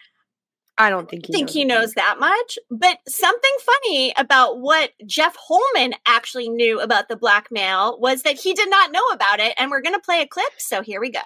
I 0.80 0.88
don't 0.88 1.10
think 1.10 1.26
he 1.26 1.32
think 1.34 1.48
knows 1.48 1.54
he 1.54 1.64
knows 1.66 1.92
that 1.92 2.16
much. 2.18 2.58
But 2.70 3.00
something 3.06 3.50
funny 3.60 4.14
about 4.16 4.60
what 4.60 4.92
Jeff 5.06 5.36
Holman 5.38 5.92
actually 6.06 6.48
knew 6.48 6.80
about 6.80 7.08
the 7.08 7.16
blackmail 7.16 8.00
was 8.00 8.22
that 8.22 8.38
he 8.38 8.54
did 8.54 8.70
not 8.70 8.90
know 8.90 9.06
about 9.12 9.40
it, 9.40 9.52
and 9.58 9.70
we're 9.70 9.82
going 9.82 9.94
to 9.94 10.00
play 10.00 10.22
a 10.22 10.26
clip. 10.26 10.52
So 10.56 10.80
here 10.80 10.98
we 10.98 11.10
go. 11.10 11.20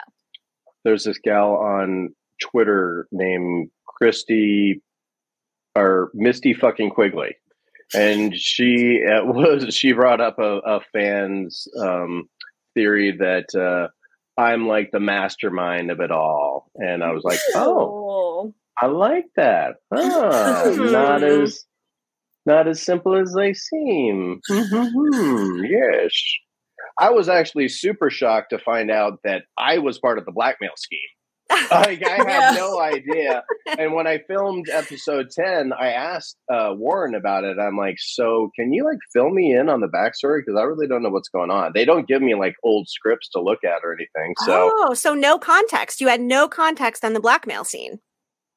There's 0.82 1.04
this 1.04 1.18
gal 1.18 1.54
on 1.54 2.16
Twitter 2.42 3.06
named 3.12 3.70
Christy 3.86 4.82
or 5.76 6.10
Misty 6.14 6.52
fucking 6.52 6.90
Quigley, 6.90 7.36
and 7.94 8.34
she 8.34 9.04
uh, 9.08 9.24
was 9.24 9.72
she 9.72 9.92
brought 9.92 10.20
up 10.20 10.40
a, 10.40 10.58
a 10.66 10.80
fan's 10.92 11.68
um, 11.80 12.28
theory 12.74 13.16
that. 13.18 13.54
Uh, 13.54 13.92
I'm 14.36 14.66
like 14.66 14.90
the 14.90 14.98
mastermind 14.98 15.92
of 15.92 16.00
it 16.00 16.10
all. 16.10 16.68
And 16.74 17.04
I 17.04 17.12
was 17.12 17.22
like, 17.22 17.38
oh, 17.54 18.52
I 18.80 18.86
like 18.86 19.26
that. 19.36 19.76
Ah, 19.92 20.64
not 20.76 21.22
as 21.22 21.64
not 22.46 22.68
as 22.68 22.82
simple 22.82 23.14
as 23.14 23.32
they 23.34 23.54
seem. 23.54 24.40
Mm-hmm. 24.50 25.64
yes. 25.64 26.12
I 26.98 27.10
was 27.10 27.28
actually 27.28 27.68
super 27.68 28.10
shocked 28.10 28.50
to 28.50 28.58
find 28.58 28.90
out 28.90 29.18
that 29.24 29.44
I 29.58 29.78
was 29.78 29.98
part 29.98 30.18
of 30.18 30.26
the 30.26 30.32
blackmail 30.32 30.74
scheme. 30.76 31.00
like 31.70 32.02
I 32.06 32.30
had 32.30 32.54
no 32.54 32.80
idea. 32.80 33.44
And 33.78 33.92
when 33.92 34.06
I 34.06 34.20
filmed 34.26 34.68
episode 34.72 35.28
ten, 35.30 35.72
I 35.78 35.88
asked 35.88 36.36
uh, 36.50 36.70
Warren 36.72 37.14
about 37.14 37.44
it. 37.44 37.58
I'm 37.58 37.76
like, 37.76 37.96
"So, 37.98 38.50
can 38.56 38.72
you 38.72 38.84
like 38.84 38.98
fill 39.12 39.30
me 39.30 39.54
in 39.54 39.68
on 39.68 39.80
the 39.80 39.88
backstory? 39.88 40.40
Because 40.40 40.58
I 40.58 40.62
really 40.62 40.86
don't 40.86 41.02
know 41.02 41.10
what's 41.10 41.28
going 41.28 41.50
on. 41.50 41.72
They 41.74 41.84
don't 41.84 42.08
give 42.08 42.22
me 42.22 42.34
like 42.34 42.54
old 42.62 42.88
scripts 42.88 43.28
to 43.30 43.42
look 43.42 43.62
at 43.62 43.84
or 43.84 43.92
anything. 43.92 44.34
So, 44.44 44.72
oh, 44.74 44.94
so 44.94 45.14
no 45.14 45.38
context. 45.38 46.00
You 46.00 46.08
had 46.08 46.20
no 46.20 46.48
context 46.48 47.04
on 47.04 47.12
the 47.12 47.20
blackmail 47.20 47.64
scene. 47.64 48.00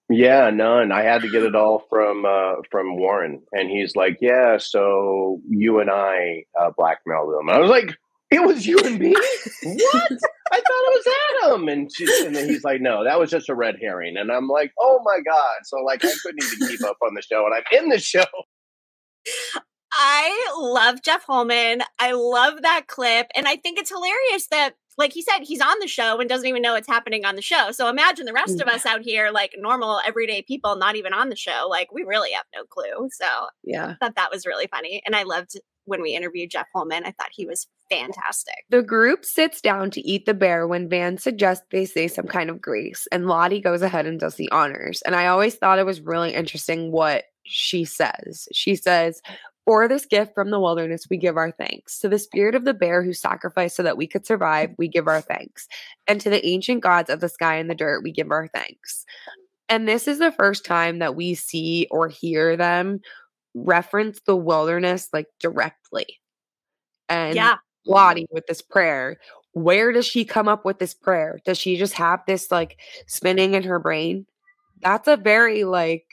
Yeah, 0.09 0.49
none. 0.51 0.91
I 0.93 1.03
had 1.03 1.21
to 1.23 1.29
get 1.29 1.43
it 1.43 1.55
all 1.55 1.83
from 1.89 2.25
uh, 2.25 2.61
from 2.71 2.97
Warren, 2.97 3.41
and 3.51 3.69
he's 3.69 3.95
like, 3.95 4.17
"Yeah, 4.21 4.57
so 4.57 5.41
you 5.49 5.79
and 5.79 5.89
I 5.91 6.45
uh, 6.59 6.71
blackmailed 6.77 7.33
them." 7.33 7.49
I 7.49 7.59
was 7.59 7.69
like, 7.69 7.93
"It 8.31 8.41
was 8.41 8.65
you 8.65 8.79
and 8.79 8.97
me? 8.99 9.13
what? 9.13 10.11
I 10.51 10.55
thought 10.55 10.63
it 10.69 11.05
was 11.05 11.07
Adam." 11.43 11.67
And, 11.67 11.91
and 12.25 12.35
then 12.35 12.47
he's 12.47 12.63
like, 12.63 12.79
"No, 12.79 13.03
that 13.03 13.19
was 13.19 13.29
just 13.29 13.49
a 13.49 13.55
red 13.55 13.75
herring." 13.81 14.15
And 14.15 14.31
I'm 14.31 14.47
like, 14.47 14.71
"Oh 14.79 15.01
my 15.03 15.19
god!" 15.25 15.57
So 15.65 15.77
like, 15.79 16.05
I 16.05 16.13
couldn't 16.23 16.41
even 16.41 16.69
keep 16.69 16.83
up 16.85 16.97
on 17.03 17.13
the 17.13 17.21
show, 17.21 17.45
and 17.45 17.53
I'm 17.53 17.83
in 17.83 17.89
the 17.89 17.99
show. 17.99 18.23
I 19.91 20.53
love 20.57 21.01
Jeff 21.03 21.23
Holman. 21.23 21.81
I 21.99 22.13
love 22.13 22.61
that 22.61 22.87
clip, 22.87 23.27
and 23.35 23.45
I 23.45 23.57
think 23.57 23.77
it's 23.77 23.89
hilarious 23.89 24.47
that 24.51 24.75
like 24.97 25.13
he 25.13 25.21
said, 25.21 25.39
he's 25.43 25.61
on 25.61 25.79
the 25.79 25.87
show 25.87 26.19
and 26.19 26.29
doesn't 26.29 26.47
even 26.47 26.61
know 26.61 26.73
what's 26.73 26.87
happening 26.87 27.25
on 27.25 27.35
the 27.35 27.41
show. 27.41 27.71
So 27.71 27.87
imagine 27.87 28.25
the 28.25 28.33
rest 28.33 28.59
of 28.59 28.67
us 28.67 28.85
out 28.85 29.01
here, 29.01 29.29
like 29.31 29.53
normal, 29.57 30.01
everyday 30.05 30.41
people, 30.41 30.75
not 30.75 30.95
even 30.95 31.13
on 31.13 31.29
the 31.29 31.35
show. 31.35 31.67
Like 31.69 31.91
we 31.91 32.03
really 32.03 32.31
have 32.31 32.45
no 32.55 32.63
clue. 32.63 33.09
So 33.11 33.27
yeah, 33.63 33.95
I 34.01 34.05
thought 34.05 34.15
that 34.15 34.31
was 34.31 34.45
really 34.45 34.67
funny. 34.67 35.01
And 35.05 35.15
I 35.15 35.23
loved 35.23 35.59
when 35.85 36.01
we 36.01 36.15
interviewed 36.15 36.49
Jeff 36.49 36.67
Holman. 36.73 37.05
I 37.05 37.11
thought 37.11 37.29
he 37.31 37.45
was 37.45 37.67
fantastic. 37.89 38.55
The 38.69 38.83
group 38.83 39.23
sits 39.23 39.61
down 39.61 39.91
to 39.91 40.01
eat 40.01 40.25
the 40.25 40.33
bear 40.33 40.67
when 40.67 40.89
Van 40.89 41.17
suggests 41.17 41.65
they 41.71 41.85
say 41.85 42.07
some 42.07 42.27
kind 42.27 42.49
of 42.49 42.59
grace, 42.61 43.07
and 43.11 43.27
Lottie 43.27 43.61
goes 43.61 43.81
ahead 43.81 44.05
and 44.05 44.19
does 44.19 44.35
the 44.35 44.51
honors. 44.51 45.01
And 45.03 45.15
I 45.15 45.27
always 45.27 45.55
thought 45.55 45.79
it 45.79 45.85
was 45.85 46.01
really 46.01 46.33
interesting 46.33 46.91
what 46.91 47.25
she 47.43 47.85
says. 47.85 48.47
She 48.51 48.75
says, 48.75 49.21
for 49.67 49.89
this 49.89 50.05
gift 50.05 50.33
from 50.33 50.49
the 50.49 50.61
wilderness, 50.61 51.07
we 51.09 51.17
give 51.17 51.35
our 51.35 51.51
thanks. 51.51 51.99
To 51.99 52.07
the 52.07 52.17
spirit 52.17 52.55
of 52.55 52.63
the 52.63 52.73
bear 52.73 53.03
who 53.03 53.11
sacrificed 53.11 53.75
so 53.75 53.83
that 53.83 53.97
we 53.97 54.07
could 54.07 54.25
survive, 54.25 54.73
we 54.77 54.87
give 54.87 55.09
our 55.09 55.19
thanks. 55.19 55.67
And 56.07 56.21
to 56.21 56.29
the 56.29 56.43
ancient 56.47 56.81
gods 56.81 57.09
of 57.09 57.19
the 57.19 57.27
sky 57.27 57.55
and 57.55 57.69
the 57.69 57.75
dirt, 57.75 58.01
we 58.01 58.13
give 58.13 58.31
our 58.31 58.47
thanks. 58.47 59.03
And 59.67 59.85
this 59.85 60.07
is 60.07 60.19
the 60.19 60.31
first 60.31 60.63
time 60.63 60.99
that 60.99 61.17
we 61.17 61.35
see 61.35 61.85
or 61.91 62.07
hear 62.07 62.55
them 62.55 63.01
reference 63.55 64.21
the 64.25 64.37
wilderness 64.37 65.09
like 65.11 65.27
directly. 65.41 66.05
And 67.09 67.35
yeah. 67.35 67.55
Lottie 67.85 68.27
with 68.31 68.47
this 68.47 68.61
prayer. 68.61 69.17
Where 69.51 69.91
does 69.91 70.05
she 70.05 70.23
come 70.23 70.47
up 70.47 70.63
with 70.63 70.79
this 70.79 70.93
prayer? 70.93 71.41
Does 71.43 71.57
she 71.57 71.75
just 71.75 71.93
have 71.95 72.21
this 72.25 72.51
like 72.51 72.79
spinning 73.05 73.53
in 73.53 73.63
her 73.63 73.79
brain? 73.79 74.27
That's 74.81 75.09
a 75.09 75.17
very 75.17 75.65
like, 75.65 76.05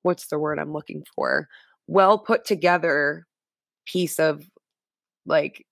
what's 0.00 0.28
the 0.28 0.38
word 0.38 0.58
I'm 0.58 0.72
looking 0.72 1.04
for? 1.14 1.48
Well 1.86 2.18
put 2.18 2.44
together 2.44 3.26
piece 3.86 4.18
of 4.18 4.44
like 5.24 5.64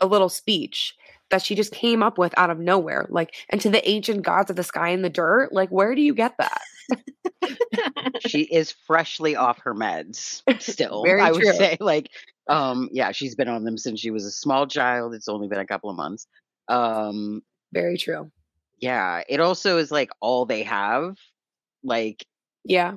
a 0.00 0.06
little 0.06 0.28
speech 0.28 0.94
that 1.30 1.42
she 1.42 1.54
just 1.54 1.72
came 1.72 2.02
up 2.02 2.18
with 2.18 2.34
out 2.36 2.50
of 2.50 2.58
nowhere 2.58 3.06
like 3.10 3.34
and 3.50 3.60
to 3.60 3.70
the 3.70 3.86
ancient 3.88 4.22
gods 4.22 4.50
of 4.50 4.56
the 4.56 4.64
sky 4.64 4.88
and 4.88 5.04
the 5.04 5.10
dirt 5.10 5.52
like 5.52 5.68
where 5.70 5.94
do 5.94 6.02
you 6.02 6.14
get 6.14 6.34
that? 6.38 6.60
She 8.26 8.42
is 8.42 8.72
freshly 8.86 9.36
off 9.36 9.58
her 9.62 9.74
meds 9.74 10.42
still 10.60 11.02
Very 11.04 11.20
i 11.22 11.30
true. 11.30 11.46
would 11.46 11.56
say 11.56 11.76
like 11.80 12.10
um 12.48 12.88
yeah 12.92 13.12
she's 13.12 13.34
been 13.34 13.48
on 13.48 13.64
them 13.64 13.78
since 13.78 14.00
she 14.00 14.10
was 14.10 14.24
a 14.24 14.30
small 14.30 14.66
child 14.66 15.14
it's 15.14 15.28
only 15.28 15.48
been 15.48 15.58
a 15.58 15.66
couple 15.66 15.88
of 15.88 15.96
months 15.96 16.26
um 16.68 17.42
very 17.72 17.96
true. 17.96 18.30
yeah 18.78 19.22
it 19.28 19.40
also 19.40 19.78
is 19.78 19.90
like 19.90 20.10
all 20.20 20.46
they 20.46 20.62
have 20.64 21.16
like 21.84 22.24
yeah 22.64 22.96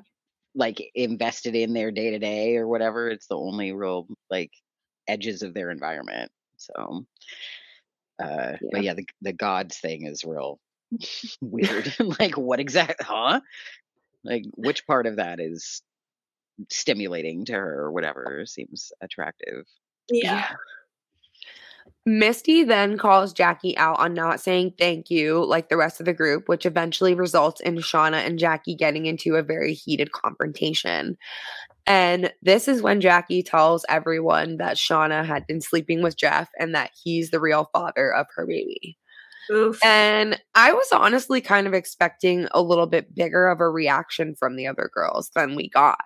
like 0.56 0.82
invested 0.96 1.56
in 1.56 1.74
their 1.74 1.92
day 1.92 2.12
to 2.12 2.20
day 2.20 2.58
or 2.58 2.68
whatever. 2.68 3.10
It's 3.10 3.28
the 3.28 3.38
only 3.38 3.72
real 3.72 4.08
like 4.30 4.52
edges 5.08 5.42
of 5.42 5.54
their 5.54 5.72
environment. 5.72 6.32
So, 6.58 7.06
uh, 8.22 8.54
yeah. 8.62 8.70
but 8.72 8.84
yeah, 8.84 8.94
the 8.94 9.06
the 9.22 9.34
gods 9.34 9.78
thing 9.78 10.06
is 10.06 10.24
real 10.24 10.60
Weird. 11.42 11.94
like 12.20 12.38
what 12.38 12.60
exact 12.60 13.04
huh? 13.04 13.42
Like 14.24 14.46
which 14.56 14.86
part 14.88 15.08
of 15.08 15.18
that 15.18 15.40
is 15.40 15.82
stimulating 16.70 17.46
to 17.46 17.54
her 17.54 17.82
or 17.82 17.92
whatever 17.92 18.46
seems 18.46 18.92
attractive. 19.02 19.66
Yeah. 20.10 20.48
Misty 22.06 22.64
then 22.64 22.98
calls 22.98 23.32
Jackie 23.32 23.78
out 23.78 24.00
on 24.00 24.14
not 24.14 24.42
saying 24.42 24.74
thank 24.78 25.10
you 25.10 25.44
like 25.46 25.70
the 25.70 25.78
rest 25.78 26.00
of 26.00 26.06
the 26.06 26.14
group, 26.14 26.50
which 26.50 26.66
eventually 26.66 27.14
results 27.14 27.62
in 27.62 27.78
Shauna 27.78 28.26
and 28.26 28.38
Jackie 28.38 28.76
getting 28.76 29.06
into 29.06 29.36
a 29.36 29.44
very 29.44 29.74
heated 29.74 30.12
confrontation. 30.12 31.18
And 31.88 32.34
this 32.42 32.68
is 32.68 32.82
when 32.82 33.02
Jackie 33.02 33.44
tells 33.44 33.86
everyone 33.88 34.58
that 34.58 34.78
Shauna 34.78 35.26
had 35.26 35.48
been 35.48 35.62
sleeping 35.62 36.02
with 36.02 36.18
Jeff 36.18 36.50
and 36.60 36.76
that 36.76 36.92
he's 37.02 37.32
the 37.32 37.40
real 37.40 37.70
father 37.74 38.14
of 38.14 38.28
her 38.36 38.46
baby. 38.46 38.98
Oof. 39.52 39.84
And 39.84 40.42
I 40.56 40.74
was 40.74 40.88
honestly 40.92 41.42
kind 41.42 41.68
of 41.68 41.74
expecting 41.74 42.48
a 42.52 42.62
little 42.62 42.88
bit 42.88 43.14
bigger 43.14 43.48
of 43.48 43.60
a 43.60 43.70
reaction 43.70 44.36
from 44.36 44.56
the 44.56 44.68
other 44.68 44.90
girls 44.94 45.30
than 45.36 45.56
we 45.56 45.70
got. 45.70 46.00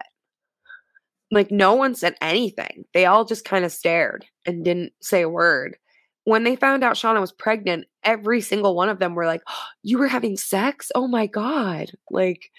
Like, 1.31 1.51
no 1.51 1.73
one 1.75 1.95
said 1.95 2.15
anything. 2.21 2.85
They 2.93 3.05
all 3.05 3.25
just 3.25 3.45
kind 3.45 3.65
of 3.65 3.71
stared 3.71 4.25
and 4.45 4.63
didn't 4.63 4.93
say 5.01 5.21
a 5.21 5.29
word. 5.29 5.77
When 6.23 6.43
they 6.43 6.55
found 6.55 6.83
out 6.83 6.95
Shauna 6.95 7.21
was 7.21 7.31
pregnant, 7.31 7.85
every 8.03 8.41
single 8.41 8.75
one 8.75 8.89
of 8.89 8.99
them 8.99 9.15
were 9.15 9.25
like, 9.25 9.41
oh, 9.47 9.53
You 9.83 9.97
were 9.99 10.07
having 10.07 10.37
sex? 10.37 10.91
Oh 10.95 11.07
my 11.07 11.27
God. 11.27 11.91
Like, 12.11 12.51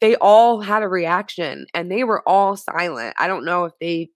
they 0.00 0.16
all 0.16 0.60
had 0.60 0.82
a 0.82 0.88
reaction 0.88 1.66
and 1.74 1.90
they 1.90 2.04
were 2.04 2.26
all 2.28 2.56
silent. 2.56 3.14
I 3.18 3.28
don't 3.28 3.44
know 3.44 3.64
if 3.66 3.72
they 3.80 4.10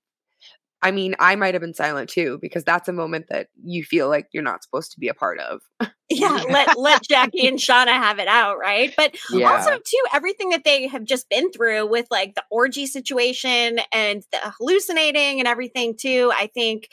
I 0.82 0.90
mean, 0.90 1.16
I 1.18 1.36
might 1.36 1.54
have 1.54 1.62
been 1.62 1.74
silent 1.74 2.10
too 2.10 2.38
because 2.40 2.62
that's 2.62 2.88
a 2.88 2.92
moment 2.92 3.26
that 3.30 3.48
you 3.64 3.82
feel 3.82 4.08
like 4.08 4.28
you're 4.32 4.42
not 4.42 4.62
supposed 4.62 4.92
to 4.92 5.00
be 5.00 5.08
a 5.08 5.14
part 5.14 5.40
of. 5.40 5.60
yeah, 6.10 6.42
let 6.50 6.78
let 6.78 7.02
Jackie 7.02 7.46
and 7.46 7.58
Shauna 7.58 7.88
have 7.88 8.18
it 8.18 8.28
out, 8.28 8.58
right? 8.58 8.92
But 8.96 9.16
Yeah. 9.32 9.50
also 9.50 9.70
too, 9.70 10.02
everything 10.12 10.50
that 10.50 10.64
they 10.64 10.86
have 10.86 11.04
just 11.04 11.28
been 11.28 11.50
through 11.50 11.86
with 11.86 12.06
like 12.10 12.34
the 12.34 12.44
orgy 12.50 12.86
situation 12.86 13.80
and 13.92 14.22
the 14.32 14.38
hallucinating 14.58 15.38
and 15.38 15.48
everything 15.48 15.96
too. 15.98 16.30
I 16.34 16.48
think, 16.52 16.88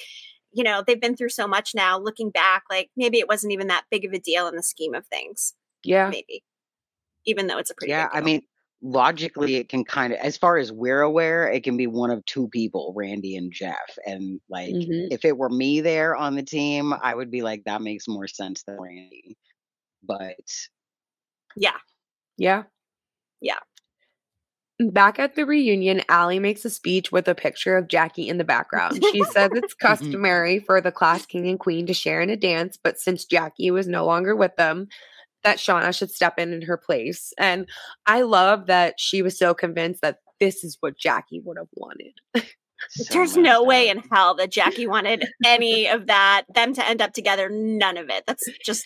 you 0.54 0.64
know, 0.64 0.84
they've 0.86 1.02
been 1.02 1.16
through 1.18 1.30
so 1.30 1.48
much 1.48 1.72
now. 1.76 2.00
Looking 2.00 2.30
back, 2.30 2.64
like 2.70 2.90
maybe 2.96 3.20
it 3.20 3.28
wasn't 3.28 3.54
even 3.54 3.68
that 3.68 3.84
big 3.92 4.06
of 4.06 4.14
a 4.14 4.20
deal 4.20 4.48
in 4.48 4.56
the 4.56 4.64
scheme 4.64 4.94
of 4.96 5.06
things. 5.08 5.54
Yeah. 5.84 6.10
Maybe, 6.10 6.44
even 7.26 7.48
though 7.48 7.58
it's 7.58 7.70
a 7.70 7.76
pretty. 7.76 7.92
Yeah, 7.92 8.08
big 8.08 8.18
I 8.18 8.22
mean, 8.22 8.42
logically, 8.84 9.56
it 9.56 9.70
can 9.70 9.84
kind 9.86 10.14
of, 10.14 10.20
as 10.20 10.38
far 10.38 10.58
as 10.58 10.72
we're 10.72 11.02
aware, 11.02 11.50
it 11.50 11.64
can 11.64 11.78
be 11.78 11.88
one 11.88 12.12
of 12.12 12.24
two 12.26 12.50
people, 12.50 12.94
Randy 12.96 13.36
and 13.38 13.52
Jeff. 13.52 13.98
And 14.06 14.40
like, 14.50 14.74
Mhm. 14.74 15.08
if 15.10 15.24
it 15.26 15.38
were 15.38 15.50
me 15.50 15.82
there 15.82 16.16
on 16.16 16.36
the 16.36 16.44
team, 16.44 16.94
I 16.94 17.16
would 17.16 17.32
be 17.32 17.42
like, 17.42 17.64
that 17.64 17.82
makes 17.82 18.08
more 18.08 18.28
sense 18.28 18.64
than 18.64 18.78
Randy. 18.80 19.38
But 20.04 20.36
yeah, 21.56 21.78
Yeah. 22.38 22.64
Yeah. 23.42 23.60
Back 24.80 25.20
at 25.20 25.36
the 25.36 25.46
reunion, 25.46 26.02
Allie 26.10 26.40
makes 26.40 26.66
a 26.66 26.70
speech 26.70 27.12
with 27.12 27.28
a 27.28 27.36
picture 27.36 27.78
of 27.78 27.88
Jackie 27.88 28.28
in 28.28 28.38
the 28.38 28.44
background. 28.44 29.04
She 29.12 29.24
says 29.26 29.52
it's 29.54 29.74
customary 30.20 30.60
for 30.60 30.82
the 30.82 30.92
class 30.92 31.26
king 31.26 31.48
and 31.48 31.60
queen 31.60 31.86
to 31.86 31.94
share 31.94 32.22
in 32.22 32.30
a 32.30 32.36
dance, 32.36 32.78
but 32.84 33.00
since 33.00 33.24
Jackie 33.24 33.72
was 33.72 33.88
no 33.88 34.04
longer 34.06 34.36
with 34.36 34.56
them, 34.58 34.88
that 35.44 35.58
Shauna 35.58 35.96
should 35.98 36.12
step 36.12 36.40
in 36.40 36.54
in 36.54 36.62
her 36.64 36.78
place. 36.78 37.34
And 37.38 37.68
I 38.06 38.22
love 38.22 38.68
that 38.68 38.96
she 38.98 39.22
was 39.22 39.38
so 39.38 39.54
convinced 39.54 40.02
that 40.02 40.20
this 40.40 40.64
is 40.64 40.78
what 40.80 40.98
Jackie 40.98 41.42
would 41.44 41.58
have 41.58 41.68
wanted. 41.76 42.14
so 42.90 43.14
there's 43.14 43.38
messed 43.38 43.44
no 43.46 43.64
way 43.64 43.90
in 43.90 44.02
hell 44.12 44.36
that 44.36 44.52
Jackie 44.52 44.88
wanted 44.88 45.26
any 45.46 45.88
of 45.88 46.08
that. 46.08 46.44
Them 46.54 46.74
to 46.74 46.88
end 46.88 47.02
up 47.02 47.14
together, 47.14 47.50
none 47.50 47.98
of 47.98 48.10
it. 48.10 48.24
That's 48.28 48.44
just 48.66 48.86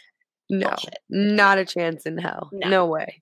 No, 0.50 0.70
bullshit. 0.70 0.98
not 1.10 1.58
a 1.58 1.66
chance 1.66 2.06
in 2.06 2.18
hell. 2.18 2.50
No. 2.54 2.70
No, 2.70 2.86
way. 2.88 3.22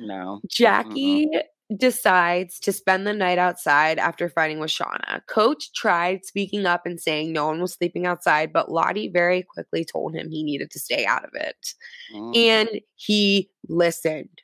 No. 0.00 0.40
Jackie 0.50 1.28
decides 1.76 2.58
to 2.60 2.72
spend 2.72 3.06
the 3.06 3.12
night 3.12 3.38
outside 3.38 3.98
after 3.98 4.28
fighting 4.28 4.58
with 4.60 4.70
Shauna. 4.70 5.20
Coach 5.28 5.72
tried 5.72 6.24
speaking 6.24 6.66
up 6.66 6.82
and 6.86 7.00
saying 7.00 7.32
no 7.32 7.46
one 7.46 7.60
was 7.60 7.72
sleeping 7.74 8.06
outside, 8.06 8.52
but 8.52 8.70
Lottie 8.70 9.08
very 9.08 9.42
quickly 9.42 9.84
told 9.84 10.14
him 10.14 10.30
he 10.30 10.42
needed 10.42 10.70
to 10.72 10.78
stay 10.78 11.04
out 11.06 11.24
of 11.24 11.30
it. 11.34 11.74
Mm. 12.14 12.36
And 12.36 12.68
he 12.96 13.50
listened. 13.68 14.40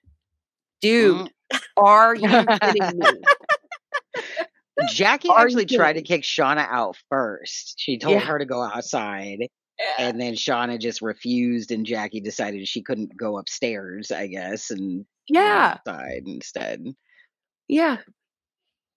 Dude, 0.81 1.31
Mm. 1.52 1.61
are 1.77 2.15
you 2.15 2.47
kidding 2.62 2.98
me? 2.98 3.07
Jackie 4.89 5.28
Are 5.28 5.44
actually 5.44 5.66
tried 5.66 5.94
to 5.94 6.02
kick 6.02 6.23
Shauna 6.23 6.66
out 6.70 6.97
first. 7.11 7.74
She 7.78 7.98
told 7.98 8.15
Yeah. 8.15 8.20
her 8.20 8.39
to 8.39 8.47
go 8.47 8.62
outside, 8.62 9.40
and 9.98 10.19
then 10.20 10.35
Shauna 10.35 10.81
just 10.81 11.02
refused, 11.02 11.70
and 11.70 11.85
Jackie 11.85 12.20
decided 12.20 12.66
she 12.66 12.82
couldn't 12.82 13.16
go 13.16 13.36
upstairs, 13.36 14.11
I 14.11 14.27
guess, 14.27 14.70
and 14.70 15.05
Yeah, 15.28 15.77
outside 15.86 16.23
instead. 16.27 16.94
Yeah. 17.71 17.99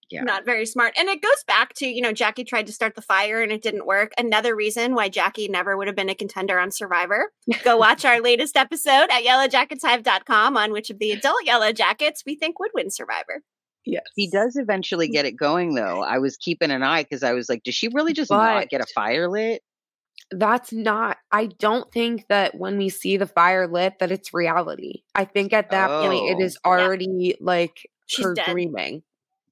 Yeah. 0.09 0.21
not 0.23 0.45
very 0.45 0.67
smart. 0.67 0.93
And 0.95 1.09
it 1.09 1.23
goes 1.23 1.43
back 1.47 1.73
to, 1.75 1.87
you 1.87 1.99
know, 2.01 2.11
Jackie 2.11 2.43
tried 2.43 2.67
to 2.67 2.73
start 2.73 2.93
the 2.93 3.01
fire 3.01 3.41
and 3.41 3.51
it 3.51 3.63
didn't 3.63 3.87
work. 3.87 4.11
Another 4.17 4.55
reason 4.55 4.93
why 4.93 5.09
Jackie 5.09 5.47
never 5.47 5.75
would 5.75 5.87
have 5.87 5.95
been 5.95 6.09
a 6.09 6.13
contender 6.13 6.59
on 6.59 6.69
Survivor. 6.71 7.31
Go 7.63 7.77
watch 7.85 8.05
our 8.05 8.21
latest 8.21 8.55
episode 8.55 9.07
at 9.09 9.23
yellowjacketshive.com 9.23 10.55
on 10.55 10.71
which 10.71 10.91
of 10.91 10.99
the 10.99 11.11
adult 11.13 11.45
Yellowjackets 11.47 12.17
we 12.27 12.35
think 12.35 12.59
would 12.59 12.69
win 12.75 12.91
Survivor. 12.91 13.41
Yes. 13.85 14.03
He 14.15 14.29
does 14.29 14.55
eventually 14.55 15.07
get 15.07 15.25
it 15.25 15.33
going, 15.35 15.73
though. 15.73 16.03
I 16.03 16.19
was 16.19 16.37
keeping 16.37 16.69
an 16.69 16.83
eye 16.83 17.03
because 17.03 17.23
I 17.23 17.33
was 17.33 17.49
like, 17.49 17.63
does 17.63 17.73
she 17.75 17.87
really 17.87 18.13
just 18.13 18.29
But- 18.29 18.53
not 18.53 18.69
get 18.69 18.81
a 18.81 18.85
fire 18.93 19.27
lit? 19.29 19.61
That's 20.31 20.71
not 20.71 21.17
I 21.31 21.47
don't 21.59 21.91
think 21.91 22.25
that 22.29 22.55
when 22.55 22.77
we 22.77 22.89
see 22.89 23.17
the 23.17 23.27
fire 23.27 23.67
lit 23.67 23.99
that 23.99 24.11
it's 24.11 24.33
reality. 24.33 25.01
I 25.13 25.25
think 25.25 25.53
at 25.53 25.71
that 25.71 25.89
point 25.89 26.29
it 26.29 26.43
is 26.43 26.57
Oh. 26.63 26.71
is 26.73 26.81
already 26.81 27.35
like 27.39 27.89
She's 28.07 28.25
her 28.25 28.33
dead. 28.33 28.45
dreaming. 28.51 29.03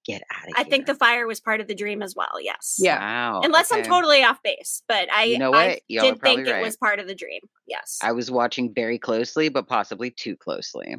Get 0.04 0.24
out 0.34 0.48
of 0.48 0.54
I 0.56 0.62
here. 0.62 0.70
think 0.70 0.86
the 0.88 0.96
fire 0.96 1.28
was 1.28 1.40
part 1.40 1.62
of 1.62 1.68
the 1.68 1.76
dream 1.76 2.02
as 2.02 2.16
well. 2.16 2.42
Yes. 2.42 2.78
Yeah. 2.80 3.00
Wow. 3.00 3.42
Unless 3.44 3.72
I'm 3.72 3.84
totally 3.84 4.24
off 4.24 4.42
base, 4.44 4.82
but 4.88 5.08
I, 5.14 5.26
You 5.26 5.38
know 5.38 5.54
I 5.54 5.68
what? 5.68 5.80
Y'all 5.90 6.04
did 6.06 6.20
think 6.22 6.46
probably 6.46 6.60
it 6.60 6.64
was 6.64 6.76
part 6.76 7.00
of 7.00 7.08
the 7.08 7.14
dream. 7.14 7.42
Yes. 7.68 8.00
I 8.02 8.12
was 8.12 8.32
watching 8.32 8.74
very 8.74 8.98
closely, 8.98 9.50
but 9.50 9.68
possibly 9.68 10.10
too 10.10 10.36
closely. 10.36 10.96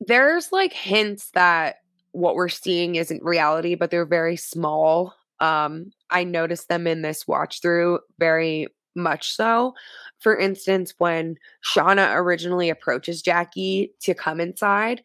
there's 0.00 0.52
like 0.52 0.72
hints 0.72 1.30
that 1.34 1.76
what 2.12 2.34
we're 2.36 2.48
seeing 2.48 2.94
isn't 2.94 3.22
reality, 3.24 3.74
but 3.74 3.90
they're 3.90 4.06
very 4.06 4.36
small. 4.36 5.14
Um, 5.40 5.90
I 6.10 6.22
noticed 6.22 6.68
them 6.68 6.86
in 6.86 7.02
this 7.02 7.26
watch 7.26 7.60
through 7.60 7.98
very 8.20 8.68
much 8.94 9.32
so. 9.34 9.74
For 10.20 10.36
instance, 10.38 10.94
when 10.98 11.36
Shauna 11.64 12.14
originally 12.14 12.70
approaches 12.70 13.22
Jackie 13.22 13.92
to 14.02 14.14
come 14.14 14.38
inside, 14.40 15.02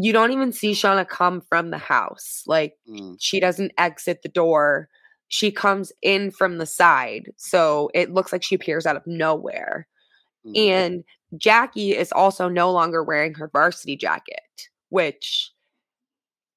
you 0.00 0.12
don't 0.12 0.32
even 0.32 0.52
see 0.52 0.72
Shauna 0.72 1.08
come 1.08 1.40
from 1.48 1.70
the 1.70 1.78
house. 1.78 2.42
Like 2.46 2.74
Mm. 2.88 3.16
she 3.20 3.40
doesn't 3.40 3.72
exit 3.78 4.20
the 4.22 4.28
door. 4.28 4.88
She 5.28 5.50
comes 5.50 5.92
in 6.02 6.30
from 6.30 6.58
the 6.58 6.66
side. 6.66 7.32
So 7.36 7.90
it 7.94 8.12
looks 8.12 8.32
like 8.32 8.42
she 8.42 8.54
appears 8.54 8.86
out 8.86 8.96
of 8.96 9.06
nowhere. 9.06 9.86
Mm. 10.46 10.56
And 10.56 11.04
Jackie 11.36 11.94
is 11.96 12.12
also 12.12 12.48
no 12.48 12.70
longer 12.72 13.02
wearing 13.02 13.34
her 13.34 13.50
varsity 13.52 13.96
jacket, 13.96 14.68
which 14.88 15.52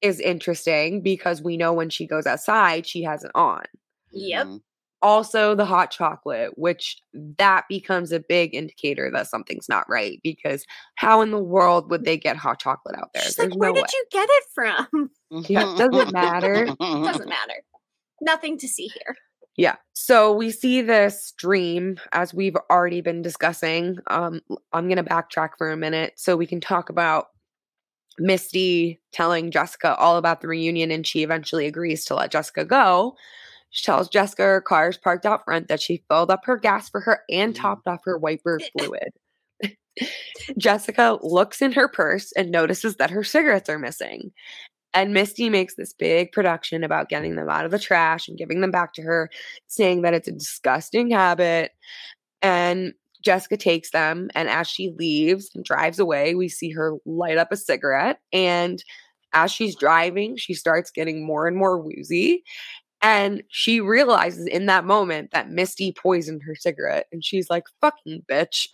is 0.01 0.19
interesting 0.19 1.01
because 1.01 1.41
we 1.41 1.57
know 1.57 1.73
when 1.73 1.89
she 1.89 2.07
goes 2.07 2.25
outside, 2.25 2.87
she 2.87 3.03
has 3.03 3.23
it 3.23 3.31
on. 3.35 3.63
Yep. 4.11 4.47
Mhm. 4.47 4.61
Also, 5.01 5.55
the 5.55 5.65
hot 5.65 5.89
chocolate, 5.89 6.57
which 6.57 7.01
that 7.37 7.65
becomes 7.67 8.11
a 8.11 8.19
big 8.19 8.53
indicator 8.53 9.09
that 9.11 9.27
something's 9.27 9.67
not 9.67 9.89
right 9.89 10.19
because 10.23 10.65
how 10.95 11.21
in 11.21 11.31
the 11.31 11.39
world 11.39 11.89
would 11.89 12.03
they 12.05 12.17
get 12.17 12.37
hot 12.37 12.59
chocolate 12.59 12.95
out 12.95 13.09
there? 13.13 13.23
She's 13.23 13.35
There's 13.35 13.49
like, 13.49 13.59
where 13.59 13.69
no 13.69 13.75
did 13.75 13.83
way. 13.83 13.87
you 13.93 14.05
get 14.11 14.29
it 14.29 14.43
from? 14.53 15.09
Yeah, 15.49 15.63
doesn't 15.77 16.13
matter. 16.13 16.65
It 16.65 16.77
doesn't 16.79 17.29
matter. 17.29 17.63
Nothing 18.21 18.57
to 18.59 18.67
see 18.67 18.87
here. 18.87 19.15
Yeah. 19.57 19.75
So 19.93 20.31
we 20.33 20.51
see 20.51 20.81
this 20.81 21.33
dream 21.37 21.97
as 22.13 22.33
we've 22.33 22.55
already 22.69 23.01
been 23.01 23.21
discussing. 23.21 23.97
Um, 24.07 24.41
I'm 24.73 24.87
going 24.87 24.97
to 24.97 25.03
backtrack 25.03 25.51
for 25.57 25.71
a 25.71 25.77
minute 25.77 26.13
so 26.15 26.35
we 26.37 26.45
can 26.47 26.61
talk 26.61 26.89
about 26.89 27.27
Misty 28.17 29.01
telling 29.11 29.51
Jessica 29.51 29.95
all 29.95 30.17
about 30.17 30.41
the 30.41 30.47
reunion 30.47 30.91
and 30.91 31.05
she 31.05 31.23
eventually 31.23 31.65
agrees 31.65 32.05
to 32.05 32.15
let 32.15 32.31
Jessica 32.31 32.65
go. 32.65 33.15
She 33.71 33.85
tells 33.85 34.09
Jessica 34.09 34.43
her 34.43 34.61
car 34.61 34.89
is 34.89 34.97
parked 34.97 35.25
out 35.25 35.43
front, 35.45 35.67
that 35.69 35.81
she 35.81 36.03
filled 36.09 36.29
up 36.29 36.45
her 36.45 36.57
gas 36.57 36.89
for 36.89 37.01
her 37.01 37.21
and 37.29 37.53
Mhm. 37.53 37.57
topped 37.57 37.87
off 37.87 38.01
her 38.05 38.17
wiper 38.17 38.59
fluid. 38.73 39.09
Jessica 40.57 41.17
looks 41.21 41.61
in 41.61 41.71
her 41.73 41.87
purse 41.87 42.31
and 42.33 42.51
notices 42.51 42.97
that 42.97 43.09
her 43.11 43.23
cigarettes 43.23 43.69
are 43.69 43.79
missing. 43.79 44.31
And 44.93 45.13
Misty 45.13 45.49
makes 45.49 45.75
this 45.75 45.93
big 45.93 46.33
production 46.33 46.83
about 46.83 47.07
getting 47.09 47.35
them 47.35 47.49
out 47.49 47.63
of 47.65 47.71
the 47.71 47.79
trash 47.79 48.27
and 48.27 48.37
giving 48.37 48.59
them 48.59 48.71
back 48.71 48.93
to 48.93 49.01
her, 49.01 49.29
saying 49.67 50.01
that 50.01 50.13
it's 50.13 50.27
a 50.27 50.33
disgusting 50.33 51.11
habit. 51.11 51.71
And 52.41 52.93
Jessica 53.23 53.55
takes 53.55 53.91
them, 53.91 54.29
and 54.35 54.49
as 54.49 54.67
she 54.67 54.93
leaves 54.97 55.49
and 55.55 55.63
drives 55.63 55.99
away, 55.99 56.35
we 56.35 56.49
see 56.49 56.71
her 56.71 56.95
light 57.05 57.37
up 57.37 57.51
a 57.51 57.57
cigarette. 57.57 58.19
And 58.33 58.83
as 59.33 59.51
she's 59.51 59.75
driving, 59.75 60.35
she 60.37 60.53
starts 60.53 60.91
getting 60.91 61.25
more 61.25 61.47
and 61.47 61.55
more 61.55 61.79
woozy. 61.79 62.43
And 63.01 63.43
she 63.49 63.81
realizes 63.81 64.45
in 64.45 64.67
that 64.67 64.85
moment 64.85 65.31
that 65.31 65.49
Misty 65.49 65.91
poisoned 65.91 66.43
her 66.45 66.55
cigarette. 66.55 67.07
And 67.11 67.23
she's 67.23 67.49
like, 67.49 67.63
fucking 67.81 68.23
bitch. 68.29 68.67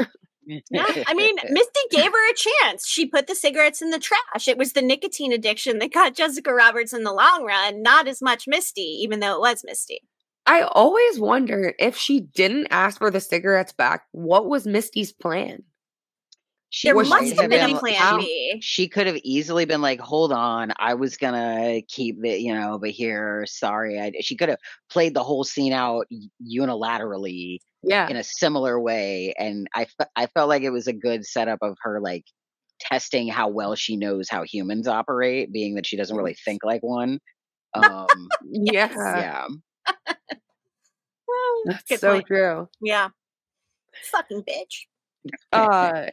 Yeah, 0.45 0.85
I 1.07 1.13
mean, 1.13 1.35
Misty 1.49 1.79
gave 1.91 2.11
her 2.11 2.31
a 2.31 2.35
chance. 2.35 2.87
She 2.87 3.05
put 3.05 3.27
the 3.27 3.35
cigarettes 3.35 3.81
in 3.81 3.89
the 3.89 3.99
trash. 3.99 4.47
It 4.47 4.57
was 4.57 4.73
the 4.73 4.81
nicotine 4.81 5.33
addiction 5.33 5.79
that 5.79 5.93
got 5.93 6.15
Jessica 6.15 6.53
Roberts 6.53 6.93
in 6.93 7.03
the 7.03 7.13
long 7.13 7.43
run, 7.45 7.81
not 7.81 8.07
as 8.07 8.21
much 8.21 8.47
Misty, 8.47 8.81
even 8.81 9.19
though 9.19 9.35
it 9.35 9.41
was 9.41 9.63
Misty. 9.65 10.01
I 10.45 10.61
always 10.61 11.19
wonder 11.19 11.73
if 11.77 11.97
she 11.97 12.21
didn't 12.21 12.67
ask 12.71 12.99
for 12.99 13.11
the 13.11 13.19
cigarettes 13.19 13.73
back, 13.73 14.03
what 14.11 14.47
was 14.47 14.65
Misty's 14.65 15.11
plan? 15.11 15.63
She 16.69 16.89
There 16.89 16.95
must 16.95 17.33
have 17.39 17.49
been 17.49 17.75
a 17.75 17.79
plan 17.79 17.95
how- 17.95 18.17
B. 18.19 18.59
she 18.61 18.89
could 18.89 19.07
have 19.07 19.15
easily 19.23 19.63
been 19.65 19.81
like, 19.81 20.01
"Hold 20.01 20.33
on, 20.33 20.73
I 20.77 20.95
was 20.95 21.15
gonna 21.15 21.81
keep 21.87 22.17
it, 22.25 22.41
you 22.41 22.53
know, 22.53 22.77
but 22.77 22.89
here, 22.89 23.45
sorry." 23.47 23.99
I 23.99 24.11
she 24.19 24.35
could 24.35 24.49
have 24.49 24.59
played 24.89 25.13
the 25.13 25.23
whole 25.23 25.45
scene 25.45 25.71
out 25.71 26.07
unilaterally 26.43 27.59
Yeah. 27.83 28.09
in 28.09 28.17
a 28.17 28.23
similar 28.23 28.79
way, 28.81 29.33
and 29.39 29.67
I 29.73 29.85
fe- 29.85 30.09
I 30.17 30.27
felt 30.27 30.49
like 30.49 30.63
it 30.63 30.71
was 30.71 30.87
a 30.87 30.93
good 30.93 31.25
setup 31.25 31.59
of 31.61 31.77
her 31.83 32.01
like 32.01 32.25
testing 32.79 33.27
how 33.29 33.47
well 33.47 33.75
she 33.75 33.95
knows 33.95 34.27
how 34.29 34.43
humans 34.43 34.87
operate, 34.89 35.51
being 35.53 35.75
that 35.75 35.85
she 35.85 35.95
doesn't 35.95 36.17
really 36.17 36.35
think 36.35 36.63
like 36.65 36.83
one. 36.83 37.19
Um, 37.75 38.07
yeah. 38.51 38.89
yeah, 38.93 39.47
That's 41.65 41.83
good 41.83 41.99
so 41.99 42.13
point. 42.13 42.27
true. 42.27 42.69
Yeah. 42.81 43.09
Fucking 44.11 44.43
bitch. 44.43 44.85
uh 45.53 46.07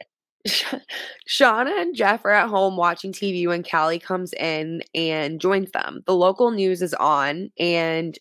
Shauna 0.47 1.81
and 1.81 1.95
Jeff 1.95 2.23
are 2.25 2.31
at 2.31 2.49
home 2.49 2.77
watching 2.77 3.11
TV 3.11 3.47
when 3.47 3.63
Callie 3.63 3.99
comes 3.99 4.33
in 4.33 4.83
and 4.93 5.41
joins 5.41 5.71
them. 5.71 6.01
The 6.05 6.15
local 6.15 6.51
news 6.51 6.81
is 6.81 6.93
on 6.93 7.49
and 7.59 8.17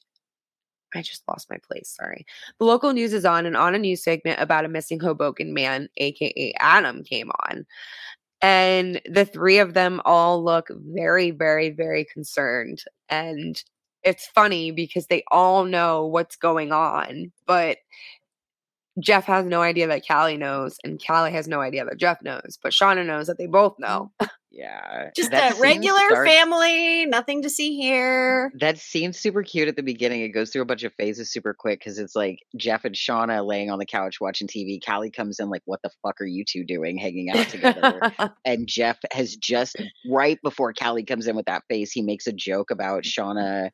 I 0.95 1.03
just 1.03 1.25
lost 1.29 1.51
my 1.51 1.59
place, 1.69 1.95
sorry. 2.01 2.25
The 2.59 2.65
local 2.65 2.93
news 2.93 3.13
is 3.13 3.25
on 3.25 3.47
and 3.47 3.57
on 3.57 3.75
a 3.75 3.79
news 3.79 4.03
segment 4.03 4.41
about 4.41 4.65
a 4.65 4.69
missing 4.69 5.01
Hoboken 5.01 5.53
man, 5.53 5.89
aka 5.97 6.55
Adam, 6.61 7.03
came 7.03 7.31
on. 7.49 7.67
And 8.41 9.01
the 9.11 9.25
three 9.25 9.59
of 9.59 9.75
them 9.75 10.01
all 10.05 10.45
look 10.45 10.69
very, 10.71 11.31
very, 11.31 11.71
very 11.71 12.05
concerned. 12.05 12.83
And 13.09 13.63
it's 14.03 14.27
funny 14.27 14.71
because 14.71 15.07
they 15.07 15.25
all 15.31 15.65
know 15.65 16.05
what's 16.07 16.37
going 16.37 16.73
on, 16.73 17.33
but 17.47 17.79
Jeff 19.01 19.25
has 19.25 19.45
no 19.45 19.63
idea 19.63 19.87
that 19.89 20.07
Callie 20.07 20.37
knows, 20.37 20.77
and 20.85 21.01
Callie 21.05 21.33
has 21.33 21.49
no 21.49 21.61
idea 21.61 21.85
that 21.85 21.99
Jeff 21.99 22.19
knows, 22.23 22.59
but 22.63 22.73
Shauna 22.73 23.05
knows 23.05 23.27
that 23.27 23.39
they 23.39 23.47
both 23.47 23.75
mm. 23.75 23.81
know. 23.81 24.13
yeah. 24.51 25.11
Just 25.17 25.33
That 25.33 25.57
a 25.57 25.61
regular 25.61 25.99
starts- 26.09 26.31
family, 26.31 27.07
nothing 27.07 27.43
to 27.43 27.51
see 27.51 27.77
here. 27.77 28.53
That 28.61 28.79
seems 28.79 29.19
super 29.19 29.43
cute 29.43 29.69
at 29.69 29.77
the 29.77 29.83
beginning. 29.83 30.21
It 30.23 30.29
goes 30.29 30.51
through 30.51 30.63
a 30.63 30.67
bunch 30.67 30.85
of 30.85 30.93
phases 30.95 31.33
super 31.33 31.55
quick 31.59 31.81
because 31.81 31.99
it's 31.99 32.15
like 32.15 32.39
Jeff 32.57 32.85
and 32.85 32.95
Shauna 32.95 33.45
laying 33.45 33.71
on 33.71 33.79
the 33.79 33.87
couch 33.87 34.21
watching 34.21 34.47
TV. 34.47 34.79
Callie 34.85 35.11
comes 35.11 35.41
in 35.41 35.51
like, 35.51 35.63
"What 35.65 35.81
the 35.83 35.91
fuck 36.03 36.21
are 36.21 36.27
you 36.27 36.45
two 36.49 36.65
doing, 36.65 36.97
hanging 36.97 37.31
out 37.31 37.49
together?" 37.49 38.01
and 38.45 38.69
Jeff 38.69 38.99
has 39.13 39.35
just 39.37 39.77
right 40.09 40.39
before 40.43 40.73
Callie 40.73 41.05
comes 41.05 41.27
in 41.27 41.35
with 41.35 41.47
that 41.47 41.65
face, 41.69 41.91
he 41.91 42.03
makes 42.03 42.27
a 42.27 42.33
joke 42.33 42.71
about 42.71 43.03
Shauna 43.03 43.65
they- 43.65 43.71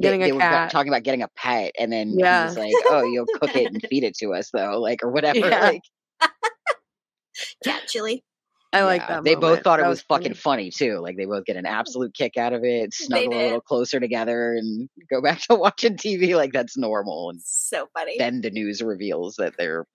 Getting 0.00 0.20
they 0.20 0.30
a 0.30 0.34
were 0.34 0.68
talking 0.70 0.92
about 0.92 1.02
getting 1.02 1.22
a 1.22 1.28
pet, 1.36 1.72
and 1.78 1.92
then 1.92 2.14
Yeah. 2.16 2.46
he's 2.46 2.56
like, 2.56 2.74
"Oh, 2.88 3.02
you'll 3.02 3.26
cook 3.26 3.56
it 3.56 3.72
and 3.72 3.82
feed 3.90 4.04
it 4.04 4.16
to 4.18 4.32
us, 4.34 4.50
though, 4.52 4.80
like 4.80 5.02
or 5.02 5.10
whatever." 5.12 5.38
Yeah. 5.48 5.60
Like, 5.60 5.82
Cat 7.64 7.82
chili. 7.88 8.24
I 8.72 8.82
like 8.82 9.06
that. 9.08 9.24
They 9.24 9.34
both 9.34 9.42
moment. 9.42 9.64
thought 9.64 9.80
it 9.80 9.82
That 9.82 9.88
was, 9.88 10.02
fucking 10.02 10.34
funny 10.34 10.70
too. 10.70 10.98
Like 10.98 11.16
they 11.16 11.24
both 11.24 11.46
get 11.46 11.56
an 11.56 11.64
absolute 11.66 12.12
kick 12.14 12.36
out 12.36 12.52
of 12.52 12.64
it, 12.64 12.92
snuggle 12.92 13.32
a 13.32 13.42
little 13.42 13.60
closer 13.62 13.98
together, 13.98 14.52
and 14.52 14.88
go 15.10 15.22
back 15.22 15.40
to 15.48 15.54
watching 15.54 15.96
TV 15.96 16.36
like 16.36 16.52
that's 16.52 16.76
normal. 16.76 17.30
And 17.30 17.40
So 17.42 17.88
funny. 17.96 18.16
then 18.18 18.42
the 18.42 18.50
news 18.50 18.82
reveals 18.82 19.36
that 19.36 19.56
their 19.56 19.86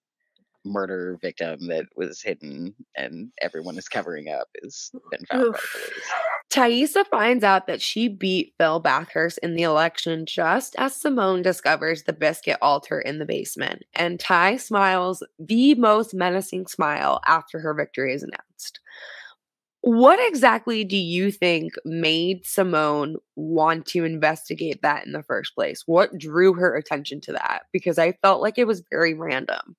murder 0.66 1.18
victim 1.22 1.68
that 1.68 1.86
was 1.96 2.22
hidden 2.22 2.74
and 2.96 3.32
everyone 3.42 3.78
is 3.78 3.88
covering 3.90 4.30
up 4.30 4.48
is 4.56 4.92
been 5.12 5.26
found 5.26 5.54
by 5.54 5.60
the 5.60 5.80
police. 5.82 6.12
Taissa 6.50 7.08
finds 7.08 7.44
out 7.44 7.68
that 7.68 7.82
she 7.82 8.08
beat 8.08 8.54
Phil 8.60 8.80
Bathurst 8.80 9.40
in 9.42 9.56
the 9.56 9.64
election 9.64 10.26
just 10.26 10.76
as 10.78 10.96
Simone 10.96 11.42
discovers 11.42 12.04
the 12.04 12.14
biscuit 12.14 12.58
altar 12.62 13.00
in 13.00 13.20
the 13.20 13.26
basement. 13.26 13.84
And 13.96 14.20
Tai 14.20 14.58
smiles 14.58 15.24
the 15.40 15.74
most 15.76 16.14
menacing 16.14 16.68
smile 16.68 17.22
after 17.26 17.60
her 17.60 17.74
victory 17.74 18.14
is 18.14 18.24
announced. 18.24 18.80
What 19.82 20.18
exactly 20.26 20.86
do 20.86 20.96
you 20.96 21.30
think 21.30 21.74
made 21.84 22.46
Simone 22.46 23.18
want 23.36 23.86
to 23.88 24.06
investigate 24.06 24.82
that 24.82 25.06
in 25.06 25.12
the 25.12 25.24
first 25.24 25.56
place? 25.56 25.84
What 25.86 26.18
drew 26.18 26.54
her 26.54 26.74
attention 26.74 27.20
to 27.22 27.34
that? 27.34 27.64
Because 27.74 28.00
I 28.00 28.14
felt 28.22 28.42
like 28.42 28.58
it 28.58 28.66
was 28.66 28.84
very 28.90 29.14
random. 29.14 29.76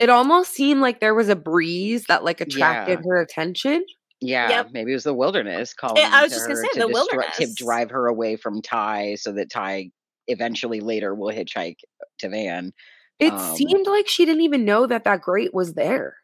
It 0.00 0.08
almost 0.10 0.52
seemed 0.52 0.80
like 0.80 1.00
there 1.00 1.14
was 1.14 1.28
a 1.28 1.36
breeze 1.36 2.06
that 2.08 2.24
like 2.24 2.40
attracted 2.40 3.00
her 3.06 3.20
attention. 3.20 3.84
Yeah, 4.22 4.48
Yep. 4.50 4.68
maybe 4.72 4.90
it 4.92 4.94
was 4.94 5.04
the 5.04 5.14
wilderness 5.14 5.72
calling. 5.74 6.02
I 6.04 6.22
was 6.22 6.32
just 6.32 6.46
gonna 6.46 6.56
say, 6.56 6.68
to 6.74 6.80
the 6.80 6.86
distri- 6.88 7.32
to 7.46 7.54
drive 7.54 7.90
her 7.90 8.06
away 8.06 8.36
from 8.36 8.60
Tai, 8.62 9.14
so 9.16 9.32
that 9.32 9.50
Tai 9.50 9.90
eventually 10.28 10.80
later 10.80 11.14
will 11.14 11.32
hitchhike 11.32 11.76
to 12.18 12.28
Van. 12.28 12.72
It 13.18 13.32
Um, 13.32 13.56
seemed 13.56 13.86
like 13.86 14.08
she 14.08 14.24
didn't 14.24 14.42
even 14.42 14.64
know 14.64 14.86
that 14.86 15.04
that 15.04 15.20
grate 15.22 15.52
was 15.54 15.74
there. 15.74 16.16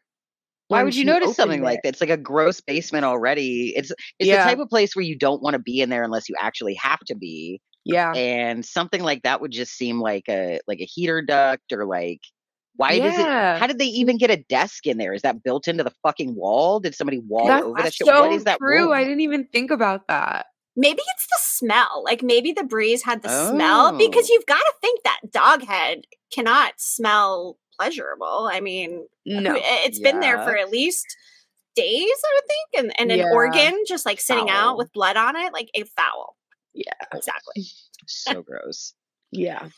Why 0.69 0.83
would 0.83 0.95
you 0.95 1.05
notice 1.05 1.35
something 1.35 1.59
opened 1.59 1.63
like 1.63 1.79
that? 1.83 1.89
It's 1.89 2.01
like 2.01 2.09
a 2.09 2.17
gross 2.17 2.59
basement 2.61 3.05
already. 3.05 3.73
It's 3.75 3.91
it's 4.19 4.27
Yeah. 4.27 4.43
the 4.43 4.49
type 4.49 4.59
of 4.59 4.69
place 4.69 4.95
where 4.95 5.05
you 5.05 5.17
don't 5.17 5.41
want 5.41 5.53
to 5.53 5.59
be 5.59 5.81
in 5.81 5.89
there 5.89 6.03
unless 6.03 6.27
you 6.29 6.35
actually 6.39 6.73
have 6.75 6.99
to 7.07 7.15
be. 7.15 7.61
Yeah. 7.85 8.11
And 8.13 8.65
something 8.65 9.01
like 9.01 9.23
that 9.23 9.39
would 9.39 9.51
just 9.51 9.73
seem 9.77 10.01
like 10.01 10.23
a 10.27 10.59
like 10.67 10.81
a 10.81 10.85
heater 10.85 11.21
duct 11.21 11.71
or 11.71 11.85
like 11.85 12.19
why 12.77 12.97
does 12.99 13.17
it 13.17 13.25
how 13.25 13.67
did 13.67 13.77
they 13.79 13.85
even 13.85 14.17
get 14.17 14.31
a 14.31 14.37
desk 14.37 14.87
in 14.87 14.97
there? 14.97 15.13
Is 15.13 15.21
that 15.23 15.43
built 15.43 15.67
into 15.67 15.83
the 15.83 15.93
fucking 16.03 16.35
wall? 16.35 16.79
Did 16.79 16.95
somebody 16.95 17.19
wall 17.19 17.47
That's 17.47 17.65
over 17.65 17.81
that 17.81 17.93
shit? 17.93 18.07
so 18.07 18.21
what 18.21 18.31
is 18.33 18.45
that 18.45 18.59
true. 18.59 18.93
I 18.93 19.03
didn't 19.03 19.21
even 19.21 19.45
think 19.47 19.69
about 19.71 20.07
that. 20.07 20.45
Maybe 20.75 21.01
it's 21.15 21.25
the 21.27 21.39
smell. 21.39 22.03
Like 22.05 22.21
maybe 22.23 22.51
the 22.53 22.63
breeze 22.63 23.03
had 23.03 23.21
the 23.23 23.49
smell 23.49 23.97
because 23.97 24.25
Oh. 24.29 24.33
you've 24.33 24.45
got 24.45 24.59
to 24.59 24.73
think 24.79 25.01
that 25.03 25.19
dog 25.31 25.63
head 25.63 26.01
cannot 26.31 26.73
smell 26.77 27.57
pleasurable. 27.79 28.49
I 28.51 28.59
mean, 28.59 29.07
No. 29.25 29.55
it- 29.55 29.63
it's 29.85 29.99
been 29.99 30.19
there 30.19 30.37
for 30.43 30.55
at 30.57 30.69
least 30.71 31.05
days, 31.75 32.07
I 32.25 32.31
would 32.35 32.47
think, 32.47 32.67
and, 32.85 32.99
and 32.99 33.11
an 33.11 33.19
Yeah. 33.27 33.33
organ 33.33 33.83
just 33.87 34.05
like 34.05 34.19
sitting 34.19 34.49
out 34.49 34.77
with 34.77 34.91
blood 34.93 35.15
on 35.17 35.35
it, 35.35 35.51
like 35.53 35.69
a 35.75 35.83
foul. 35.83 36.35
Yeah. 36.73 36.91
Exactly. 37.13 37.65
so 38.07 38.41
gross. 38.43 38.93
Yeah. 39.31 39.69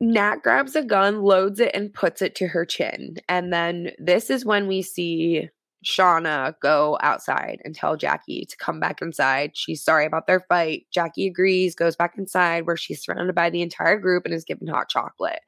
Nat 0.00 0.36
grabs 0.42 0.76
a 0.76 0.82
gun, 0.84 1.22
loads 1.22 1.60
it, 1.60 1.72
and 1.74 1.92
puts 1.92 2.22
it 2.22 2.34
to 2.36 2.46
her 2.48 2.64
chin. 2.64 3.16
And 3.28 3.52
then 3.52 3.90
this 3.98 4.30
is 4.30 4.44
when 4.44 4.68
we 4.68 4.82
see 4.82 5.48
Shauna 5.84 6.54
go 6.60 6.98
outside 7.02 7.60
and 7.64 7.74
tell 7.74 7.96
Jackie 7.96 8.44
to 8.48 8.56
come 8.56 8.78
back 8.80 9.02
inside. 9.02 9.52
She's 9.56 9.82
sorry 9.82 10.06
about 10.06 10.26
their 10.26 10.40
fight. 10.48 10.86
Jackie 10.92 11.26
agrees, 11.26 11.74
goes 11.74 11.96
back 11.96 12.14
inside 12.16 12.66
where 12.66 12.76
she's 12.76 13.02
surrounded 13.02 13.34
by 13.34 13.50
the 13.50 13.62
entire 13.62 13.98
group 13.98 14.24
and 14.24 14.34
is 14.34 14.44
given 14.44 14.68
hot 14.68 14.88
chocolate. 14.88 15.40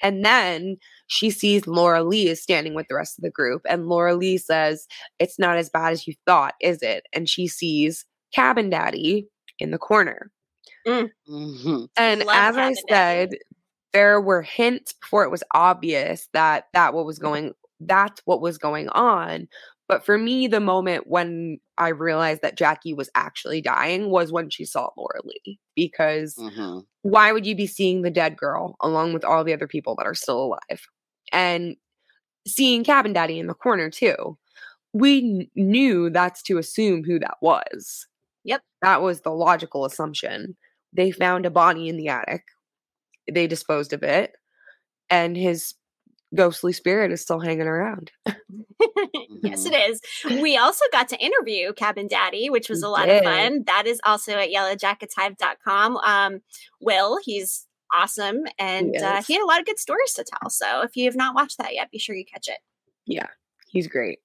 And 0.00 0.24
then 0.24 0.76
she 1.08 1.30
sees 1.30 1.66
Laura 1.66 2.04
Lee 2.04 2.28
is 2.28 2.40
standing 2.42 2.74
with 2.74 2.86
the 2.88 2.94
rest 2.94 3.18
of 3.18 3.22
the 3.22 3.30
group. 3.30 3.62
And 3.68 3.88
Laura 3.88 4.14
Lee 4.14 4.38
says, 4.38 4.86
It's 5.18 5.38
not 5.40 5.56
as 5.56 5.70
bad 5.70 5.92
as 5.92 6.06
you 6.06 6.14
thought, 6.26 6.54
is 6.60 6.82
it? 6.82 7.04
And 7.12 7.28
she 7.28 7.48
sees 7.48 8.04
Cabin 8.32 8.70
Daddy 8.70 9.26
in 9.58 9.72
the 9.72 9.78
corner. 9.78 10.30
Mhm. 10.86 11.88
And 11.96 12.24
Love 12.24 12.36
as 12.36 12.56
I 12.56 12.72
said, 12.74 13.30
Daddy. 13.30 13.38
Said, 13.98 14.04
there 14.04 14.20
were 14.20 14.42
hints 14.42 14.94
before 14.94 15.24
it 15.24 15.30
was 15.30 15.44
obvious 15.54 16.28
that 16.32 16.64
that 16.74 16.94
what 16.94 17.06
was 17.06 17.18
going 17.18 17.52
that's 17.80 18.20
what 18.24 18.40
was 18.40 18.58
going 18.58 18.88
on. 18.90 19.48
But 19.88 20.04
for 20.04 20.18
me, 20.18 20.48
the 20.48 20.60
moment 20.60 21.06
when 21.06 21.58
I 21.78 21.88
realized 21.88 22.42
that 22.42 22.56
Jackie 22.58 22.92
was 22.94 23.10
actually 23.14 23.62
dying 23.62 24.10
was 24.10 24.32
when 24.32 24.50
she 24.50 24.64
saw 24.64 24.90
Laura 24.96 25.20
Lee. 25.24 25.58
Because 25.76 26.34
Mhm. 26.36 26.84
why 27.02 27.32
would 27.32 27.46
you 27.46 27.54
be 27.56 27.66
seeing 27.66 28.02
the 28.02 28.10
dead 28.10 28.36
girl 28.36 28.76
along 28.82 29.14
with 29.14 29.24
all 29.24 29.44
the 29.44 29.54
other 29.54 29.68
people 29.68 29.94
that 29.96 30.06
are 30.06 30.14
still 30.14 30.42
alive? 30.44 30.86
And 31.32 31.76
seeing 32.46 32.84
Cabin 32.84 33.12
Daddy 33.12 33.38
in 33.38 33.46
the 33.48 33.54
corner 33.54 33.90
too. 33.90 34.38
We 34.94 35.20
kn- 35.22 35.50
knew 35.70 36.10
that's 36.10 36.42
to 36.44 36.58
assume 36.58 37.04
who 37.04 37.18
that 37.20 37.36
was. 37.42 38.06
Yep. 38.44 38.62
That 38.82 39.02
was 39.02 39.22
the 39.22 39.30
logical 39.32 39.84
assumption. 39.84 40.56
They 40.94 41.10
found 41.12 41.46
a 41.46 41.50
body 41.50 41.88
in 41.88 41.96
the 41.98 42.08
attic. 42.08 42.44
They 43.32 43.46
disposed 43.46 43.92
of 43.92 44.02
it. 44.02 44.32
And 45.10 45.36
his 45.36 45.74
ghostly 46.34 46.72
spirit 46.74 47.10
is 47.10 47.22
still 47.22 47.40
hanging 47.40 47.66
around. 47.66 48.10
yes, 49.42 49.66
Mhm. 49.66 49.72
it 49.72 49.90
is. 49.90 50.00
We 50.42 50.56
also 50.58 50.84
got 50.92 51.08
to 51.08 51.16
interview 51.18 51.72
Cabin 51.72 52.06
Daddy, 52.06 52.50
which 52.50 52.68
was 52.68 52.82
a 52.82 52.88
lot 52.88 53.08
of 53.08 53.22
fun. 53.24 53.64
That 53.66 53.86
is 53.86 54.00
also 54.04 54.32
at 54.32 54.50
yellowjacketshive.com. 54.50 55.96
Um, 55.98 56.40
Will, 56.80 57.18
he's 57.24 57.66
awesome. 57.94 58.42
And 58.58 58.90
He 58.94 59.02
uh, 59.02 59.22
he 59.22 59.32
had 59.34 59.42
a 59.42 59.46
lot 59.46 59.60
of 59.60 59.66
good 59.66 59.78
stories 59.78 60.12
to 60.14 60.24
tell. 60.24 60.50
So 60.50 60.82
if 60.82 60.96
you 60.96 61.06
have 61.06 61.16
not 61.16 61.34
watched 61.34 61.56
that 61.58 61.74
yet, 61.74 61.90
be 61.90 61.98
sure 61.98 62.14
you 62.14 62.26
catch 62.26 62.48
it. 62.48 62.58
Yeah, 63.06 63.28
he's 63.70 63.86
great. 63.88 64.18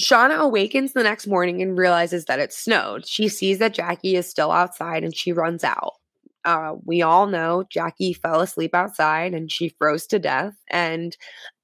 Shauna 0.00 0.38
awakens 0.38 0.92
the 0.92 1.02
next 1.02 1.26
morning 1.26 1.60
and 1.60 1.76
realizes 1.76 2.24
that 2.26 2.38
it 2.38 2.52
snowed. 2.54 3.06
She 3.06 3.28
sees 3.28 3.58
that 3.58 3.74
Jackie 3.74 4.16
is 4.16 4.28
still 4.28 4.50
outside 4.50 5.04
and 5.04 5.14
she 5.14 5.32
runs 5.32 5.62
out. 5.64 5.94
Uh, 6.44 6.74
we 6.84 7.02
all 7.02 7.26
know 7.26 7.64
Jackie 7.70 8.12
fell 8.12 8.40
asleep 8.40 8.74
outside 8.74 9.34
and 9.34 9.50
she 9.50 9.74
froze 9.78 10.06
to 10.08 10.18
death. 10.18 10.54
And 10.70 11.16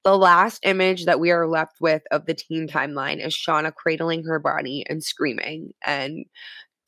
the 0.04 0.16
last 0.16 0.64
image 0.64 1.04
that 1.06 1.18
we 1.20 1.30
are 1.30 1.48
left 1.48 1.80
with 1.80 2.02
of 2.10 2.26
the 2.26 2.34
teen 2.34 2.68
timeline 2.68 3.24
is 3.24 3.34
Shauna 3.34 3.74
cradling 3.74 4.24
her 4.24 4.38
body 4.38 4.84
and 4.88 5.02
screaming, 5.02 5.72
and 5.84 6.24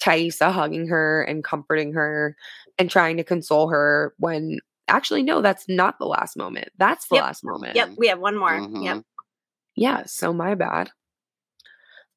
Taissa 0.01 0.53
hugging 0.53 0.87
her 0.89 1.23
and 1.23 1.43
comforting 1.43 1.93
her 1.95 2.37
and 2.79 2.89
trying 2.91 3.17
to 3.17 3.25
console 3.25 3.69
her 3.69 4.15
when 4.19 4.61
actually, 4.87 5.23
no, 5.23 5.43
that's 5.43 5.69
not 5.69 5.99
the 5.99 6.07
last 6.07 6.37
moment. 6.37 6.69
That's 6.79 7.09
the 7.09 7.17
Yep. 7.17 7.25
last 7.25 7.45
moment. 7.45 7.75
Yep, 7.77 7.91
we 7.99 8.07
have 8.09 8.21
one 8.21 8.37
more. 8.39 8.61
Mhm. 8.61 8.85
Yep. 8.85 9.03
Yeah, 9.75 10.03
so 10.07 10.33
my 10.33 10.55
bad. 10.55 10.91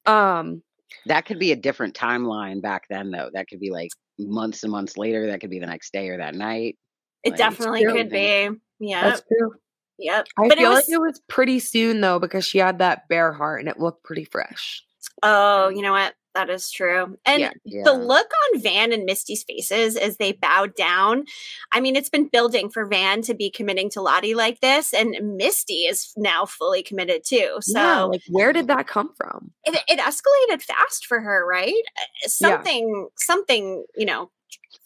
Um, 0.06 0.64
That 1.06 1.26
could 1.26 1.40
be 1.40 1.52
a 1.52 1.56
different 1.56 1.96
timeline 1.96 2.62
back 2.62 2.84
then, 2.90 3.12
though. 3.12 3.30
That 3.34 3.48
could 3.48 3.60
be 3.60 3.72
like 3.72 3.90
months 4.20 4.64
and 4.64 4.72
months 4.72 4.98
later. 4.98 5.28
That 5.28 5.42
could 5.42 5.50
be 5.50 5.60
the 5.60 5.66
next 5.66 5.94
day 5.94 6.10
or 6.10 6.18
that 6.18 6.36
night. 6.36 6.78
It 7.24 7.32
Like, 7.32 7.38
definitely 7.38 7.86
could 7.86 8.10
be. 8.10 8.50
Yeah, 8.80 9.10
that's 9.10 9.24
true. 9.28 9.54
Yep. 10.00 10.28
I 10.38 10.48
But 10.48 10.58
it 10.58 10.62
feel 10.62 10.70
was 10.72 10.80
like 10.80 10.90
it 10.90 11.02
was 11.02 11.22
pretty 11.28 11.60
soon 11.60 12.02
though 12.02 12.18
because 12.20 12.46
she 12.46 12.58
had 12.58 12.80
that 12.80 13.08
bear 13.08 13.32
heart 13.32 13.60
and 13.60 13.70
it 13.70 13.80
looked 13.80 14.04
pretty 14.04 14.26
fresh. 14.26 14.84
Oh, 15.22 15.70
you 15.70 15.82
know 15.82 15.92
what? 15.92 16.16
That 16.34 16.50
is 16.50 16.72
true. 16.72 17.18
And 17.26 17.42
Yeah. 17.42 17.52
Yeah. 17.66 17.84
the 17.84 17.94
look 17.94 18.30
on 18.54 18.62
Van 18.62 18.94
and 18.94 19.04
Misty's 19.04 19.44
faces 19.44 19.98
as 19.98 20.16
they 20.18 20.32
bowed 20.32 20.76
down. 20.76 21.26
I 21.74 21.82
mean, 21.82 21.96
it's 21.98 22.10
been 22.10 22.30
building 22.30 22.70
for 22.70 22.86
Van 22.86 23.22
to 23.24 23.34
be 23.34 23.50
committing 23.50 23.90
to 23.92 24.02
Lottie 24.02 24.34
like 24.34 24.62
this, 24.62 24.94
and 24.94 25.16
Misty 25.38 25.88
is 25.88 26.14
now 26.16 26.46
fully 26.46 26.84
committed 26.84 27.24
too. 27.26 27.58
So 27.62 27.80
yeah, 27.80 28.02
like 28.04 28.22
where 28.30 28.54
did 28.54 28.68
that 28.68 28.88
come 28.88 29.14
from? 29.18 29.52
it, 29.66 29.78
it 29.88 30.00
escalated 30.00 30.62
fast 30.62 31.06
for 31.06 31.20
her, 31.20 31.46
right? 31.46 31.74
Uh, 32.00 32.28
Something, 32.30 33.08
something, 33.18 33.84
you 33.98 34.06
know, 34.06 34.32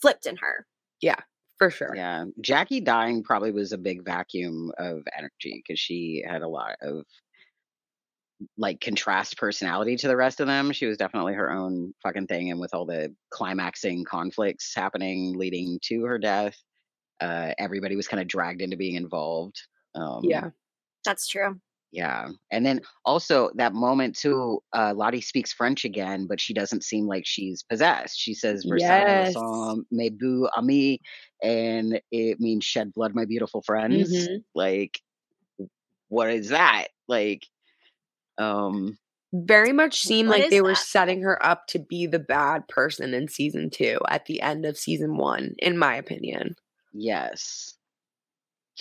flipped 0.02 0.26
in 0.26 0.38
her. 0.38 0.66
Yeah, 1.02 1.20
for 1.58 1.70
sure. 1.70 1.94
Yeah, 1.96 2.26
Jackie 2.42 2.82
dying 2.82 3.22
probably 3.24 3.52
was 3.52 3.72
a 3.72 3.78
big 3.78 4.04
vacuum 4.04 4.72
of 4.80 5.04
energy 5.18 5.62
because 5.64 5.80
she 5.80 6.24
had 6.28 6.42
a 6.42 6.48
lot 6.48 6.76
of 6.82 7.06
like 8.58 8.82
contrast 8.82 9.38
personality 9.38 9.96
to 9.98 10.08
the 10.08 10.16
rest 10.18 10.40
of 10.40 10.48
them. 10.48 10.72
She 10.72 10.86
was 10.86 10.98
definitely 10.98 11.34
her 11.34 11.52
own 11.52 11.94
fucking 12.04 12.28
thing, 12.28 12.52
and 12.52 12.60
with 12.60 12.74
all 12.74 12.86
the 12.86 13.14
climaxing 13.32 14.04
conflicts 14.06 14.74
happening 14.76 15.34
leading 15.38 15.80
to 15.84 16.04
her 16.06 16.18
death, 16.18 16.56
uh, 17.22 17.54
everybody 17.58 17.96
was 17.96 18.08
kind 18.08 18.22
of 18.22 18.28
dragged 18.28 18.62
into 18.62 18.78
being 18.78 18.96
involved. 18.96 19.56
Um, 19.96 20.24
Yeah. 20.24 20.50
That's 21.06 21.28
true. 21.28 21.60
yeah, 21.92 22.30
and 22.52 22.66
then 22.66 22.82
also 23.06 23.52
that 23.56 23.74
moment 23.74 24.18
too. 24.18 24.62
Uh, 24.74 24.94
Lottie 24.96 25.22
speaks 25.22 25.54
French 25.54 25.86
again, 25.86 26.26
but 26.28 26.42
she 26.42 26.54
doesn't 26.54 26.84
seem 26.84 27.06
like 27.08 27.26
she's 27.26 27.64
possessed. 27.64 28.18
She 28.20 28.34
says 28.34 28.66
"Versailles 28.66 29.32
Yes. 29.34 29.36
mes 29.92 30.10
beaux 30.10 30.50
amis," 30.58 30.98
and 31.44 32.02
it 32.12 32.40
means 32.40 32.66
"shed 32.66 32.92
blood, 32.94 33.14
my 33.16 33.24
beautiful 33.26 33.62
friends." 33.62 34.10
Mhm. 34.12 34.44
Like, 34.56 35.00
what 36.10 36.30
is 36.32 36.50
that? 36.50 36.88
Like, 37.08 37.48
um, 38.38 38.98
Very 39.34 39.72
much 39.72 40.00
seemed 40.02 40.30
like 40.30 40.50
they 40.50 40.62
were 40.62 40.76
setting 40.76 41.22
her 41.22 41.44
up 41.46 41.68
to 41.68 41.80
be 41.80 42.08
the 42.08 42.20
bad 42.20 42.68
person 42.68 43.14
in 43.14 43.28
season 43.28 43.70
two 43.70 44.00
at 44.10 44.26
the 44.26 44.42
end 44.42 44.66
of 44.66 44.78
season 44.78 45.18
one, 45.18 45.56
in 45.60 45.78
my 45.78 45.96
opinion. 45.96 46.56
yes, 46.94 47.76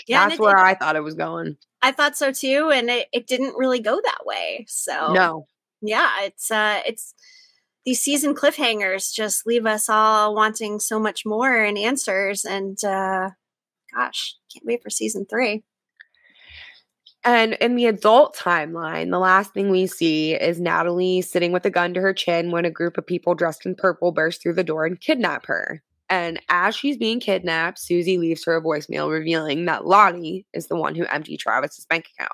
Yeah, 0.07 0.29
That's 0.29 0.41
where 0.41 0.59
I 0.59 0.75
thought 0.75 0.97
it 0.97 1.03
was 1.03 1.15
going. 1.15 1.57
I 1.83 1.93
thought 1.93 2.17
so 2.17 2.33
too, 2.33 2.71
and 2.73 2.89
it, 2.89 3.09
it 3.13 3.27
didn't 3.27 3.57
really 3.57 3.81
go 3.81 4.01
that 4.03 4.25
way. 4.25 4.65
So 4.69 5.13
No. 5.13 5.47
yeah, 5.83 6.09
it's 6.23 6.51
uh, 6.51 6.81
it's 6.87 7.15
these 7.85 8.01
season 8.01 8.35
cliffhangers 8.35 9.13
just 9.13 9.47
leave 9.47 9.67
us 9.67 9.89
all 9.91 10.35
wanting 10.35 10.81
so 10.81 10.99
much 10.99 11.27
more 11.27 11.55
and 11.55 11.77
answers. 11.77 12.45
And 12.45 12.83
uh, 12.83 13.31
gosh, 13.95 14.37
can't 14.53 14.65
wait 14.65 14.83
for 14.83 14.89
season 14.91 15.27
three. 15.29 15.63
And 17.25 17.55
in 17.55 17.75
the 17.75 17.87
adult 17.87 18.37
timeline, 18.37 19.11
the 19.11 19.19
last 19.19 19.55
thing 19.55 19.71
we 19.71 19.87
see 19.87 20.35
is 20.35 20.61
Natalie 20.61 21.23
sitting 21.23 21.53
with 21.53 21.65
a 21.65 21.71
gun 21.71 21.95
to 21.95 22.01
her 22.01 22.13
chin 22.13 22.51
when 22.51 22.67
a 22.67 22.71
group 22.71 22.99
of 22.99 23.07
people 23.07 23.35
dressed 23.35 23.65
in 23.65 23.75
purple 23.75 24.13
burst 24.13 24.43
through 24.43 24.55
the 24.55 24.65
door 24.65 24.85
and 24.85 25.01
kidnap 25.01 25.47
her. 25.47 25.83
And 26.11 26.39
as 26.51 26.77
she's 26.77 26.99
being 26.99 27.21
kidnapped, 27.21 27.79
Susie 27.79 28.19
leaves 28.19 28.45
her 28.45 28.57
a 28.57 28.63
voicemail 28.63 29.11
revealing 29.11 29.65
that 29.65 29.87
Lottie 29.87 30.47
is 30.53 30.67
the 30.67 30.77
one 30.77 30.95
who 30.95 31.07
emptied 31.07 31.39
Travis's 31.39 31.87
bank 31.87 32.11
account. 32.19 32.31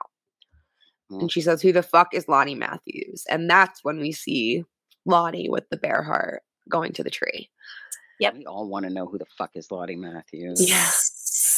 Mm. 1.12 1.20
And 1.20 1.32
she 1.32 1.40
says, 1.40 1.62
Who 1.62 1.72
the 1.72 1.82
fuck 1.82 2.08
is 2.12 2.28
Lottie 2.28 2.56
Matthews? 2.56 3.24
And 3.30 3.48
that's 3.48 3.84
when 3.84 4.00
we 4.00 4.10
see 4.10 4.64
Lottie 5.04 5.48
with 5.48 5.68
the 5.70 5.76
bear 5.76 6.02
heart 6.02 6.42
going 6.68 6.92
to 6.94 7.04
the 7.04 7.10
tree. 7.10 7.48
Yep. 8.18 8.34
we 8.34 8.44
all 8.44 8.68
want 8.68 8.84
to 8.84 8.90
know 8.90 9.06
who 9.06 9.16
the 9.16 9.24
fuck 9.38 9.52
is 9.54 9.70
Lottie 9.70 9.96
Matthews. 9.96 10.68
Yeah. 10.68 10.90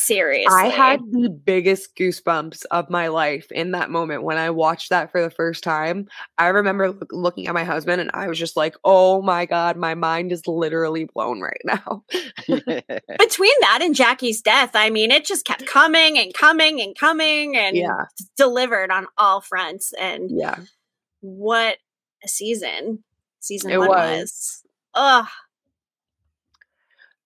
Seriously. 0.03 0.55
I 0.55 0.67
had 0.67 1.01
the 1.11 1.29
biggest 1.29 1.97
goosebumps 1.97 2.65
of 2.71 2.91
my 2.91 3.09
life 3.09 3.51
in 3.53 3.71
that 3.73 3.91
moment 3.91 4.23
when 4.23 4.37
I 4.39 4.51
watched 4.51 4.91
that 4.91 5.11
for 5.11 5.23
the 5.23 5.31
first 5.31 5.63
time. 5.65 6.09
I 6.39 6.49
remember 6.49 6.91
look, 6.91 7.09
looking 7.13 7.47
at 7.47 7.55
my 7.55 7.65
husband 7.65 8.01
and 8.01 8.11
I 8.15 8.29
was 8.29 8.39
just 8.39 8.57
like, 8.57 8.75
oh 8.85 9.23
my 9.23 9.47
God, 9.47 9.77
my 9.77 9.95
mind 9.95 10.33
is 10.33 10.47
literally 10.47 11.05
blown 11.05 11.41
right 11.41 11.61
now. 11.65 12.05
between 12.47 13.55
that 13.61 13.81
and 13.83 13.95
Jackie's 13.95 14.41
death. 14.41 14.71
I 14.75 14.91
mean, 14.91 15.11
it 15.11 15.25
just 15.25 15.45
kept 15.45 15.67
coming 15.67 16.19
and 16.19 16.33
coming 16.35 16.81
and 16.81 16.97
coming 16.99 17.57
and 17.57 17.77
yeah. 17.77 18.05
delivered 18.37 18.91
on 18.91 19.07
all 19.19 19.41
fronts. 19.41 19.93
And 20.01 20.31
Yeah. 20.31 20.57
what 21.21 21.79
a 22.25 22.29
season 22.29 23.05
season 23.41 23.71
It 23.71 23.79
one 23.79 23.89
was. 23.89 24.21
was. 24.21 24.63
Ugh. 24.95 25.27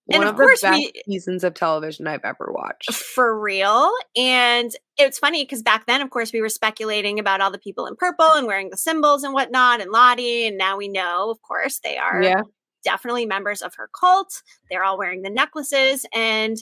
And 0.09 0.19
One 0.19 0.27
of 0.27 0.33
of, 0.35 0.37
the 0.37 0.43
course 0.43 0.61
best 0.61 0.77
we- 0.77 1.01
seasons 1.05 1.43
of 1.43 1.53
television 1.53 2.07
I've 2.07 2.23
ever 2.23 2.49
watched. 2.53 2.93
for 2.93 3.37
real. 3.39 3.91
And 4.15 4.71
it's 4.97 5.19
funny 5.19 5.43
because 5.43 5.61
back 5.63 5.85
then, 5.85 6.01
of 6.01 6.09
course, 6.09 6.31
we 6.31 6.39
were 6.41 6.49
speculating 6.49 7.19
about 7.19 7.41
all 7.41 7.51
the 7.51 7.57
people 7.59 7.85
in 7.87 7.95
purple 7.97 8.25
and 8.31 8.47
wearing 8.47 8.69
the 8.69 8.77
symbols 8.77 9.23
and 9.23 9.33
whatnot, 9.33 9.81
and 9.81 9.91
Lottie. 9.91 10.47
And 10.47 10.57
now 10.57 10.77
we 10.77 10.87
know, 10.87 11.29
of 11.29 11.41
course, 11.41 11.79
they 11.83 11.97
are 11.97 12.21
Yeah. 12.23 12.41
definitely 12.83 13.25
members 13.25 13.61
of 13.61 13.75
her 13.75 13.89
cult. 13.99 14.41
They're 14.69 14.83
all 14.83 14.97
wearing 14.97 15.23
the 15.23 15.29
necklaces. 15.29 16.05
And 16.13 16.55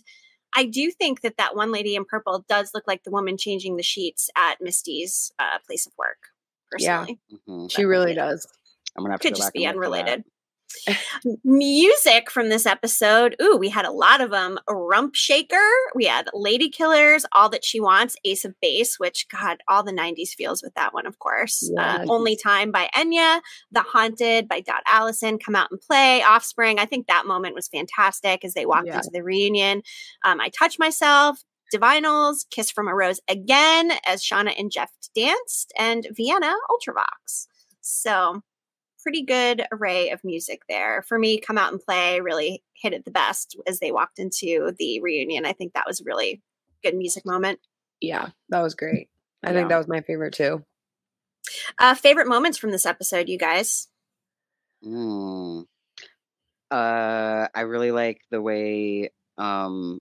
I 0.56 0.66
do 0.66 0.90
think 0.90 1.22
that 1.22 1.38
that 1.38 1.56
one 1.56 1.72
lady 1.72 1.96
in 1.96 2.06
purple 2.06 2.44
does 2.50 2.72
look 2.74 2.86
like 2.88 3.04
the 3.04 3.12
woman 3.12 3.38
changing 3.38 3.76
the 3.76 3.84
sheets 3.84 4.30
at 4.36 4.60
Misty's 4.62 5.32
uh, 5.38 5.60
place 5.68 5.86
of 5.86 5.92
work. 5.98 6.18
Yeah. 6.80 7.02
Personally, 7.06 7.20
Mhm. 7.48 7.72
She 7.72 7.86
really 7.86 8.14
does. 8.16 8.48
I'm 8.98 9.04
gonna 9.04 9.14
have 9.14 9.20
to 9.22 9.28
could 9.28 9.34
go 9.36 9.38
just 9.38 9.48
back 9.50 9.54
be 9.54 9.66
and 9.66 9.76
look 9.78 9.86
for 9.86 9.92
that. 9.92 9.98
unrelated. 10.00 10.26
Music 11.44 12.30
from 12.30 12.50
this 12.50 12.66
episode. 12.66 13.36
Ooh, 13.42 13.58
we 13.58 13.70
had 13.70 13.86
a 13.86 13.92
lot 13.92 14.22
of 14.22 14.32
them. 14.32 14.58
Rump 14.70 15.16
Shaker. 15.16 15.58
We 15.96 16.06
had 16.06 16.30
Lady 16.34 16.70
Killers, 16.70 17.26
All 17.32 17.50
That 17.50 17.64
She 17.66 17.80
Wants, 17.80 18.16
Ace 18.26 18.46
of 18.46 18.54
Base, 18.62 19.00
which, 19.00 19.28
God, 19.30 19.58
all 19.68 19.84
the 19.84 19.92
90s 19.92 20.30
feels 20.30 20.62
with 20.62 20.74
that 20.76 20.94
one, 20.94 21.06
of 21.06 21.20
course. 21.20 21.70
Uh, 21.78 22.06
Only 22.10 22.36
Time 22.36 22.72
by 22.72 22.90
Enya, 22.96 23.42
The 23.72 23.82
Haunted 23.82 24.48
by 24.48 24.60
Dot 24.62 24.84
Allison, 24.88 25.38
Come 25.40 25.56
Out 25.56 25.72
and 25.72 25.80
Play, 25.82 26.22
Offspring. 26.24 26.80
I 26.80 26.86
think 26.86 27.08
that 27.08 27.26
moment 27.26 27.56
was 27.56 27.68
fantastic 27.68 28.44
as 28.46 28.54
they 28.54 28.66
walked 28.66 28.88
Yeah. 28.88 28.98
into 28.98 29.10
the 29.12 29.24
reunion. 29.24 29.82
Um, 30.24 30.40
I 30.40 30.50
Touch 30.50 30.78
Myself, 30.80 31.40
Divinyls, 31.74 32.46
Kiss 32.52 32.70
from 32.72 32.88
a 32.88 32.94
Rose 32.96 33.20
again 33.28 33.92
as 34.06 34.22
Shauna 34.24 34.54
and 34.58 34.72
Jeff 34.72 34.92
danced, 35.16 35.74
and 35.78 36.08
Vienna 36.16 36.54
Ultravox. 36.70 37.48
So, 37.82 38.42
pretty 39.06 39.22
good 39.22 39.68
array 39.72 40.10
of 40.10 40.24
music 40.24 40.64
there. 40.68 41.04
For 41.08 41.20
me, 41.20 41.38
Come 41.40 41.60
Out 41.60 41.72
and 41.72 41.80
Play 41.80 42.22
really 42.22 42.64
hit 42.74 42.92
it 42.92 43.06
the 43.06 43.12
best 43.12 43.56
as 43.68 43.78
they 43.80 43.92
walked 43.92 44.18
into 44.18 44.72
the 44.80 45.00
reunion. 45.00 45.46
I 45.46 45.54
think 45.54 45.74
that 45.74 45.86
was 45.86 46.02
a 46.02 46.06
really 46.06 46.42
good 46.84 46.96
music 46.96 47.24
moment. 47.24 47.60
Yeah. 48.02 48.30
That 48.50 48.62
was 48.62 48.74
great. 48.74 49.10
I 49.44 49.50
Yeah. 49.52 49.54
think 49.58 49.70
that 49.70 49.78
was 49.78 49.88
my 49.88 50.02
favorite 50.02 50.34
too. 50.34 50.66
Uh, 51.78 51.94
favorite 51.94 52.28
moments 52.28 52.58
from 52.58 52.72
this 52.72 52.88
episode, 52.88 53.30
you 53.30 53.38
guys? 53.38 53.90
Mm. 54.84 55.66
Uh, 56.72 57.48
I 57.54 57.62
really 57.62 57.92
like 57.92 58.22
the 58.32 58.42
way 58.42 59.12
um 59.38 60.00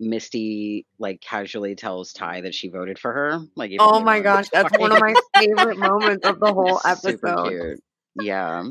Misty 0.00 0.86
like 1.00 1.20
casually 1.20 1.74
tells 1.74 2.12
Tai 2.12 2.42
that 2.42 2.54
she 2.54 2.68
voted 2.68 3.00
for 3.00 3.12
her. 3.12 3.40
Like, 3.56 3.72
Oh 3.80 3.98
my 3.98 4.20
gosh. 4.20 4.48
That's 4.52 4.78
one 4.78 4.92
of 4.92 5.00
my 5.00 5.12
favorite 5.34 5.76
moments 5.78 6.24
of 6.24 6.38
the 6.38 6.52
whole 6.54 6.78
Super 6.78 7.26
episode. 7.28 7.78
Yeah. 8.20 8.64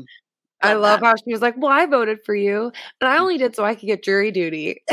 I 0.60 0.74
Love 0.74 1.00
how 1.00 1.14
she 1.16 1.32
was 1.32 1.40
like, 1.40 1.54
Well, 1.56 1.70
I 1.70 1.86
voted 1.86 2.18
for 2.24 2.34
you. 2.34 2.72
And 3.00 3.08
I 3.10 3.18
only 3.18 3.38
did 3.38 3.54
so 3.54 3.64
I 3.64 3.74
could 3.74 3.86
get 3.86 4.02
jury 4.02 4.30
duty. 4.30 4.82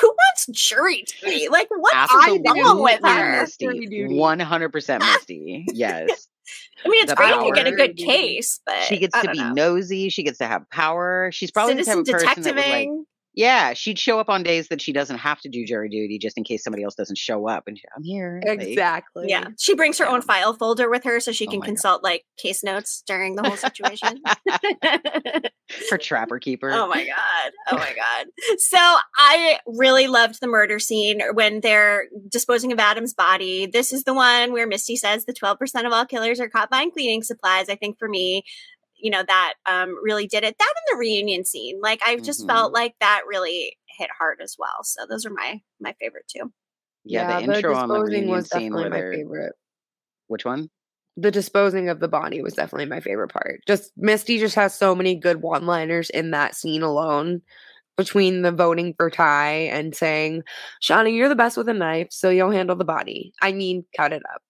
Who 0.00 0.08
wants 0.08 0.46
jury 0.50 1.04
duty? 1.20 1.48
Like, 1.48 1.68
what 1.70 1.94
Absolutely 1.94 2.62
wrong 2.62 2.82
with 2.82 3.00
her? 3.04 3.40
Misty. 3.42 4.06
One 4.08 4.40
hundred 4.40 4.70
percent 4.70 5.04
Misty. 5.12 5.66
Yes. 5.72 6.28
I 6.84 6.88
mean, 6.88 7.02
it's 7.02 7.12
The 7.12 7.16
great 7.16 7.34
if 7.34 7.42
you 7.44 7.54
get 7.54 7.66
a 7.66 7.72
good 7.72 7.96
case, 7.96 8.60
but 8.64 8.78
she 8.82 8.98
gets 8.98 9.14
I 9.14 9.22
to 9.22 9.30
be 9.32 9.38
know. 9.38 9.52
nosy. 9.52 10.08
She 10.08 10.22
gets 10.22 10.38
to 10.38 10.46
have 10.46 10.68
power. 10.70 11.30
She's 11.32 11.50
probably 11.50 11.74
Citizen 11.74 12.04
the 12.04 12.12
type 12.12 12.20
of 12.22 12.26
person 12.28 12.42
that 12.42 12.54
would 12.54 12.56
like 12.56 12.66
detectiving. 12.68 13.06
Yeah, 13.36 13.74
she'd 13.74 13.98
show 13.98 14.18
up 14.18 14.30
on 14.30 14.42
days 14.42 14.68
that 14.68 14.80
she 14.80 14.92
doesn't 14.92 15.18
have 15.18 15.40
to 15.42 15.50
do 15.50 15.66
jury 15.66 15.90
duty 15.90 16.18
just 16.18 16.38
in 16.38 16.42
case 16.44 16.64
somebody 16.64 16.82
else 16.82 16.94
doesn't 16.94 17.18
show 17.18 17.46
up. 17.46 17.64
And 17.66 17.76
she, 17.78 17.84
I'm 17.94 18.02
here. 18.02 18.40
like, 18.46 18.62
Exactly. 18.62 19.26
Yeah. 19.28 19.48
She 19.58 19.74
brings 19.74 19.98
her 19.98 20.08
own 20.08 20.22
file 20.22 20.54
folder 20.54 20.88
with 20.88 21.04
her 21.04 21.20
so 21.20 21.32
she 21.32 21.46
Oh 21.46 21.50
can 21.50 21.60
God. 21.60 21.66
consult 21.66 22.02
like 22.02 22.24
case 22.38 22.64
notes 22.64 23.02
during 23.06 23.36
the 23.36 23.42
whole 23.42 23.56
situation. 23.58 24.22
her 25.90 25.98
trapper 25.98 26.38
keeper. 26.38 26.70
Oh 26.72 26.88
my 26.88 27.04
god. 27.04 27.52
Oh 27.70 27.76
my 27.76 27.92
god. 27.94 28.26
So 28.58 28.78
I 29.18 29.58
really 29.66 30.06
loved 30.06 30.40
the 30.40 30.46
murder 30.46 30.78
scene 30.78 31.20
when 31.34 31.60
they're 31.60 32.04
disposing 32.30 32.72
of 32.72 32.78
Adam's 32.78 33.12
body. 33.14 33.66
This 33.66 33.92
is 33.92 34.04
the 34.04 34.14
one 34.14 34.52
where 34.52 34.66
Misty 34.66 34.96
says 34.96 35.24
the 35.26 35.32
12% 35.34 35.58
of 35.86 35.92
all 35.92 36.06
killers 36.06 36.40
are 36.40 36.48
caught 36.48 36.70
buying 36.70 36.90
cleaning 36.90 37.22
supplies. 37.22 37.68
I 37.68 37.74
think 37.76 37.98
for 37.98 38.08
me, 38.08 38.44
you 38.98 39.10
know, 39.10 39.22
that 39.26 39.54
um 39.66 39.96
really 40.02 40.26
did 40.26 40.44
it. 40.44 40.56
That 40.58 40.74
and 40.76 40.96
the 40.96 41.00
reunion 41.00 41.44
scene. 41.44 41.80
Like 41.80 42.00
I 42.06 42.16
just 42.16 42.46
felt 42.46 42.72
like 42.72 42.94
that 43.00 43.22
really 43.28 43.76
hit 43.98 44.10
hard 44.18 44.40
as 44.42 44.56
well. 44.58 44.82
So 44.84 45.06
those 45.08 45.24
are 45.26 45.30
my 45.30 45.60
my 45.80 45.94
favorite 46.00 46.26
two. 46.28 46.52
yeah, 47.04 47.40
the 47.40 47.44
intro 47.54 47.74
on 47.74 47.88
the 47.88 47.94
disposing 47.94 48.12
reunion 48.12 48.30
was 48.36 48.50
scene 48.50 48.72
definitely 48.72 48.90
my 48.90 49.10
favorite. 49.16 49.52
which 50.28 50.44
one? 50.44 50.70
The 51.16 51.30
disposing 51.30 51.88
of 51.88 52.00
the 52.00 52.08
body 52.08 52.42
was 52.42 52.54
definitely 52.54 52.86
my 52.86 53.00
favorite 53.00 53.32
part. 53.32 53.60
Just 53.66 53.90
Misty 53.96 54.38
just 54.38 54.54
has 54.54 54.74
so 54.74 54.94
many 54.94 55.14
good 55.14 55.40
one-liners 55.40 56.10
in 56.10 56.32
that 56.32 56.54
scene 56.54 56.82
alone. 56.82 57.42
Between 57.96 58.42
the 58.42 58.52
voting 58.52 58.92
for 58.98 59.08
Tai 59.08 59.48
and 59.48 59.96
saying, 59.96 60.42
Shawnee, 60.82 61.12
you're 61.16 61.30
the 61.30 61.34
best 61.34 61.56
with 61.56 61.66
a 61.70 61.72
knife, 61.72 62.08
so 62.10 62.28
you'll 62.28 62.50
handle 62.50 62.76
the 62.76 62.84
body. 62.84 63.32
I 63.40 63.52
mean, 63.52 63.86
cut 63.96 64.12
it 64.12 64.20
up. 64.34 64.42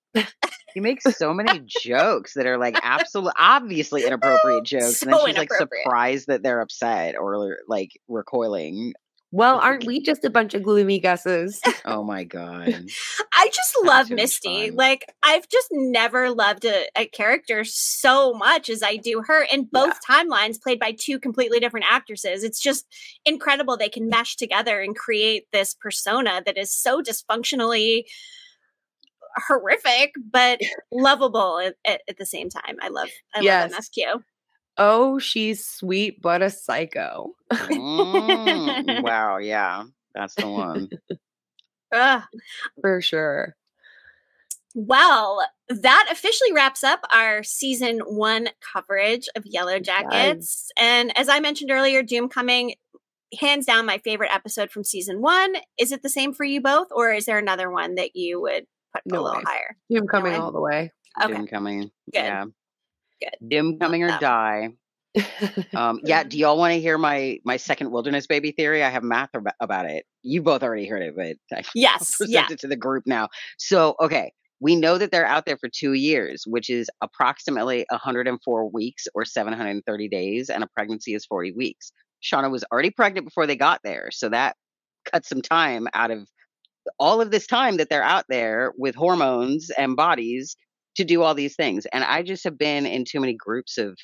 She 0.76 0.80
makes 0.80 1.04
so 1.16 1.32
many 1.32 1.62
jokes 1.66 2.34
that 2.34 2.44
are 2.44 2.58
like 2.58 2.78
absolutely 2.82 3.32
obviously 3.38 4.04
inappropriate 4.04 4.64
jokes, 4.66 5.02
and 5.02 5.10
then 5.10 5.20
she's 5.24 5.36
like 5.38 5.50
surprised 5.50 6.26
that 6.26 6.42
they're 6.42 6.60
upset 6.60 7.16
or 7.16 7.56
like 7.66 7.92
recoiling. 8.08 8.92
Well, 9.32 9.58
aren't 9.58 9.86
we 9.86 10.00
just 10.02 10.24
a 10.24 10.30
bunch 10.30 10.52
of 10.52 10.62
gloomy 10.62 11.00
gusses? 11.00 11.60
Oh 11.88 12.02
my 12.02 12.24
god! 12.24 12.84
I 13.32 13.46
just 13.46 13.74
That's 13.74 13.86
love 13.86 14.10
Misty. 14.10 14.70
fun. 14.70 14.76
Like 14.76 15.06
I've 15.22 15.48
just 15.48 15.68
never 15.70 16.30
loved 16.30 16.64
a, 16.64 16.86
a 16.96 17.06
character 17.06 17.62
so 17.64 18.32
much 18.34 18.68
as 18.68 18.82
I 18.82 18.96
do 18.96 19.22
her 19.24 19.44
in 19.44 19.68
both 19.70 19.96
timelines, 20.06 20.60
played 20.60 20.80
by 20.80 20.96
two 20.98 21.20
completely 21.20 21.60
different 21.60 21.86
actresses. 21.88 22.42
It's 22.42 22.60
just 22.60 22.86
incredible 23.24 23.76
they 23.76 23.88
can 23.88 24.08
mesh 24.08 24.34
together 24.34 24.80
and 24.80 24.96
create 24.96 25.44
this 25.52 25.74
persona 25.74 26.42
that 26.44 26.58
is 26.58 26.74
so 26.74 27.00
dysfunctionally 27.00 28.02
horrific 29.48 30.12
but 30.30 30.60
lovable 30.92 31.58
at, 31.58 31.74
at, 31.84 32.00
at 32.08 32.16
the 32.18 32.26
same 32.26 32.48
time. 32.48 32.76
I 32.80 32.88
love 32.88 33.08
I 33.34 33.40
Yes. 33.40 33.70
love 33.72 33.80
MSQ. 33.80 34.22
oh, 34.78 35.18
she's 35.18 35.66
sweet 35.66 36.20
but 36.20 36.42
a 36.42 36.50
psycho. 36.50 37.32
Mm, 37.52 39.02
wow, 39.02 39.38
yeah, 39.38 39.84
that's 40.14 40.34
the 40.34 40.48
one. 40.48 40.88
Ugh. 41.94 42.22
For 42.80 43.00
sure. 43.00 43.54
Well, 44.74 45.40
that 45.68 46.08
officially 46.12 46.52
wraps 46.52 46.84
up 46.84 47.00
our 47.12 47.42
season 47.42 48.00
one 48.00 48.48
coverage 48.72 49.26
of 49.34 49.44
Yellowjackets. 49.44 50.66
And 50.76 51.16
as 51.16 51.28
I 51.30 51.40
mentioned 51.40 51.70
earlier, 51.70 52.02
Doomcoming, 52.02 52.74
hands 53.40 53.64
down, 53.64 53.86
my 53.86 53.98
favorite 53.98 54.34
episode 54.34 54.70
from 54.70 54.84
season 54.84 55.22
one. 55.22 55.54
Is 55.78 55.92
it 55.92 56.02
the 56.02 56.10
same 56.10 56.34
for 56.34 56.44
you 56.44 56.60
both, 56.60 56.88
or 56.90 57.10
is 57.10 57.24
there 57.24 57.38
another 57.38 57.70
one 57.70 57.94
that 57.94 58.14
you 58.14 58.40
would 58.42 58.66
put 59.04 59.12
a 59.12 59.16
No 59.16 59.22
little 59.22 59.38
way. 59.38 59.44
higher? 59.46 59.76
Him 59.88 60.06
coming 60.06 60.32
way. 60.32 60.38
all 60.38 60.52
the 60.52 60.60
way. 60.60 60.92
Okay. 61.22 61.32
Dim 61.34 61.46
coming. 61.46 61.82
Good. 61.82 61.90
Yeah. 62.14 62.44
Good. 63.20 63.48
Dim 63.48 63.78
coming 63.78 64.02
or 64.02 64.18
die. 64.18 64.70
Um, 65.74 66.00
yeah. 66.04 66.24
Do 66.24 66.36
y'all 66.38 66.58
want 66.58 66.74
to 66.74 66.80
hear 66.80 66.98
my 66.98 67.38
my 67.44 67.56
second 67.56 67.90
wilderness 67.90 68.26
baby 68.26 68.52
theory? 68.52 68.82
I 68.84 68.90
have 68.90 69.02
math 69.02 69.30
about 69.60 69.86
it. 69.86 70.04
You 70.22 70.42
both 70.42 70.62
already 70.62 70.86
heard 70.86 71.02
it, 71.02 71.14
but 71.16 71.36
I 71.56 71.62
Yes. 71.74 72.16
present 72.16 72.30
Yeah. 72.34 72.46
it 72.50 72.58
to 72.60 72.66
the 72.68 72.76
group 72.76 73.04
now. 73.06 73.28
So, 73.58 73.94
okay, 74.00 74.32
we 74.60 74.76
know 74.76 74.98
that 74.98 75.10
they're 75.10 75.26
out 75.26 75.46
there 75.46 75.56
for 75.56 75.68
two 75.68 75.94
years, 75.94 76.44
which 76.46 76.68
is 76.70 76.88
approximately 77.02 77.86
104 77.90 78.70
weeks 78.70 79.06
or 79.14 79.24
730 79.24 80.08
days, 80.08 80.50
and 80.50 80.62
a 80.62 80.66
pregnancy 80.68 81.14
is 81.14 81.24
40 81.26 81.52
weeks. 81.52 81.92
Shauna 82.22 82.50
was 82.50 82.64
already 82.72 82.90
pregnant 82.90 83.26
before 83.26 83.46
they 83.46 83.56
got 83.56 83.80
there, 83.84 84.08
so 84.10 84.28
that 84.30 84.56
cut 85.10 85.24
some 85.24 85.40
time 85.42 85.88
out 85.94 86.10
of 86.10 86.28
all 86.98 87.20
of 87.20 87.30
this 87.30 87.46
time 87.46 87.76
that 87.78 87.88
they're 87.88 88.02
out 88.02 88.24
there 88.28 88.72
with 88.76 88.94
hormones 88.94 89.70
and 89.70 89.96
bodies 89.96 90.56
to 90.96 91.04
do 91.04 91.22
all 91.22 91.34
these 91.34 91.56
things. 91.56 91.86
And 91.92 92.04
I 92.04 92.22
just 92.22 92.44
have 92.44 92.58
been 92.58 92.86
in 92.86 93.04
too 93.04 93.20
many 93.20 93.34
groups 93.34 93.78
of 93.78 93.96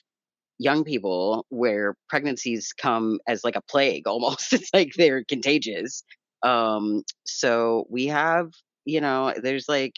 young 0.58 0.84
people 0.84 1.46
where 1.48 1.96
pregnancies 2.08 2.72
come 2.72 3.18
as 3.26 3.44
like 3.44 3.56
a 3.56 3.62
plague 3.62 4.06
almost. 4.06 4.52
It's 4.52 4.70
like 4.72 4.92
they're 4.96 5.24
contagious. 5.24 6.04
Um, 6.42 7.02
so 7.24 7.86
we 7.88 8.06
have, 8.06 8.50
you 8.84 9.00
know, 9.00 9.32
there's 9.40 9.68
like 9.68 9.94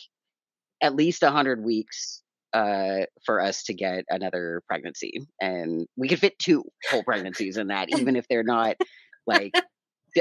at 0.83 0.95
least 0.95 1.23
a 1.23 1.31
hundred 1.31 1.63
weeks 1.65 2.23
uh 2.53 3.07
for 3.25 3.41
us 3.41 3.65
to 3.65 3.75
get 3.75 4.05
another 4.09 4.63
pregnancy. 4.69 5.27
And 5.41 5.87
we 5.97 6.09
could 6.09 6.21
fit 6.21 6.39
two 6.39 6.63
whole 6.91 7.03
pregnancies 7.03 7.57
in 7.57 7.69
that, 7.69 7.89
even 7.99 8.17
if 8.17 8.29
they're 8.29 8.45
not 8.45 8.77
like 9.27 9.55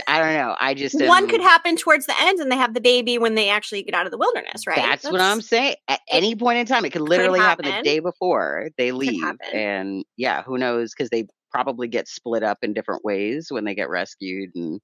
I 0.08 0.20
don't 0.20 0.34
know. 0.34 0.56
I 0.60 0.74
just 0.74 1.00
One 1.00 1.28
could 1.28 1.42
happen 1.42 1.76
towards 1.76 2.06
the 2.06 2.16
end, 2.20 2.40
and 2.40 2.52
they 2.52 2.58
have 2.58 2.74
the 2.74 2.82
baby 2.82 3.18
when 3.18 3.36
they 3.36 3.50
actually 3.50 3.84
get 3.84 3.94
out 3.94 4.06
of 4.06 4.12
the 4.12 4.18
wilderness, 4.18 4.66
right? 4.66 4.78
That's, 4.78 5.04
what 5.04 5.22
I'm 5.22 5.42
saying. 5.42 5.76
At 5.88 6.00
any 6.10 6.36
point 6.36 6.58
in 6.60 6.66
time, 6.66 6.86
it 6.86 6.92
could 6.92 7.02
literally 7.02 7.40
happen. 7.40 7.66
the 7.66 7.82
day 7.84 8.00
before 8.00 8.70
they 8.78 8.92
leave. 8.92 9.24
And 9.54 10.04
yeah, 10.18 10.42
who 10.44 10.58
knows? 10.58 10.94
Because 10.96 11.10
they 11.10 11.28
probably 11.52 11.88
get 11.88 12.08
split 12.08 12.44
up 12.44 12.60
in 12.64 12.74
different 12.74 13.06
ways 13.06 13.48
when 13.50 13.66
they 13.66 13.76
get 13.76 13.90
rescued, 13.90 14.50
and 14.56 14.80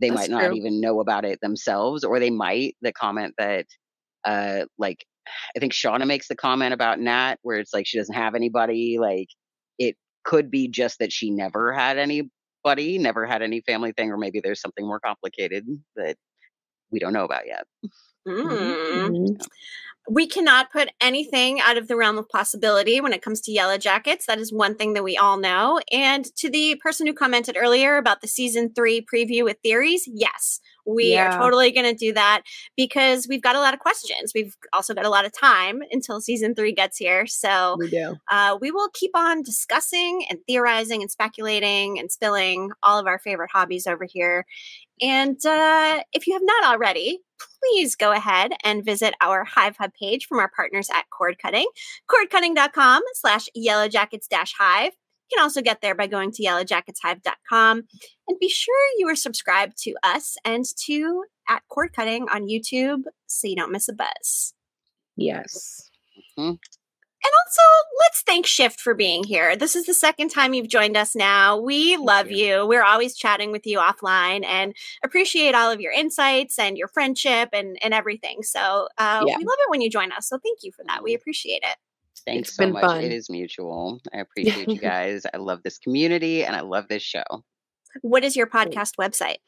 they 0.00 0.08
That's 0.08 0.22
might 0.22 0.30
not 0.30 0.46
true. 0.46 0.56
even 0.56 0.80
know 0.80 1.00
about 1.00 1.24
it 1.24 1.38
themselves, 1.40 2.02
or 2.02 2.18
they 2.18 2.30
might. 2.30 2.76
The 2.82 2.92
comment 2.92 3.34
that, 3.38 3.66
uh, 4.24 4.64
like, 4.78 5.04
I 5.56 5.60
think 5.60 5.72
Shauna 5.72 6.06
makes 6.06 6.26
the 6.26 6.36
comment 6.36 6.74
about 6.74 6.98
Nat, 6.98 7.36
where 7.42 7.58
it's 7.58 7.72
like 7.72 7.86
she 7.86 7.98
doesn't 7.98 8.14
have 8.14 8.34
anybody. 8.34 8.98
Like, 8.98 9.28
it 9.78 9.96
could 10.24 10.50
be 10.50 10.68
just 10.68 10.98
that 10.98 11.12
she 11.12 11.30
never 11.30 11.72
had 11.72 11.98
anybody, 12.64 12.98
never 12.98 13.26
had 13.26 13.42
any 13.42 13.60
family 13.62 13.92
thing, 13.92 14.10
or 14.10 14.16
maybe 14.16 14.40
there's 14.40 14.60
something 14.60 14.86
more 14.86 15.00
complicated 15.00 15.66
that 15.96 16.16
we 16.90 16.98
don't 16.98 17.12
know 17.12 17.24
about 17.24 17.46
yet. 17.46 17.66
Mm. 18.28 19.08
Mhm. 19.08 19.46
we 20.08 20.26
cannot 20.26 20.72
put 20.72 20.88
anything 21.00 21.60
out 21.60 21.76
of 21.76 21.86
the 21.86 21.94
realm 21.94 22.18
of 22.18 22.28
possibility 22.28 23.00
when 23.00 23.12
it 23.12 23.22
comes 23.22 23.40
to 23.42 23.52
Yellowjackets 23.52 24.24
that 24.26 24.38
is 24.38 24.52
one 24.52 24.74
thing 24.74 24.94
that 24.94 25.04
we 25.04 25.16
all 25.16 25.36
know 25.38 25.78
and 25.92 26.24
to 26.36 26.50
the 26.50 26.74
person 26.82 27.06
who 27.06 27.12
commented 27.12 27.56
earlier 27.56 27.96
about 27.96 28.20
the 28.20 28.26
season 28.26 28.72
three 28.74 29.00
preview 29.14 29.44
with 29.44 29.58
theories 29.62 30.04
yes 30.12 30.60
we 30.86 31.12
Yeah. 31.12 31.36
are 31.36 31.38
totally 31.38 31.70
going 31.70 31.86
to 31.86 31.94
do 31.94 32.12
that 32.14 32.42
because 32.76 33.26
we've 33.28 33.42
got 33.42 33.54
a 33.56 33.60
lot 33.60 33.74
of 33.74 33.78
questions 33.80 34.32
we've 34.34 34.56
also 34.72 34.94
got 34.94 35.04
a 35.04 35.10
lot 35.10 35.26
of 35.26 35.32
time 35.32 35.80
until 35.92 36.20
season 36.20 36.54
three 36.54 36.72
gets 36.72 36.96
here 36.96 37.26
so 37.26 37.76
We 37.78 37.90
do. 37.90 38.16
uh, 38.30 38.58
we 38.60 38.70
will 38.72 38.88
keep 38.92 39.12
on 39.14 39.42
discussing 39.42 40.24
and 40.28 40.40
theorizing 40.48 41.02
and 41.02 41.10
speculating 41.10 41.98
and 42.00 42.10
spilling 42.10 42.70
all 42.82 42.98
of 42.98 43.06
our 43.06 43.18
favorite 43.18 43.50
hobbies 43.52 43.86
over 43.86 44.04
here. 44.10 44.44
And 45.02 45.44
uh, 45.44 46.02
if 46.12 46.26
you 46.26 46.34
have 46.34 46.42
not 46.44 46.72
already, 46.72 47.20
please 47.60 47.96
go 47.96 48.12
ahead 48.12 48.52
and 48.64 48.84
visit 48.84 49.14
our 49.20 49.44
Hive 49.44 49.76
Hub 49.76 49.92
page 49.98 50.26
from 50.26 50.38
our 50.38 50.50
partners 50.54 50.88
at 50.94 51.08
Cord 51.10 51.38
Cutting, 51.38 51.66
cordcutting.com 52.10 53.02
slash 53.14 53.48
yellowjackets 53.56 54.28
dash 54.28 54.54
hive. 54.58 54.92
You 55.30 55.36
can 55.36 55.44
also 55.44 55.62
get 55.62 55.80
there 55.80 55.94
by 55.94 56.06
going 56.06 56.32
to 56.32 56.42
yellowjacketshive.com 56.42 57.82
and 58.28 58.38
be 58.40 58.48
sure 58.48 58.74
you 58.98 59.08
are 59.08 59.16
subscribed 59.16 59.76
to 59.82 59.94
us 60.02 60.36
and 60.44 60.64
to 60.86 61.24
at 61.48 61.62
Cord 61.68 61.92
Cutting 61.94 62.28
on 62.28 62.48
YouTube 62.48 63.02
so 63.26 63.46
you 63.46 63.56
don't 63.56 63.72
miss 63.72 63.88
a 63.88 63.92
buzz. 63.92 64.54
Yes. 65.16 65.88
And 67.22 67.30
also, 67.46 67.62
let's 68.00 68.22
thank 68.22 68.46
Shift 68.46 68.80
for 68.80 68.94
being 68.94 69.24
here. 69.24 69.54
This 69.54 69.76
is 69.76 69.84
the 69.84 69.92
second 69.94 70.30
time 70.30 70.54
you've 70.54 70.68
joined 70.68 70.96
us 70.96 71.14
now. 71.14 71.58
We 71.58 71.96
love 71.98 72.30
you. 72.30 72.60
you. 72.60 72.66
We're 72.66 72.82
always 72.82 73.14
chatting 73.14 73.52
with 73.52 73.66
you 73.66 73.78
offline 73.78 74.42
and 74.44 74.74
appreciate 75.04 75.54
all 75.54 75.70
of 75.70 75.80
your 75.82 75.92
insights 75.92 76.58
and 76.58 76.78
your 76.78 76.88
friendship 76.88 77.50
and, 77.52 77.76
and 77.82 77.92
everything. 77.92 78.42
So 78.42 78.88
uh, 78.96 79.22
Yeah. 79.26 79.36
we 79.36 79.44
love 79.44 79.56
it 79.58 79.70
when 79.70 79.82
you 79.82 79.90
join 79.90 80.12
us. 80.12 80.28
So 80.28 80.38
thank 80.38 80.60
you 80.62 80.72
for 80.72 80.82
that. 80.88 81.02
We 81.02 81.12
appreciate 81.12 81.62
it. 81.62 81.76
Thanks 82.24 82.48
It's 82.48 82.56
so 82.56 82.64
been 82.64 82.72
much. 82.72 82.84
fun. 82.84 83.02
It 83.04 83.12
is 83.12 83.28
mutual. 83.28 84.00
I 84.14 84.18
appreciate 84.20 84.68
you 84.68 84.78
guys. 84.78 85.26
I 85.34 85.36
love 85.36 85.62
this 85.62 85.78
community 85.78 86.44
and 86.44 86.56
I 86.56 86.60
love 86.60 86.88
this 86.88 87.02
show. 87.02 87.24
What 88.00 88.24
is 88.24 88.34
your 88.36 88.46
podcast 88.46 88.96
website? 88.98 89.38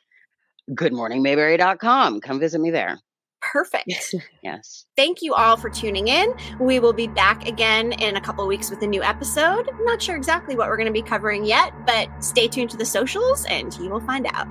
Goodmorningmayberry.com. 0.70 2.20
Come 2.20 2.38
visit 2.40 2.60
me 2.60 2.70
there. 2.70 2.98
Perfect. 3.42 4.14
Yes. 4.42 4.86
Thank 4.96 5.22
you 5.22 5.34
all 5.34 5.56
for 5.56 5.70
tuning 5.70 6.08
in. 6.08 6.34
We 6.58 6.80
will 6.80 6.92
be 6.92 7.06
back 7.06 7.46
again 7.46 7.92
in 7.92 8.16
a 8.16 8.20
couple 8.20 8.44
weeks 8.48 8.70
with 8.70 8.82
a 8.82 8.86
new 8.88 9.00
episode. 9.00 9.68
I'm 9.68 9.84
not 9.84 10.02
sure 10.02 10.16
exactly 10.16 10.56
what 10.56 10.68
we're 10.68 10.76
going 10.76 10.88
to 10.88 10.92
be 10.92 11.00
covering 11.00 11.44
yet, 11.44 11.72
but 11.86 12.08
stay 12.24 12.48
tuned 12.48 12.70
to 12.70 12.76
the 12.76 12.84
socials 12.84 13.44
and 13.44 13.72
you 13.78 13.88
will 13.88 14.00
find 14.00 14.26
out. 14.32 14.48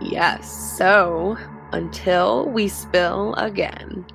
Yes. 0.00 0.48
So 0.78 1.36
until 1.72 2.48
we 2.48 2.68
spill 2.68 3.34
again. 3.34 4.06